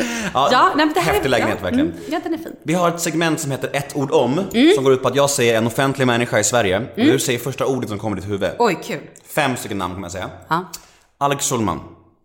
ja 0.53 0.73
nej, 0.77 0.87
men 0.87 0.95
det 0.95 1.01
här 1.01 1.13
häftig 1.13 1.25
är, 1.27 1.31
lägenhet 1.31 1.57
ja, 1.59 1.65
verkligen. 1.65 1.87
Mm, 1.91 2.01
ja, 2.11 2.21
den 2.25 2.35
är 2.35 2.39
fin. 2.39 2.57
Vi 2.63 2.75
har 2.75 2.89
ett 2.89 3.01
segment 3.01 3.41
som 3.41 3.51
heter 3.51 3.71
ett 3.73 3.97
ord 3.97 4.11
om, 4.11 4.39
Mm. 4.39 4.75
som 4.75 4.85
går 4.85 4.93
ut 4.93 5.03
på 5.03 5.09
att 5.09 5.15
jag 5.17 5.31
säger 5.31 5.59
en 5.59 5.67
offentlig 5.67 6.07
människa 6.07 6.39
i 6.39 6.45
Sverige. 6.45 6.79
Och 6.79 6.87
du 6.97 7.19
säger 7.19 7.39
första 7.39 7.67
ordet 7.67 7.89
som 7.91 7.99
kommer 7.99 8.17
i 8.17 8.21
ditt 8.21 8.31
huvud. 8.31 8.51
Oj, 8.59 8.79
kul. 8.85 9.01
Fem 9.25 9.57
stycken 9.57 9.79
namn 9.79 9.95
kommer 9.95 10.05
jag 10.05 10.13
säga. 10.13 10.31
Ja. 10.49 10.65
Alex 11.19 11.49
Schulman. 11.51 11.81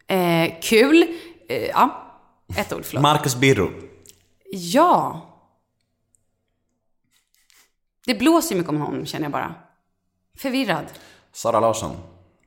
Eh, 0.08 0.52
kul. 0.62 1.06
Eh, 1.50 1.64
ja, 1.68 2.14
ett 2.58 2.74
ord, 2.74 2.82
förlåt. 2.86 3.02
Marcus 3.04 3.36
Birro. 3.36 3.72
ja. 4.52 5.22
Det 8.06 8.16
blåser 8.16 8.52
ju 8.52 8.58
mycket 8.58 8.70
om 8.70 8.82
honom, 8.82 9.06
känner 9.06 9.26
jag 9.26 9.32
bara. 9.32 9.56
Förvirrad. 10.38 10.86
Sara 11.34 11.60
Larsson. 11.60 11.98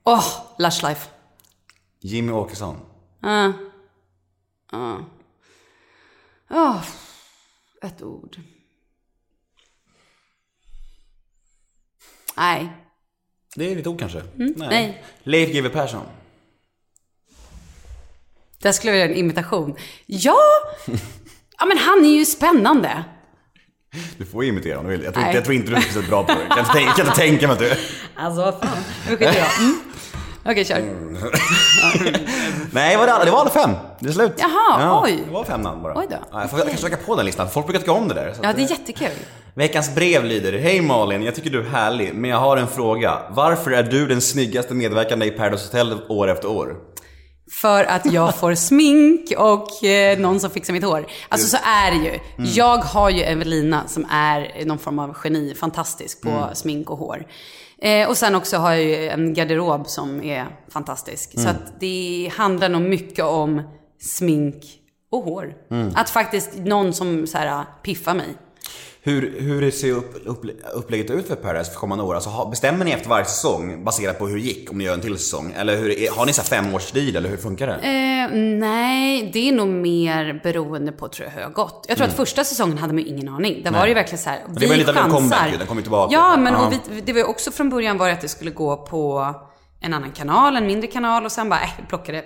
Åh, 0.04 0.24
Lush 0.58 0.84
Life. 0.88 1.08
Jimmy 2.00 2.32
Åkesson. 2.32 2.76
Uh. 3.24 3.50
Uh. 4.74 5.00
Åh, 6.50 6.84
ett 7.82 8.02
ord. 8.02 8.36
Nej. 12.36 12.68
Det 13.56 13.72
är 13.72 13.76
ditt 13.76 13.86
ord 13.86 13.98
kanske? 13.98 14.20
Mm, 14.20 14.54
nej. 14.56 15.04
Leif 15.22 15.52
GW 15.52 15.68
Persson. 15.68 16.06
Där 18.58 18.72
skulle 18.72 18.92
jag 18.92 18.98
göra 18.98 19.10
en 19.10 19.16
imitation. 19.16 19.76
Ja! 20.06 20.38
Ja, 21.58 21.66
men 21.66 21.78
han 21.78 22.04
är 22.04 22.08
ju 22.08 22.24
spännande. 22.24 23.04
Du 24.18 24.24
får 24.24 24.44
imitera 24.44 24.78
om 24.78 24.84
du 24.84 24.90
vill. 24.90 25.02
Jag 25.04 25.14
tror, 25.14 25.24
inte, 25.26 25.36
jag 25.36 25.44
tror 25.44 25.54
inte 25.56 25.70
du 25.70 25.76
är 25.76 25.80
speciellt 25.80 26.08
bra 26.08 26.24
på 26.24 26.32
det. 26.32 26.38
Jag 26.48 26.56
kan 26.56 26.64
tänka- 26.66 26.80
jag 26.88 26.96
kan 26.96 27.06
inte 27.06 27.18
tänka 27.18 27.46
mig 27.46 27.52
att 27.54 27.58
du... 27.58 27.72
Alltså, 28.16 28.40
vad 28.44 28.54
fan. 28.54 28.78
Nu 29.10 29.16
skiter 29.16 29.34
jag. 29.38 29.58
Mm. 29.58 29.80
Okej, 30.48 30.64
kör. 30.64 30.80
Nej, 32.70 32.96
vad 32.96 33.08
det, 33.08 33.12
alla- 33.14 33.24
det 33.24 33.30
var 33.30 33.40
alla 33.40 33.50
fem. 33.50 33.70
Det 34.00 34.08
är 34.08 34.12
slut. 34.12 34.32
Jaha, 34.38 35.02
oj. 35.04 35.22
Det 35.26 35.32
var 35.32 35.44
fem 35.44 35.60
namn 35.60 35.82
bara. 35.82 35.98
Oj 35.98 36.06
då. 36.10 36.16
Ja, 36.32 36.40
jag 36.40 36.50
får 36.50 36.58
kanske 36.58 36.82
lägga 36.84 36.96
på 36.96 37.16
den 37.16 37.26
listan. 37.26 37.48
Folk 37.50 37.66
brukar 37.66 37.80
tycka 37.80 37.92
om 37.92 38.08
det 38.08 38.14
där. 38.14 38.32
så 38.34 38.40
Ja, 38.42 38.52
det 38.56 38.62
är 38.62 38.70
jättekul. 38.70 39.08
Veckans 39.54 39.94
brev 39.94 40.24
lyder 40.24 40.58
Hej 40.58 40.80
Malin, 40.80 41.22
jag 41.22 41.34
tycker 41.34 41.50
du 41.50 41.60
är 41.60 41.64
härlig, 41.70 42.14
men 42.14 42.30
jag 42.30 42.38
har 42.38 42.56
en 42.56 42.66
fråga. 42.68 43.18
Varför 43.30 43.70
är 43.70 43.82
du 43.82 44.06
den 44.06 44.20
snyggaste 44.20 44.74
medverkande 44.74 45.26
i 45.26 45.30
Paradise 45.30 45.66
Hotel 45.66 45.98
år 46.08 46.28
efter 46.30 46.48
år? 46.48 46.76
För 47.50 47.84
att 47.84 48.12
jag 48.12 48.34
får 48.36 48.54
smink 48.54 49.32
och 49.38 49.84
eh, 49.84 50.18
någon 50.18 50.40
som 50.40 50.50
fixar 50.50 50.72
mitt 50.72 50.84
hår. 50.84 51.06
Alltså 51.28 51.48
så 51.48 51.56
är 51.64 51.90
det 51.90 51.96
ju. 51.96 52.18
Jag 52.54 52.78
har 52.78 53.10
ju 53.10 53.22
Evelina 53.22 53.88
som 53.88 54.06
är 54.10 54.64
någon 54.64 54.78
form 54.78 54.98
av 54.98 55.16
geni, 55.24 55.54
fantastisk 55.54 56.22
på 56.22 56.28
smink 56.54 56.90
och 56.90 56.98
hår. 56.98 57.26
Eh, 57.78 58.08
och 58.08 58.16
sen 58.16 58.34
också 58.34 58.56
har 58.56 58.70
jag 58.72 58.82
ju 58.82 59.08
en 59.08 59.34
garderob 59.34 59.86
som 59.86 60.22
är 60.22 60.46
fantastisk. 60.68 61.40
Så 61.40 61.48
att 61.48 61.80
det 61.80 62.32
handlar 62.36 62.68
nog 62.68 62.82
mycket 62.82 63.24
om 63.24 63.62
smink 64.00 64.64
och 65.10 65.22
hår. 65.22 65.54
Att 65.94 66.10
faktiskt 66.10 66.56
någon 66.56 66.92
som 66.92 67.26
så 67.26 67.38
här, 67.38 67.64
piffar 67.82 68.14
mig. 68.14 68.36
Hur, 69.06 69.40
hur 69.40 69.70
ser 69.70 69.92
upp, 69.92 70.14
upp, 70.24 70.44
upplägget 70.74 71.10
ut 71.10 71.28
för 71.28 71.34
Paradise 71.36 71.70
för 71.70 71.78
kommande 71.78 72.04
år? 72.04 72.14
Alltså, 72.14 72.30
ha- 72.30 72.48
bestämmer 72.50 72.84
ni 72.84 72.90
efter 72.90 73.08
varje 73.08 73.24
säsong 73.24 73.84
baserat 73.84 74.18
på 74.18 74.26
hur 74.26 74.36
det 74.36 74.42
gick, 74.42 74.70
om 74.70 74.78
ni 74.78 74.84
gör 74.84 74.94
en 74.94 75.00
till 75.00 75.18
säsong? 75.18 75.52
Eller 75.56 75.76
hur, 75.76 76.16
har 76.16 76.26
ni 76.26 76.32
så 76.32 76.42
femårsstil, 76.42 77.16
eller 77.16 77.28
hur 77.28 77.36
funkar 77.36 77.66
det? 77.66 77.74
Eh, 77.74 78.36
nej, 78.58 79.30
det 79.32 79.48
är 79.48 79.52
nog 79.52 79.68
mer 79.68 80.40
beroende 80.42 80.92
på 80.92 81.08
tror 81.08 81.24
jag, 81.26 81.32
hur 81.32 81.38
det 81.40 81.46
har 81.46 81.52
gått. 81.52 81.84
Jag 81.88 81.96
tror 81.96 82.06
att 82.08 82.16
första 82.16 82.44
säsongen 82.44 82.78
hade 82.78 82.92
man 82.94 83.02
ju 83.02 83.08
ingen 83.08 83.28
aning. 83.28 83.62
Där 83.64 83.70
var 83.70 83.82
det 83.82 83.88
ju 83.88 83.94
verkligen 83.94 84.18
så 84.18 84.30
här, 84.30 84.40
Mm. 84.40 84.54
det 84.54 84.66
var 84.66 84.72
ju 84.74 84.78
lite 84.78 84.90
av 84.90 84.96
en 85.06 85.10
comeback 85.10 85.58
den 85.58 85.66
kom 85.66 85.76
ju 85.76 85.82
tillbaka. 85.82 86.14
Ja, 86.14 86.36
men 86.36 86.54
och 86.54 86.72
vi, 86.90 87.00
det 87.00 87.12
var 87.12 87.18
ju 87.18 87.24
också 87.24 87.50
från 87.50 87.70
början 87.70 87.98
var 87.98 88.06
det 88.06 88.12
att 88.12 88.20
det 88.20 88.28
skulle 88.28 88.50
gå 88.50 88.76
på 88.76 89.34
en 89.80 89.94
annan 89.94 90.12
kanal, 90.12 90.56
en 90.56 90.66
mindre 90.66 90.86
kanal 90.86 91.24
och 91.24 91.32
sen 91.32 91.48
bara, 91.48 91.60
äh, 91.60 91.68
vi 91.80 91.86
plockade 91.86 92.24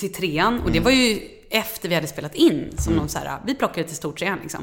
till 0.00 0.12
trean. 0.12 0.54
Och 0.54 0.60
Mm. 0.60 0.72
det 0.72 0.80
var 0.80 0.90
ju 0.90 1.18
efter 1.50 1.88
vi 1.88 1.94
hade 1.94 2.06
spelat 2.06 2.34
in 2.34 2.72
som 2.78 2.92
någon 2.94 3.08
så 3.08 3.18
här, 3.18 3.38
vi 3.46 3.54
plockade 3.54 3.86
till 3.86 3.96
stortrean 3.96 4.38
liksom. 4.42 4.60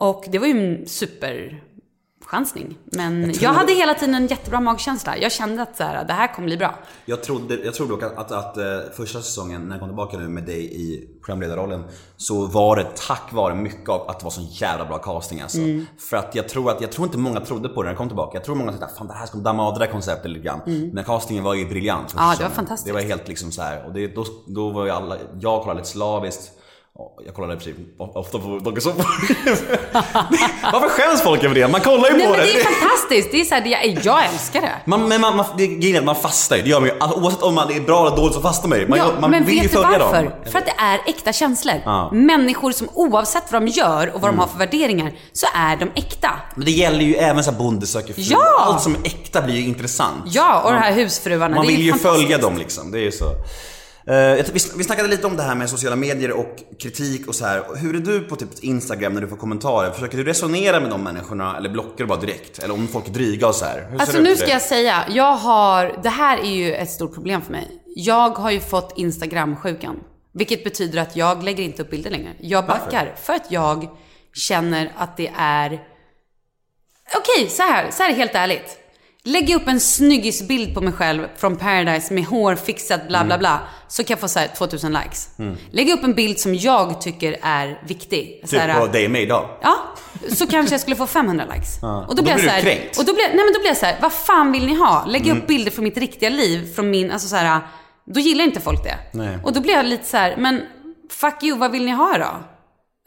Och 0.00 0.24
det 0.28 0.38
var 0.38 0.46
ju 0.46 0.78
en 0.78 0.86
superchansning. 0.86 2.78
Men 2.84 3.34
jag, 3.40 3.50
hade 3.50 3.72
hela 3.72 3.94
tiden 3.94 4.14
en 4.14 4.26
jättebra 4.26 4.60
magkänsla. 4.60 5.18
Jag 5.18 5.32
kände 5.32 5.62
att 5.62 5.76
så 5.76 5.82
här, 5.82 6.04
det 6.04 6.12
här 6.12 6.34
kommer 6.34 6.48
bli 6.48 6.56
bra. 6.56 6.78
Jag 7.04 7.22
trodde, 7.22 7.54
jag 7.64 7.74
tror 7.74 7.88
dock 7.88 8.02
att, 8.02 8.18
att, 8.18 8.32
att 8.32 8.56
eh, 8.56 8.64
första 8.96 9.22
säsongen, 9.22 9.62
när 9.62 9.70
jag 9.70 9.80
kom 9.80 9.88
tillbaka 9.88 10.18
nu 10.18 10.28
med 10.28 10.44
dig 10.44 10.82
i 10.82 11.08
programledarrollen, 11.24 11.84
så 12.16 12.46
var 12.46 12.76
det 12.76 12.86
tack 12.96 13.32
vare 13.32 13.54
mycket 13.54 13.88
av 13.88 14.08
att 14.08 14.18
det 14.18 14.24
var 14.24 14.30
så 14.30 14.46
jävla 14.50 14.84
bra 14.84 14.98
casting 14.98 15.40
alltså. 15.40 15.58
Mm. 15.58 15.86
För 15.98 16.16
att 16.16 16.34
jag 16.34 16.48
tror 16.48 16.70
att, 16.70 16.80
jag 16.80 16.92
tror 16.92 17.06
inte 17.06 17.18
många 17.18 17.40
trodde 17.40 17.68
på 17.68 17.82
det 17.82 17.86
när 17.86 17.92
jag 17.92 17.98
kom 17.98 18.08
tillbaka. 18.08 18.36
Jag 18.36 18.44
tror 18.44 18.54
många 18.54 18.72
tänkte 18.72 18.98
fan 18.98 19.06
det 19.06 19.14
här 19.14 19.26
ska 19.26 19.38
damma 19.38 19.66
av 19.68 19.78
det 19.78 19.84
där 19.84 19.92
konceptet 19.92 20.30
lite 20.30 20.44
grann. 20.44 20.90
Men 20.92 21.04
castingen 21.04 21.44
var 21.44 21.54
ju 21.54 21.68
briljant. 21.68 22.12
Mm. 22.12 22.24
Ja, 22.24 22.34
det 22.38 22.42
var 22.42 22.50
fantastiskt. 22.50 22.86
Det 22.86 22.92
var 22.92 23.00
helt 23.00 23.28
liksom 23.28 23.52
så 23.52 23.62
här. 23.62 23.86
och 23.86 23.92
det, 23.92 24.06
då, 24.06 24.24
då 24.46 24.70
var 24.70 24.84
ju 24.84 24.90
alla, 24.90 25.16
jag 25.40 25.62
kollade 25.62 25.80
lite 25.80 25.90
slaviskt. 25.90 26.57
Och 27.00 27.22
Jag 27.26 27.34
kollade 27.34 27.54
i 27.54 27.56
princip 27.56 27.76
ofta 27.98 28.38
på 28.38 28.58
dokusåpor. 28.58 29.04
Varför 30.72 30.88
skäms 30.88 31.22
folk 31.22 31.44
över 31.44 31.54
det? 31.54 31.68
Man 31.68 31.80
kollar 31.80 32.08
ju 32.10 32.16
Nej 32.16 32.26
på 32.26 32.32
men 32.32 32.40
det. 32.40 32.46
det 32.52 32.60
är 32.60 32.64
fantastiskt. 32.64 33.28
Det 33.32 33.40
är 33.40 33.44
så 33.44 33.54
här, 33.54 33.66
jag, 33.66 33.98
jag 34.04 34.24
älskar 34.32 34.60
det. 34.60 34.72
Man, 34.84 35.08
men 35.08 35.20
man, 35.20 35.36
man, 35.36 35.46
det 35.56 35.62
är 35.62 35.66
grejen 35.66 35.94
är 35.96 35.98
att 36.00 36.04
man 36.04 36.14
fastar 36.16 36.56
ju, 36.56 36.62
det 36.62 36.68
gör 36.68 36.80
man 36.80 36.88
ju. 36.88 36.94
Alltså, 37.00 37.18
oavsett 37.20 37.42
om 37.42 37.54
man 37.54 37.70
är 37.72 37.80
bra 37.80 38.06
eller 38.06 38.16
dåligt 38.16 38.34
så 38.34 38.40
fastar 38.40 38.68
man 38.68 38.78
ju. 38.78 38.88
Man, 38.88 38.98
Ja, 38.98 39.10
man 39.20 39.30
men 39.30 39.44
vill 39.44 39.54
ju 39.56 39.62
vet 39.62 39.70
du 39.72 39.76
följa 39.82 39.98
varför? 39.98 40.22
dem. 40.22 40.32
För 40.52 40.58
att 40.58 40.66
det 40.66 40.74
är 40.78 41.00
äkta 41.06 41.32
känslor. 41.32 41.74
Ja. 41.84 42.10
Människor 42.12 42.72
som 42.72 42.88
oavsett 42.94 43.52
vad 43.52 43.62
de 43.62 43.68
gör 43.68 44.06
och 44.14 44.20
vad 44.20 44.28
Mm. 44.28 44.36
de 44.36 44.40
har 44.40 44.46
för 44.48 44.58
värderingar, 44.58 45.12
så 45.32 45.46
är 45.54 45.76
de 45.76 45.90
äkta. 45.94 46.30
Men 46.54 46.64
det 46.64 46.70
gäller 46.70 47.00
ju 47.04 47.14
även 47.14 47.44
så 47.44 47.50
här 47.50 47.58
Bonde 47.58 47.86
söker 47.86 48.14
fru. 48.14 48.22
Ja! 48.22 48.56
Allt 48.66 48.82
som 48.82 48.94
är 48.94 49.00
äkta 49.04 49.42
blir 49.42 49.54
ju 49.54 49.64
intressant. 49.64 50.22
Ja, 50.26 50.62
och 50.62 50.72
de 50.72 50.78
här 50.78 50.92
husfruarna. 50.92 51.56
Man 51.56 51.66
vill 51.66 51.80
ju 51.82 51.92
följa 51.92 52.38
dem 52.38 52.58
liksom, 52.58 52.90
det 52.90 52.98
är 52.98 53.02
ju 53.02 53.12
så. 53.12 53.24
Eh, 54.08 54.46
vi, 54.52 54.84
snackade 54.84 55.08
lite 55.08 55.26
om 55.26 55.36
det 55.36 55.42
här 55.42 55.54
med 55.54 55.70
sociala 55.70 55.96
medier 55.96 56.32
och 56.32 56.56
kritik 56.78 57.28
och 57.28 57.34
så 57.34 57.46
här. 57.46 57.64
Hur 57.76 57.96
är 57.96 58.00
du 58.00 58.20
på 58.20 58.36
typ 58.36 58.48
Instagram 58.60 59.14
när 59.14 59.20
du 59.20 59.28
får 59.28 59.36
kommentarer? 59.36 59.90
Försöker 59.90 60.18
du 60.18 60.24
resonera 60.24 60.80
med 60.80 60.90
de 60.90 61.04
människorna 61.04 61.56
eller 61.56 61.68
blockar 61.68 61.96
du 61.96 62.06
bara 62.06 62.20
direkt? 62.20 62.58
Eller 62.58 62.74
om 62.74 62.88
folk 62.88 63.08
är 63.08 63.12
dryga 63.12 63.48
och 63.48 63.54
så 63.54 63.64
här? 63.64 63.86
Hur 63.90 64.00
Alltså 64.00 64.20
nu 64.20 64.36
ska 64.36 64.48
jag 64.48 64.62
säga, 64.62 65.04
jag 65.08 65.36
har, 65.36 66.00
det 66.02 66.08
här 66.08 66.38
är 66.38 66.50
ju 66.50 66.74
ett 66.74 66.90
stort 66.90 67.14
problem 67.14 67.42
för 67.42 67.52
mig. 67.52 67.82
Jag 67.86 68.30
har 68.38 68.50
ju 68.50 68.60
fått 68.60 68.98
Instagram-sjukan. 68.98 70.00
Vilket 70.32 70.64
betyder 70.64 71.00
att 71.00 71.16
jag 71.16 71.42
lägger 71.42 71.64
inte 71.64 71.82
upp 71.82 71.90
bilder 71.90 72.10
längre. 72.10 72.32
Jag 72.40 72.62
Varför? 72.62 72.84
backar. 72.84 73.14
För 73.22 73.32
att 73.32 73.52
jag 73.52 73.88
känner 74.34 74.92
att 74.96 75.16
det 75.16 75.32
är... 75.36 75.84
Okej, 77.16 77.48
så 77.48 77.62
här, 77.62 77.90
så 77.90 78.02
här 78.02 78.12
helt 78.12 78.34
ärligt. 78.34 78.77
Lägger 79.28 79.56
upp 79.56 79.68
en 79.68 79.80
snyggisbild 79.80 80.74
på 80.74 80.80
mig 80.80 80.92
själv 80.92 81.26
från 81.36 81.56
Paradise 81.56 82.14
med 82.14 82.24
hår 82.24 82.54
fixat 82.54 83.08
bla 83.08 83.18
Mm. 83.18 83.28
bla 83.28 83.38
bla. 83.38 83.60
Så 83.88 84.04
kan 84.04 84.14
jag 84.14 84.20
få 84.20 84.28
så 84.28 84.38
här 84.38 84.48
2000 84.48 84.92
likes. 84.92 85.28
Lägger 85.70 85.90
jag 85.90 85.98
upp 85.98 86.04
en 86.04 86.14
bild 86.14 86.38
som 86.40 86.54
jag 86.54 87.00
tycker 87.00 87.36
är 87.42 87.82
viktig. 87.86 88.40
Så 88.44 88.48
Typ 88.50 88.60
här, 88.60 88.80
på 88.80 88.86
dig 88.86 89.04
och 89.04 89.10
mig 89.10 89.22
idag. 89.22 89.48
Ja, 89.62 89.76
så 90.34 90.46
kanske 90.46 90.74
jag 90.74 90.80
skulle 90.80 90.96
få 90.96 91.06
500 91.06 91.44
likes. 91.54 91.78
Och 92.08 92.16
då 92.16 92.22
blir 92.22 92.32
jag 92.32 92.40
så 92.40 92.48
här, 92.48 92.90
och 92.98 93.04
då 93.04 93.14
blir, 93.14 93.24
nej 93.28 93.44
men 93.44 93.52
då 93.54 93.58
blir 93.60 93.68
jag 93.68 93.76
så 93.76 93.86
här, 93.86 93.96
vad 94.02 94.12
fan 94.12 94.52
vill 94.52 94.66
ni 94.66 94.74
ha? 94.74 95.04
Lägger 95.06 95.26
Mm. 95.30 95.38
upp 95.42 95.46
bilder 95.48 95.70
från 95.70 95.84
mitt 95.84 95.96
riktiga 95.98 96.30
liv, 96.30 96.74
från 96.74 96.90
min, 96.90 97.10
alltså 97.10 97.28
så 97.28 97.36
här, 97.36 97.60
Då 98.04 98.20
gillar 98.20 98.44
inte 98.44 98.60
folk 98.60 98.84
det. 98.84 98.96
Nej. 99.12 99.38
Och 99.44 99.52
då 99.52 99.60
blir 99.60 99.72
jag 99.74 99.86
lite 99.86 100.04
så 100.04 100.16
här, 100.16 100.36
men 100.38 100.62
fuck 101.10 101.42
you, 101.42 101.58
vad 101.58 101.70
vill 101.72 101.84
ni 101.84 101.90
ha 101.92 102.18
då? 102.18 102.44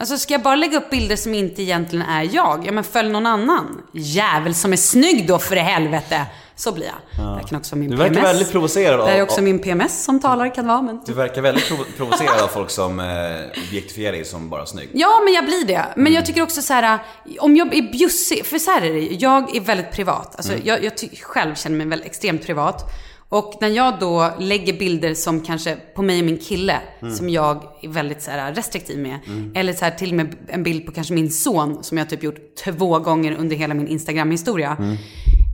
Alltså 0.01 0.17
ska 0.17 0.33
jag 0.33 0.41
bara 0.41 0.55
lägga 0.55 0.77
upp 0.77 0.89
bilder 0.89 1.15
som 1.15 1.33
inte 1.33 1.61
egentligen 1.61 2.05
är 2.05 2.29
jag? 2.35 2.63
Ja 2.67 2.71
men 2.71 2.83
följ 2.83 3.09
någon 3.09 3.25
annan. 3.25 3.81
Jävel 3.93 4.55
som 4.55 4.73
är 4.73 4.77
snygg 4.77 5.27
då 5.27 5.39
för 5.39 5.55
i 5.55 5.59
helvete. 5.59 6.25
Så 6.55 6.71
blir 6.71 6.85
jag. 6.85 7.25
Det 7.25 7.31
här 7.41 7.47
kan 7.47 7.57
också 7.57 7.75
vara 7.75 7.79
min 7.79 7.89
Du 7.91 7.95
verkar 7.97 8.13
PMS. 8.13 8.29
väldigt 8.29 8.51
provocerad 8.51 8.99
av- 8.99 9.07
Det 9.07 9.13
är 9.13 9.21
också 9.21 9.37
av- 9.37 9.43
min 9.43 9.59
PMS 9.59 10.03
som 10.03 10.19
talar 10.19 10.55
kan 10.55 10.67
vara, 10.67 10.81
men... 10.81 11.01
Du 11.05 11.13
verkar 11.13 11.41
väldigt 11.41 11.63
provo- 11.71 11.97
provocerad 11.97 12.41
av 12.41 12.47
folk 12.47 12.69
som 12.69 12.99
eh, 12.99 13.05
objektifierar 13.69 14.11
dig 14.11 14.25
som 14.25 14.49
bara 14.49 14.65
snygg. 14.65 14.89
Ja, 14.93 15.21
men 15.25 15.33
jag 15.33 15.45
blir 15.45 15.65
det. 15.65 15.85
Men 15.95 16.13
jag 16.13 16.25
tycker 16.25 16.41
också 16.41 16.61
så 16.61 16.73
här, 16.73 16.99
om 17.39 17.55
jag 17.57 17.73
är 17.77 17.81
bjussig, 17.91 18.45
för 18.45 18.59
så 18.59 18.71
här 18.71 18.81
är 18.81 18.93
det 18.93 18.99
jag 18.99 19.55
är 19.55 19.61
väldigt 19.61 19.91
privat. 19.91 20.33
Alltså, 20.35 20.53
jag, 20.63 20.83
jag 20.83 20.97
ty- 20.97 21.09
själv 21.21 21.55
känner 21.55 21.77
mig 21.77 21.87
väldigt 21.87 22.07
extremt 22.07 22.45
privat. 22.45 22.83
Och 23.31 23.57
när 23.61 23.67
jag 23.67 23.99
då 23.99 24.31
lägger 24.39 24.73
bilder 24.73 25.13
som 25.13 25.41
kanske 25.41 25.75
på 25.95 26.01
mig 26.01 26.19
och 26.19 26.25
min 26.25 26.37
kille, 26.37 26.77
som 27.17 27.29
jag 27.29 27.63
är 27.81 27.87
väldigt 27.89 28.21
så 28.21 28.31
här, 28.31 28.53
restriktiv 28.53 28.99
med. 28.99 29.19
Eller 29.55 29.73
så 29.73 29.85
här, 29.85 29.91
till 29.91 30.09
och 30.09 30.15
med 30.15 30.35
en 30.47 30.63
bild 30.63 30.85
på 30.85 30.91
kanske 30.91 31.13
min 31.13 31.31
son, 31.31 31.83
som 31.83 31.97
jag 31.97 32.09
typ 32.09 32.23
gjort 32.23 32.55
två 32.65 32.99
gånger 32.99 33.35
under 33.35 33.55
hela 33.55 33.73
min 33.73 33.87
Instagram-historia. 33.87 34.77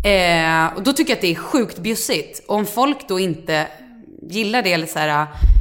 Eh, 0.06 0.78
och 0.78 0.84
då 0.84 0.94
tycker 0.94 1.12
jag 1.12 1.16
att 1.16 1.22
det 1.22 1.32
är 1.32 1.36
sjukt 1.36 1.80
bjussigt. 1.80 2.46
Och 2.48 2.56
om 2.56 2.66
folk 2.66 3.08
då 3.08 3.20
inte 3.20 3.68
gillar 4.30 4.64
det 4.64 4.74
eller 4.74 4.88
så 4.88 5.00
här, 5.00 5.08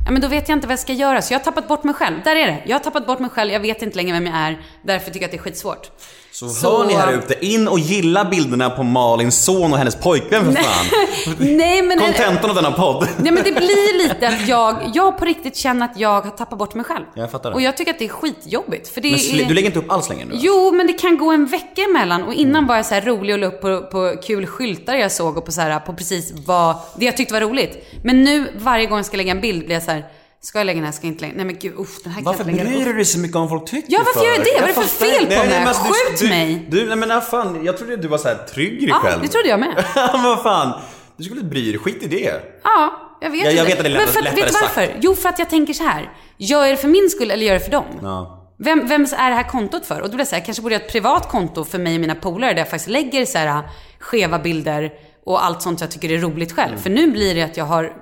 ja 0.06 0.10
men 0.10 0.22
då 0.22 0.28
vet 0.28 0.48
jag 0.48 0.56
inte 0.56 0.66
vad 0.66 0.72
jag 0.72 0.78
ska 0.80 0.92
göra. 0.92 1.22
Så 1.22 1.34
jag 1.34 1.38
har 1.38 1.44
tappat 1.44 1.68
bort 1.68 1.84
mig 1.84 1.94
själv. 1.94 2.16
Där 2.24 2.36
är 2.36 2.46
det. 2.46 2.62
Jag 2.66 2.74
har 2.74 2.84
tappat 2.84 3.06
bort 3.06 3.18
mig 3.18 3.30
själv, 3.30 3.52
jag 3.52 3.60
vet 3.60 3.82
inte 3.82 3.96
längre 3.96 4.12
vem 4.12 4.26
jag 4.26 4.36
är. 4.36 4.60
Därför 4.82 5.06
tycker 5.10 5.20
jag 5.20 5.24
att 5.24 5.30
det 5.30 5.36
är 5.36 5.42
skitsvårt. 5.42 5.90
Så, 6.36 6.48
Så- 6.48 6.78
hör 6.78 6.86
ni 6.86 6.94
här 6.94 7.12
ute, 7.12 7.46
in 7.46 7.68
och 7.68 7.78
gilla 7.78 8.24
bilderna 8.24 8.70
på 8.70 8.82
Malins 8.82 9.44
son 9.44 9.72
och 9.72 9.78
hennes 9.78 9.96
pojkvän 9.96 10.44
för 10.44 10.62
fan. 10.62 10.86
Nej 11.56 11.82
men, 11.82 11.98
Kontentan 11.98 12.50
av 12.50 12.56
denna 12.56 12.72
podd. 12.72 13.08
nej 13.18 13.32
men 13.32 13.42
det 13.44 13.52
blir 13.56 14.02
lite 14.08 14.28
att 14.28 14.48
jag, 14.48 14.76
jag 14.94 15.18
på 15.18 15.24
riktigt 15.24 15.56
känner 15.56 15.86
att 15.86 15.98
jag 16.00 16.20
har 16.20 16.30
tappat 16.30 16.58
bort 16.58 16.74
mig 16.74 16.84
själv. 16.84 17.04
Jag 17.14 17.30
fattar 17.30 17.50
det. 17.50 17.54
Och 17.54 17.62
jag 17.62 17.76
tycker 17.76 17.92
att 17.92 17.98
det 17.98 18.04
är 18.04 18.08
skitjobbigt. 18.08 18.88
För 18.88 19.00
det 19.00 19.10
Men 19.10 19.40
är... 19.40 19.48
du 19.48 19.54
lägger 19.54 19.66
inte 19.66 19.78
upp 19.78 19.90
alls 19.90 20.08
längre 20.08 20.24
nu? 20.24 20.32
va? 20.34 20.40
Jo, 20.42 20.72
men 20.72 20.86
det 20.86 20.92
kan 20.92 21.18
gå 21.18 21.30
en 21.30 21.46
vecka 21.46 21.82
emellan. 21.82 22.22
Och 22.22 22.34
innan 22.34 22.66
var 22.66 22.76
jag 22.76 22.86
så 22.86 22.94
rolig 22.94 23.34
och 23.34 23.38
la 23.38 23.46
upp 23.46 23.60
på, 23.60 23.80
på 23.80 24.14
kul 24.22 24.46
skyltar 24.46 24.94
jag 24.94 25.12
såg 25.12 25.36
och 25.38 25.44
på, 25.44 25.52
så 25.52 25.60
här, 25.60 25.78
på 25.80 25.92
precis 25.94 26.32
vad 26.46 26.76
det 26.96 27.04
jag 27.06 27.16
tyckte 27.16 27.34
var 27.34 27.40
roligt. 27.40 27.86
Men 28.04 28.24
nu 28.24 28.46
varje 28.56 28.86
gång 28.86 28.98
jag 28.98 29.06
ska 29.06 29.16
lägga 29.16 29.30
en 29.32 29.40
bild 29.40 29.64
blir 29.64 29.74
jag 29.76 29.82
så 29.82 29.90
här, 29.90 30.04
ska 30.46 30.58
jag 30.58 30.66
lägga 30.66 30.76
den 30.76 30.84
här, 30.84 30.92
ska 30.92 31.06
jag 31.06 31.12
inte 31.12 31.22
lägga 31.24 31.36
Nej 31.36 31.44
men 31.44 31.56
gud, 31.58 31.74
usch, 31.78 32.02
den 32.04 32.12
här 32.12 32.18
kan 32.22 32.24
Varför 32.24 32.44
jag 32.44 32.50
inte 32.52 32.64
lägga. 32.64 32.76
bryr 32.76 32.86
du 32.86 32.92
dig 32.92 33.04
så 33.04 33.18
mycket 33.18 33.36
om 33.36 33.48
folk 33.48 33.66
tycker 33.70 33.92
Ja, 33.92 33.98
varför 33.98 34.20
för? 34.20 34.26
gör 34.26 34.32
jag 34.32 34.44
det? 34.44 34.52
Vad 34.54 34.62
är 34.62 34.66
det 34.66 34.72
för 34.72 35.06
fel 35.06 35.26
på 35.26 35.46
mig? 35.46 35.58
men 35.58 35.68
alltså, 35.68 35.82
Skjut 35.84 36.20
du, 36.20 36.28
mig. 36.28 36.66
Du, 36.70 36.86
nej 36.86 36.96
men 36.96 37.10
ah, 37.10 37.20
fan, 37.20 37.64
jag 37.64 37.78
trodde 37.78 37.96
du 37.96 38.08
var 38.08 38.18
så 38.18 38.28
här 38.28 38.34
trygg 38.34 38.72
i 38.72 38.76
dig 38.76 38.88
Ja, 38.88 38.94
själv. 38.94 39.22
det 39.22 39.28
trodde 39.28 39.48
jag 39.48 39.60
med. 39.60 39.84
men 40.12 40.22
vad 40.22 40.42
fan, 40.42 40.80
du 41.16 41.24
skulle 41.24 41.40
inte 41.40 41.50
bry 41.50 41.70
dig, 41.72 41.78
skit 41.80 42.02
i 42.02 42.06
det. 42.06 42.42
Ja, 42.64 43.00
jag 43.20 43.30
vet 43.30 43.44
Ja, 43.44 43.50
jag 43.50 43.64
vet 43.64 43.78
att 43.78 43.84
det 43.84 43.88
är 43.88 43.90
lätt- 43.90 44.04
Men 44.04 44.08
för, 44.08 44.22
lättare 44.22 44.40
vet 44.40 44.48
du 44.48 44.52
sagt. 44.54 44.76
varför? 44.76 44.96
Jo, 45.00 45.14
för 45.14 45.28
att 45.28 45.38
jag 45.38 45.50
tänker 45.50 45.72
så 45.74 45.84
här. 45.84 46.10
Gör 46.38 46.64
jag 46.64 46.72
det 46.72 46.76
för 46.76 46.88
min 46.88 47.10
skull 47.10 47.30
eller 47.30 47.46
gör 47.46 47.52
jag 47.52 47.60
det 47.60 47.64
för 47.64 47.72
dem? 47.72 47.84
Ja. 48.02 48.32
Vem, 48.58 48.86
vems 48.86 49.12
är 49.12 49.30
det 49.30 49.36
här 49.36 49.48
kontot 49.48 49.86
för? 49.86 50.00
Och 50.00 50.08
då 50.08 50.14
blir 50.16 50.20
jag 50.20 50.28
så 50.28 50.34
här, 50.36 50.44
kanske 50.44 50.62
borde 50.62 50.74
jag 50.74 50.80
ha 50.80 50.86
ett 50.86 50.92
privat 50.92 51.28
konto 51.28 51.64
för 51.64 51.78
mig 51.78 51.94
och 51.94 52.00
mina 52.00 52.14
polare 52.14 52.52
där 52.52 52.58
jag 52.58 52.70
faktiskt 52.70 52.88
lägger 52.90 53.24
så 53.26 53.38
här 53.38 53.62
skeva 54.00 54.38
bilder 54.38 54.92
och 55.26 55.44
allt 55.44 55.62
sånt 55.62 55.80
jag 55.80 55.90
tycker 55.90 56.12
är 56.12 56.18
roligt 56.18 56.52
själv. 56.52 56.70
Mm. 56.70 56.82
För 56.82 56.90
nu 56.90 57.10
blir 57.10 57.34
det 57.34 57.42
att 57.42 57.56
jag 57.56 57.64
har 57.64 57.92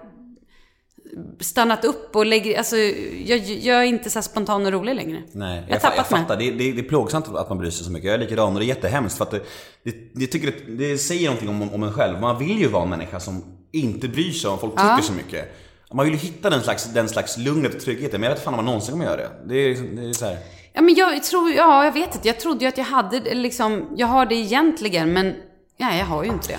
stannat 1.40 1.84
upp 1.84 2.16
och 2.16 2.26
lägger, 2.26 2.58
alltså 2.58 2.76
jag, 2.76 3.38
jag 3.38 3.76
är 3.76 3.82
inte 3.84 4.10
så 4.10 4.22
spontan 4.22 4.66
och 4.66 4.72
rolig 4.72 4.94
längre. 4.94 5.22
Nej, 5.32 5.62
jag 5.68 5.76
jag, 5.76 5.82
fa- 5.82 5.92
jag 5.96 6.06
fattar. 6.06 6.36
Det, 6.36 6.50
det, 6.50 6.72
det 6.72 6.80
är 6.80 6.88
plågsamt 6.88 7.28
att 7.28 7.48
man 7.48 7.58
bryr 7.58 7.70
sig 7.70 7.84
så 7.84 7.92
mycket. 7.92 8.04
Jag 8.06 8.14
är 8.14 8.18
likadan 8.18 8.52
och 8.52 8.58
det 8.60 8.64
är 8.64 8.68
jättehemskt 8.68 9.16
för 9.18 9.24
att 9.24 9.30
det, 9.30 9.40
det, 9.84 9.94
det, 10.14 10.26
tycker 10.26 10.52
det, 10.66 10.86
det 10.86 10.98
säger 10.98 11.24
någonting 11.24 11.48
om, 11.48 11.74
om 11.74 11.82
en 11.82 11.92
själv. 11.92 12.20
Man 12.20 12.38
vill 12.38 12.58
ju 12.60 12.68
vara 12.68 12.82
en 12.82 12.90
människa 12.90 13.20
som 13.20 13.44
inte 13.72 14.08
bryr 14.08 14.32
sig 14.32 14.50
om 14.50 14.58
folk 14.58 14.72
tycker 14.72 15.02
så 15.02 15.12
mycket. 15.12 15.52
Man 15.92 16.04
vill 16.04 16.14
ju 16.14 16.20
hitta 16.20 16.50
den 16.50 16.62
slags, 16.62 16.84
den 16.84 17.08
slags 17.08 17.38
lugnet 17.38 17.74
och 17.74 17.80
tryggheten, 17.80 18.20
men 18.20 18.28
jag 18.28 18.30
vet 18.30 18.38
inte 18.38 18.44
fan 18.44 18.54
om 18.54 18.56
man 18.56 18.64
någonsin 18.64 18.92
kommer 18.92 19.04
göra 19.04 19.16
det. 19.16 19.30
Det 19.46 19.54
är, 19.54 19.68
liksom- 19.68 19.96
det 19.96 20.08
är 20.08 20.12
så 20.12 20.24
här. 20.24 20.38
Ja 20.72 20.82
men 20.82 20.94
jag 20.94 21.22
tror, 21.22 21.50
ja 21.52 21.84
jag 21.84 21.92
vet 21.92 22.14
inte. 22.14 22.28
Jag 22.28 22.40
trodde 22.40 22.64
ju 22.64 22.68
att 22.68 22.78
jag 22.78 22.84
hade 22.84 23.34
liksom, 23.34 23.88
jag 23.96 24.06
har 24.06 24.26
det 24.26 24.34
egentligen 24.34 25.12
men 25.12 25.34
nej 25.78 25.98
jag 25.98 26.06
har 26.06 26.24
ju 26.24 26.30
inte 26.30 26.48
det. 26.48 26.58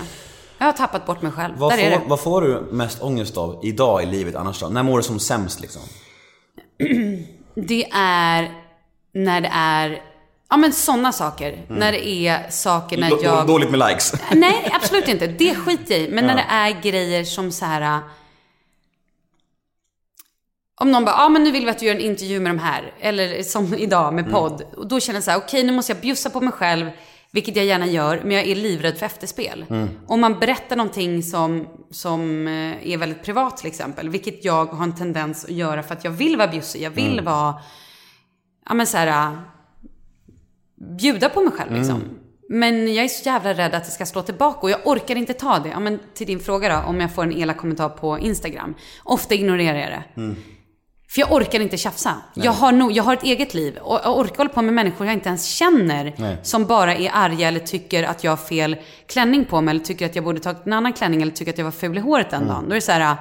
Jag 0.58 0.66
har 0.66 0.72
tappat 0.72 1.06
bort 1.06 1.22
mig 1.22 1.32
själv. 1.32 1.54
Vad, 1.56 1.72
Där 1.72 1.78
är 1.78 1.90
får, 1.92 2.00
det. 2.00 2.08
vad 2.08 2.20
får 2.20 2.42
du 2.42 2.68
mest 2.70 3.02
ångest 3.02 3.36
av 3.36 3.60
idag 3.62 4.02
i 4.02 4.06
livet 4.06 4.34
annars 4.34 4.60
då? 4.60 4.68
När 4.68 4.82
mår 4.82 4.96
du 4.96 5.02
som 5.02 5.18
sämst 5.18 5.60
liksom? 5.60 5.82
Det 7.54 7.90
är 7.92 8.52
när 9.14 9.40
det 9.40 9.50
är, 9.52 10.02
ja 10.50 10.56
men 10.56 10.72
sådana 10.72 11.12
saker. 11.12 11.52
Mm. 11.52 11.64
När 11.68 11.92
det 11.92 12.08
är 12.08 12.50
saker 12.50 12.98
när 12.98 13.22
jag... 13.22 13.46
Dåligt 13.46 13.70
med 13.70 13.78
likes. 13.88 14.12
Nej, 14.32 14.70
absolut 14.72 15.08
inte. 15.08 15.26
Det 15.26 15.54
skiter 15.54 15.94
jag 15.94 16.08
i. 16.08 16.10
Men 16.10 16.26
när 16.26 16.34
det 16.34 16.46
är 16.48 16.82
grejer 16.82 17.24
som 17.24 17.52
så 17.52 17.64
här. 17.64 18.00
Om 20.80 20.92
någon 20.92 21.04
bara, 21.04 21.16
ja 21.16 21.24
ah, 21.24 21.28
men 21.28 21.44
nu 21.44 21.50
vill 21.50 21.64
vi 21.64 21.70
att 21.70 21.78
du 21.78 21.86
gör 21.86 21.94
en 21.94 22.00
intervju 22.00 22.40
med 22.40 22.50
de 22.50 22.58
här. 22.58 22.92
Eller 23.00 23.42
som 23.42 23.74
idag 23.78 24.14
med 24.14 24.30
podd. 24.30 24.62
Och 24.76 24.86
då 24.86 25.00
känner 25.00 25.16
jag 25.16 25.24
så 25.24 25.30
här, 25.30 25.38
okej 25.38 25.64
nu 25.64 25.72
måste 25.72 25.92
jag 25.92 26.00
bjussa 26.00 26.30
på 26.30 26.40
mig 26.40 26.52
själv. 26.52 26.90
Vilket 27.36 27.56
jag 27.56 27.64
gärna 27.64 27.86
gör, 27.86 28.20
men 28.24 28.36
jag 28.36 28.46
är 28.46 28.54
livrädd 28.54 28.98
för 28.98 29.06
efterspel. 29.06 29.64
Om 30.06 30.20
man 30.20 30.38
berättar 30.38 30.76
någonting 30.76 31.22
som, 31.22 31.66
som 31.90 32.46
eh, 32.46 32.92
är 32.92 32.96
väldigt 32.96 33.22
privat 33.22 33.56
till 33.56 33.66
exempel. 33.66 34.08
Vilket 34.08 34.44
jag 34.44 34.66
har 34.66 34.84
en 34.84 34.94
tendens 34.94 35.44
att 35.44 35.50
göra 35.50 35.82
för 35.82 35.94
att 35.94 36.04
jag 36.04 36.10
vill 36.10 36.36
vara 36.36 36.48
bjussig. 36.48 36.82
Jag 36.82 36.90
vill 36.90 37.20
vara, 37.20 37.54
ja 38.68 38.74
men 38.74 38.86
så 38.86 38.96
här, 38.96 39.38
bjuda 40.98 41.28
på 41.28 41.40
mig 41.40 41.52
själv 41.52 41.72
liksom. 41.72 42.02
Men 42.48 42.94
jag 42.94 43.04
är 43.04 43.08
så 43.08 43.26
jävla 43.28 43.54
rädd 43.54 43.74
att 43.74 43.84
det 43.84 43.90
ska 43.90 44.06
slå 44.06 44.22
tillbaka 44.22 44.60
och 44.60 44.70
jag 44.70 44.86
orkar 44.86 45.16
inte 45.16 45.32
ta 45.32 45.58
det. 45.58 45.68
Ja, 45.68 45.80
men 45.80 45.98
till 46.14 46.26
din 46.26 46.40
fråga 46.40 46.68
då, 46.68 46.88
om 46.88 47.00
jag 47.00 47.14
får 47.14 47.22
en 47.22 47.32
elak 47.32 47.56
kommentar 47.56 47.88
på 47.88 48.18
Instagram. 48.18 48.74
Ofta 49.04 49.34
ignorerar 49.34 49.78
jag 49.78 49.90
det. 49.90 50.04
För 51.08 51.20
jag 51.20 51.32
orkar 51.32 51.60
inte 51.60 51.76
tjafsa. 51.76 52.14
Jag 52.34 52.52
har, 52.52 52.72
nog, 52.72 52.92
jag 52.92 53.04
har 53.04 53.12
ett 53.14 53.22
eget 53.22 53.54
liv 53.54 53.76
och 53.76 54.00
jag 54.04 54.18
orkar 54.18 54.36
hålla 54.36 54.50
på 54.50 54.62
med 54.62 54.74
människor 54.74 55.06
jag 55.06 55.14
inte 55.14 55.28
ens 55.28 55.46
känner. 55.46 56.38
Som 56.42 56.64
bara 56.66 56.94
är 56.94 57.10
arga 57.14 57.48
eller 57.48 57.60
tycker 57.60 58.02
att 58.02 58.24
jag 58.24 58.32
har 58.32 58.36
fel 58.36 58.76
klänning 59.06 59.44
på 59.44 59.60
mig. 59.60 59.72
Eller 59.72 59.84
tycker 59.84 60.06
att 60.06 60.14
jag 60.14 60.24
borde 60.24 60.40
tagit 60.40 60.66
en 60.66 60.72
annan 60.72 60.92
klänning. 60.92 61.22
Eller 61.22 61.32
tycker 61.32 61.52
att 61.52 61.58
jag 61.58 61.64
var 61.64 61.72
ful 61.72 61.96
i 61.96 62.00
håret 62.00 62.30
den 62.30 62.46
dagen. 62.46 62.64
Då 62.64 62.70
är 62.70 62.74
det 62.74 62.80
så 62.80 62.92
här, 62.92 63.16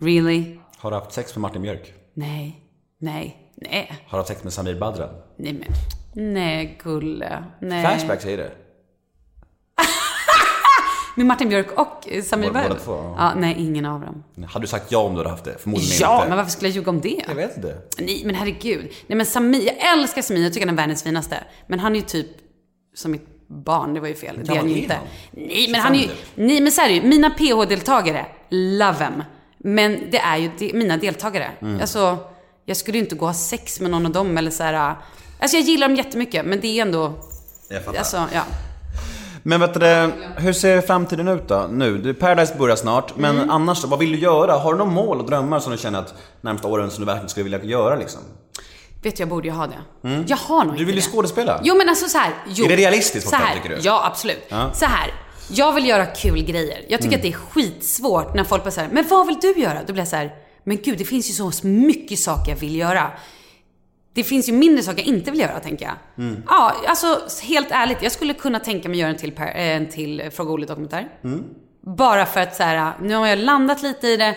really? 0.00 0.58
Har 0.78 0.90
du 0.90 0.96
haft 0.96 1.12
sex 1.12 1.36
med 1.36 1.40
Martin 1.40 1.62
Björk? 1.62 1.94
Nej, 2.14 2.60
nej, 2.98 3.36
nej. 3.56 3.92
Har 4.06 4.18
du 4.18 4.20
haft 4.20 4.28
sex 4.28 4.44
med 4.44 4.52
Samir 4.52 4.78
Badran? 4.80 5.10
Nej 5.36 5.52
men, 5.52 5.68
nej 6.34 6.78
gulle. 6.82 7.44
Nej. 7.60 7.86
Flashback 7.86 8.20
säger 8.22 8.38
det. 8.38 8.50
Med 11.16 11.26
Martin 11.26 11.48
Björk 11.48 11.78
och 11.78 12.08
Samir 12.24 12.48
Båda 12.50 12.74
två, 12.74 12.92
ja. 12.92 13.14
Ja, 13.18 13.32
nej 13.40 13.54
ingen 13.58 13.84
av 13.86 14.00
dem. 14.00 14.24
Hade 14.46 14.62
du 14.62 14.68
sagt 14.68 14.92
ja 14.92 14.98
om 14.98 15.12
du 15.12 15.18
hade 15.18 15.30
haft 15.30 15.44
det? 15.44 15.58
Förmodligen 15.58 15.96
Ja, 16.00 16.16
inte. 16.16 16.28
men 16.28 16.36
varför 16.38 16.50
skulle 16.52 16.68
jag 16.68 16.76
ljuga 16.76 16.90
om 16.90 17.00
det? 17.00 17.20
Jag 17.28 17.34
vet 17.34 17.56
inte. 17.56 17.76
Nej 17.98 18.22
men 18.24 18.34
herregud. 18.34 18.90
Nej 19.06 19.16
men 19.16 19.26
Samir, 19.26 19.64
jag 19.66 19.92
älskar 19.98 20.22
Samir, 20.22 20.42
jag 20.42 20.52
tycker 20.52 20.66
han 20.66 20.74
är 20.74 20.82
världens 20.82 21.02
finaste. 21.02 21.36
Men 21.66 21.78
han 21.80 21.92
är 21.92 21.96
ju 21.96 22.02
typ 22.06 22.26
som 22.94 23.10
mitt 23.12 23.26
barn, 23.48 23.94
det 23.94 24.00
var 24.00 24.08
ju 24.08 24.14
fel. 24.14 24.40
Det 24.44 24.52
är 24.52 24.56
han 24.56 24.68
ju 24.70 24.76
inte. 24.82 24.94
han? 24.94 25.04
Nej 25.32 25.68
men 25.70 25.80
han 25.80 25.94
är 25.94 25.98
ju, 25.98 26.04
25 26.04 26.16
nej 26.34 26.60
men 26.60 26.72
så 26.72 26.80
är 26.82 26.88
det 26.88 26.94
ju, 26.94 27.02
mina 27.02 27.30
PH-deltagare, 27.30 28.26
love 28.50 28.98
them. 28.98 29.22
Men 29.58 29.98
det 30.10 30.18
är 30.18 30.36
ju 30.36 30.50
de, 30.58 30.72
mina 30.74 30.96
deltagare. 30.96 31.50
Mm. 31.62 31.80
Alltså, 31.80 32.18
jag 32.64 32.76
skulle 32.76 32.98
ju 32.98 33.04
inte 33.04 33.14
gå 33.14 33.20
och 33.24 33.28
ha 33.28 33.34
sex 33.34 33.80
med 33.80 33.90
någon 33.90 34.06
av 34.06 34.12
dem 34.12 34.38
eller 34.38 34.50
så 34.50 34.62
här. 34.62 34.94
Alltså 35.40 35.56
jag 35.56 35.64
gillar 35.66 35.88
dem 35.88 35.96
jättemycket, 35.96 36.46
men 36.46 36.60
det 36.60 36.78
är 36.78 36.82
ändå, 36.82 37.12
Jag 37.68 37.84
fattar. 37.84 37.98
alltså 37.98 38.16
ja. 38.34 38.42
Men 39.42 39.60
vet 39.60 39.74
du, 39.74 40.10
hur 40.36 40.52
ser 40.52 40.80
framtiden 40.80 41.28
ut 41.28 41.48
då? 41.48 41.66
Nu? 41.70 42.14
Paradise 42.14 42.54
börjar 42.58 42.76
snart, 42.76 43.16
men 43.16 43.36
Mm. 43.36 43.50
annars? 43.50 43.84
Vad 43.84 43.98
vill 43.98 44.12
du 44.12 44.18
göra? 44.18 44.52
Har 44.52 44.72
du 44.72 44.78
några 44.78 44.90
mål 44.90 45.20
och 45.20 45.26
drömmar 45.26 45.60
som 45.60 45.72
du 45.72 45.78
känner 45.78 45.98
att 45.98 46.14
närmsta 46.40 46.68
åren 46.68 46.90
som 46.90 47.00
du 47.00 47.06
verkligen 47.06 47.28
skulle 47.28 47.44
vilja 47.44 47.64
göra 47.64 47.96
liksom? 47.96 48.20
Vet 49.02 49.16
du, 49.16 49.20
jag 49.22 49.28
borde 49.28 49.48
ju 49.48 49.54
ha 49.54 49.66
det. 49.66 49.72
Jag 50.26 50.36
har 50.36 50.56
nog 50.56 50.62
Mm. 50.64 50.66
Du 50.76 50.82
inte 50.82 50.84
vill 50.84 50.94
ju 50.96 51.00
skådespela. 51.10 51.60
Jo 51.64 51.74
men 51.76 51.88
alltså 51.88 52.08
så 52.08 52.18
här. 52.18 52.30
Jo. 52.46 52.64
Är 52.64 52.68
det 52.68 52.76
realistiskt, 52.76 53.28
så 53.28 53.36
här, 53.36 53.54
tycker 53.54 53.68
du? 53.68 53.78
Ja, 53.82 54.02
absolut. 54.06 54.44
Ja. 54.48 54.70
Så 54.74 54.84
här. 54.84 55.14
Jag 55.50 55.72
vill 55.72 55.86
göra 55.86 56.06
kul 56.06 56.42
grejer. 56.44 56.78
Jag 56.88 57.00
tycker 57.02 57.16
Mm. 57.16 57.18
att 57.18 57.22
det 57.22 57.28
är 57.28 57.62
skitsvårt 57.62 58.34
när 58.34 58.44
folk 58.44 58.64
bara 58.64 58.70
säger 58.70 58.88
men 58.92 59.04
vad 59.10 59.26
vill 59.26 59.36
du 59.40 59.52
göra? 59.60 59.78
Då 59.86 59.92
blir 59.92 60.00
jag 60.00 60.08
så 60.08 60.16
här, 60.16 60.34
men 60.64 60.76
gud 60.84 60.98
det 60.98 61.04
finns 61.04 61.30
ju 61.30 61.50
så 61.50 61.66
mycket 61.66 62.18
saker 62.18 62.50
jag 62.52 62.58
vill 62.58 62.76
göra. 62.76 63.10
Det 64.14 64.24
finns 64.24 64.48
ju 64.48 64.52
mindre 64.52 64.82
saker 64.82 64.98
jag 64.98 65.06
inte 65.06 65.30
vill 65.30 65.40
göra, 65.40 65.60
tänker 65.60 65.84
jag. 65.84 66.24
Mm. 66.24 66.42
Ja, 66.48 66.74
alltså 66.86 67.20
helt 67.42 67.70
ärligt. 67.70 68.02
Jag 68.02 68.12
skulle 68.12 68.34
kunna 68.34 68.60
tänka 68.60 68.88
mig 68.88 68.98
göra 68.98 69.10
en 69.10 69.16
till, 69.16 69.32
per- 69.32 69.54
en 69.54 69.88
till 69.88 70.30
Fråga 70.32 70.50
Olle-dokumentär. 70.52 71.08
Mm. 71.24 71.44
Bara 71.96 72.26
för 72.26 72.40
att 72.40 72.56
så 72.56 72.62
här, 72.62 72.92
nu 73.02 73.14
har 73.14 73.26
jag 73.26 73.38
landat 73.38 73.82
lite 73.82 74.08
i 74.08 74.16
det. 74.16 74.36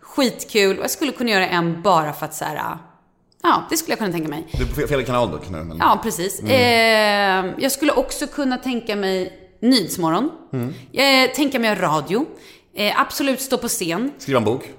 Skitkul. 0.00 0.78
Och 0.78 0.84
jag 0.84 0.90
skulle 0.90 1.12
kunna 1.12 1.30
göra 1.30 1.48
en 1.48 1.82
bara 1.82 2.12
för 2.12 2.26
att 2.26 2.34
så 2.34 2.44
här, 2.44 2.78
ja, 3.42 3.66
det 3.70 3.76
skulle 3.76 3.92
jag 3.92 3.98
kunna 3.98 4.12
tänka 4.12 4.28
mig. 4.28 4.46
Du 4.52 4.62
är 4.62 4.82
på 4.82 4.88
fel 4.88 5.04
kanal 5.04 5.30
dock 5.30 5.50
nu. 5.50 5.64
Men... 5.64 5.76
Ja, 5.78 6.00
precis. 6.02 6.40
Mm. 6.40 6.50
Eh, 7.46 7.54
jag 7.58 7.72
skulle 7.72 7.92
också 7.92 8.26
kunna 8.26 8.56
tänka 8.56 8.96
mig 8.96 9.40
Nyhetsmorgon. 9.60 10.30
Mm. 10.52 10.74
Eh, 10.92 11.30
tänka 11.34 11.58
mig 11.58 11.74
radio. 11.74 12.26
Eh, 12.76 13.00
absolut 13.00 13.40
stå 13.40 13.58
på 13.58 13.68
scen. 13.68 14.12
Skriva 14.18 14.38
en 14.38 14.44
bok. 14.44 14.70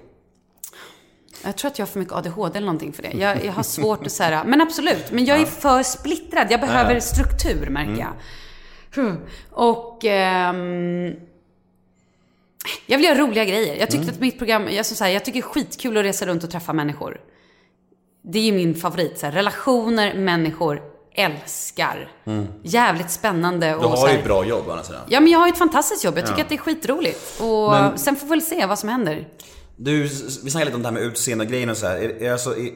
Jag 1.44 1.56
tror 1.56 1.72
att 1.72 1.80
jag 1.80 1.86
har 1.86 1.92
för 1.92 2.00
mycket 2.00 2.14
ADHD 2.14 2.58
eller 2.58 2.66
någonting 2.66 2.94
för 2.94 3.04
det. 3.04 3.12
Jag, 3.18 3.46
jag 3.46 3.52
har 3.54 3.64
svårt 3.78 4.06
att 4.06 4.12
säga, 4.12 4.44
men 4.44 4.62
absolut. 4.62 5.12
Men 5.12 5.26
jag 5.26 5.40
är 5.42 5.46
för 5.46 5.84
splittrad. 5.84 6.48
Jag 6.50 6.62
behöver 6.62 7.00
struktur, 7.00 7.70
märker 7.70 8.00
jag. 8.02 8.14
Hmm. 9.04 9.18
Och... 9.52 10.06
ehm, 10.06 11.14
Jag 12.88 12.98
vill 12.98 13.06
göra 13.06 13.18
roliga 13.20 13.46
grejer. 13.46 13.76
Jag 13.76 13.92
tyckte 13.92 14.12
att 14.12 14.20
mitt 14.20 14.38
program, 14.38 14.68
jag, 14.72 14.86
så 14.86 15.04
här, 15.04 15.12
jag 15.12 15.26
tycker 15.26 15.42
det 15.42 15.46
är 15.48 15.50
skitkul 15.50 15.98
att 15.98 16.04
resa 16.06 16.26
runt 16.26 16.44
och 16.44 16.52
träffa 16.52 16.74
människor. 16.74 17.22
Det 18.22 18.40
är 18.40 18.44
ju 18.44 18.52
min 18.52 18.76
favorit. 18.76 19.20
Så 19.20 19.26
här, 19.26 19.34
relationer, 19.34 20.14
människor, 20.14 20.82
älskar. 21.16 22.12
Jävligt 22.64 23.12
spännande. 23.12 23.70
Du 23.70 23.76
och 23.76 23.82
så 23.84 23.90
har 23.90 24.08
ju 24.08 24.12
här- 24.14 24.20
ett 24.20 24.26
bra 24.26 24.46
jobb 24.46 24.66
sidan. 24.86 25.02
Ja, 25.10 25.20
men 25.20 25.32
jag 25.32 25.40
har 25.40 25.48
ju 25.48 25.52
ett 25.52 25.58
fantastiskt 25.58 26.04
jobb. 26.04 26.18
Jag 26.18 26.26
tycker 26.26 26.40
Ja. 26.40 26.44
att 26.44 26.50
det 26.50 26.56
är 26.56 26.60
skitroligt. 26.60 27.42
Och 27.42 27.72
Men- 27.72 27.98
sen 27.98 28.16
får 28.16 28.26
vi 28.26 28.30
väl 28.30 28.42
se 28.42 28.66
vad 28.66 28.80
som 28.80 28.90
händer. 28.90 29.28
Du, 29.78 30.02
vi 30.04 30.50
snackade 30.52 30.66
lite 30.66 30.76
om 30.76 30.82
det 30.82 30.88
här 30.88 30.94
med 30.94 31.04
utseende 31.04 31.44
och 31.46 31.50
grejen 31.52 31.70
och 31.70 31.78
så 31.78 31.88
här. 31.88 31.96
Är, 31.98 32.24
är 32.24 32.32
alltså, 32.32 32.58
är, 32.58 32.72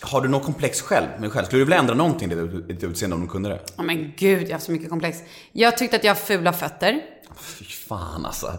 har 0.00 0.20
du 0.20 0.28
något 0.28 0.44
komplex 0.44 0.80
själv 0.82 1.06
med 1.20 1.32
själv? 1.32 1.44
Skulle 1.46 1.60
du 1.60 1.64
vilja 1.64 1.78
ändra 1.78 1.94
någonting 1.94 2.32
i 2.32 2.34
ditt- 2.34 2.84
utseende 2.84 3.16
om 3.16 3.22
du 3.22 3.28
kunde 3.28 3.48
det? 3.48 3.60
Ja, 3.76 3.82
men 3.82 4.12
gud, 4.16 4.42
jag 4.42 4.46
har 4.46 4.52
haft 4.52 4.64
så 4.66 4.72
mycket 4.72 4.88
komplex. 4.90 5.18
Jag 5.52 5.78
tyckte 5.78 5.96
att 5.96 6.04
jag 6.04 6.10
har 6.10 6.20
fula 6.20 6.52
fötter. 6.52 7.00
Fy 7.40 7.64
fan 7.64 8.26
alltså. 8.26 8.52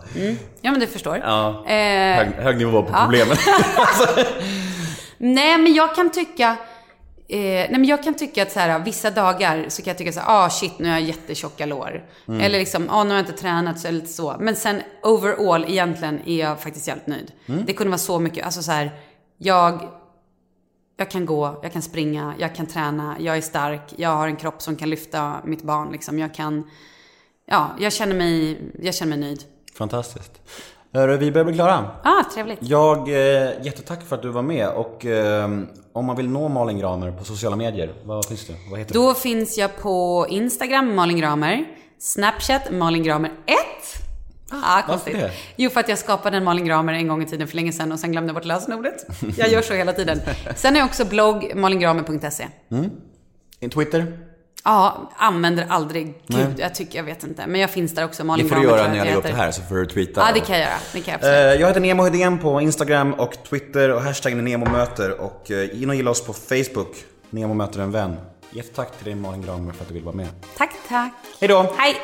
Ja, 0.62 0.72
men 0.72 0.80
du 0.80 0.88
förstår. 0.88 1.18
Ja. 1.18 1.66
Eh, 1.68 1.72
Hög, 2.16 2.28
hög 2.34 2.58
nivå 2.58 2.84
på 2.84 2.90
ja. 2.94 3.02
problemen. 3.04 3.38
Nej, 5.18 5.58
men 5.58 5.74
jag 5.74 5.96
kan 5.96 6.12
tycka... 6.12 6.58
Eh, 7.34 7.40
nej, 7.40 7.72
men 7.72 7.86
jag 7.86 8.04
kan 8.04 8.14
tycka 8.14 8.44
att 8.44 8.52
så 8.52 8.60
här, 8.60 8.80
vissa 8.80 9.12
dagar 9.12 9.66
så 9.70 9.82
kan 9.82 9.92
jag 9.92 9.98
tycka 9.98 10.12
så 10.12 10.20
här, 10.20 10.46
ah 10.46 10.50
shit, 10.50 10.80
nu 10.80 10.90
har 10.90 10.96
jag 10.96 11.08
jättetjocka 11.08 11.66
lår. 11.66 12.06
Mm. 12.28 12.42
Eller 12.42 12.60
liksom, 12.60 12.90
ah 12.90 13.04
nu 13.04 13.10
har 13.10 13.18
jag 13.18 13.30
inte 13.30 13.42
tränat 13.42 13.80
så 13.80 13.88
eller 13.88 14.00
lite 14.00 14.14
så. 14.14 14.36
Men 14.40 14.56
sen 14.56 14.82
overall 15.04 15.66
egentligen 15.66 16.20
är 16.26 16.40
jag 16.40 16.62
faktiskt 16.62 16.88
jävligt 16.88 17.08
nöjd. 17.08 17.32
Mm. 17.46 17.66
Det 17.66 17.74
kunde 17.74 17.90
vara 17.90 17.98
så 17.98 18.20
mycket, 18.20 18.46
alltså 18.46 18.64
så 18.64 18.72
här, 18.72 18.92
jag... 19.38 19.90
Jag 20.98 21.12
kan 21.12 21.26
gå, 21.26 21.60
jag 21.64 21.74
kan 21.74 21.82
springa, 21.82 22.34
jag 22.40 22.56
kan 22.56 22.66
träna, 22.66 23.16
jag 23.20 23.38
är 23.38 23.42
stark, 23.42 23.94
jag 23.96 24.10
har 24.10 24.28
en 24.28 24.36
kropp 24.36 24.62
som 24.62 24.76
kan 24.76 24.90
lyfta 24.90 25.42
mitt 25.44 25.64
barn 25.64 25.92
liksom. 25.92 26.20
Jag 26.20 26.34
kan... 26.34 26.70
Ja, 27.46 27.76
jag 27.80 27.94
känner 27.94 28.16
mig, 28.16 28.62
jag 28.82 28.96
känner 28.96 29.18
mig 29.18 29.20
nöjd. 29.20 29.44
Fantastiskt. 29.74 30.42
Hörru, 30.96 31.18
vi 31.18 31.32
börjar 31.32 31.46
bli 31.46 31.54
klara. 31.54 31.92
Ah, 32.04 32.24
trevligt. 32.34 32.60
Jag, 32.62 33.08
eh, 33.08 33.52
jättetack 33.62 34.04
för 34.08 34.16
att 34.16 34.22
du 34.22 34.30
var 34.30 34.42
med 34.42 34.70
och 34.70 35.06
eh, 35.06 35.50
om 35.94 36.06
man 36.06 36.16
vill 36.16 36.30
nå 36.30 36.48
Malin 36.50 36.80
Gramer 36.80 37.12
på 37.12 37.24
sociala 37.24 37.56
medier, 37.56 37.94
vad 38.04 38.26
finns 38.26 38.48
det? 38.48 38.54
Vad 38.70 38.80
heter 38.80 38.94
Då 38.94 39.14
finns 39.14 39.58
jag 39.58 39.78
på 39.78 40.26
Instagram, 40.30 40.96
Malin 40.96 41.18
Gramer. 41.18 41.66
Snapchat, 42.00 42.72
Malin 42.72 43.04
Gramer 43.04 43.32
1. 43.46 43.58
Ah, 44.52 44.82
konstigt. 44.82 45.14
det? 45.14 45.32
Jo, 45.56 45.70
för 45.70 45.80
att 45.80 45.90
jag 45.90 45.98
skapade 45.98 46.38
en 46.38 46.44
Malin 46.44 46.66
Gramer 46.66 46.94
en 46.94 47.08
gång 47.08 47.24
i 47.24 47.26
tiden 47.26 47.48
för 47.48 47.56
länge 47.56 47.72
sedan 47.72 47.92
och 47.92 48.00
sen 48.00 48.12
glömde 48.12 48.28
jag 48.28 48.36
bort 48.36 48.46
lösenordet. 48.46 49.06
Jag 49.38 49.50
gör 49.50 49.62
så 49.62 49.74
hela 49.74 49.94
tiden. 49.94 50.20
Sen 50.56 50.74
har 50.74 50.80
jag 50.80 50.86
också 50.86 51.06
blogg, 51.06 51.52
malingramer.se. 51.56 52.48
det? 53.60 53.70
Twitter? 53.70 54.33
Ja, 54.66 55.12
använder 55.18 55.66
aldrig. 55.70 56.06
Gud, 56.06 56.16
Nej. 56.28 56.48
jag 56.58 56.76
tycker, 56.76 56.98
jag 57.00 57.04
vet 57.04 57.24
inte. 57.24 57.48
Men 57.48 57.62
jag 57.62 57.70
finns 57.70 57.96
där 57.96 58.06
också, 58.06 58.24
Det 58.24 58.28
Malin 58.28 58.50
får 58.50 58.56
du 58.56 58.64
göra 58.64 58.88
när 58.88 58.96
jag 58.96 59.06
lägger 59.06 59.18
upp 59.18 59.24
det 59.24 59.34
här 59.34 59.52
så 59.52 59.62
får 59.62 59.76
du 59.76 59.86
tweeta. 59.86 60.22
Ja, 60.28 60.34
det 60.34 60.40
kan 60.40 60.56
jag 60.60 60.66
göra. 60.66 60.80
Det 60.94 61.00
kan 61.02 61.12
jag 61.12 61.24
Eh, 61.24 61.40
absolut. 61.40 61.60
Jag 61.62 61.68
heter 61.68 61.82
Nemo 61.82 62.04
Hedén 62.04 62.40
på 62.40 62.62
Instagram 62.62 63.14
och 63.14 63.36
Twitter 63.50 63.90
och 63.90 64.02
hashtaggen 64.02 64.40
är 64.40 64.44
NEMOMÖTER 64.44 65.22
och 65.22 65.52
eh, 65.52 65.82
in 65.84 65.90
och 65.90 65.96
gilla 65.96 66.12
oss 66.12 66.26
på 66.26 66.34
Facebook. 66.34 66.96
Nemo 67.30 67.54
möter 67.54 67.80
en 67.80 67.92
vän. 67.92 68.16
Jättetack 68.52 68.98
till 68.98 69.06
dig 69.06 69.16
Malin 69.16 69.42
Gramer 69.42 69.74
för 69.74 69.82
att 69.82 69.88
du 69.88 69.94
vill 69.94 70.04
vara 70.04 70.16
med. 70.16 70.28
Tack, 70.58 70.72
tack. 70.90 71.12
Hej 71.40 71.50
då! 71.50 71.74
Hej! 71.78 71.96